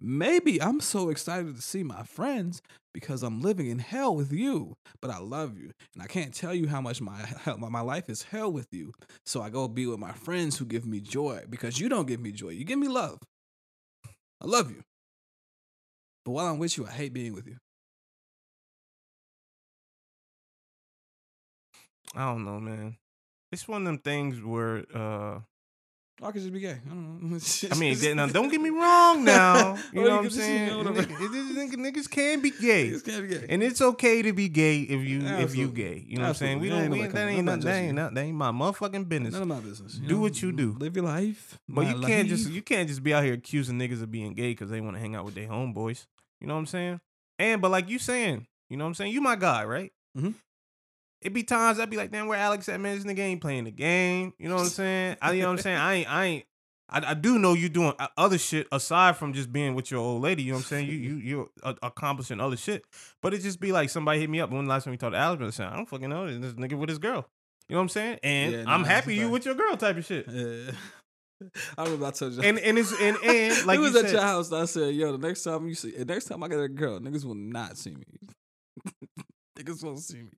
Maybe 0.00 0.62
I'm 0.62 0.80
so 0.80 1.10
excited 1.10 1.54
to 1.54 1.62
see 1.62 1.82
my 1.82 2.04
friends 2.04 2.62
because 2.94 3.22
I'm 3.22 3.42
living 3.42 3.68
in 3.68 3.78
hell 3.78 4.16
with 4.16 4.32
you, 4.32 4.76
but 5.02 5.10
I 5.10 5.18
love 5.18 5.58
you, 5.58 5.72
and 5.94 6.02
I 6.02 6.06
can't 6.06 6.32
tell 6.32 6.54
you 6.54 6.68
how 6.68 6.80
much 6.80 7.02
my 7.02 7.22
my, 7.58 7.80
life 7.82 8.08
is 8.08 8.22
hell 8.22 8.50
with 8.50 8.68
you. 8.72 8.92
So 9.26 9.42
I 9.42 9.50
go 9.50 9.68
be 9.68 9.86
with 9.86 9.98
my 9.98 10.12
friends 10.12 10.56
who 10.56 10.64
give 10.64 10.86
me 10.86 11.00
joy 11.00 11.44
because 11.50 11.78
you 11.78 11.90
don't 11.90 12.08
give 12.08 12.20
me 12.20 12.32
joy. 12.32 12.50
You 12.50 12.64
give 12.64 12.78
me 12.78 12.88
love. 12.88 13.18
I 14.40 14.46
love 14.46 14.70
you. 14.70 14.82
But 16.24 16.32
while 16.32 16.46
I'm 16.46 16.58
with 16.58 16.78
you, 16.78 16.86
I 16.86 16.92
hate 16.92 17.12
being 17.12 17.34
with 17.34 17.46
you. 17.46 17.58
I 22.14 22.24
don't 22.24 22.44
know, 22.44 22.58
man. 22.58 22.96
It's 23.52 23.68
one 23.68 23.82
of 23.82 23.86
them 23.86 23.98
things 23.98 24.42
where 24.42 24.84
uh 24.94 25.40
I 26.22 26.32
could 26.32 26.42
just 26.42 26.52
be 26.52 26.60
gay. 26.60 26.72
I 26.84 26.88
don't 26.88 27.22
know. 27.22 27.38
I 27.72 27.74
mean, 27.76 27.96
then- 27.98 28.16
now, 28.16 28.26
don't 28.26 28.50
get 28.50 28.60
me 28.60 28.68
wrong 28.70 29.24
now. 29.24 29.76
You 29.92 30.04
know 30.04 30.10
what 30.10 30.18
I'm 30.18 30.24
you 30.24 30.30
saying? 30.30 30.68
know. 30.84 30.92
Niggas, 30.92 31.54
niggas- 31.56 31.76
niggas 31.76 32.10
can 32.10 32.40
be 32.42 32.50
gay. 32.60 32.90
Niggas 32.90 33.04
can't 33.04 33.22
be 33.28 33.34
gay. 33.38 33.46
And 33.48 33.62
it's 33.62 33.80
okay 33.80 34.20
to 34.22 34.32
be 34.32 34.48
gay 34.48 34.80
if 34.80 35.00
you 35.02 35.20
if 35.26 35.54
you 35.56 35.68
gay. 35.68 36.04
You 36.06 36.16
know 36.18 36.22
what 36.24 36.28
I'm 36.28 36.34
saying? 36.34 36.58
We 36.60 36.70
Absolutely. 36.70 36.98
don't 36.98 37.06
we, 37.08 37.12
that 37.12 37.28
ain't 37.28 37.38
I'm 37.38 37.44
not, 37.46 37.52
not 37.56 37.64
that 37.64 37.74
ain't 37.76 37.86
you. 37.86 37.92
not, 37.94 38.14
that 38.14 38.20
ain't 38.20 38.36
my 38.36 38.50
motherfucking 38.52 39.08
business. 39.08 39.32
None 39.32 39.42
of 39.42 39.48
my 39.48 39.60
business. 39.60 39.94
Do 39.94 40.20
what 40.20 40.42
you 40.42 40.52
do. 40.52 40.76
Live 40.78 40.94
your 40.94 41.06
life. 41.06 41.58
But 41.68 41.86
you 41.88 42.00
can't 42.02 42.28
just 42.28 42.50
you 42.50 42.62
can't 42.62 42.88
just 42.88 43.02
be 43.02 43.14
out 43.14 43.24
here 43.24 43.34
accusing 43.34 43.78
niggas 43.78 44.02
of 44.02 44.10
being 44.10 44.34
gay 44.34 44.50
because 44.50 44.68
they 44.70 44.80
want 44.80 44.96
to 44.96 45.00
hang 45.00 45.14
out 45.14 45.24
with 45.24 45.34
their 45.34 45.48
homeboys. 45.48 46.06
You 46.40 46.46
know 46.48 46.54
what 46.54 46.60
I'm 46.60 46.66
saying? 46.66 47.00
And 47.38 47.62
but 47.62 47.70
like 47.70 47.88
you 47.88 47.98
saying, 47.98 48.46
you 48.68 48.76
know 48.76 48.84
what 48.84 48.88
I'm 48.88 48.94
saying? 48.94 49.12
You 49.12 49.20
my 49.22 49.36
guy, 49.36 49.64
right? 49.64 49.92
Mhm. 50.16 50.34
It 51.22 51.34
be 51.34 51.42
times 51.42 51.78
I'd 51.78 51.90
be 51.90 51.96
like, 51.96 52.10
damn, 52.10 52.26
where 52.26 52.38
Alex 52.38 52.68
at, 52.68 52.80
man? 52.80 52.96
This 52.96 53.04
nigga 53.04 53.20
ain't 53.20 53.40
playing 53.40 53.64
the 53.64 53.70
game. 53.70 54.32
You 54.38 54.48
know 54.48 54.54
what 54.56 54.62
I'm 54.62 54.68
saying? 54.68 55.16
I, 55.20 55.32
you 55.32 55.42
know 55.42 55.48
what 55.48 55.58
I'm 55.58 55.58
saying? 55.58 55.76
I 55.76 55.94
ain't, 55.94 56.10
I 56.10 56.24
ain't. 56.24 56.44
I, 56.88 57.10
I 57.10 57.14
do 57.14 57.38
know 57.38 57.52
you 57.54 57.68
doing 57.68 57.92
uh, 57.98 58.08
other 58.16 58.38
shit 58.38 58.66
aside 58.72 59.16
from 59.16 59.32
just 59.32 59.52
being 59.52 59.74
with 59.74 59.90
your 59.90 60.00
old 60.00 60.22
lady. 60.22 60.42
You 60.42 60.52
know 60.52 60.58
what 60.58 60.64
I'm 60.64 60.68
saying? 60.68 60.86
You 60.88 60.94
you 60.96 61.16
you're 61.16 61.48
accomplishing 61.82 62.40
other 62.40 62.56
shit. 62.56 62.84
But 63.22 63.34
it 63.34 63.42
just 63.42 63.60
be 63.60 63.70
like 63.70 63.90
somebody 63.90 64.18
hit 64.20 64.30
me 64.30 64.40
up 64.40 64.50
when 64.50 64.64
the 64.64 64.68
last 64.68 64.84
time 64.84 64.92
we 64.92 64.96
talked 64.96 65.12
to 65.12 65.18
Alex. 65.18 65.42
I 65.42 65.50
said, 65.50 65.66
I 65.66 65.76
don't 65.76 65.88
fucking 65.88 66.08
know 66.08 66.26
this 66.26 66.54
nigga 66.54 66.74
with 66.74 66.88
his 66.88 66.98
girl. 66.98 67.28
You 67.68 67.74
know 67.74 67.80
what 67.80 67.82
I'm 67.82 67.88
saying? 67.90 68.18
And 68.24 68.52
Yeah, 68.52 68.62
nah, 68.64 68.74
I'm 68.74 68.84
happy 68.84 69.14
you 69.14 69.30
with 69.30 69.44
your 69.44 69.54
girl 69.54 69.76
type 69.76 69.96
of 69.98 70.04
shit. 70.04 70.26
Yeah. 70.28 70.72
I 71.78 71.84
remember 71.84 72.06
I 72.06 72.10
told 72.10 72.32
you. 72.32 72.42
And 72.42 72.58
and 72.58 72.78
it's 72.78 72.92
and 73.00 73.16
and 73.24 73.66
like 73.66 73.78
he 73.78 73.84
you 73.84 73.92
was 73.92 73.96
at 73.96 74.06
said, 74.06 74.12
your 74.12 74.22
house. 74.22 74.52
I 74.52 74.64
said, 74.64 74.94
"Yo, 74.94 75.16
the 75.16 75.26
next 75.26 75.44
time 75.44 75.68
you 75.68 75.74
see, 75.74 75.92
the 75.92 76.04
next 76.04 76.24
time 76.24 76.42
I 76.42 76.48
get 76.48 76.58
a 76.58 76.68
girl, 76.68 76.98
niggas 76.98 77.24
will 77.24 77.34
not 77.36 77.78
see 77.78 77.94
me. 77.94 78.04
niggas 79.58 79.84
won't 79.84 80.00
see 80.00 80.22
me. 80.22 80.30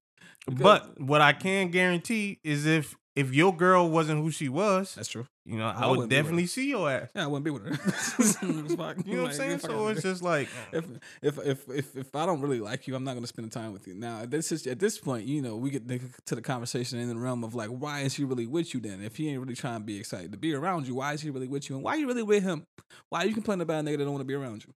Because- 0.46 0.62
But 0.62 1.00
what 1.00 1.20
I 1.20 1.32
can 1.32 1.70
guarantee 1.70 2.38
is 2.42 2.66
if 2.66 2.96
if 3.14 3.34
your 3.34 3.54
girl 3.54 3.90
wasn't 3.90 4.18
who 4.22 4.30
she 4.30 4.48
was, 4.48 4.94
that's 4.94 5.08
true. 5.10 5.26
you 5.44 5.58
know, 5.58 5.66
I 5.66 5.72
I 5.72 5.80
would 5.86 5.90
wouldn't 5.98 6.08
be 6.10 6.16
with 6.16 6.24
definitely 6.24 6.46
see 6.46 6.70
your 6.70 6.90
ass. 6.90 7.08
Yeah, 7.14 7.24
I 7.24 7.26
wouldn't 7.26 7.44
be 7.44 7.50
with 7.50 7.66
her. 7.66 7.72
You 9.04 9.16
know 9.16 9.22
what 9.24 9.32
I'm 9.32 9.36
saying? 9.36 9.58
So 9.58 9.88
it's 9.88 10.00
just 10.02 10.22
like 10.22 10.48
if 10.72 10.86
if 11.20 11.38
if 11.46 11.68
if 11.68 11.96
if 11.96 12.16
I 12.16 12.24
don't 12.24 12.40
really 12.40 12.58
like 12.60 12.88
you, 12.88 12.96
I'm 12.96 13.04
not 13.04 13.12
gonna 13.14 13.26
spend 13.26 13.50
the 13.50 13.54
time 13.60 13.72
with 13.74 13.86
you. 13.86 13.92
Now, 13.94 14.24
this 14.24 14.50
is 14.50 14.66
at 14.66 14.78
this 14.78 14.96
point, 14.98 15.26
you 15.26 15.42
know, 15.42 15.56
we 15.56 15.68
get 15.68 15.86
to 16.26 16.34
the 16.34 16.40
conversation 16.40 16.98
in 16.98 17.08
the 17.10 17.16
realm 17.18 17.44
of 17.44 17.54
like, 17.54 17.68
why 17.68 18.00
is 18.00 18.14
he 18.14 18.24
really 18.24 18.46
with 18.46 18.72
you? 18.72 18.80
Then, 18.80 19.02
if 19.02 19.16
he 19.16 19.28
ain't 19.28 19.40
really 19.40 19.54
trying 19.54 19.80
to 19.80 19.84
be 19.84 19.98
excited 19.98 20.32
to 20.32 20.38
be 20.38 20.54
around 20.54 20.88
you, 20.88 20.94
why 20.94 21.12
is 21.12 21.20
he 21.20 21.28
really 21.28 21.48
with 21.48 21.68
you? 21.68 21.76
And 21.76 21.84
why 21.84 21.92
are 21.92 21.98
you 21.98 22.06
really 22.06 22.22
with 22.22 22.42
him? 22.42 22.64
Why 23.10 23.24
are 23.24 23.26
you 23.26 23.34
complaining 23.34 23.62
about 23.62 23.80
a 23.80 23.82
nigga 23.86 23.98
that 23.98 24.04
don't 24.04 24.12
want 24.14 24.22
to 24.22 24.24
be 24.26 24.34
around 24.34 24.64
you? 24.64 24.72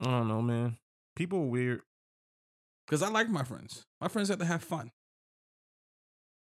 I 0.00 0.06
don't 0.06 0.28
know, 0.28 0.42
man. 0.42 0.78
People 1.14 1.38
are 1.40 1.46
weird. 1.46 1.82
Because 2.92 3.02
I 3.02 3.08
like 3.08 3.30
my 3.30 3.42
friends. 3.42 3.86
My 4.02 4.08
friends 4.08 4.28
have 4.28 4.38
to 4.40 4.44
have 4.44 4.62
fun. 4.62 4.90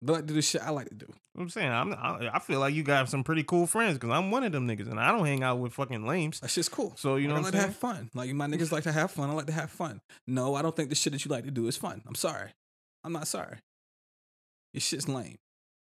They 0.00 0.14
like 0.14 0.22
to 0.22 0.28
do 0.28 0.32
the 0.32 0.40
shit 0.40 0.62
I 0.62 0.70
like 0.70 0.88
to 0.88 0.94
do. 0.94 1.04
I'm 1.36 1.50
saying 1.50 1.70
I'm, 1.70 1.92
I, 1.92 2.30
I 2.32 2.38
feel 2.38 2.58
like 2.58 2.72
you 2.72 2.82
got 2.82 3.10
some 3.10 3.22
pretty 3.22 3.42
cool 3.42 3.66
friends 3.66 3.98
because 3.98 4.16
I'm 4.16 4.30
one 4.30 4.42
of 4.42 4.50
them 4.50 4.66
niggas 4.66 4.90
and 4.90 4.98
I 4.98 5.12
don't 5.12 5.26
hang 5.26 5.42
out 5.42 5.58
with 5.58 5.74
fucking 5.74 6.06
lames. 6.06 6.40
That 6.40 6.48
shit's 6.48 6.70
cool. 6.70 6.94
So 6.96 7.16
you 7.16 7.28
know 7.28 7.34
I 7.34 7.40
what 7.40 7.44
like 7.44 7.52
to 7.52 7.60
have 7.60 7.76
fun. 7.76 8.08
Like 8.14 8.32
my 8.32 8.46
niggas 8.46 8.72
like 8.72 8.84
to 8.84 8.92
have 8.92 9.10
fun. 9.10 9.28
I 9.28 9.34
like 9.34 9.44
to 9.44 9.52
have 9.52 9.70
fun. 9.70 10.00
No, 10.26 10.54
I 10.54 10.62
don't 10.62 10.74
think 10.74 10.88
the 10.88 10.94
shit 10.94 11.12
that 11.12 11.22
you 11.22 11.30
like 11.30 11.44
to 11.44 11.50
do 11.50 11.66
is 11.66 11.76
fun. 11.76 12.00
I'm 12.06 12.14
sorry. 12.14 12.48
I'm 13.04 13.12
not 13.12 13.28
sorry. 13.28 13.58
Your 14.72 14.80
shit's 14.80 15.06
lame. 15.06 15.36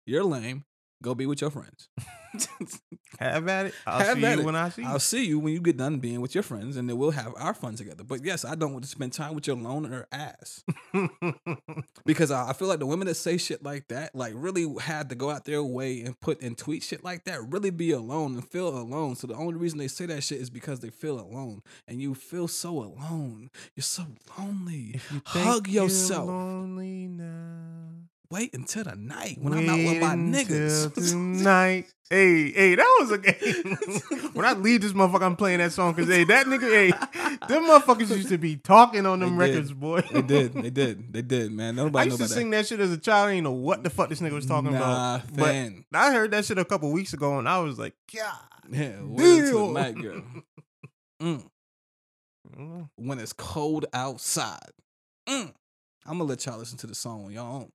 You're 0.05 0.23
lame. 0.23 0.63
Go 1.03 1.13
be 1.13 1.25
with 1.27 1.41
your 1.41 1.51
friends. 1.51 1.89
Have 3.19 3.47
at 3.47 3.67
it. 3.67 3.73
I'll 3.85 3.99
Have 3.99 4.17
see 4.17 4.25
at 4.25 4.35
you 4.35 4.41
it. 4.41 4.45
when 4.45 4.55
I 4.55 4.69
see 4.69 4.81
you. 4.81 4.87
I'll 4.87 4.99
see 4.99 5.25
you 5.25 5.39
when 5.39 5.53
you 5.53 5.59
get 5.61 5.77
done 5.77 5.97
being 5.99 6.21
with 6.21 6.33
your 6.35 6.43
friends, 6.43 6.75
and 6.77 6.87
then 6.89 6.97
we'll 6.97 7.11
have 7.11 7.33
our 7.37 7.53
fun 7.53 7.75
together. 7.75 8.03
But 8.03 8.23
yes, 8.23 8.45
I 8.45 8.55
don't 8.55 8.73
want 8.73 8.83
to 8.83 8.89
spend 8.89 9.13
time 9.13 9.33
with 9.33 9.47
your 9.47 9.55
loner 9.55 10.07
ass 10.11 10.63
because 12.05 12.31
I, 12.31 12.49
I 12.49 12.53
feel 12.53 12.67
like 12.67 12.79
the 12.79 12.85
women 12.85 13.07
that 13.07 13.15
say 13.15 13.37
shit 13.37 13.63
like 13.63 13.87
that, 13.87 14.15
like 14.15 14.33
really 14.35 14.67
had 14.81 15.09
to 15.09 15.15
go 15.15 15.29
out 15.29 15.45
their 15.45 15.63
way 15.63 16.01
and 16.01 16.19
put 16.19 16.41
and 16.41 16.57
tweet 16.57 16.83
shit 16.83 17.03
like 17.03 17.25
that, 17.25 17.41
really 17.51 17.69
be 17.71 17.91
alone 17.91 18.33
and 18.35 18.47
feel 18.47 18.69
alone. 18.69 19.15
So 19.15 19.27
the 19.27 19.35
only 19.35 19.55
reason 19.55 19.77
they 19.79 19.87
say 19.87 20.05
that 20.07 20.23
shit 20.23 20.39
is 20.41 20.49
because 20.49 20.79
they 20.81 20.89
feel 20.89 21.19
alone, 21.19 21.61
and 21.87 22.01
you 22.01 22.13
feel 22.15 22.47
so 22.47 22.69
alone. 22.79 23.49
You're 23.75 23.83
so 23.83 24.05
lonely. 24.37 24.99
You 25.11 25.21
Hug 25.25 25.67
yourself. 25.67 26.27
lonely 26.27 27.07
now. 27.07 28.09
Wait 28.29 28.53
until 28.53 28.83
the 28.83 28.95
night 28.95 29.37
when 29.41 29.53
I'm 29.53 29.69
out 29.69 29.77
with 29.77 30.01
my 30.01 30.15
niggas. 30.15 30.93
tonight. 30.93 31.85
hey, 32.09 32.51
hey, 32.51 32.75
that 32.75 32.97
was 32.99 33.11
a 33.11 33.17
game. 33.19 33.77
when 34.33 34.45
I 34.45 34.51
leave 34.53 34.81
this 34.81 34.91
motherfucker, 34.91 35.21
I'm 35.23 35.37
playing 35.37 35.59
that 35.59 35.71
song 35.71 35.93
because 35.93 36.13
hey, 36.13 36.25
that 36.25 36.45
nigga, 36.45 36.69
hey, 36.69 36.91
them 37.47 37.63
motherfuckers 37.63 38.09
used 38.09 38.27
to 38.29 38.37
be 38.37 38.57
talking 38.57 39.05
on 39.05 39.21
them 39.21 39.37
They 39.37 39.47
did. 39.47 39.53
records, 39.55 39.71
boy. 39.73 40.01
they 40.11 40.21
did. 40.21 40.53
They 40.61 40.69
did. 40.69 41.13
They 41.13 41.21
did. 41.21 41.51
Man, 41.53 41.77
nobody 41.77 41.97
I 42.01 42.03
know 42.05 42.05
used 42.15 42.17
to 42.17 42.23
about 42.25 42.29
sing 42.35 42.49
that 42.49 42.67
shit 42.67 42.81
as 42.81 42.91
a 42.91 42.97
child. 42.97 43.29
I 43.29 43.31
didn't 43.35 43.45
know 43.45 43.51
what 43.53 43.83
the 43.85 43.89
fuck 43.89 44.09
this 44.09 44.19
nigga 44.19 44.33
was 44.33 44.45
talking 44.45 44.73
Nah, 44.73 45.15
about. 45.21 45.33
But. 45.33 45.55
I 45.93 46.11
heard 46.11 46.31
that 46.31 46.43
shit 46.43 46.57
a 46.57 46.65
couple 46.65 46.91
weeks 46.91 47.13
ago, 47.13 47.39
and 47.39 47.47
I 47.47 47.59
was 47.59 47.79
like, 47.79 47.93
God. 48.13 48.33
Yeah, 48.69 48.97
wait 49.03 49.39
until 49.39 49.67
the 49.73 49.79
night, 49.81 49.95
girl. 49.95 50.21
Mm. 51.19 51.43
Mm. 52.55 52.89
when 52.97 53.17
it's 53.17 53.33
cold 53.33 53.87
outside. 53.91 54.69
Mm. 55.27 55.51
I'm 56.05 56.17
gonna 56.19 56.25
let 56.25 56.45
y'all 56.45 56.59
listen 56.59 56.77
to 56.77 56.87
the 56.87 56.93
song 56.93 57.25
on 57.25 57.31
your 57.31 57.43
own. 57.43 57.71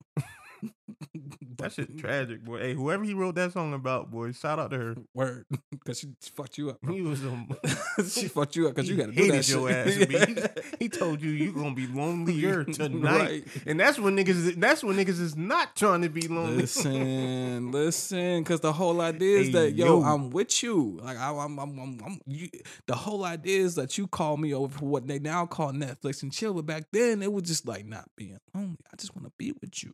That 1.58 1.72
shit 1.72 1.98
tragic, 1.98 2.44
boy. 2.44 2.58
Hey, 2.58 2.74
whoever 2.74 3.04
he 3.04 3.14
wrote 3.14 3.34
that 3.36 3.52
song 3.52 3.72
about, 3.74 4.10
boy, 4.10 4.32
shout 4.32 4.58
out 4.58 4.70
to 4.70 4.78
her. 4.78 4.94
Word, 5.14 5.46
because 5.70 5.98
she 6.00 6.08
fucked 6.20 6.58
you 6.58 6.70
up. 6.70 6.80
bro. 6.80 6.94
He 6.94 7.02
was 7.02 7.22
a 7.24 7.46
she 8.08 8.28
fucked 8.28 8.56
you 8.56 8.68
up 8.68 8.74
because 8.74 8.88
you 8.88 8.96
got 8.96 9.06
to 9.06 9.12
do 9.12 9.30
that 9.32 9.48
your 9.48 9.68
shit. 9.70 10.14
ass. 10.14 10.64
He 10.78 10.88
told 10.88 11.20
you 11.22 11.30
you 11.30 11.52
gonna 11.52 11.74
be 11.74 11.86
lonelier 11.86 12.64
tonight, 12.64 13.18
Right. 13.20 13.48
and 13.66 13.78
that's 13.78 13.98
when 13.98 14.16
niggas. 14.16 14.58
That's 14.60 14.82
when 14.82 14.96
niggas 14.96 15.20
is 15.20 15.36
not 15.36 15.76
trying 15.76 16.02
to 16.02 16.08
be 16.08 16.26
lonely. 16.28 16.56
Listen, 16.62 17.70
listen, 17.72 18.42
because 18.42 18.60
the 18.60 18.72
whole 18.72 19.00
idea 19.00 19.38
is 19.38 19.46
Hey, 19.48 19.52
that 19.52 19.70
yo, 19.72 20.00
yo. 20.00 20.02
I'm 20.02 20.30
with 20.30 20.62
you. 20.62 20.98
Like 21.02 21.16
I, 21.18 21.30
I'm, 21.30 21.58
I'm, 21.58 21.78
I'm, 21.78 22.00
I'm 22.04 22.20
you, 22.26 22.48
the 22.86 22.94
whole 22.94 23.24
idea 23.24 23.60
is 23.60 23.74
that 23.76 23.98
you 23.98 24.06
call 24.06 24.36
me 24.36 24.54
over 24.54 24.78
for 24.78 24.86
what 24.86 25.06
they 25.06 25.18
now 25.18 25.46
call 25.46 25.72
Netflix 25.72 26.22
and 26.22 26.32
chill. 26.32 26.54
But 26.54 26.66
back 26.66 26.84
then, 26.92 27.22
it 27.22 27.32
was 27.32 27.44
just 27.44 27.66
like 27.66 27.86
not 27.86 28.08
being 28.16 28.38
lonely. 28.54 28.76
I 28.92 28.96
just 28.96 29.14
want 29.14 29.26
to 29.26 29.32
be 29.38 29.52
with 29.60 29.82
you. 29.82 29.92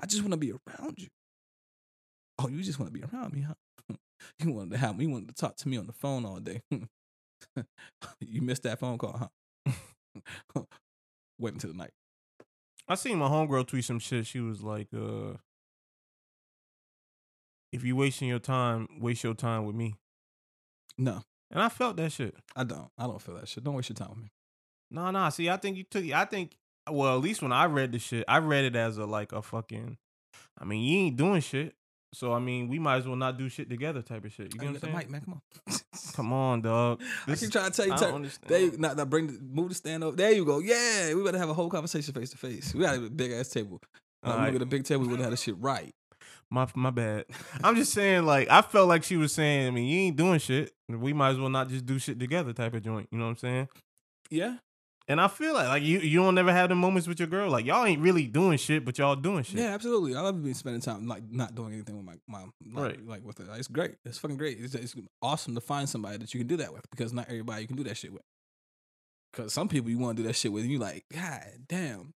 I 0.00 0.06
just 0.06 0.22
want 0.22 0.32
to 0.32 0.38
be 0.38 0.52
around 0.52 0.98
you. 0.98 1.08
Oh, 2.38 2.48
you 2.48 2.62
just 2.62 2.78
want 2.78 2.92
to 2.92 2.98
be 2.98 3.04
around 3.04 3.32
me, 3.32 3.42
huh? 3.42 3.54
You 4.38 4.52
wanted 4.52 4.72
to 4.72 4.78
have 4.78 4.96
me. 4.96 5.04
You 5.04 5.10
wanted 5.10 5.28
to 5.28 5.34
talk 5.34 5.56
to 5.56 5.68
me 5.68 5.76
on 5.76 5.86
the 5.86 5.92
phone 5.92 6.24
all 6.24 6.40
day. 6.40 6.62
you 8.20 8.40
missed 8.40 8.62
that 8.62 8.80
phone 8.80 8.98
call, 8.98 9.30
huh? 9.66 9.72
Wait 11.38 11.52
until 11.54 11.70
the 11.72 11.76
night. 11.76 11.90
I 12.88 12.94
seen 12.94 13.18
my 13.18 13.28
homegirl 13.28 13.66
tweet 13.66 13.84
some 13.84 13.98
shit. 13.98 14.26
She 14.26 14.40
was 14.40 14.62
like, 14.62 14.88
uh, 14.94 15.34
"If 17.72 17.84
you 17.84 17.94
wasting 17.96 18.28
your 18.28 18.38
time, 18.38 18.88
waste 19.00 19.22
your 19.24 19.34
time 19.34 19.66
with 19.66 19.76
me." 19.76 19.96
No, 20.98 21.22
And 21.50 21.62
I 21.62 21.68
felt 21.68 21.96
that 21.96 22.12
shit. 22.12 22.34
I 22.54 22.64
don't. 22.64 22.88
I 22.96 23.06
don't 23.06 23.20
feel 23.20 23.34
that 23.34 23.48
shit. 23.48 23.64
Don't 23.64 23.74
waste 23.74 23.90
your 23.90 23.96
time 23.96 24.10
with 24.10 24.18
me. 24.18 24.32
No, 24.90 25.10
no. 25.10 25.28
See, 25.30 25.50
I 25.50 25.56
think 25.58 25.76
you 25.76 25.84
took. 25.84 26.04
I 26.10 26.24
think. 26.24 26.56
Well, 26.90 27.16
at 27.16 27.22
least 27.22 27.42
when 27.42 27.52
I 27.52 27.66
read 27.66 27.92
the 27.92 27.98
shit, 27.98 28.24
I 28.28 28.38
read 28.38 28.64
it 28.64 28.76
as 28.76 28.98
a 28.98 29.06
like 29.06 29.32
a 29.32 29.42
fucking. 29.42 29.96
I 30.58 30.64
mean, 30.64 30.82
you 30.84 30.98
ain't 31.06 31.16
doing 31.16 31.40
shit, 31.40 31.74
so 32.14 32.32
I 32.32 32.38
mean, 32.38 32.68
we 32.68 32.78
might 32.78 32.96
as 32.96 33.06
well 33.06 33.16
not 33.16 33.36
do 33.38 33.48
shit 33.48 33.68
together, 33.68 34.00
type 34.02 34.24
of 34.24 34.32
shit. 34.32 34.54
You 34.54 34.60
get 34.60 34.72
what 34.72 34.84
I'm 34.84 34.92
mic, 34.92 35.00
saying? 35.02 35.12
man. 35.12 35.20
Come 35.22 35.34
on. 35.34 35.80
Come 36.14 36.32
on, 36.32 36.60
dog. 36.62 37.02
I 37.26 37.30
This 37.30 37.40
keep 37.40 37.46
is- 37.48 37.52
trying 37.52 37.70
to 37.70 37.76
tell 37.76 37.86
you, 37.86 37.92
I 37.92 38.12
understand. 38.14 38.48
they 38.72 38.76
not, 38.78 38.96
not 38.96 39.10
bring 39.10 39.26
the 39.26 39.38
move 39.42 39.68
the 39.70 39.74
stand 39.74 40.02
up. 40.04 40.16
There 40.16 40.32
you 40.32 40.44
go. 40.44 40.60
Yeah, 40.60 41.12
we 41.14 41.22
better 41.22 41.38
have 41.38 41.50
a 41.50 41.54
whole 41.54 41.68
conversation 41.68 42.14
face 42.14 42.30
to 42.30 42.38
face. 42.38 42.74
We 42.74 42.80
got 42.82 42.96
a 42.96 43.00
big 43.10 43.32
ass 43.32 43.48
table. 43.48 43.80
Like, 44.22 44.32
we 44.32 44.38
Alright. 44.38 44.52
gonna 44.54 44.62
a 44.62 44.66
big 44.66 44.84
table. 44.84 45.02
We 45.02 45.08
would 45.08 45.20
have 45.20 45.30
the 45.30 45.36
shit 45.46 45.56
right. 45.58 45.94
My 46.50 46.66
my 46.74 46.90
bad. 46.90 47.26
I'm 47.62 47.74
just 47.76 47.92
saying, 47.92 48.24
like, 48.24 48.48
I 48.48 48.62
felt 48.62 48.88
like 48.88 49.02
she 49.02 49.16
was 49.16 49.32
saying, 49.32 49.66
I 49.66 49.70
mean, 49.70 49.86
you 49.86 50.00
ain't 50.02 50.16
doing 50.16 50.38
shit. 50.38 50.72
We 50.88 51.12
might 51.12 51.30
as 51.30 51.38
well 51.38 51.48
not 51.48 51.68
just 51.68 51.84
do 51.84 51.98
shit 51.98 52.18
together, 52.20 52.52
type 52.52 52.72
of 52.74 52.82
joint. 52.82 53.08
You 53.10 53.18
know 53.18 53.24
what 53.24 53.30
I'm 53.32 53.36
saying? 53.36 53.68
Yeah, 54.30 54.56
And 55.08 55.20
I 55.20 55.28
feel 55.28 55.54
like, 55.54 55.68
like 55.68 55.82
you, 55.84 56.00
you 56.00 56.18
don't 56.20 56.34
never 56.34 56.52
have 56.52 56.68
the 56.68 56.74
moments 56.74 57.06
with 57.06 57.20
your 57.20 57.28
girl. 57.28 57.48
Like 57.48 57.64
y'all 57.64 57.84
ain't 57.86 58.00
really 58.02 58.26
doing 58.26 58.58
shit, 58.58 58.84
but 58.84 58.98
y'all 58.98 59.14
doing 59.14 59.44
shit. 59.44 59.60
yeah, 59.60 59.66
absolutely. 59.74 60.16
I 60.16 60.20
love 60.20 60.42
being 60.42 60.54
spending 60.54 60.80
time 60.82 61.06
like 61.06 61.22
not 61.30 61.54
doing 61.54 61.72
anything 61.74 61.96
with 61.96 62.04
my 62.04 62.14
mom. 62.26 62.52
Like, 62.72 62.82
Right. 62.84 63.06
like 63.06 63.24
with 63.24 63.38
it. 63.38 63.46
It's 63.56 63.68
great. 63.68 63.94
It's 64.04 64.18
fucking 64.18 64.36
great. 64.36 64.58
It's, 64.60 64.74
it's 64.74 64.96
awesome 65.22 65.54
to 65.54 65.60
find 65.60 65.88
somebody 65.88 66.18
that 66.18 66.34
you 66.34 66.40
can 66.40 66.48
do 66.48 66.56
that 66.56 66.72
with 66.72 66.90
because 66.90 67.12
not 67.12 67.26
everybody 67.28 67.62
you 67.62 67.68
can 67.68 67.76
do 67.76 67.84
that 67.84 67.96
shit 67.96 68.12
with. 68.12 68.22
Because 69.32 69.52
some 69.52 69.68
people 69.68 69.90
you 69.90 69.98
want 69.98 70.16
to 70.16 70.22
do 70.22 70.26
that 70.28 70.34
shit 70.34 70.50
with, 70.52 70.62
and 70.64 70.72
you 70.72 70.78
like, 70.78 71.04
God 71.12 71.42
damn. 71.68 72.12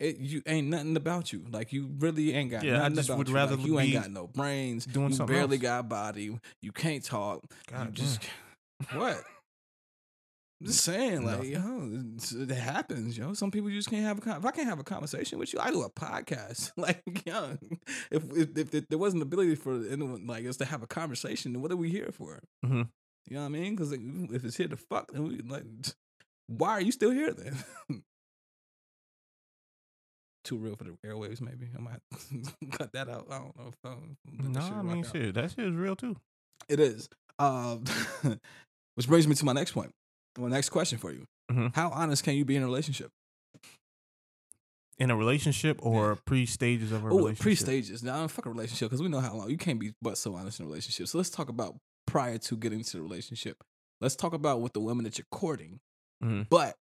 It, 0.00 0.16
you 0.18 0.42
ain't 0.46 0.68
nothing 0.68 0.96
about 0.96 1.32
you. 1.32 1.44
Like 1.50 1.72
you 1.72 1.90
really 1.98 2.32
ain't 2.34 2.50
got 2.50 2.64
Yeah, 2.64 2.84
I 2.84 2.88
just 2.88 3.08
would 3.14 3.28
you. 3.28 3.34
rather 3.34 3.56
like, 3.56 3.66
you 3.66 3.78
ain't 3.78 3.92
got 3.92 4.10
no 4.10 4.26
brains. 4.26 4.84
doing 4.86 5.10
you 5.10 5.16
something 5.16 5.36
barely 5.36 5.56
else. 5.58 5.62
got 5.62 5.88
body. 5.88 6.38
You 6.60 6.72
can't 6.72 7.04
talk. 7.04 7.44
God 7.70 7.86
you 7.88 7.92
just 8.04 8.20
what? 8.94 9.22
I'm 10.62 10.66
just 10.68 10.84
saying, 10.84 11.24
like, 11.26 11.42
yo, 11.44 11.88
it's- 12.14 12.30
it 12.32 12.50
happens, 12.50 13.18
yo. 13.18 13.32
Some 13.34 13.50
people 13.50 13.68
you 13.68 13.76
just 13.78 13.90
can't 13.90 14.04
have 14.04 14.18
a 14.18 14.20
con- 14.20 14.36
if 14.38 14.44
I 14.46 14.52
can't 14.52 14.68
have 14.68 14.78
a 14.78 14.84
conversation 14.84 15.38
with 15.40 15.52
you, 15.52 15.58
I 15.58 15.70
do 15.72 15.82
a 15.82 15.90
podcast. 15.90 16.70
like, 16.76 17.02
yo, 17.26 17.58
if, 18.12 18.22
if 18.36 18.56
if, 18.56 18.74
if 18.74 18.88
there 18.88 18.98
wasn't 18.98 19.22
ability 19.22 19.56
for 19.56 19.74
anyone 19.88 20.26
like 20.26 20.46
us 20.46 20.56
to 20.58 20.64
have 20.64 20.82
a 20.82 20.86
conversation, 20.86 21.52
then 21.52 21.62
what 21.62 21.72
are 21.72 21.76
we 21.76 21.90
here 21.90 22.10
for? 22.12 22.38
Mhm. 22.64 22.88
You 23.28 23.34
know 23.36 23.40
what 23.40 23.46
I 23.46 23.48
mean? 23.50 23.74
Because 23.74 23.92
if 23.92 24.44
it's 24.44 24.56
here 24.56 24.68
to 24.68 24.76
fuck, 24.76 25.10
then 25.12 25.24
we, 25.24 25.38
like, 25.38 25.64
why 26.46 26.70
are 26.70 26.80
you 26.80 26.92
still 26.92 27.10
here 27.10 27.32
then? 27.32 27.56
Too 30.44 30.58
real 30.58 30.74
for 30.74 30.84
the 30.84 30.96
airwaves, 31.06 31.40
maybe. 31.40 31.68
I 31.76 31.80
might 31.80 32.00
cut 32.72 32.92
that 32.94 33.08
out. 33.08 33.26
I 33.30 33.38
don't 33.38 33.56
know. 33.56 33.68
If, 33.68 33.74
um, 33.84 34.16
No, 34.32 34.48
that 34.52 34.62
shit 34.64 34.72
I 34.72 34.82
mean 34.82 35.04
out. 35.04 35.12
shit. 35.12 35.34
That 35.34 35.50
shit 35.52 35.66
is 35.66 35.74
real 35.74 35.94
too. 35.94 36.16
It 36.68 36.80
is. 36.80 37.08
Um, 37.38 37.84
which 38.96 39.06
brings 39.06 39.28
me 39.28 39.34
to 39.36 39.44
my 39.44 39.52
next 39.52 39.70
point. 39.72 39.92
My 40.38 40.48
next 40.48 40.70
question 40.70 40.98
for 40.98 41.12
you: 41.12 41.26
Mhm. 41.50 41.74
How 41.74 41.90
honest 41.90 42.24
can 42.24 42.34
you 42.34 42.44
be 42.44 42.56
in 42.56 42.62
a 42.62 42.66
relationship? 42.66 43.10
In 44.98 45.10
a 45.10 45.16
relationship 45.16 45.78
or 45.84 46.16
pre 46.26 46.46
stages 46.46 46.92
of 46.92 47.04
a 47.04 47.08
Oh, 47.08 47.16
relationship. 47.16 47.42
pre 47.42 47.54
stages. 47.54 48.02
Now, 48.02 48.26
fuck 48.28 48.46
a 48.46 48.50
relationship 48.50 48.88
because 48.90 49.02
we 49.02 49.08
know 49.08 49.20
how 49.20 49.34
long 49.34 49.50
you 49.50 49.56
can't 49.56 49.78
be 49.80 49.94
but 50.00 50.16
so 50.18 50.34
honest 50.34 50.60
in 50.60 50.66
a 50.66 50.68
relationship. 50.68 51.08
So 51.08 51.18
let's 51.18 51.30
talk 51.30 51.48
about 51.48 51.76
prior 52.06 52.38
to 52.38 52.56
getting 52.56 52.78
into 52.80 52.96
the 52.98 53.02
relationship. 53.02 53.62
Let's 54.00 54.16
talk 54.16 54.32
about 54.32 54.60
with 54.60 54.72
the 54.74 54.80
women 54.80 55.04
that 55.04 55.18
you're 55.18 55.26
courting, 55.30 55.80
Mhm. 56.22 56.48
but 56.48 56.76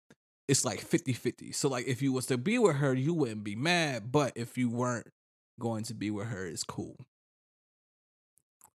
it's 0.47 0.66
like 0.66 0.80
50 0.82 1.14
50. 1.14 1.52
So, 1.52 1.70
like, 1.70 1.86
if 1.86 2.02
you 2.02 2.12
was 2.12 2.26
to 2.28 2.38
be 2.38 2.58
with 2.58 2.78
her, 2.78 2.93
you 2.93 3.14
wouldn't 3.14 3.43
be 3.43 3.56
mad, 3.56 4.12
but 4.12 4.34
if 4.36 4.58
you 4.58 4.70
weren't 4.70 5.08
going 5.60 5.84
to 5.86 5.93
be 5.93 6.10
with 6.10 6.28
her, 6.28 6.45
it's 6.45 6.64
cool. 6.64 6.97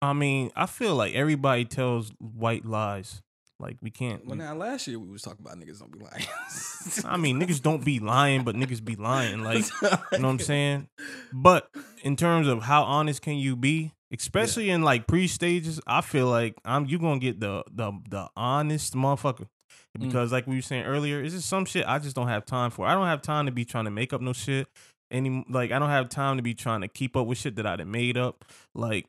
I 0.01 0.13
mean, 0.13 0.51
I 0.55 0.67
feel 0.67 0.95
like 0.95 1.15
everybody 1.15 1.65
tells 1.65 2.11
white 2.19 2.65
lies. 2.65 3.23
Like 3.61 3.77
we 3.81 3.91
can't. 3.91 4.27
Well, 4.27 4.37
we- 4.37 4.43
now 4.45 4.55
last 4.55 4.87
year 4.87 4.99
we 4.99 5.09
was 5.09 5.23
talking 5.23 5.45
about 5.45 5.59
niggas 5.59 5.79
don't 5.79 5.93
be 5.93 6.01
lying. 6.01 6.27
I 7.05 7.17
mean, 7.17 7.41
niggas 7.41 7.63
don't 7.63 7.85
be 7.85 8.01
lying, 8.01 8.43
but 8.45 8.57
niggas 8.57 8.85
be 8.85 8.97
lying. 8.97 9.43
Like 9.43 9.65
you 9.83 9.89
know 9.91 9.99
what 10.11 10.25
I'm 10.25 10.39
saying? 10.41 10.89
But 11.33 11.69
in 12.03 12.17
terms 12.17 12.49
of 12.49 12.63
how 12.65 12.83
honest 12.83 13.23
can 13.23 13.37
you 13.37 13.55
be, 13.57 13.93
especially 14.13 14.71
in 14.71 14.83
like 14.83 15.07
pre 15.07 15.27
stages, 15.29 15.81
I 15.87 16.01
feel 16.01 16.27
like 16.27 16.55
I'm 16.65 16.87
you 16.87 16.99
gonna 16.99 17.21
get 17.21 17.41
the 17.41 17.63
the 17.71 17.93
the 18.09 18.29
honest 18.37 18.95
motherfucker. 18.95 19.47
Mm. 19.97 20.07
Because 20.07 20.33
like 20.33 20.47
we 20.49 20.57
were 20.57 20.63
saying 20.63 20.85
earlier, 20.85 21.23
it's 21.23 21.35
just 21.35 21.49
some 21.49 21.65
shit 21.65 21.85
I 21.87 22.01
just 22.01 22.17
don't 22.17 22.29
have 22.29 22.45
time 22.45 22.71
for. 22.73 22.87
I 22.87 22.95
don't 22.95 23.07
have 23.07 23.23
time 23.23 23.47
to 23.47 23.53
be 23.53 23.65
trying 23.65 23.85
to 23.85 23.91
make 23.93 24.13
up 24.13 24.21
no 24.21 24.33
shit. 24.33 24.67
Any 25.13 25.45
like 25.49 25.71
I 25.71 25.79
don't 25.79 25.91
have 25.91 26.09
time 26.09 26.39
to 26.39 26.43
be 26.43 26.55
trying 26.55 26.81
to 26.81 26.89
keep 26.89 27.17
up 27.17 27.29
with 27.29 27.39
shit 27.39 27.55
that 27.57 27.67
I 27.67 27.77
done 27.77 27.91
made 27.93 28.17
up. 28.17 28.45
Like 28.75 29.07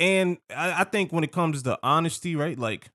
and 0.00 0.38
I, 0.54 0.80
I 0.80 0.84
think 0.84 1.12
when 1.12 1.22
it 1.22 1.30
comes 1.32 1.62
to 1.62 1.78
honesty, 1.82 2.34
right? 2.34 2.58
Like 2.58 2.90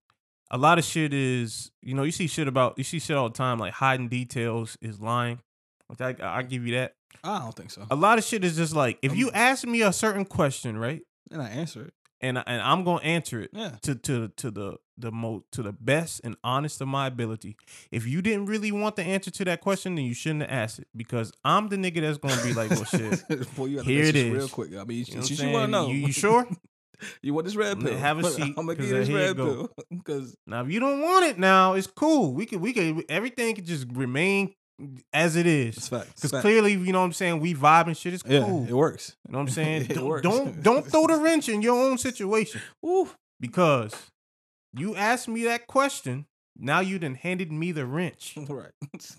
a 0.51 0.57
lot 0.57 0.77
of 0.77 0.83
shit 0.83 1.13
is, 1.13 1.71
you 1.81 1.93
know, 1.93 2.03
you 2.03 2.11
see 2.11 2.27
shit 2.27 2.47
about 2.47 2.77
you 2.77 2.83
see 2.83 2.99
shit 2.99 3.15
all 3.15 3.29
the 3.29 3.35
time, 3.35 3.59
like 3.59 3.73
hiding 3.73 4.09
details 4.09 4.77
is 4.81 4.99
lying. 4.99 5.39
Which 5.87 6.01
I 6.01 6.15
I 6.21 6.41
give 6.41 6.65
you 6.67 6.75
that. 6.75 6.95
I 7.23 7.39
don't 7.39 7.55
think 7.55 7.71
so. 7.71 7.85
A 7.89 7.95
lot 7.95 8.17
of 8.17 8.23
shit 8.23 8.43
is 8.43 8.55
just 8.57 8.75
like 8.75 8.97
if 9.01 9.15
you 9.15 9.31
ask 9.31 9.65
me 9.65 9.81
a 9.83 9.93
certain 9.93 10.25
question, 10.25 10.77
right, 10.77 11.01
And 11.31 11.41
I 11.41 11.47
answer 11.49 11.85
it. 11.85 11.93
and 12.21 12.37
I- 12.39 12.43
and 12.47 12.61
I'm 12.61 12.83
gonna 12.83 13.01
answer 13.03 13.39
it 13.41 13.51
Yeah. 13.53 13.75
to 13.83 13.95
to 13.95 14.27
to 14.29 14.51
the 14.51 14.77
the 14.97 15.11
mo 15.11 15.43
to 15.51 15.61
the 15.61 15.73
best 15.73 16.21
and 16.23 16.37
honest 16.43 16.79
of 16.81 16.87
my 16.87 17.05
ability. 17.07 17.57
If 17.91 18.07
you 18.07 18.21
didn't 18.21 18.45
really 18.45 18.71
want 18.71 18.95
the 18.95 19.03
answer 19.03 19.29
to 19.31 19.45
that 19.45 19.59
question, 19.61 19.95
then 19.95 20.05
you 20.05 20.13
shouldn't 20.13 20.41
have 20.43 20.51
asked 20.51 20.79
it 20.79 20.87
because 20.95 21.31
I'm 21.43 21.67
the 21.69 21.75
nigga 21.75 22.01
that's 22.01 22.17
gonna 22.17 22.41
be 22.43 22.53
like, 22.53 22.69
well, 22.71 22.85
shit. 22.85 23.25
Boy, 23.55 23.65
you 23.65 23.81
Here 23.81 24.05
it 24.05 24.31
real 24.33 24.47
quick. 24.47 24.73
I 24.75 24.83
mean, 24.85 24.99
you, 24.99 25.05
You 25.07 25.15
know 25.15 25.21
what 25.21 25.29
you, 25.31 25.49
want 25.51 25.65
to 25.65 25.71
know. 25.71 25.87
You- 25.89 26.07
you 26.07 26.11
sure? 26.13 26.47
You 27.21 27.33
want 27.33 27.45
this 27.45 27.55
red 27.55 27.79
pill? 27.79 27.97
have 27.97 28.19
a 28.19 28.23
seat, 28.29 28.53
I'm 28.57 28.65
gonna 28.65 28.75
give 28.75 28.85
you 28.89 28.95
uh, 28.95 28.99
this 28.99 29.09
red 29.09 29.35
pill 29.35 29.69
because 29.89 30.35
Now, 30.47 30.63
if 30.63 30.71
you 30.71 30.79
don't 30.79 31.01
want 31.01 31.25
it 31.25 31.37
now, 31.39 31.73
it's 31.73 31.87
cool. 31.87 32.33
We 32.33 32.45
could 32.45 32.61
we 32.61 32.73
could 32.73 33.05
everything 33.09 33.55
could 33.55 33.65
just 33.65 33.87
remain 33.91 34.53
as 35.13 35.35
it 35.37 35.45
is. 35.47 35.89
Because 35.89 36.31
clearly, 36.41 36.73
you 36.73 36.91
know 36.91 36.99
what 36.99 37.05
I'm 37.05 37.13
saying, 37.13 37.39
we 37.39 37.53
vibe 37.53 37.87
and 37.87 37.95
shit 37.97 38.13
is 38.13 38.21
cool. 38.23 38.63
yeah, 38.63 38.69
it 38.69 38.73
works. 38.75 39.15
you 39.27 39.31
know 39.31 39.39
what 39.39 39.47
I'm 39.47 39.53
saying? 39.53 39.83
it 39.83 39.93
don't, 39.95 40.05
works. 40.05 40.21
don't 40.23 40.61
don't 40.63 40.85
throw 40.85 41.07
the 41.07 41.17
wrench 41.17 41.47
in 41.49 41.61
your 41.61 41.79
own 41.81 41.97
situation. 41.97 42.61
Ooh, 42.85 43.09
Because 43.39 43.93
you 44.77 44.95
asked 44.95 45.27
me 45.29 45.43
that 45.45 45.67
question, 45.67 46.25
now 46.57 46.81
you 46.81 46.99
done 46.99 47.15
handed 47.15 47.51
me 47.51 47.71
the 47.71 47.85
wrench. 47.85 48.35
right. 48.49 48.71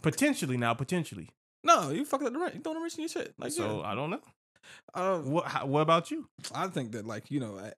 Potentially 0.03 0.57
now, 0.59 0.75
potentially. 0.75 1.31
no, 1.65 1.91
you 1.91 2.05
fucking 2.05 2.27
up 2.27 2.33
the 2.35 2.39
right. 2.39 2.55
You 2.55 2.61
throwing 2.61 2.79
the 2.79 2.83
rich 2.85 2.95
in 2.97 3.01
your 3.01 3.09
shit. 3.09 3.33
Like 3.39 3.53
So 3.53 3.81
yeah. 3.81 3.87
I 3.89 3.95
don't 3.95 4.11
know. 4.11 4.21
Um, 4.95 5.31
What 5.31 5.47
how, 5.47 5.67
what 5.67 5.81
about 5.81 6.11
you? 6.11 6.29
I 6.55 6.69
think 6.69 6.93
that 6.93 7.07
like 7.07 7.31
you 7.31 7.41
know, 7.41 7.71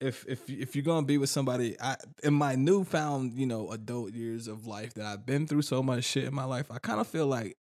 if 0.00 0.24
if 0.28 0.48
if 0.48 0.74
you're 0.74 0.84
gonna 0.84 1.06
be 1.06 1.18
with 1.18 1.30
somebody, 1.30 1.76
I 1.80 1.96
in 2.22 2.34
my 2.34 2.54
newfound 2.54 3.34
you 3.34 3.46
know 3.46 3.70
adult 3.70 4.12
years 4.12 4.48
of 4.48 4.66
life 4.66 4.94
that 4.94 5.06
I've 5.06 5.24
been 5.26 5.46
through 5.46 5.62
so 5.62 5.82
much 5.82 6.04
shit 6.04 6.24
in 6.24 6.34
my 6.34 6.44
life, 6.44 6.70
I 6.70 6.78
kind 6.78 7.00
of 7.00 7.06
feel 7.06 7.26
like 7.26 7.56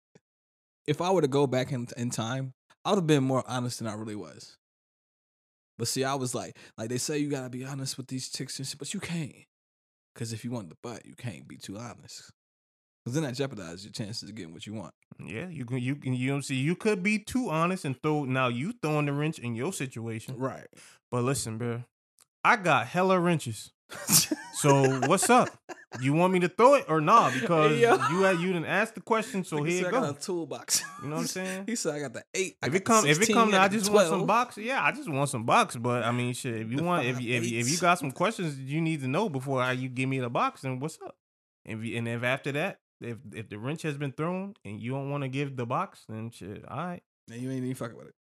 if 0.87 1.01
I 1.01 1.11
were 1.11 1.21
to 1.21 1.27
go 1.27 1.47
back 1.47 1.71
in 1.71 1.87
in 1.97 2.09
time, 2.09 2.53
I 2.83 2.91
would 2.91 2.97
have 2.97 3.07
been 3.07 3.23
more 3.23 3.43
honest 3.47 3.79
than 3.79 3.87
I 3.87 3.93
really 3.93 4.15
was. 4.15 4.57
But 5.77 5.87
see, 5.87 6.03
I 6.03 6.15
was 6.15 6.35
like, 6.35 6.55
like 6.77 6.89
they 6.89 6.97
say 6.97 7.17
you 7.17 7.29
gotta 7.29 7.49
be 7.49 7.65
honest 7.65 7.97
with 7.97 8.07
these 8.07 8.29
chicks 8.29 8.59
and 8.59 8.67
shit, 8.67 8.77
but 8.77 8.93
you 8.93 8.99
can't, 8.99 9.33
because 10.13 10.31
if 10.31 10.43
you 10.45 10.51
want 10.51 10.69
the 10.69 10.77
butt, 10.81 11.05
you 11.05 11.15
can't 11.15 11.47
be 11.47 11.57
too 11.57 11.77
honest, 11.77 12.31
because 13.03 13.13
then 13.19 13.23
that 13.23 13.33
jeopardizes 13.35 13.83
your 13.83 13.91
chances 13.91 14.29
of 14.29 14.35
getting 14.35 14.53
what 14.53 14.65
you 14.67 14.73
want. 14.73 14.93
Yeah, 15.19 15.47
you 15.49 15.65
can 15.65 15.79
you 15.79 15.95
can 15.95 16.13
you 16.13 16.33
know 16.33 16.41
see 16.41 16.55
you 16.55 16.75
could 16.75 17.01
be 17.03 17.19
too 17.19 17.49
honest 17.49 17.85
and 17.85 18.01
throw 18.01 18.25
now 18.25 18.47
you 18.47 18.73
throwing 18.81 19.05
the 19.05 19.13
wrench 19.13 19.39
in 19.39 19.55
your 19.55 19.73
situation. 19.73 20.35
Right. 20.37 20.67
But 21.11 21.23
listen, 21.23 21.57
bro, 21.57 21.83
I 22.43 22.55
got 22.57 22.87
hella 22.87 23.19
wrenches. 23.19 23.71
So 24.53 24.99
what's 25.07 25.29
up? 25.29 25.49
You 25.99 26.13
want 26.13 26.31
me 26.31 26.39
to 26.39 26.47
throw 26.47 26.75
it 26.75 26.85
or 26.87 27.01
not? 27.01 27.33
Because 27.33 27.77
Yo. 27.77 27.95
you 28.09 28.21
had 28.21 28.39
you 28.39 28.53
didn't 28.53 28.65
ask 28.67 28.93
the 28.93 29.01
question, 29.01 29.43
so 29.43 29.61
here 29.63 29.85
it 29.85 29.87
I 29.89 29.91
got 29.91 30.03
go. 30.03 30.09
a 30.11 30.13
toolbox. 30.13 30.81
You 31.03 31.09
know 31.09 31.15
what 31.15 31.21
I'm 31.23 31.27
saying? 31.39 31.63
He 31.67 31.75
said 31.75 31.95
I 31.95 31.99
got 31.99 32.13
the 32.13 32.23
eight. 32.33 32.55
I 32.63 32.67
If 32.67 32.75
it 32.75 32.85
come, 32.85 33.03
the 33.03 33.09
if 33.09 33.17
it 33.17 33.25
16, 33.25 33.35
come, 33.35 33.53
I 33.53 33.67
the 33.67 33.77
just 33.77 33.91
want 33.91 34.05
some 34.07 34.19
12. 34.19 34.27
box. 34.27 34.57
Yeah, 34.57 34.81
I 34.81 34.93
just 34.93 35.09
want 35.09 35.29
some 35.29 35.43
box. 35.45 35.75
But 35.75 36.03
I 36.03 36.11
mean, 36.11 36.33
shit. 36.33 36.55
If 36.61 36.71
you 36.71 36.77
The 36.77 36.83
want, 36.83 37.05
if 37.05 37.19
you, 37.21 37.35
if, 37.35 37.45
you- 37.51 37.59
if 37.59 37.69
you 37.69 37.77
got 37.77 37.99
some 37.99 38.11
questions 38.11 38.57
you 38.59 38.79
need 38.79 39.01
to 39.01 39.07
know 39.09 39.27
before 39.27 39.69
you 39.73 39.89
give 39.89 40.07
me 40.07 40.19
the 40.19 40.29
box, 40.29 40.61
then 40.61 40.79
what's 40.79 40.97
up? 41.05 41.17
And 41.65 41.83
if, 41.85 41.97
and 41.97 42.07
if 42.07 42.23
after 42.23 42.53
that, 42.53 42.79
if 43.01 43.17
if 43.33 43.49
the 43.49 43.57
wrench 43.57 43.81
has 43.83 43.97
been 43.97 44.11
thrown 44.11 44.53
and 44.63 44.79
you 44.81 44.91
don't 44.91 45.09
want 45.09 45.23
to 45.23 45.27
give 45.27 45.55
the 45.57 45.65
box, 45.65 46.03
then 46.07 46.29
shit, 46.31 46.63
all 46.67 46.77
right, 46.77 47.03
Then 47.27 47.39
you 47.41 47.49
ain't 47.51 47.63
even 47.63 47.75
fucking 47.75 47.97
with 47.97 48.07
it. 48.07 48.15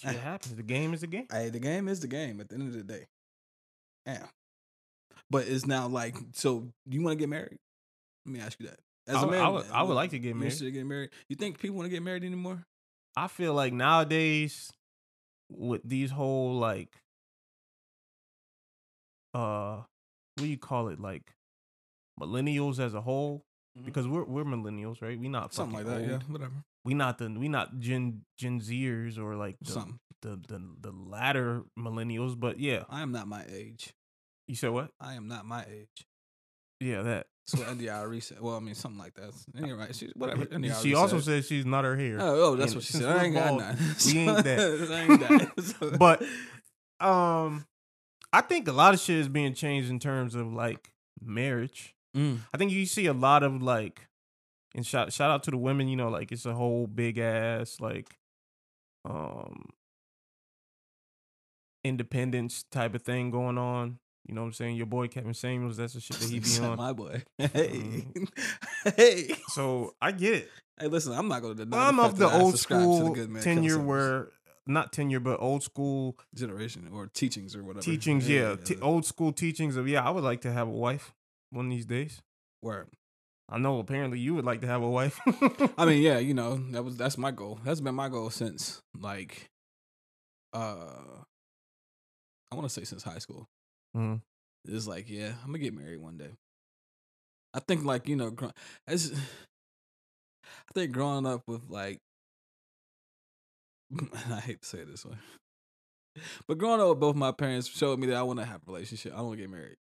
shit 0.00 0.16
happens. 0.20 0.54
The 0.54 0.62
game 0.62 0.94
is 0.94 1.02
the 1.02 1.06
game. 1.06 1.26
Hey, 1.30 1.50
the 1.50 1.60
game 1.60 1.88
is 1.88 2.00
the 2.00 2.08
game 2.08 2.40
at 2.40 2.48
the 2.48 2.54
end 2.56 2.68
of 2.68 2.72
the 2.74 2.82
day. 2.82 3.06
Yeah. 4.06 4.26
But 5.30 5.46
it's 5.46 5.66
now 5.66 5.88
like, 5.88 6.16
so 6.32 6.72
you 6.88 7.02
want 7.02 7.18
to 7.18 7.22
get 7.22 7.28
married? 7.28 7.58
Let 8.24 8.32
me 8.32 8.40
ask 8.40 8.58
you 8.60 8.66
that. 8.68 8.78
As 9.06 9.16
I 9.16 9.20
a 9.22 9.26
I 9.42 9.48
would- 9.48 9.64
man, 9.64 9.72
I 9.74 9.82
would 9.82 9.94
like 9.94 10.10
to 10.10 10.18
get 10.18 10.34
married. 10.36 10.58
getting 10.58 10.88
married. 10.88 11.10
You 11.28 11.36
think 11.36 11.58
people 11.58 11.76
want 11.76 11.86
to 11.86 11.90
get 11.90 12.02
married 12.02 12.24
anymore? 12.24 12.64
I 13.16 13.26
feel 13.28 13.52
like 13.52 13.72
nowadays 13.72 14.70
with 15.50 15.80
these 15.84 16.10
whole 16.10 16.54
like 16.54 16.94
uh 19.34 19.76
what 19.76 20.44
do 20.44 20.46
you 20.46 20.58
call 20.58 20.88
it 20.88 21.00
like 21.00 21.34
millennials 22.20 22.78
as 22.78 22.94
a 22.94 23.00
whole 23.00 23.44
Mhm. 23.78 23.84
because 23.84 24.08
we're 24.08 24.24
we're 24.24 24.44
millennials 24.44 25.00
right 25.02 25.18
we 25.18 25.28
not 25.28 25.52
Something 25.54 25.76
like 25.76 25.86
that. 25.86 26.00
old. 26.00 26.08
Yeah, 26.08 26.18
whatever. 26.28 26.64
we 26.84 26.94
not 26.94 27.18
the 27.18 27.28
we 27.30 27.48
not 27.48 27.78
gen 27.78 28.22
gen 28.38 28.60
zers 28.60 29.18
or 29.18 29.36
like 29.36 29.56
the, 29.60 29.72
Something. 29.72 29.98
the 30.22 30.36
the 30.48 30.58
the 30.80 30.90
latter 30.92 31.62
millennials 31.78 32.38
but 32.38 32.58
yeah 32.58 32.84
I 32.88 33.02
am 33.02 33.12
not 33.12 33.28
my 33.28 33.44
age. 33.52 33.94
you 34.46 34.54
said 34.56 34.70
what 34.70 34.90
I 35.00 35.14
am 35.14 35.28
not 35.28 35.44
my 35.46 35.64
age. 35.70 36.06
yeah 36.80 37.02
that 37.02 37.26
So 37.46 37.58
NDI 37.58 38.22
said. 38.22 38.40
Well, 38.40 38.56
I 38.56 38.60
mean, 38.60 38.74
something 38.74 38.98
like 38.98 39.14
that. 39.14 39.30
Anyway, 39.56 39.78
right. 39.78 39.94
She, 39.96 40.12
whatever. 40.16 40.44
She 40.82 40.94
also 40.94 41.16
said. 41.20 41.42
said 41.42 41.44
she's 41.46 41.64
not 41.66 41.84
her 41.84 41.96
hair 41.96 42.18
Oh, 42.20 42.42
oh, 42.52 42.56
that's 42.56 42.72
And 42.72 42.76
what 42.76 42.84
she 42.84 42.92
said. 42.94 43.04
I 43.16 43.24
ain't 43.24 43.34
got 43.34 43.54
none. 43.58 43.78
we 44.06 44.18
ain't 44.18 44.44
that. 44.44 44.58
I 44.90 45.00
ain't 45.12 45.20
that. 45.80 45.98
But 45.98 46.22
um 47.06 47.64
i 48.32 48.40
think 48.40 48.66
a 48.68 48.72
lot 48.72 48.92
of 48.92 48.98
shit 49.00 49.16
is 49.18 49.28
being 49.28 49.54
changed 49.54 49.88
in 49.88 49.98
terms 50.00 50.34
of 50.34 50.52
like 50.52 50.90
marriage 51.22 51.94
Mm. 52.16 52.38
I 52.52 52.56
think 52.56 52.72
you 52.72 52.86
see 52.86 53.06
a 53.06 53.12
lot 53.12 53.42
of 53.42 53.62
like, 53.62 54.08
and 54.74 54.86
shout 54.86 55.12
shout 55.12 55.30
out 55.30 55.42
to 55.44 55.50
the 55.50 55.56
women. 55.58 55.88
You 55.88 55.96
know, 55.96 56.08
like 56.08 56.32
it's 56.32 56.46
a 56.46 56.54
whole 56.54 56.86
big 56.86 57.18
ass 57.18 57.80
like, 57.80 58.16
um, 59.04 59.66
independence 61.84 62.64
type 62.70 62.94
of 62.94 63.02
thing 63.02 63.30
going 63.30 63.58
on. 63.58 63.98
You 64.26 64.34
know 64.34 64.42
what 64.42 64.48
I'm 64.48 64.52
saying? 64.52 64.76
Your 64.76 64.86
boy 64.86 65.08
Kevin 65.08 65.32
Samuels, 65.32 65.78
that's 65.78 65.94
the 65.94 66.00
shit 66.00 66.18
that 66.18 66.28
he 66.28 66.38
be 66.60 66.66
on. 66.66 66.76
my 66.76 66.92
boy. 66.92 67.22
Hey, 67.38 68.04
Mhm. 68.14 68.28
hey. 68.96 69.34
So 69.48 69.94
I 70.02 70.12
get 70.12 70.34
it. 70.34 70.50
Hey, 70.78 70.88
listen, 70.88 71.12
I'm 71.12 71.28
not 71.28 71.40
going 71.42 71.56
to 71.56 71.64
deny. 71.64 71.76
But 71.76 71.88
I'm 71.88 71.98
of 71.98 72.18
the 72.18 72.30
old 72.30 72.54
the 72.54 72.58
school 72.58 73.10
good 73.14 73.30
man 73.30 73.42
tenure 73.42 73.78
where 73.78 74.28
not 74.66 74.92
tenure, 74.92 75.18
but 75.20 75.40
old 75.40 75.62
school 75.62 76.18
generation 76.34 76.88
or 76.92 77.06
teachings 77.06 77.56
or 77.56 77.62
whatever 77.64 77.82
teachings. 77.82 78.28
Yeah, 78.28 78.56
t- 78.56 78.76
old 78.82 79.06
school 79.06 79.32
teachings 79.32 79.76
of 79.76 79.88
yeah. 79.88 80.06
I 80.06 80.10
would 80.10 80.24
like 80.24 80.42
to 80.42 80.52
have 80.52 80.68
a 80.68 80.72
wife 80.72 81.14
one 81.50 81.66
of 81.66 81.70
these 81.70 81.86
days. 81.86 82.20
Word. 82.62 82.88
I 83.50 83.58
know 83.58 83.78
apparently 83.78 84.18
you 84.18 84.34
would 84.34 84.44
like 84.44 84.60
to 84.60 84.66
have 84.66 84.82
a 84.82 84.88
wife. 84.88 85.18
I 85.78 85.86
mean, 85.86 86.02
yeah, 86.02 86.18
you 86.18 86.34
know, 86.40 86.56
that 86.72 86.84
was 86.84 86.96
that's 86.96 87.16
my 87.16 87.30
goal. 87.30 87.58
That's 87.64 87.80
been 87.80 87.94
my 87.94 88.08
goal 88.08 88.30
since 88.30 88.82
like, 88.98 89.48
uh, 90.52 91.22
I 92.50 92.54
want 92.54 92.64
to 92.64 92.74
say 92.74 92.84
since 92.84 93.02
high 93.02 93.18
school. 93.18 93.46
Mm-hmm. 93.96 94.16
It's 94.74 94.86
like, 94.86 95.08
yeah, 95.08 95.32
I'm 95.42 95.46
gonna 95.46 95.58
get 95.58 95.74
married 95.74 96.00
one 96.00 96.18
day. 96.18 96.32
I 97.54 97.60
think 97.60 97.84
like 97.84 98.06
you 98.06 98.16
know, 98.16 98.30
gr- 98.30 98.46
as 98.86 99.12
I 100.44 100.72
think 100.74 100.92
growing 100.92 101.26
up 101.26 101.42
with 101.46 101.62
like, 101.70 101.98
I 104.30 104.40
hate 104.40 104.60
to 104.60 104.68
say 104.68 104.78
it 104.80 104.90
this 104.90 105.06
way, 105.06 105.16
but 106.46 106.58
growing 106.58 106.82
up 106.82 106.90
with 106.90 107.00
both 107.00 107.16
my 107.16 107.32
parents 107.32 107.66
showed 107.66 107.98
me 107.98 108.08
that 108.08 108.16
I 108.16 108.22
want 108.22 108.40
to 108.40 108.44
have 108.44 108.60
a 108.66 108.70
relationship. 108.70 109.14
I 109.16 109.22
want 109.22 109.38
to 109.38 109.42
get 109.42 109.50
married. 109.50 109.76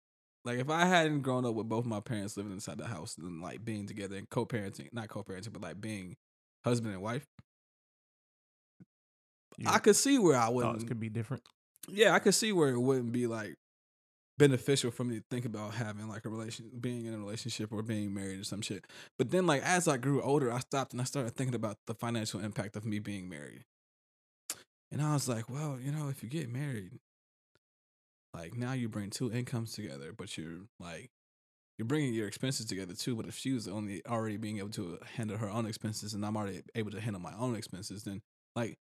Like 0.45 0.59
if 0.59 0.69
I 0.71 0.85
hadn't 0.87 1.21
grown 1.21 1.45
up 1.47 1.55
with 1.55 1.69
both 1.69 1.85
my 1.85 2.01
parents 2.01 2.37
living 2.37 2.53
inside 2.53 2.79
the 2.79 2.87
house 2.87 3.17
and 3.17 3.41
like 3.41 3.65
being 3.65 3.87
together 3.87 4.17
and 4.17 4.29
co-parenting, 4.29 4.93
not 4.93 5.09
co-parenting, 5.09 5.53
but 5.53 5.63
like 5.63 5.81
being 5.81 6.17
husband 6.65 6.93
and 6.93 7.03
wife, 7.03 7.27
I 9.67 9.79
could 9.79 9.97
see 9.97 10.19
where 10.19 10.37
I 10.37 10.47
thoughts 10.47 10.55
wouldn't. 10.55 10.89
could 10.89 11.01
be 11.01 11.09
different. 11.09 11.43
yeah, 11.89 12.13
I 12.15 12.19
could 12.19 12.35
see 12.35 12.53
where 12.53 12.71
it 12.71 12.81
wouldn't 12.81 13.13
be 13.13 13.27
like 13.27 13.57
beneficial 14.39 14.91
for 14.91 15.05
me 15.05 15.19
to 15.19 15.25
think 15.31 15.45
about 15.45 15.75
having 15.75 16.09
like 16.09 16.25
a 16.25 16.29
relation, 16.29 16.71
being 16.81 17.07
in 17.07 17.15
a 17.15 17.19
relationship 17.19 17.73
or 17.73 17.83
being 17.83 18.13
married 18.13 18.41
or 18.41 18.45
some 18.45 18.63
shit. 18.63 18.85
But 19.19 19.31
then, 19.31 19.47
like 19.47 19.63
as 19.63 19.87
I 19.87 19.97
grew 19.97 20.21
older, 20.23 20.53
I 20.53 20.59
stopped 20.59 20.93
and 20.93 21.01
I 21.01 21.05
started 21.05 21.37
thinking 21.37 21.55
about 21.55 21.77
the 21.87 21.95
financial 21.95 22.41
impact 22.41 22.75
of 22.75 22.85
me 22.85 22.99
being 22.99 23.29
married. 23.29 23.65
And 24.91 25.01
I 25.01 25.15
was 25.15 25.29
like, 25.29 25.49
well, 25.49 25.79
you 25.81 25.93
know, 25.93 26.09
if 26.09 26.23
you 26.23 26.29
get 26.29 26.51
married, 26.51 26.99
like 28.35 28.57
now 28.57 28.73
you 28.73 28.89
bring 28.89 29.11
two 29.11 29.33
incomes 29.33 29.73
together, 29.75 30.13
but 30.17 30.37
you're 30.37 30.61
like 30.81 31.11
you're 31.79 31.87
bringing 31.87 32.15
your 32.15 32.29
expenses 32.29 32.67
together 32.67 32.95
too. 32.95 33.17
But 33.17 33.27
if 33.27 33.37
she 33.37 33.53
was 33.53 33.69
only 33.69 34.03
already 34.07 34.37
being 34.37 34.59
able 34.59 34.71
to 34.71 34.99
handle 35.17 35.37
her 35.39 35.51
own 35.51 35.67
expenses, 35.67 36.15
and 36.15 36.25
I'm 36.25 36.37
already 36.37 36.63
able 36.75 36.91
to 36.93 37.01
handle 37.01 37.21
my 37.21 37.35
own 37.39 37.57
expenses, 37.57 38.05
then 38.05 38.23
like 38.55 38.79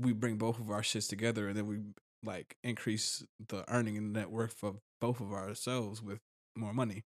we 0.00 0.12
bring 0.12 0.36
both 0.36 0.58
of 0.58 0.70
our 0.70 0.82
shits 0.82 1.08
together, 1.08 1.48
and 1.48 1.56
then 1.56 1.66
we 1.66 1.78
like 2.24 2.56
increase 2.64 3.24
the 3.48 3.64
earning 3.68 3.96
and 3.96 4.12
net 4.12 4.30
worth 4.30 4.62
of 4.62 4.78
both 5.00 5.20
of 5.20 5.32
ourselves 5.32 6.02
with 6.02 6.20
more 6.56 6.72
money. 6.72 7.04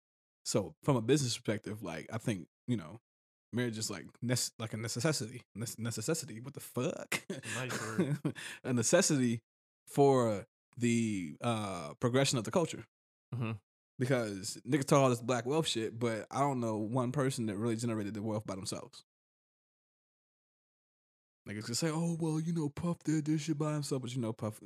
So 0.45 0.75
from 0.83 0.95
a 0.95 1.01
business 1.01 1.37
perspective, 1.37 1.83
like 1.83 2.07
I 2.11 2.17
think 2.17 2.47
you 2.67 2.77
know, 2.77 2.99
marriage 3.51 3.77
is 3.77 3.89
like 3.89 4.05
nece- 4.23 4.51
like 4.59 4.73
a 4.73 4.77
necessity. 4.77 5.43
Nece- 5.57 5.79
necessity. 5.79 6.39
What 6.39 6.53
the 6.53 6.59
fuck? 6.59 7.21
A 8.63 8.73
necessity 8.73 9.41
for 9.87 10.45
the 10.77 11.35
uh 11.41 11.93
progression 11.99 12.37
of 12.37 12.43
the 12.43 12.51
culture. 12.51 12.85
Mhm. 13.33 13.57
Because 13.99 14.57
niggas 14.67 14.85
talk 14.85 14.99
all 14.99 15.09
this 15.09 15.21
black 15.21 15.45
wealth 15.45 15.67
shit, 15.67 15.97
but 15.99 16.25
I 16.31 16.39
don't 16.39 16.59
know 16.59 16.77
one 16.77 17.11
person 17.11 17.45
that 17.45 17.57
really 17.57 17.75
generated 17.75 18.13
the 18.15 18.21
wealth 18.23 18.45
by 18.45 18.55
themselves. 18.55 19.03
Niggas 21.47 21.65
can 21.65 21.75
say, 21.75 21.89
"Oh 21.91 22.17
well, 22.19 22.39
you 22.39 22.53
know, 22.53 22.69
Puff 22.69 23.03
did 23.03 23.25
this 23.25 23.41
shit 23.41 23.57
by 23.57 23.73
himself," 23.73 24.01
but 24.01 24.15
you 24.15 24.21
know, 24.21 24.33
Puff 24.33 24.61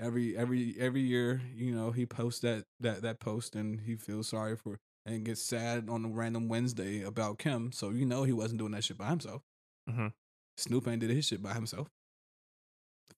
every 0.00 0.36
every 0.36 0.74
every 0.78 1.00
year, 1.00 1.40
you 1.54 1.74
know, 1.74 1.92
he 1.92 2.04
posts 2.04 2.40
that 2.40 2.64
that 2.80 3.02
that 3.02 3.20
post 3.20 3.54
and 3.54 3.80
he 3.80 3.96
feels 3.96 4.28
sorry 4.28 4.56
for 4.56 4.78
and 5.04 5.24
gets 5.24 5.40
sad 5.40 5.88
on 5.88 6.04
a 6.04 6.08
random 6.08 6.48
Wednesday 6.48 7.02
about 7.02 7.38
Kim. 7.38 7.70
So 7.70 7.90
you 7.90 8.04
know 8.04 8.24
he 8.24 8.32
wasn't 8.32 8.58
doing 8.58 8.72
that 8.72 8.82
shit 8.84 8.98
by 8.98 9.08
himself. 9.08 9.42
Mhm. 9.88 10.12
Snoop 10.56 10.88
ain't 10.88 11.00
did 11.00 11.10
his 11.10 11.26
shit 11.26 11.42
by 11.42 11.54
himself. 11.54 11.88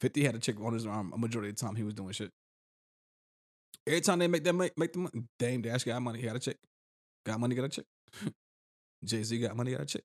Fifty 0.01 0.25
had 0.25 0.35
a 0.35 0.39
chick 0.39 0.61
on 0.61 0.73
his 0.75 0.87
arm 0.87 1.13
a 1.15 1.19
majority 1.19 1.51
of 1.51 1.57
the 1.57 1.65
time 1.65 1.75
he 1.77 1.83
was 1.83 1.95
doing 1.95 2.13
shit. 2.13 2.31
Every 3.87 4.01
time 4.01 4.19
they 4.19 4.29
make 4.29 4.45
that 4.45 4.53
make, 4.53 4.77
make 4.79 4.93
the 4.93 4.99
money, 5.01 5.23
Dame 5.39 5.63
Dash 5.63 5.85
got 5.85 6.01
money, 6.03 6.21
he 6.21 6.27
got 6.27 6.37
a 6.37 6.41
chick. 6.41 6.57
Got 7.25 7.41
money, 7.41 7.55
got 7.55 7.65
a 7.65 7.69
chick. 7.69 7.85
Jay 9.05 9.23
Z 9.23 9.39
got 9.39 9.57
money, 9.57 9.73
got 9.73 9.81
a 9.81 9.87
chick. 9.87 10.03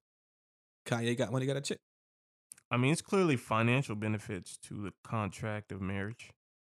Kanye 0.88 1.18
got 1.18 1.32
money, 1.32 1.46
got 1.46 1.58
a 1.58 1.62
chick. 1.62 1.80
I 2.72 2.78
mean, 2.78 2.92
it's 2.92 3.02
clearly 3.02 3.36
financial 3.36 3.96
benefits 3.96 4.58
to 4.68 4.74
the 4.82 4.94
contract 5.04 5.72
of 5.72 5.82
marriage. 5.82 6.32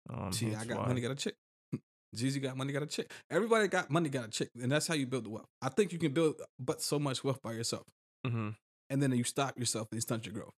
Um, 0.09 0.31
See, 0.31 0.53
I 0.53 0.63
got 0.65 0.79
why- 0.79 0.87
money, 0.87 1.01
got 1.01 1.11
a 1.11 1.15
chick. 1.15 1.35
Jeezy 2.15 2.41
got 2.41 2.55
money, 2.57 2.71
got 2.73 2.83
a 2.83 2.87
chick. 2.87 3.11
Everybody 3.31 3.67
got 3.67 3.89
money, 3.89 4.09
got 4.09 4.25
a 4.25 4.29
chick, 4.29 4.49
and 4.61 4.71
that's 4.71 4.87
how 4.87 4.93
you 4.93 5.05
build 5.07 5.25
the 5.25 5.29
wealth. 5.29 5.47
I 5.61 5.69
think 5.69 5.91
you 5.93 5.99
can 5.99 6.13
build, 6.13 6.41
but 6.59 6.81
so 6.81 6.99
much 6.99 7.23
wealth 7.23 7.41
by 7.41 7.53
yourself, 7.53 7.83
Mhm. 8.25 8.55
and 8.89 9.01
then 9.01 9.11
you 9.13 9.23
stop 9.23 9.57
yourself 9.57 9.87
and 9.91 9.97
you 9.97 10.01
stunt 10.01 10.25
your 10.25 10.33
growth. 10.33 10.53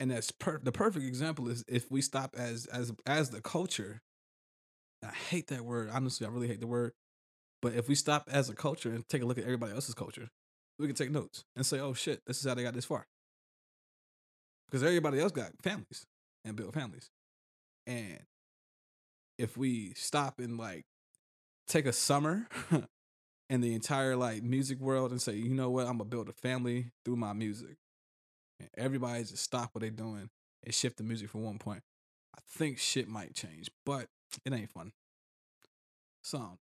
And 0.00 0.10
that's 0.10 0.30
per- 0.30 0.60
the 0.62 0.72
perfect 0.72 1.06
example 1.06 1.48
is 1.48 1.64
if 1.68 1.90
we 1.90 2.00
stop 2.00 2.34
as 2.36 2.66
as 2.66 2.92
as 3.06 3.30
the 3.30 3.40
culture. 3.40 4.02
I 5.02 5.12
hate 5.12 5.48
that 5.48 5.64
word. 5.64 5.90
Honestly, 5.92 6.26
I 6.26 6.30
really 6.30 6.48
hate 6.48 6.60
the 6.60 6.66
word. 6.66 6.92
But 7.60 7.74
if 7.74 7.88
we 7.88 7.94
stop 7.94 8.28
as 8.30 8.48
a 8.48 8.54
culture 8.54 8.90
and 8.90 9.08
take 9.08 9.22
a 9.22 9.26
look 9.26 9.38
at 9.38 9.44
everybody 9.44 9.72
else's 9.72 9.94
culture, 9.94 10.28
we 10.78 10.86
can 10.86 10.96
take 10.96 11.10
notes 11.10 11.44
and 11.56 11.64
say, 11.64 11.78
"Oh 11.78 11.94
shit, 11.94 12.22
this 12.26 12.38
is 12.38 12.46
how 12.46 12.54
they 12.54 12.62
got 12.62 12.74
this 12.74 12.84
far." 12.84 13.06
Because 14.66 14.82
everybody 14.82 15.20
else 15.20 15.32
got 15.32 15.52
families 15.62 16.06
and 16.44 16.56
built 16.56 16.74
families, 16.74 17.10
and 17.86 18.20
if 19.38 19.56
we 19.56 19.94
stop 19.94 20.38
and 20.40 20.58
like 20.58 20.84
take 21.66 21.86
a 21.86 21.92
summer 21.92 22.48
in 23.50 23.60
the 23.60 23.74
entire 23.74 24.16
like 24.16 24.42
music 24.42 24.80
world 24.80 25.10
and 25.10 25.20
say, 25.20 25.34
you 25.34 25.54
know 25.54 25.70
what, 25.70 25.86
I'm 25.86 25.98
gonna 25.98 26.04
build 26.04 26.28
a 26.28 26.32
family 26.32 26.90
through 27.04 27.16
my 27.16 27.32
music, 27.32 27.76
and 28.60 28.68
everybody 28.76 29.22
just 29.24 29.42
stop 29.42 29.70
what 29.72 29.80
they're 29.82 29.90
doing 29.90 30.30
and 30.64 30.74
shift 30.74 30.96
the 30.96 31.02
music 31.04 31.28
for 31.30 31.38
one 31.38 31.58
point, 31.58 31.82
I 32.36 32.40
think 32.48 32.78
shit 32.78 33.08
might 33.08 33.34
change, 33.34 33.70
but 33.84 34.06
it 34.44 34.52
ain't 34.52 34.70
fun. 34.70 34.92
So 36.22 36.58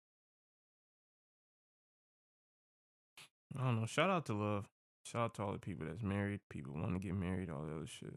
I 3.59 3.65
don't 3.65 3.81
know. 3.81 3.86
Shout 3.86 4.10
out 4.10 4.27
to 4.27 4.35
love. 4.35 4.66
Shout 5.05 5.23
out 5.23 5.35
to 5.35 5.43
all 5.43 5.52
the 5.52 5.59
people 5.59 5.86
that's 5.86 6.02
married, 6.02 6.40
people 6.51 6.74
want 6.74 6.93
to 6.94 6.98
get 7.01 7.15
married, 7.15 7.48
all 7.51 7.65
the 7.65 7.74
other 7.77 7.86
shit. 7.86 8.12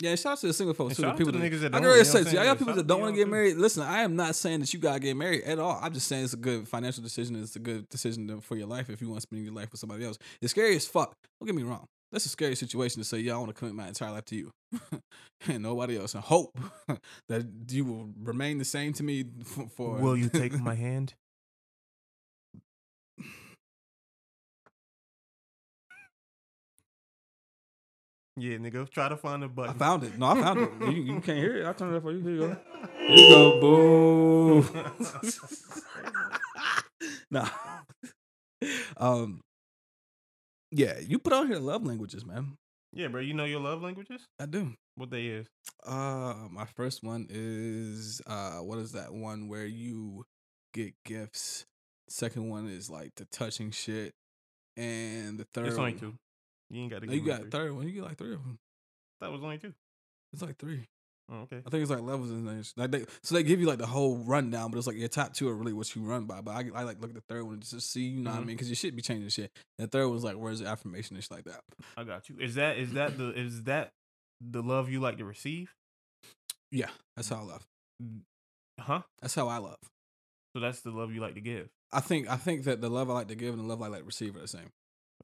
yeah, 0.00 0.14
shout 0.14 0.32
out 0.34 0.38
to 0.38 0.46
the 0.46 0.52
single 0.52 0.74
folks 0.74 0.96
too. 0.96 1.02
The 1.02 1.08
out 1.08 1.12
to 1.12 1.18
people 1.18 1.32
the 1.32 1.38
that, 1.40 1.52
niggas 1.52 1.60
that 1.60 1.74
I 1.74 1.80
don't, 1.80 1.82
can 1.82 1.86
already 1.90 2.04
say, 2.04 2.18
I'm 2.20 2.24
so 2.24 2.30
saying? 2.30 2.38
I 2.38 2.44
Yeah, 2.44 2.50
got 2.50 2.58
people 2.58 2.74
that 2.74 2.86
don't 2.86 3.00
want 3.00 3.14
to 3.14 3.18
get 3.20 3.28
married. 3.28 3.56
Listen, 3.56 3.82
I 3.82 4.02
am 4.02 4.14
not 4.14 4.36
saying 4.36 4.60
that 4.60 4.72
you 4.72 4.78
gotta 4.80 5.00
get 5.00 5.16
married 5.16 5.42
at 5.42 5.58
all. 5.58 5.78
I'm 5.82 5.92
just 5.92 6.06
saying 6.06 6.24
it's 6.24 6.32
a 6.34 6.38
good 6.38 6.68
financial 6.68 7.02
decision. 7.02 7.34
It's 7.36 7.56
a 7.56 7.58
good 7.58 7.88
decision 7.88 8.40
for 8.40 8.56
your 8.56 8.68
life 8.68 8.88
if 8.88 9.00
you 9.02 9.08
want 9.08 9.18
to 9.18 9.22
spend 9.22 9.44
your 9.44 9.52
life 9.52 9.70
with 9.72 9.80
somebody 9.80 10.04
else. 10.04 10.18
It's 10.40 10.52
scary 10.52 10.76
as 10.76 10.86
fuck. 10.86 11.14
Don't 11.40 11.46
get 11.46 11.54
me 11.56 11.64
wrong. 11.64 11.86
That's 12.12 12.26
a 12.26 12.28
scary 12.28 12.56
situation 12.56 13.00
to 13.00 13.08
say, 13.08 13.18
yeah, 13.18 13.34
I 13.34 13.38
want 13.38 13.50
to 13.50 13.54
commit 13.54 13.74
my 13.74 13.86
entire 13.86 14.10
life 14.10 14.24
to 14.26 14.36
you 14.36 14.50
and 15.48 15.62
nobody 15.62 15.96
else, 15.96 16.14
and 16.14 16.24
hope 16.24 16.58
that 17.28 17.46
you 17.68 17.84
will 17.84 18.10
remain 18.20 18.58
the 18.58 18.64
same 18.64 18.92
to 18.94 19.02
me 19.04 19.24
for. 19.44 19.68
for 19.68 19.94
Will 19.96 20.16
you 20.16 20.28
take 20.28 20.58
my 20.58 20.74
hand? 20.86 21.14
Yeah, 28.36 28.56
nigga, 28.56 28.88
try 28.90 29.08
to 29.08 29.16
find 29.16 29.42
a 29.42 29.46
I 29.46 29.48
button. 29.48 29.74
I 29.74 29.78
found 29.78 30.02
it. 30.04 30.18
No, 30.18 30.26
I 30.26 30.40
found 30.40 30.60
it. 30.60 30.70
You, 30.88 31.02
you 31.02 31.20
can't 31.20 31.38
hear 31.38 31.58
it. 31.58 31.66
I'll 31.66 31.74
turn 31.74 31.92
it 31.92 31.98
up 31.98 32.02
for 32.02 32.12
you. 32.12 32.20
Here 32.22 32.32
you 32.32 32.38
go. 32.40 32.56
Here 33.06 33.16
you 33.16 33.28
go. 33.28 33.60
Boom. 33.60 34.68
nah. 37.30 37.48
Um. 38.96 39.42
Yeah, 40.70 40.98
you 41.00 41.18
put 41.18 41.32
on 41.32 41.46
here 41.48 41.58
love 41.58 41.84
languages, 41.84 42.24
man. 42.24 42.56
yeah, 42.92 43.08
bro, 43.08 43.20
you 43.20 43.34
know 43.34 43.44
your 43.44 43.60
love 43.60 43.82
languages? 43.82 44.22
I 44.38 44.46
do. 44.46 44.74
What 44.96 45.10
they 45.10 45.26
is? 45.26 45.46
Uh, 45.86 46.34
my 46.50 46.66
first 46.76 47.02
one 47.02 47.26
is 47.30 48.20
uh, 48.26 48.58
what 48.58 48.78
is 48.78 48.92
that 48.92 49.12
one 49.12 49.48
where 49.48 49.66
you 49.66 50.24
get 50.74 50.94
gifts? 51.04 51.64
Second 52.08 52.48
one 52.48 52.68
is 52.68 52.90
like 52.90 53.12
the 53.16 53.24
touching 53.26 53.70
shit, 53.70 54.12
and 54.76 55.38
the 55.38 55.46
third. 55.54 55.66
It's 55.68 55.76
only 55.78 55.92
one- 55.92 56.00
two. 56.00 56.14
You 56.70 56.82
ain't 56.82 56.90
got 56.92 57.00
to 57.00 57.06
No, 57.06 57.12
you 57.14 57.20
got 57.22 57.40
three. 57.42 57.50
third 57.50 57.72
one. 57.74 57.86
You 57.88 57.92
get 57.94 58.04
like 58.04 58.16
three 58.18 58.34
of 58.34 58.44
them. 58.44 58.58
That 59.20 59.32
was 59.32 59.42
only 59.42 59.58
two. 59.58 59.72
It's 60.32 60.42
like 60.42 60.56
three. 60.58 60.86
Oh, 61.32 61.42
okay. 61.42 61.62
I 61.64 61.70
think 61.70 61.82
it's 61.82 61.90
like 61.90 62.00
levels 62.00 62.30
and 62.30 62.46
things. 62.46 62.72
Like 62.76 62.90
they, 62.90 63.04
so 63.22 63.36
they 63.36 63.44
give 63.44 63.60
you 63.60 63.66
like 63.66 63.78
the 63.78 63.86
whole 63.86 64.16
rundown, 64.18 64.70
but 64.72 64.78
it's 64.78 64.86
like 64.88 64.96
your 64.96 65.06
top 65.08 65.32
two 65.32 65.48
are 65.48 65.54
really 65.54 65.72
what 65.72 65.94
you 65.94 66.02
run 66.02 66.24
by. 66.24 66.40
But 66.40 66.50
I, 66.52 66.64
I 66.74 66.82
like 66.82 67.00
look 67.00 67.10
at 67.10 67.14
the 67.14 67.22
third 67.28 67.44
one 67.44 67.60
just 67.60 67.72
to 67.72 67.80
see, 67.80 68.02
you 68.02 68.22
know 68.24 68.30
what 68.30 68.36
I 68.38 68.40
Mhm. 68.42 68.46
mean? 68.46 68.56
Because 68.56 68.68
your 68.68 68.74
shit 68.76 68.96
be 68.96 69.02
changing 69.02 69.28
shit. 69.28 69.52
And 69.78 69.86
the 69.86 69.90
third 69.90 70.08
one's 70.08 70.24
like, 70.24 70.34
where's 70.34 70.58
the 70.58 70.66
affirmation 70.66 71.14
and 71.14 71.22
shit 71.22 71.30
like 71.30 71.44
that. 71.44 71.60
I 71.96 72.02
got 72.04 72.28
you. 72.28 72.36
Is 72.40 72.56
that 72.56 72.78
is 72.78 72.92
that 72.94 73.16
the 73.16 73.30
is 73.38 73.62
that 73.64 73.92
the 74.40 74.60
love 74.62 74.90
you 74.90 74.98
like 75.00 75.18
to 75.18 75.24
receive? 75.24 75.72
Yeah, 76.72 76.88
that's 77.16 77.28
how 77.28 77.36
I 77.36 77.42
love. 77.42 77.66
Huh? 78.80 79.02
That's 79.20 79.34
how 79.34 79.48
I 79.48 79.58
love. 79.58 79.76
So 80.54 80.60
that's 80.60 80.80
the 80.80 80.90
love 80.90 81.12
you 81.12 81.20
like 81.20 81.34
to 81.34 81.40
give. 81.40 81.68
I 81.92 82.00
think 82.00 82.28
I 82.28 82.36
think 82.36 82.64
that 82.64 82.80
the 82.80 82.88
love 82.90 83.08
I 83.10 83.14
like 83.14 83.28
to 83.28 83.34
give 83.36 83.54
and 83.54 83.62
the 83.62 83.66
love 83.68 83.82
I 83.82 83.86
like 83.88 84.00
to 84.00 84.06
receive 84.06 84.34
are 84.36 84.40
the 84.40 84.48
same. 84.48 84.70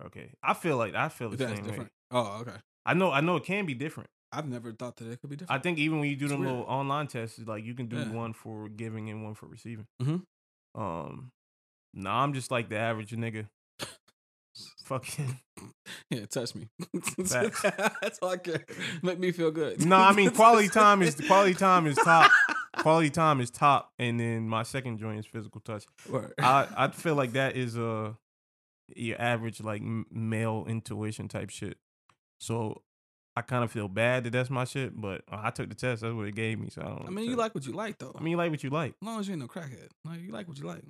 Okay. 0.05 0.31
I 0.43 0.55
feel 0.55 0.77
like 0.77 0.95
I 0.95 1.09
feel 1.09 1.31
the 1.31 1.37
That's 1.37 1.55
same 1.55 1.65
way. 1.65 1.71
different. 1.71 1.91
Oh, 2.13 2.39
okay. 2.43 2.57
I 2.85 2.95
know 2.95 3.11
I 3.11 3.21
know 3.21 3.37
it 3.37 3.45
can 3.45 3.67
be 3.67 3.75
different. 3.75 4.11
I've 4.33 4.49
never 4.49 4.73
thought 4.73 4.97
that 4.97 5.09
it 5.11 5.21
could 5.21 5.31
be 5.31 5.37
different. 5.37 5.59
I 5.59 5.63
think 5.63 5.79
even 5.79 6.01
when 6.01 6.09
you 6.11 6.17
do 6.17 6.25
It's 6.27 6.33
them 6.33 6.41
weird. 6.41 6.53
little 6.53 6.67
online 6.67 7.07
tests, 7.07 7.39
like 7.47 7.65
you 7.65 7.75
can 7.75 7.87
do 7.87 7.97
Yeah. 7.97 8.11
one 8.11 8.33
for 8.33 8.69
giving 8.69 9.09
and 9.11 9.23
one 9.25 9.35
for 9.35 9.47
receiving. 9.47 9.87
Mhm. 10.03 10.23
Um, 10.75 11.31
nah, 11.95 12.23
I'm 12.23 12.33
just 12.35 12.51
like 12.51 12.69
the 12.69 12.77
average 12.77 13.11
nigga. 13.13 13.49
Fucking 14.85 15.39
yeah, 16.11 16.25
touch 16.27 16.55
me. 16.55 16.69
That's 17.19 18.19
all 18.23 18.31
I 18.31 18.37
care. 18.39 18.65
Make 19.03 19.19
me 19.19 19.31
feel 19.33 19.51
good. 19.51 19.85
no, 19.85 19.97
I 19.97 20.13
mean 20.13 20.31
quality 20.35 20.69
time 20.69 21.03
is 21.03 21.15
quality 21.15 21.55
time 21.55 21.87
is 21.87 21.97
top. 21.97 22.31
Quality 22.79 23.11
time 23.11 23.41
is 23.41 23.51
top, 23.51 23.93
and 23.99 24.19
then 24.21 24.49
my 24.49 24.63
second 24.63 24.99
joint 24.99 25.19
is 25.19 25.27
physical 25.27 25.61
touch. 25.61 25.85
Word. 26.09 26.33
I 26.39 26.69
I 26.77 26.89
feel 26.89 27.15
like 27.17 27.33
that 27.33 27.55
is 27.57 27.77
uh 27.77 28.15
your 28.95 29.21
average 29.21 29.61
like 29.61 29.83
male 29.83 30.65
intuition 30.69 31.29
type 31.29 31.51
shit. 31.51 31.77
So 32.41 32.83
I 33.37 33.43
kind 33.43 33.63
of 33.65 33.71
feel 33.71 33.89
bad 33.89 34.25
that 34.25 34.31
that's 34.31 34.49
my 34.49 34.65
shit, 34.65 34.99
but 34.99 35.23
uh, 35.31 35.41
I 35.43 35.51
took 35.51 35.69
the 35.69 35.75
test. 35.75 36.01
That's 36.03 36.15
what 36.15 36.27
it 36.27 36.35
gave 36.35 36.59
me. 36.59 36.69
So 36.71 36.81
I 36.81 36.85
don't. 36.87 37.07
I 37.07 37.11
mean, 37.11 37.29
you 37.29 37.37
like 37.37 37.55
what 37.55 37.67
you 37.67 37.73
like 37.73 37.99
though. 37.99 38.15
I 38.19 38.23
mean, 38.23 38.31
you 38.31 38.37
like 38.39 38.51
what 38.51 38.63
you 38.65 38.71
like. 38.71 38.95
as 39.03 39.07
long 39.07 39.21
as 39.21 39.29
you 39.29 39.35
ain't 39.35 39.43
no 39.43 39.49
crackhead, 39.49 39.89
like 40.05 40.21
you 40.23 40.33
like 40.33 40.49
what 40.49 40.59
you 40.59 40.65
like. 40.67 40.83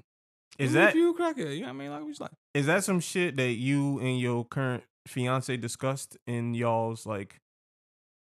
Is 0.59 0.71
Even 0.71 0.75
that 0.83 0.89
if 0.91 0.95
you 0.95 1.11
a 1.11 1.15
crackhead? 1.15 1.55
You 1.55 1.61
know 1.63 1.67
what 1.67 1.69
I 1.71 1.73
mean? 1.73 1.91
Like 1.91 2.01
what 2.03 2.09
you 2.09 2.15
like. 2.21 2.31
is 2.55 2.67
that 2.67 2.85
some 2.85 3.01
shit 3.01 3.37
that 3.37 3.53
you 3.55 3.99
and 3.99 4.19
your 4.21 4.45
current 4.45 4.85
fiance 5.07 5.55
discussed 5.57 6.17
in 6.27 6.55
y'all's 6.55 7.05
like 7.05 7.41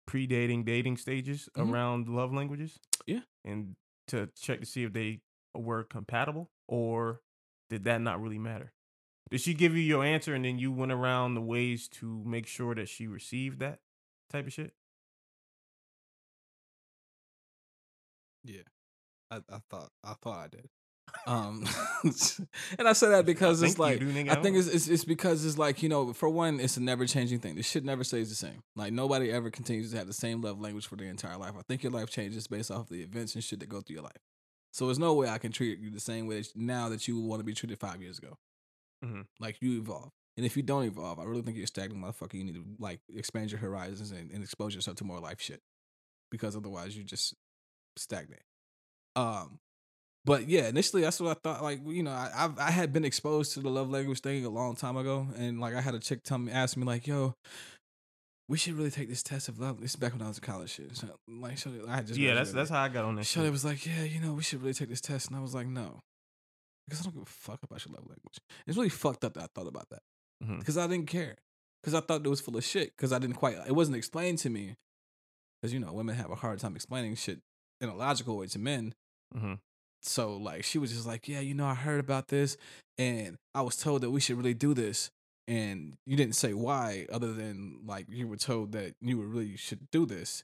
pre-dating 0.07 0.65
dating 0.65 0.97
stages 0.97 1.49
Mhm. 1.57 1.71
around 1.71 2.09
love 2.09 2.33
languages? 2.33 2.79
Yeah. 3.07 3.21
And 3.45 3.77
to 4.09 4.29
check 4.41 4.61
to 4.61 4.67
see 4.67 4.85
if 4.85 4.93
they 4.93 5.21
were 5.55 5.85
compatible 5.85 6.51
or 6.69 7.21
did 7.71 7.85
that 7.85 8.01
not 8.01 8.21
really 8.21 8.39
matter? 8.39 8.73
Did 9.31 9.41
she 9.41 9.55
give 9.55 9.75
you 9.75 9.83
your 9.83 10.05
answer 10.05 10.35
and 10.35 10.45
then 10.45 10.59
you 10.59 10.71
went 10.73 10.93
around 10.93 11.35
the 11.35 11.41
ways 11.41 11.89
to 11.89 12.23
make 12.27 12.47
sure 12.47 12.75
that 12.75 12.89
she 12.89 13.07
received 13.07 13.61
that 13.61 13.81
type 14.31 14.47
of 14.47 14.53
shit? 14.53 14.73
Yeah, 18.45 18.63
I, 19.31 19.37
I 19.51 19.59
thought 19.71 19.91
I 20.03 20.15
thought 20.23 20.39
I 20.39 20.49
did. 20.49 20.69
Um, 21.27 21.65
and 22.79 22.89
I 22.89 22.93
say 22.93 23.09
that 23.11 23.25
because 23.25 23.63
I 23.63 23.67
it's 23.67 23.79
like 23.79 24.01
do, 24.01 24.13
nigga. 24.13 24.31
I 24.31 24.43
think 24.43 24.57
it's, 24.57 24.67
it's 24.67 24.89
it's 24.89 25.05
because 25.05 25.45
it's 25.45 25.57
like 25.57 25.83
you 25.83 25.89
know 25.89 26.13
for 26.13 26.29
one 26.29 26.59
it's 26.59 26.77
a 26.77 26.83
never 26.83 27.07
changing 27.07 27.39
thing. 27.39 27.55
This 27.55 27.67
shit 27.71 27.85
never 27.85 28.03
stays 28.05 28.31
the 28.31 28.35
same. 28.35 28.63
Like 28.75 28.93
nobody 28.93 29.31
ever 29.31 29.49
continues 29.51 29.93
to 29.93 29.99
have 29.99 30.07
the 30.09 30.13
same 30.13 30.41
love 30.41 30.61
language 30.61 30.87
for 30.87 30.97
their 30.97 31.09
entire 31.09 31.37
life. 31.37 31.53
I 31.57 31.63
think 31.69 31.83
your 31.83 31.93
life 31.93 32.11
changes 32.11 32.47
based 32.49 32.71
off 32.71 32.89
the 32.89 33.03
events 33.03 33.35
and 33.37 33.45
shit 33.45 33.61
that 33.61 33.69
go 33.69 33.81
through 33.81 33.95
your 33.95 34.03
life. 34.03 34.19
So 34.73 34.87
there's 34.87 34.99
no 34.99 35.15
way 35.15 35.29
I 35.29 35.39
can 35.39 35.53
treat 35.53 35.79
you 35.79 35.91
the 35.91 36.01
same 36.01 36.27
way 36.27 36.41
that, 36.41 36.57
now 36.57 36.89
that 36.89 37.07
you 37.07 37.21
want 37.21 37.41
to 37.41 37.45
be 37.45 37.55
treated 37.55 37.79
five 37.79 38.03
years 38.03 38.19
ago. 38.19 38.37
Mhm. 39.05 39.27
Like 39.39 39.59
you 39.61 39.79
evolve, 39.79 40.11
and 40.37 40.45
if 40.45 40.57
you 40.57 40.63
don't 40.63 40.85
evolve, 40.85 41.19
I 41.19 41.25
really 41.25 41.43
think 41.43 41.57
you're 41.57 41.65
a 41.65 41.69
stagnant 41.69 42.05
motherfucker. 42.05 42.35
You 42.35 42.45
need 42.45 42.57
to 42.57 42.65
like 42.79 43.01
expand 43.15 43.53
your 43.53 43.61
horizons 43.61 44.11
and, 44.11 44.31
and 44.31 44.43
expose 44.43 44.75
yourself 44.75 44.97
to 44.99 45.05
more 45.05 45.21
life 45.21 45.41
shit, 45.41 45.61
because 46.31 46.57
otherwise 46.57 46.97
you 46.97 47.05
just 47.05 47.35
stagnate. 47.97 48.43
Um, 49.15 49.61
but 50.25 50.49
yeah, 50.49 50.69
initially 50.69 51.03
that's 51.03 51.21
what 51.21 51.37
I 51.37 51.41
thought. 51.41 51.63
Like 51.63 51.81
you 51.87 52.03
know, 52.03 52.11
I 52.11 52.31
I've, 52.35 52.59
I 52.59 52.71
had 52.71 52.93
been 52.93 53.05
exposed 53.05 53.53
to 53.55 53.61
the 53.61 53.69
love 53.69 53.91
language 53.91 54.21
thing 54.21 54.45
a 54.45 54.51
long 54.51 54.75
time 54.75 54.97
ago, 54.97 55.29
and 55.37 55.61
like 55.61 55.75
I 55.75 55.81
had 55.81 55.95
a 55.95 56.01
chick 56.01 56.25
tell 56.25 56.39
me, 56.39 56.51
ask 56.51 56.77
me 56.77 56.85
like, 56.85 57.07
"Yo, 57.07 57.35
we 58.49 58.59
should 58.59 58.75
really 58.75 58.91
take 58.91 59.09
this 59.09 59.23
test 59.23 59.49
of 59.49 59.61
love." 59.61 59.81
This 59.81 59.91
is 59.91 59.97
back 59.97 60.15
when 60.15 60.23
I 60.23 60.29
was 60.29 60.39
in 60.39 60.43
college. 60.43 60.71
Shit, 60.71 60.97
so, 60.97 61.09
like, 61.29 61.59
so 61.59 61.71
I 61.89 62.01
just 62.01 62.19
yeah, 62.19 62.35
that's 62.35 62.51
that's 62.51 62.71
how 62.71 62.83
I 62.83 62.89
got 62.89 63.05
on 63.05 63.15
that. 63.17 63.27
Shorty 63.27 63.47
shit. 63.47 63.53
was 63.53 63.65
like, 63.65 63.87
"Yeah, 63.87 64.03
you 64.03 64.19
know, 64.21 64.33
we 64.33 64.43
should 64.43 64.63
really 64.63 64.75
take 64.75 64.89
this 64.89 65.01
test," 65.01 65.29
and 65.29 65.37
I 65.37 65.41
was 65.41 65.55
like, 65.55 65.69
"No," 65.69 66.01
because 66.89 67.01
I 67.01 67.05
don't 67.05 67.15
give 67.15 67.23
a 67.23 67.27
fuck 67.27 67.63
about 67.63 67.87
your 67.87 67.95
love 67.95 68.07
language. 68.09 68.39
It's 68.67 68.77
really 68.77 68.89
fucked 68.89 69.25
up 69.25 69.35
that 69.35 69.45
I 69.45 69.47
thought 69.55 69.69
about 69.69 69.91
that 69.91 70.01
Mhm. 70.43 70.59
because 70.59 70.77
I 70.79 70.87
didn't 70.87 71.07
care 71.07 71.37
because 71.83 71.95
I 71.95 72.01
thought 72.01 72.25
it 72.25 72.29
was 72.29 72.41
full 72.41 72.57
of 72.57 72.65
shit 72.65 72.93
because 72.97 73.13
I 73.13 73.19
didn't 73.19 73.37
quite. 73.37 73.57
It 73.67 73.75
wasn't 73.75 73.97
explained 73.97 74.39
to 74.39 74.51
me 74.51 74.77
because 75.61 75.73
you 75.73 75.81
know 75.81 75.93
women 75.93 76.15
have 76.17 76.31
a 76.31 76.35
hard 76.37 76.59
time 76.61 76.75
explaining 76.77 77.15
shit 77.17 77.41
in 77.81 77.89
a 77.89 77.95
logical 77.95 78.37
way 78.37 78.47
to 78.49 78.59
men. 78.59 78.95
Mhm. 79.35 79.61
So 80.03 80.37
like 80.37 80.65
she 80.65 80.79
was 80.79 80.93
just 80.93 81.07
like, 81.07 81.29
"Yeah, 81.29 81.41
you 81.41 81.55
know, 81.55 81.67
I 81.67 81.75
heard 81.75 82.01
about 82.01 82.29
this, 82.29 82.57
and 82.99 83.37
I 83.55 83.63
was 83.63 83.77
told 83.77 84.03
that 84.03 84.11
we 84.11 84.21
should 84.21 84.37
really 84.37 84.55
do 84.55 84.75
this." 84.75 85.11
And 85.47 85.99
you 86.07 86.17
didn't 86.17 86.37
say 86.37 86.55
why, 86.55 87.07
other 87.13 87.33
than 87.35 87.81
like 87.87 88.07
you 88.09 88.27
were 88.27 88.37
told 88.39 88.73
that 88.73 88.95
you 89.01 89.21
really 89.23 89.57
should 89.57 89.91
do 89.91 90.07
this 90.07 90.43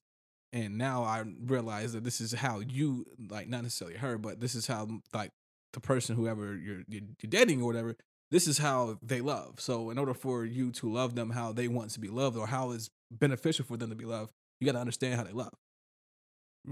and 0.53 0.77
now 0.77 1.05
I 1.05 1.21
realize 1.21 1.93
that 1.93 2.03
this 2.03 2.21
is 2.21 2.33
how 2.33 2.59
you 2.59 3.07
like 3.31 3.49
not 3.49 3.63
necessarily 3.63 3.97
her, 3.99 4.19
but 4.19 4.41
this 4.41 4.55
is 4.57 4.67
how 4.67 5.01
like 5.15 5.31
the 5.73 5.81
person 5.81 6.17
whoever 6.17 6.57
you're 6.57 6.83
you're, 6.89 7.03
you're 7.23 7.31
dating 7.31 7.63
or 7.63 7.67
whatever. 7.67 7.97
This 8.31 8.47
is 8.47 8.59
how 8.59 8.99
they 9.03 9.21
love. 9.21 9.61
So 9.61 9.91
in 9.91 9.99
order 9.99 10.15
for 10.15 10.45
you 10.45 10.71
to 10.73 10.89
love 10.91 11.15
them 11.15 11.31
how 11.31 11.53
they 11.53 11.67
want 11.69 11.91
to 11.91 12.01
be 12.01 12.09
loved 12.09 12.37
or 12.37 12.47
how 12.47 12.71
it's 12.73 12.91
beneficial 13.11 13.65
for 13.65 13.77
them 13.77 13.91
to 13.91 13.97
be 13.97 14.05
loved, 14.05 14.33
you 14.61 14.67
got 14.67 14.73
to 14.73 14.79
understand 14.79 15.17
how 15.17 15.25
they 15.25 15.33
love. 15.33 15.53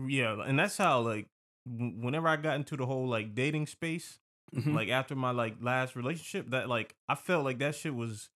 Yeah, 0.06 0.42
and 0.46 0.58
that's 0.58 0.76
how 0.76 1.00
like 1.00 1.26
whenever 1.66 2.28
I 2.28 2.36
got 2.36 2.56
into 2.56 2.76
the 2.76 2.86
whole 2.86 3.08
like 3.08 3.34
dating 3.34 3.66
space, 3.66 4.18
Mhm. 4.54 4.74
like 4.74 4.88
after 4.88 5.14
my 5.14 5.30
like 5.30 5.56
last 5.60 5.96
relationship, 5.96 6.50
that 6.50 6.68
like 6.68 6.94
I 7.08 7.14
felt 7.14 7.44
like 7.44 7.58
that 7.58 7.74
shit 7.74 7.94
was 7.94 8.28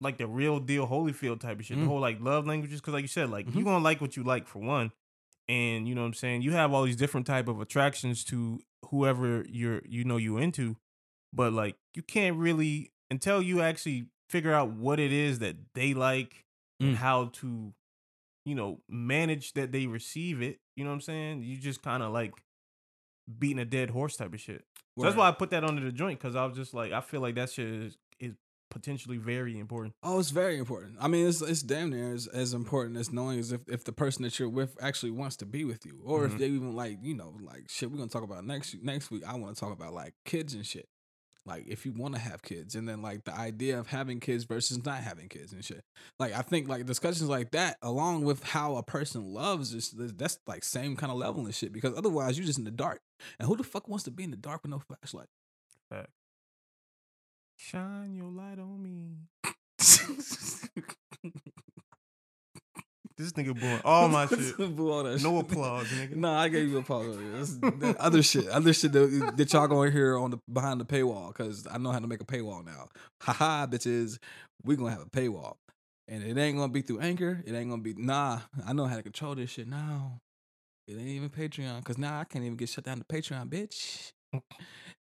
like 0.00 0.16
the 0.18 0.26
real 0.26 0.58
deal 0.60 0.86
Holyfield 0.86 1.40
type 1.40 1.58
of 1.60 1.66
shit. 1.66 1.76
Mm. 1.76 1.82
The 1.82 1.86
whole 1.88 2.00
like 2.00 2.20
love 2.20 2.46
languages, 2.46 2.80
because 2.80 2.94
like 2.94 3.02
you 3.02 3.08
said, 3.08 3.28
like 3.30 3.46
you 3.46 3.60
Mhm. 3.60 3.64
gonna 3.64 3.84
like 3.84 4.00
what 4.00 4.16
you 4.16 4.22
like 4.22 4.46
for 4.48 4.60
one, 4.60 4.92
and 5.48 5.86
you 5.86 5.94
know 5.94 6.00
what 6.02 6.08
I'm 6.08 6.14
saying. 6.14 6.42
You 6.42 6.52
have 6.52 6.72
all 6.72 6.84
these 6.84 6.96
different 6.96 7.26
type 7.26 7.48
of 7.48 7.60
attractions 7.60 8.24
to 8.26 8.60
whoever 8.86 9.44
you're 9.48 9.82
you 9.86 10.04
know 10.04 10.16
you 10.16 10.38
into, 10.38 10.76
but 11.32 11.52
like 11.52 11.76
you 11.94 12.02
can't 12.02 12.36
really 12.36 12.90
until 13.10 13.40
you 13.42 13.60
actually 13.60 14.06
figure 14.28 14.52
out 14.52 14.70
what 14.70 15.00
it 15.00 15.12
is 15.12 15.38
that 15.40 15.56
they 15.74 15.94
like 15.94 16.44
and 16.78 16.94
Mm. 16.94 16.96
how 16.96 17.26
to 17.34 17.72
you 18.46 18.54
know 18.54 18.80
manage 18.88 19.52
that 19.54 19.70
they 19.72 19.86
receive 19.86 20.40
it. 20.42 20.58
You 20.76 20.84
know 20.84 20.90
what 20.90 20.94
I'm 20.94 21.00
saying? 21.02 21.42
You 21.42 21.56
just 21.56 21.82
kind 21.82 22.02
of 22.02 22.12
like 22.12 22.32
beating 23.38 23.58
a 23.58 23.64
dead 23.64 23.90
horse 23.90 24.16
type 24.16 24.32
of 24.34 24.40
shit. 24.40 24.64
So 24.98 25.04
that's 25.04 25.16
why 25.16 25.28
I 25.28 25.32
put 25.32 25.50
that 25.50 25.64
under 25.64 25.82
the 25.82 25.92
joint 25.92 26.18
because 26.18 26.34
I 26.36 26.44
was 26.44 26.56
just 26.56 26.74
like, 26.74 26.92
I 26.92 27.00
feel 27.00 27.20
like 27.20 27.34
that 27.36 27.50
shit 27.50 27.66
is, 27.68 27.98
is 28.18 28.34
potentially 28.70 29.16
very 29.18 29.58
important. 29.58 29.94
Oh, 30.02 30.18
it's 30.18 30.30
very 30.30 30.58
important. 30.58 30.96
I 31.00 31.08
mean, 31.08 31.26
it's 31.28 31.40
it's 31.42 31.62
damn 31.62 31.90
near 31.90 32.12
as, 32.14 32.26
as 32.26 32.54
important 32.54 32.96
as 32.96 33.12
knowing 33.12 33.38
as 33.38 33.52
if, 33.52 33.60
if 33.68 33.84
the 33.84 33.92
person 33.92 34.22
that 34.24 34.38
you're 34.38 34.48
with 34.48 34.76
actually 34.80 35.12
wants 35.12 35.36
to 35.36 35.46
be 35.46 35.64
with 35.64 35.84
you, 35.86 36.00
or 36.04 36.20
Mhm. 36.22 36.32
if 36.32 36.38
they 36.38 36.46
even 36.46 36.74
like 36.74 36.98
you 37.02 37.14
know 37.14 37.34
like 37.42 37.68
shit. 37.68 37.90
We're 37.90 37.98
gonna 37.98 38.08
talk 38.10 38.22
about 38.24 38.44
next 38.44 38.74
next 38.82 39.10
week. 39.10 39.22
I 39.26 39.34
want 39.36 39.54
to 39.54 39.60
talk 39.60 39.72
about 39.72 39.92
like 39.92 40.14
kids 40.24 40.54
and 40.54 40.66
shit. 40.66 40.88
Like 41.50 41.64
if 41.66 41.84
you 41.84 41.92
want 41.92 42.14
to 42.14 42.20
have 42.20 42.42
kids, 42.42 42.76
and 42.76 42.88
then 42.88 43.02
like 43.02 43.24
the 43.24 43.36
idea 43.36 43.80
of 43.80 43.88
having 43.88 44.20
kids 44.20 44.44
versus 44.44 44.84
not 44.84 44.98
having 44.98 45.28
kids 45.28 45.52
and 45.52 45.64
shit. 45.64 45.82
Like 46.20 46.32
I 46.32 46.42
think 46.42 46.68
like 46.68 46.86
discussions 46.86 47.28
like 47.28 47.50
that, 47.50 47.76
along 47.82 48.24
with 48.24 48.44
how 48.44 48.76
a 48.76 48.84
person 48.84 49.34
loves, 49.34 49.74
is 49.74 49.92
that's 49.96 50.38
like 50.46 50.62
same 50.62 50.94
kind 50.94 51.10
of 51.10 51.18
level 51.18 51.44
and 51.44 51.52
shit. 51.52 51.72
Because 51.72 51.96
otherwise, 51.96 52.38
you're 52.38 52.46
just 52.46 52.60
in 52.60 52.64
the 52.64 52.70
dark. 52.70 53.00
And 53.40 53.48
who 53.48 53.56
the 53.56 53.64
fuck 53.64 53.88
wants 53.88 54.04
to 54.04 54.12
be 54.12 54.22
in 54.22 54.30
the 54.30 54.36
dark 54.36 54.62
with 54.62 54.70
no 54.70 54.78
flashlight? 54.78 55.26
Shine 57.56 58.14
your 58.14 58.30
light 58.30 58.60
on 58.60 58.82
me. 58.82 59.16
This 63.20 63.32
nigga 63.32 63.58
blowing 63.58 63.80
all 63.84 64.08
my 64.18 64.26
shit. 64.26 64.56
Boo 64.56 64.90
all 64.90 65.02
that 65.04 65.22
No 65.22 65.40
shit. 65.42 65.50
applause, 65.52 65.86
nigga. 65.88 66.16
No, 66.16 66.32
I 66.32 66.48
gave 66.48 66.68
you 66.68 66.78
applause. 66.78 67.16
That 67.60 67.96
other 67.98 68.22
shit, 68.22 68.48
other 68.48 68.72
shit 68.72 68.92
that, 68.92 69.34
that 69.36 69.52
y'all 69.52 69.68
gonna 69.68 69.90
hear 69.90 70.16
on 70.18 70.30
the 70.30 70.38
behind 70.50 70.80
the 70.80 70.84
paywall 70.86 71.28
because 71.28 71.66
I 71.70 71.78
know 71.78 71.90
how 71.92 71.98
to 71.98 72.06
make 72.06 72.20
a 72.22 72.24
paywall 72.24 72.64
now. 72.64 72.88
Haha, 73.20 73.66
bitches, 73.66 74.18
we 74.64 74.76
gonna 74.76 74.90
have 74.90 75.02
a 75.02 75.06
paywall, 75.10 75.56
and 76.08 76.22
it 76.22 76.38
ain't 76.38 76.56
gonna 76.56 76.72
be 76.72 76.82
through 76.82 77.00
Anchor. 77.00 77.42
It 77.46 77.52
ain't 77.54 77.68
gonna 77.70 77.82
be 77.82 77.94
nah. 77.94 78.40
I 78.66 78.72
know 78.72 78.86
how 78.86 78.96
to 78.96 79.02
control 79.02 79.34
this 79.34 79.50
shit 79.50 79.68
now. 79.68 80.18
It 80.88 80.94
ain't 80.94 81.08
even 81.08 81.28
Patreon 81.28 81.78
because 81.78 81.98
now 81.98 82.18
I 82.20 82.24
can't 82.24 82.44
even 82.44 82.56
get 82.56 82.68
shut 82.70 82.84
down 82.84 82.98
to 82.98 83.04
Patreon, 83.04 83.48
bitch. 83.48 84.12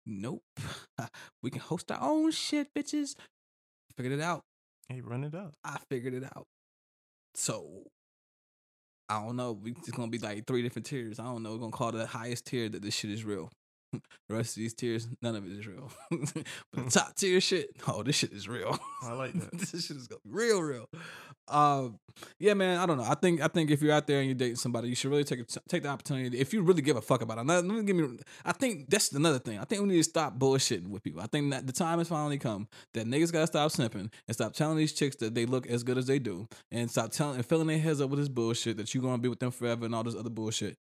nope. 0.05 0.41
We 1.43 1.51
can 1.51 1.61
host 1.61 1.91
our 1.91 2.01
own 2.01 2.31
shit, 2.31 2.67
bitches. 2.75 3.15
Figured 3.95 4.19
it 4.19 4.21
out. 4.23 4.41
Hey, 4.89 5.01
run 5.01 5.23
it 5.23 5.35
up. 5.35 5.53
I 5.63 5.77
figured 5.89 6.13
it 6.13 6.23
out. 6.23 6.45
So 7.35 7.83
I 9.09 9.23
don't 9.23 9.37
know. 9.37 9.57
It's 9.65 9.91
gonna 9.91 10.09
be 10.11 10.17
like 10.17 10.45
three 10.45 10.61
different 10.61 10.85
tiers. 10.85 11.19
I 11.19 11.23
don't 11.23 11.43
know. 11.43 11.53
We're 11.53 11.59
gonna 11.59 11.71
call 11.71 11.91
the 11.91 12.05
highest 12.05 12.45
tier 12.45 12.67
that 12.69 12.81
this 12.81 12.93
shit 12.93 13.11
is 13.11 13.23
real. 13.23 13.49
the 14.29 14.35
rest 14.35 14.57
of 14.57 14.61
these 14.61 14.73
tiers, 14.73 15.07
none 15.21 15.35
of 15.35 15.45
it 15.45 15.51
is 15.51 15.67
real. 15.67 15.91
but 16.11 16.45
the 16.73 16.89
top 16.89 17.15
tier 17.15 17.41
shit, 17.41 17.69
oh, 17.87 18.03
this 18.03 18.15
shit 18.15 18.31
is 18.31 18.47
real. 18.47 18.77
I 19.03 19.13
like 19.13 19.33
that. 19.33 19.51
this 19.57 19.85
shit 19.85 19.97
is 19.97 20.07
gonna 20.07 20.19
be 20.25 20.31
real, 20.31 20.61
real. 20.61 20.89
Um, 21.47 21.99
yeah, 22.39 22.53
man. 22.53 22.79
I 22.79 22.85
don't 22.85 22.97
know. 22.97 23.05
I 23.05 23.15
think 23.15 23.41
I 23.41 23.47
think 23.47 23.71
if 23.71 23.81
you're 23.81 23.93
out 23.93 24.07
there 24.07 24.19
and 24.19 24.27
you're 24.27 24.35
dating 24.35 24.57
somebody, 24.57 24.89
you 24.89 24.95
should 24.95 25.11
really 25.11 25.23
take 25.23 25.39
a, 25.39 25.45
take 25.69 25.83
the 25.83 25.89
opportunity. 25.89 26.39
If 26.39 26.53
you 26.53 26.61
really 26.61 26.81
give 26.81 26.97
a 26.97 27.01
fuck 27.01 27.21
about 27.21 27.37
it, 27.37 27.45
not, 27.45 27.63
let 27.63 27.75
me 27.77 27.83
give 27.83 27.95
me. 27.95 28.19
I 28.43 28.51
think 28.51 28.89
that's 28.89 29.11
another 29.11 29.39
thing. 29.39 29.59
I 29.59 29.63
think 29.63 29.81
we 29.81 29.87
need 29.87 29.97
to 29.97 30.03
stop 30.03 30.37
bullshitting 30.37 30.89
with 30.89 31.03
people. 31.03 31.21
I 31.21 31.27
think 31.27 31.51
that 31.51 31.65
the 31.65 31.73
time 31.73 31.99
has 31.99 32.09
finally 32.09 32.37
come 32.37 32.67
that 32.93 33.07
niggas 33.07 33.31
gotta 33.31 33.47
stop 33.47 33.71
simping 33.71 34.11
and 34.27 34.33
stop 34.33 34.53
telling 34.53 34.77
these 34.77 34.93
chicks 34.93 35.15
that 35.17 35.35
they 35.35 35.45
look 35.45 35.67
as 35.67 35.83
good 35.83 35.97
as 35.97 36.07
they 36.07 36.19
do, 36.19 36.47
and 36.71 36.89
stop 36.91 37.11
telling 37.11 37.35
and 37.35 37.45
filling 37.45 37.67
their 37.67 37.79
heads 37.79 38.01
up 38.01 38.09
with 38.09 38.19
this 38.19 38.29
bullshit 38.29 38.77
that 38.77 38.93
you're 38.93 39.03
gonna 39.03 39.17
be 39.17 39.29
with 39.29 39.39
them 39.39 39.51
forever 39.51 39.85
and 39.85 39.95
all 39.95 40.03
this 40.03 40.15
other 40.15 40.29
bullshit, 40.29 40.77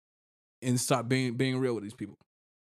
and 0.62 0.80
stop 0.80 1.08
being 1.08 1.34
being 1.34 1.58
real 1.58 1.74
with 1.74 1.84
these 1.84 1.94
people. 1.94 2.16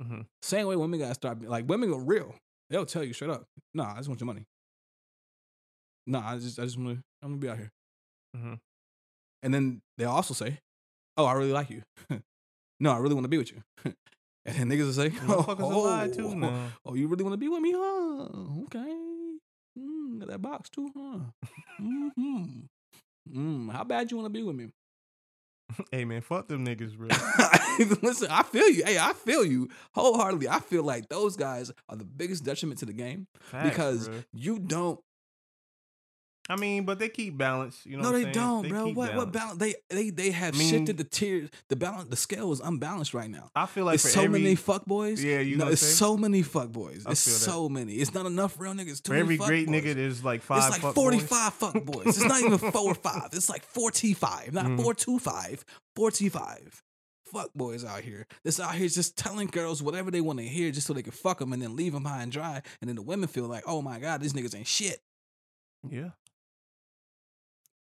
Hmm 0.02 0.22
Same 0.42 0.66
way 0.66 0.76
women 0.76 1.00
gotta 1.00 1.14
start 1.14 1.42
like 1.42 1.68
women 1.68 1.92
are 1.92 2.00
real. 2.00 2.34
They'll 2.70 2.86
tell 2.86 3.04
you 3.04 3.12
straight 3.12 3.30
up. 3.30 3.46
Nah, 3.74 3.92
I 3.92 3.96
just 3.96 4.08
want 4.08 4.20
your 4.20 4.26
money. 4.26 4.44
Nah, 6.06 6.22
I 6.32 6.38
just 6.38 6.58
I 6.58 6.64
just 6.64 6.78
want 6.78 6.98
to 6.98 7.04
I'm 7.22 7.30
gonna 7.30 7.40
be 7.40 7.48
out 7.48 7.58
here. 7.58 7.72
hmm 8.34 8.54
And 9.42 9.52
then 9.54 9.82
they'll 9.98 10.10
also 10.10 10.34
say, 10.34 10.60
"Oh, 11.16 11.24
I 11.24 11.32
really 11.34 11.52
like 11.52 11.70
you. 11.70 11.82
no, 12.80 12.92
I 12.92 12.98
really 12.98 13.14
want 13.14 13.24
to 13.24 13.28
be 13.28 13.38
with 13.38 13.52
you." 13.52 13.62
and 14.46 14.56
then 14.56 14.68
niggas 14.70 14.86
will 14.86 14.92
say, 14.92 15.12
"Oh, 15.28 15.80
lie 15.82 16.08
too 16.08 16.28
oh, 16.42 16.72
oh, 16.84 16.94
you 16.94 17.08
really 17.08 17.24
want 17.24 17.34
to 17.34 17.38
be 17.38 17.48
with 17.48 17.60
me, 17.60 17.72
huh? 17.74 18.28
Okay, 18.64 18.96
mm, 19.78 20.18
got 20.20 20.28
that 20.28 20.42
box 20.42 20.70
too, 20.70 20.90
huh? 20.96 21.18
mm-hmm. 21.80 22.60
Mm, 23.34 23.72
how 23.72 23.84
bad 23.84 24.10
you 24.10 24.16
want 24.16 24.26
to 24.26 24.30
be 24.38 24.42
with 24.42 24.56
me?" 24.56 24.70
Hey 25.90 26.04
man, 26.04 26.20
fuck 26.20 26.48
them 26.48 26.64
niggas, 26.64 26.96
bro. 26.96 27.08
Listen, 28.02 28.28
I 28.30 28.42
feel 28.42 28.68
you. 28.70 28.84
Hey, 28.84 28.98
I 28.98 29.12
feel 29.12 29.44
you 29.44 29.68
wholeheartedly. 29.94 30.48
I 30.48 30.60
feel 30.60 30.82
like 30.82 31.08
those 31.08 31.36
guys 31.36 31.70
are 31.88 31.96
the 31.96 32.04
biggest 32.04 32.44
detriment 32.44 32.78
to 32.80 32.86
the 32.86 32.92
game 32.92 33.26
Facts, 33.40 33.68
because 33.68 34.08
bruh. 34.08 34.24
you 34.32 34.58
don't 34.58 35.00
I 36.48 36.54
mean, 36.56 36.84
but 36.84 36.98
they 37.00 37.08
keep 37.08 37.36
balance. 37.36 37.80
You 37.84 37.96
know, 37.96 38.04
no, 38.04 38.08
what 38.10 38.16
they 38.18 38.22
saying? 38.24 38.34
don't, 38.34 38.62
They 38.62 38.68
bro. 38.68 38.88
What 38.92 39.16
what 39.16 39.32
balance? 39.32 39.58
They 39.58 39.74
they 39.90 40.10
they 40.10 40.30
have 40.30 40.54
I 40.54 40.58
mean- 40.58 40.70
shifted 40.70 40.96
the 40.96 41.04
tiers. 41.04 41.50
The 41.68 41.76
balance, 41.76 42.08
the 42.08 42.16
scale 42.16 42.52
is 42.52 42.60
unbalanced 42.60 43.14
right 43.14 43.28
now. 43.28 43.50
I 43.56 43.66
feel 43.66 43.84
like 43.84 43.94
It's 43.96 44.04
for 44.04 44.10
so 44.10 44.22
every, 44.22 44.40
many 44.42 44.54
fuckboys. 44.56 45.22
Yeah, 45.22 45.40
you 45.40 45.56
no, 45.56 45.64
gonna 45.64 45.72
it's 45.72 45.82
so 45.84 46.16
many 46.16 46.42
fuckboys. 46.42 47.02
I 47.06 47.12
It's 47.12 47.24
feel 47.24 47.34
that. 47.34 47.40
so 47.40 47.68
many. 47.68 47.94
It's 47.94 48.14
not 48.14 48.26
enough 48.26 48.60
real 48.60 48.74
niggas. 48.74 49.02
Too 49.02 49.12
for 49.12 49.16
every 49.16 49.36
great 49.38 49.66
fuckboys. 49.68 49.82
nigga, 49.82 49.94
there's 49.96 50.22
like 50.24 50.42
five. 50.42 50.58
It's 50.58 50.70
like 50.70 50.80
fuck 50.82 50.94
forty 50.94 51.18
boys. 51.18 51.28
fuck 51.28 51.84
boys. 51.84 52.06
It's 52.06 52.20
not 52.24 52.40
even 52.40 52.58
four 52.58 52.90
or 52.92 52.94
five. 52.94 53.30
It's 53.32 53.48
like 53.48 53.64
four 53.64 53.90
T 53.90 54.14
five, 54.14 54.52
not 54.52 54.66
Mhm. 54.66 54.82
four 54.82 54.94
two 54.94 55.18
five. 55.18 55.64
Four 55.96 56.10
T 56.12 56.28
five. 56.28 56.82
Fuck 57.32 57.50
boys 57.54 57.84
out 57.84 58.02
here. 58.02 58.24
This 58.44 58.60
out 58.60 58.76
here 58.76 58.86
just 58.88 59.16
telling 59.18 59.48
girls 59.48 59.82
whatever 59.82 60.12
they 60.12 60.20
want 60.20 60.38
to 60.38 60.44
hear 60.44 60.70
just 60.70 60.86
so 60.86 60.92
they 60.92 61.02
can 61.02 61.10
fuck 61.10 61.40
them 61.40 61.52
and 61.52 61.60
then 61.60 61.74
leave 61.74 61.92
them 61.92 62.04
high 62.04 62.22
and 62.22 62.30
dry. 62.30 62.62
And 62.80 62.88
then 62.88 62.94
the 62.94 63.02
women 63.02 63.28
feel 63.28 63.48
like, 63.48 63.64
oh 63.66 63.82
my 63.82 63.98
god, 63.98 64.20
these 64.20 64.32
niggas 64.32 64.54
ain't 64.56 64.68
shit 64.68 65.00
Yeah, 65.90 66.10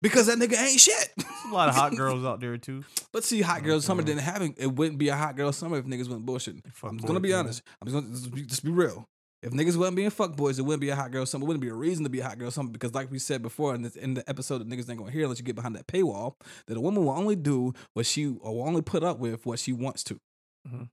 because 0.03 0.27
that 0.27 0.39
nigga 0.39 0.61
ain't 0.61 0.81
shit. 0.81 1.13
a 1.51 1.55
lot 1.55 1.69
of 1.71 1.75
hot 1.75 1.93
girls 1.97 2.25
out 2.25 2.41
there 2.41 2.59
too. 2.59 2.85
But 3.13 3.25
see, 3.25 3.41
hot 3.41 3.63
girl 3.63 3.81
summer 3.81 4.03
didn't 4.03 4.23
happen. 4.23 4.55
It 4.59 4.67
wouldn't 4.67 4.99
be 4.99 5.09
a 5.09 5.17
hot 5.17 5.37
girl 5.37 5.53
summer 5.53 5.79
if 5.79 5.87
niggas 5.87 6.09
wasn't 6.09 6.27
bullshitting. 6.27 6.61
Fuck 6.75 6.91
I'm 6.91 6.99
just 6.99 7.07
gonna 7.07 7.21
be 7.21 7.33
honest. 7.33 7.63
I'm 7.81 7.89
just 7.89 7.95
gonna 8.05 8.15
just 8.15 8.31
be, 8.35 8.43
just 8.43 8.65
be 8.65 8.71
real. 8.71 9.09
If 9.43 9.53
niggas 9.53 9.77
wasn't 9.77 9.97
being 9.97 10.11
fuck 10.11 10.37
boys, 10.37 10.61
it 10.61 10.63
wouldn't 10.63 10.81
be 10.81 10.91
a 10.91 10.95
hot 10.97 11.11
girl 11.11 11.27
summer. 11.27 11.43
It 11.45 11.49
wouldn't 11.49 11.63
be 11.63 11.69
a 11.69 11.75
reason 11.75 12.05
to 12.05 12.11
be 12.11 12.21
a 12.21 12.25
hot 12.25 12.39
girl 12.39 12.51
summer 12.53 12.71
because, 12.71 12.95
like 12.95 13.11
we 13.11 13.19
said 13.19 13.43
before 13.43 13.75
in, 13.75 13.83
this, 13.83 13.97
in 13.97 14.15
the 14.15 14.29
episode 14.31 14.59
that 14.59 14.69
niggas 14.69 14.89
ain't 14.89 14.99
gonna 15.01 15.11
hear 15.11 15.25
unless 15.25 15.39
you 15.41 15.45
get 15.45 15.57
behind 15.57 15.75
that 15.75 15.89
paywall, 15.89 16.35
that 16.67 16.77
a 16.77 16.81
woman 16.81 17.05
will 17.05 17.11
only 17.13 17.35
do 17.35 17.73
what 17.95 18.07
she 18.07 18.27
or 18.29 18.55
will 18.57 18.69
only 18.69 18.83
put 18.83 19.03
up 19.03 19.19
with 19.19 19.45
what 19.45 19.59
she 19.59 19.73
wants 19.73 20.05
to, 20.05 20.21
Mhm. 20.69 20.89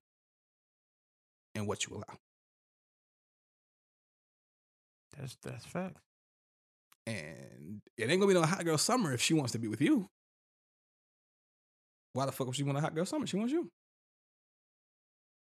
and 1.53 1.67
what 1.67 1.85
you 1.85 1.93
allow. 1.95 2.17
That's 5.17 5.35
that's 5.43 5.65
facts. 5.65 6.01
And 7.09 7.81
it 7.97 8.09
ain't 8.09 8.19
gonna 8.21 8.27
be 8.27 8.33
no 8.39 8.43
hot 8.45 8.63
girl 8.63 8.77
summer 8.77 9.13
if 9.13 9.21
she 9.21 9.33
wants 9.33 9.51
to 9.53 9.59
be 9.59 9.67
with 9.67 9.81
you. 9.81 10.07
Why 12.13 12.25
the 12.25 12.31
fuck 12.31 12.47
would 12.47 12.55
she 12.55 12.63
want 12.63 12.77
a 12.77 12.81
hot 12.81 12.95
girl 12.95 13.05
summer? 13.05 13.27
She 13.27 13.37
wants 13.37 13.53
you. 13.53 13.69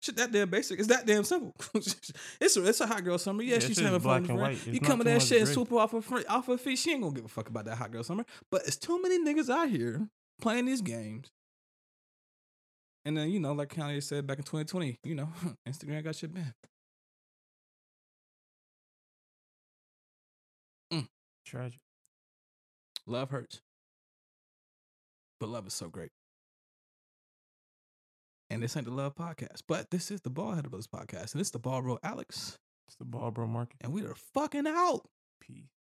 Shit, 0.02 0.16
that 0.16 0.32
damn 0.32 0.48
basic. 0.48 0.78
It's 0.78 0.88
that 0.88 1.04
damn 1.06 1.24
simple. 1.24 1.54
it's 1.74 2.56
a 2.56 2.64
it's 2.66 2.80
a 2.80 2.86
hot 2.86 3.04
girl 3.04 3.18
summer. 3.18 3.42
Yeah, 3.42 3.54
Yeah, 3.54 3.60
she's 3.60 3.78
having 3.78 4.00
fun. 4.00 4.02
black 4.02 4.22
with 4.22 4.30
and 4.30 4.38
her 4.38 4.44
white. 4.44 4.56
friend. 4.56 4.74
It's 4.76 4.80
You 4.82 4.86
come 4.86 4.98
with 4.98 5.06
too 5.08 5.12
that 5.14 5.22
shit 5.22 5.40
and 5.40 5.48
swoop 5.48 5.68
her 5.70 5.76
off 5.76 5.92
her 5.92 6.00
front, 6.00 6.26
off 6.28 6.46
her 6.46 6.56
feet. 6.56 6.78
She 6.78 6.92
ain't 6.92 7.02
gonna 7.02 7.14
give 7.14 7.24
a 7.24 7.28
fuck 7.28 7.48
about 7.48 7.66
that 7.66 7.76
hot 7.76 7.90
girl 7.92 8.02
summer. 8.02 8.24
But 8.50 8.62
it's 8.66 8.76
too 8.76 9.00
many 9.02 9.18
niggas 9.18 9.50
out 9.50 9.68
here 9.68 10.08
playing 10.40 10.64
these 10.66 10.80
games. 10.80 11.30
And 13.04 13.16
then 13.16 13.30
you 13.30 13.40
know, 13.40 13.52
like 13.52 13.68
Kanye 13.68 14.02
said 14.02 14.26
back 14.26 14.38
in 14.38 14.44
2020, 14.44 14.98
you 15.04 15.14
know, 15.14 15.28
Instagram 15.68 16.02
got 16.04 16.14
shit 16.16 16.32
banned. 16.32 16.54
Tragic. 21.50 21.80
Love 23.06 23.30
hurts. 23.30 23.60
But 25.40 25.48
love 25.48 25.66
is 25.66 25.74
so 25.74 25.88
great. 25.88 26.10
And 28.50 28.62
this 28.62 28.76
ain't 28.76 28.86
the 28.86 28.92
Love 28.92 29.14
Podcast, 29.14 29.62
but 29.66 29.90
this 29.90 30.10
is 30.10 30.20
the 30.20 30.30
Baldhead 30.30 30.68
Brothers 30.68 30.86
Podcast. 30.86 31.32
And 31.32 31.40
it's 31.40 31.50
the 31.50 31.58
Bald 31.58 31.84
Bro 31.84 31.98
Alex. 32.02 32.58
It's 32.86 32.96
the 32.96 33.04
ball, 33.04 33.30
bro. 33.30 33.46
Market. 33.46 33.76
And 33.80 33.92
we 33.92 34.02
are 34.02 34.14
fucking 34.34 34.66
out. 34.66 35.02
Peace. 35.40 35.79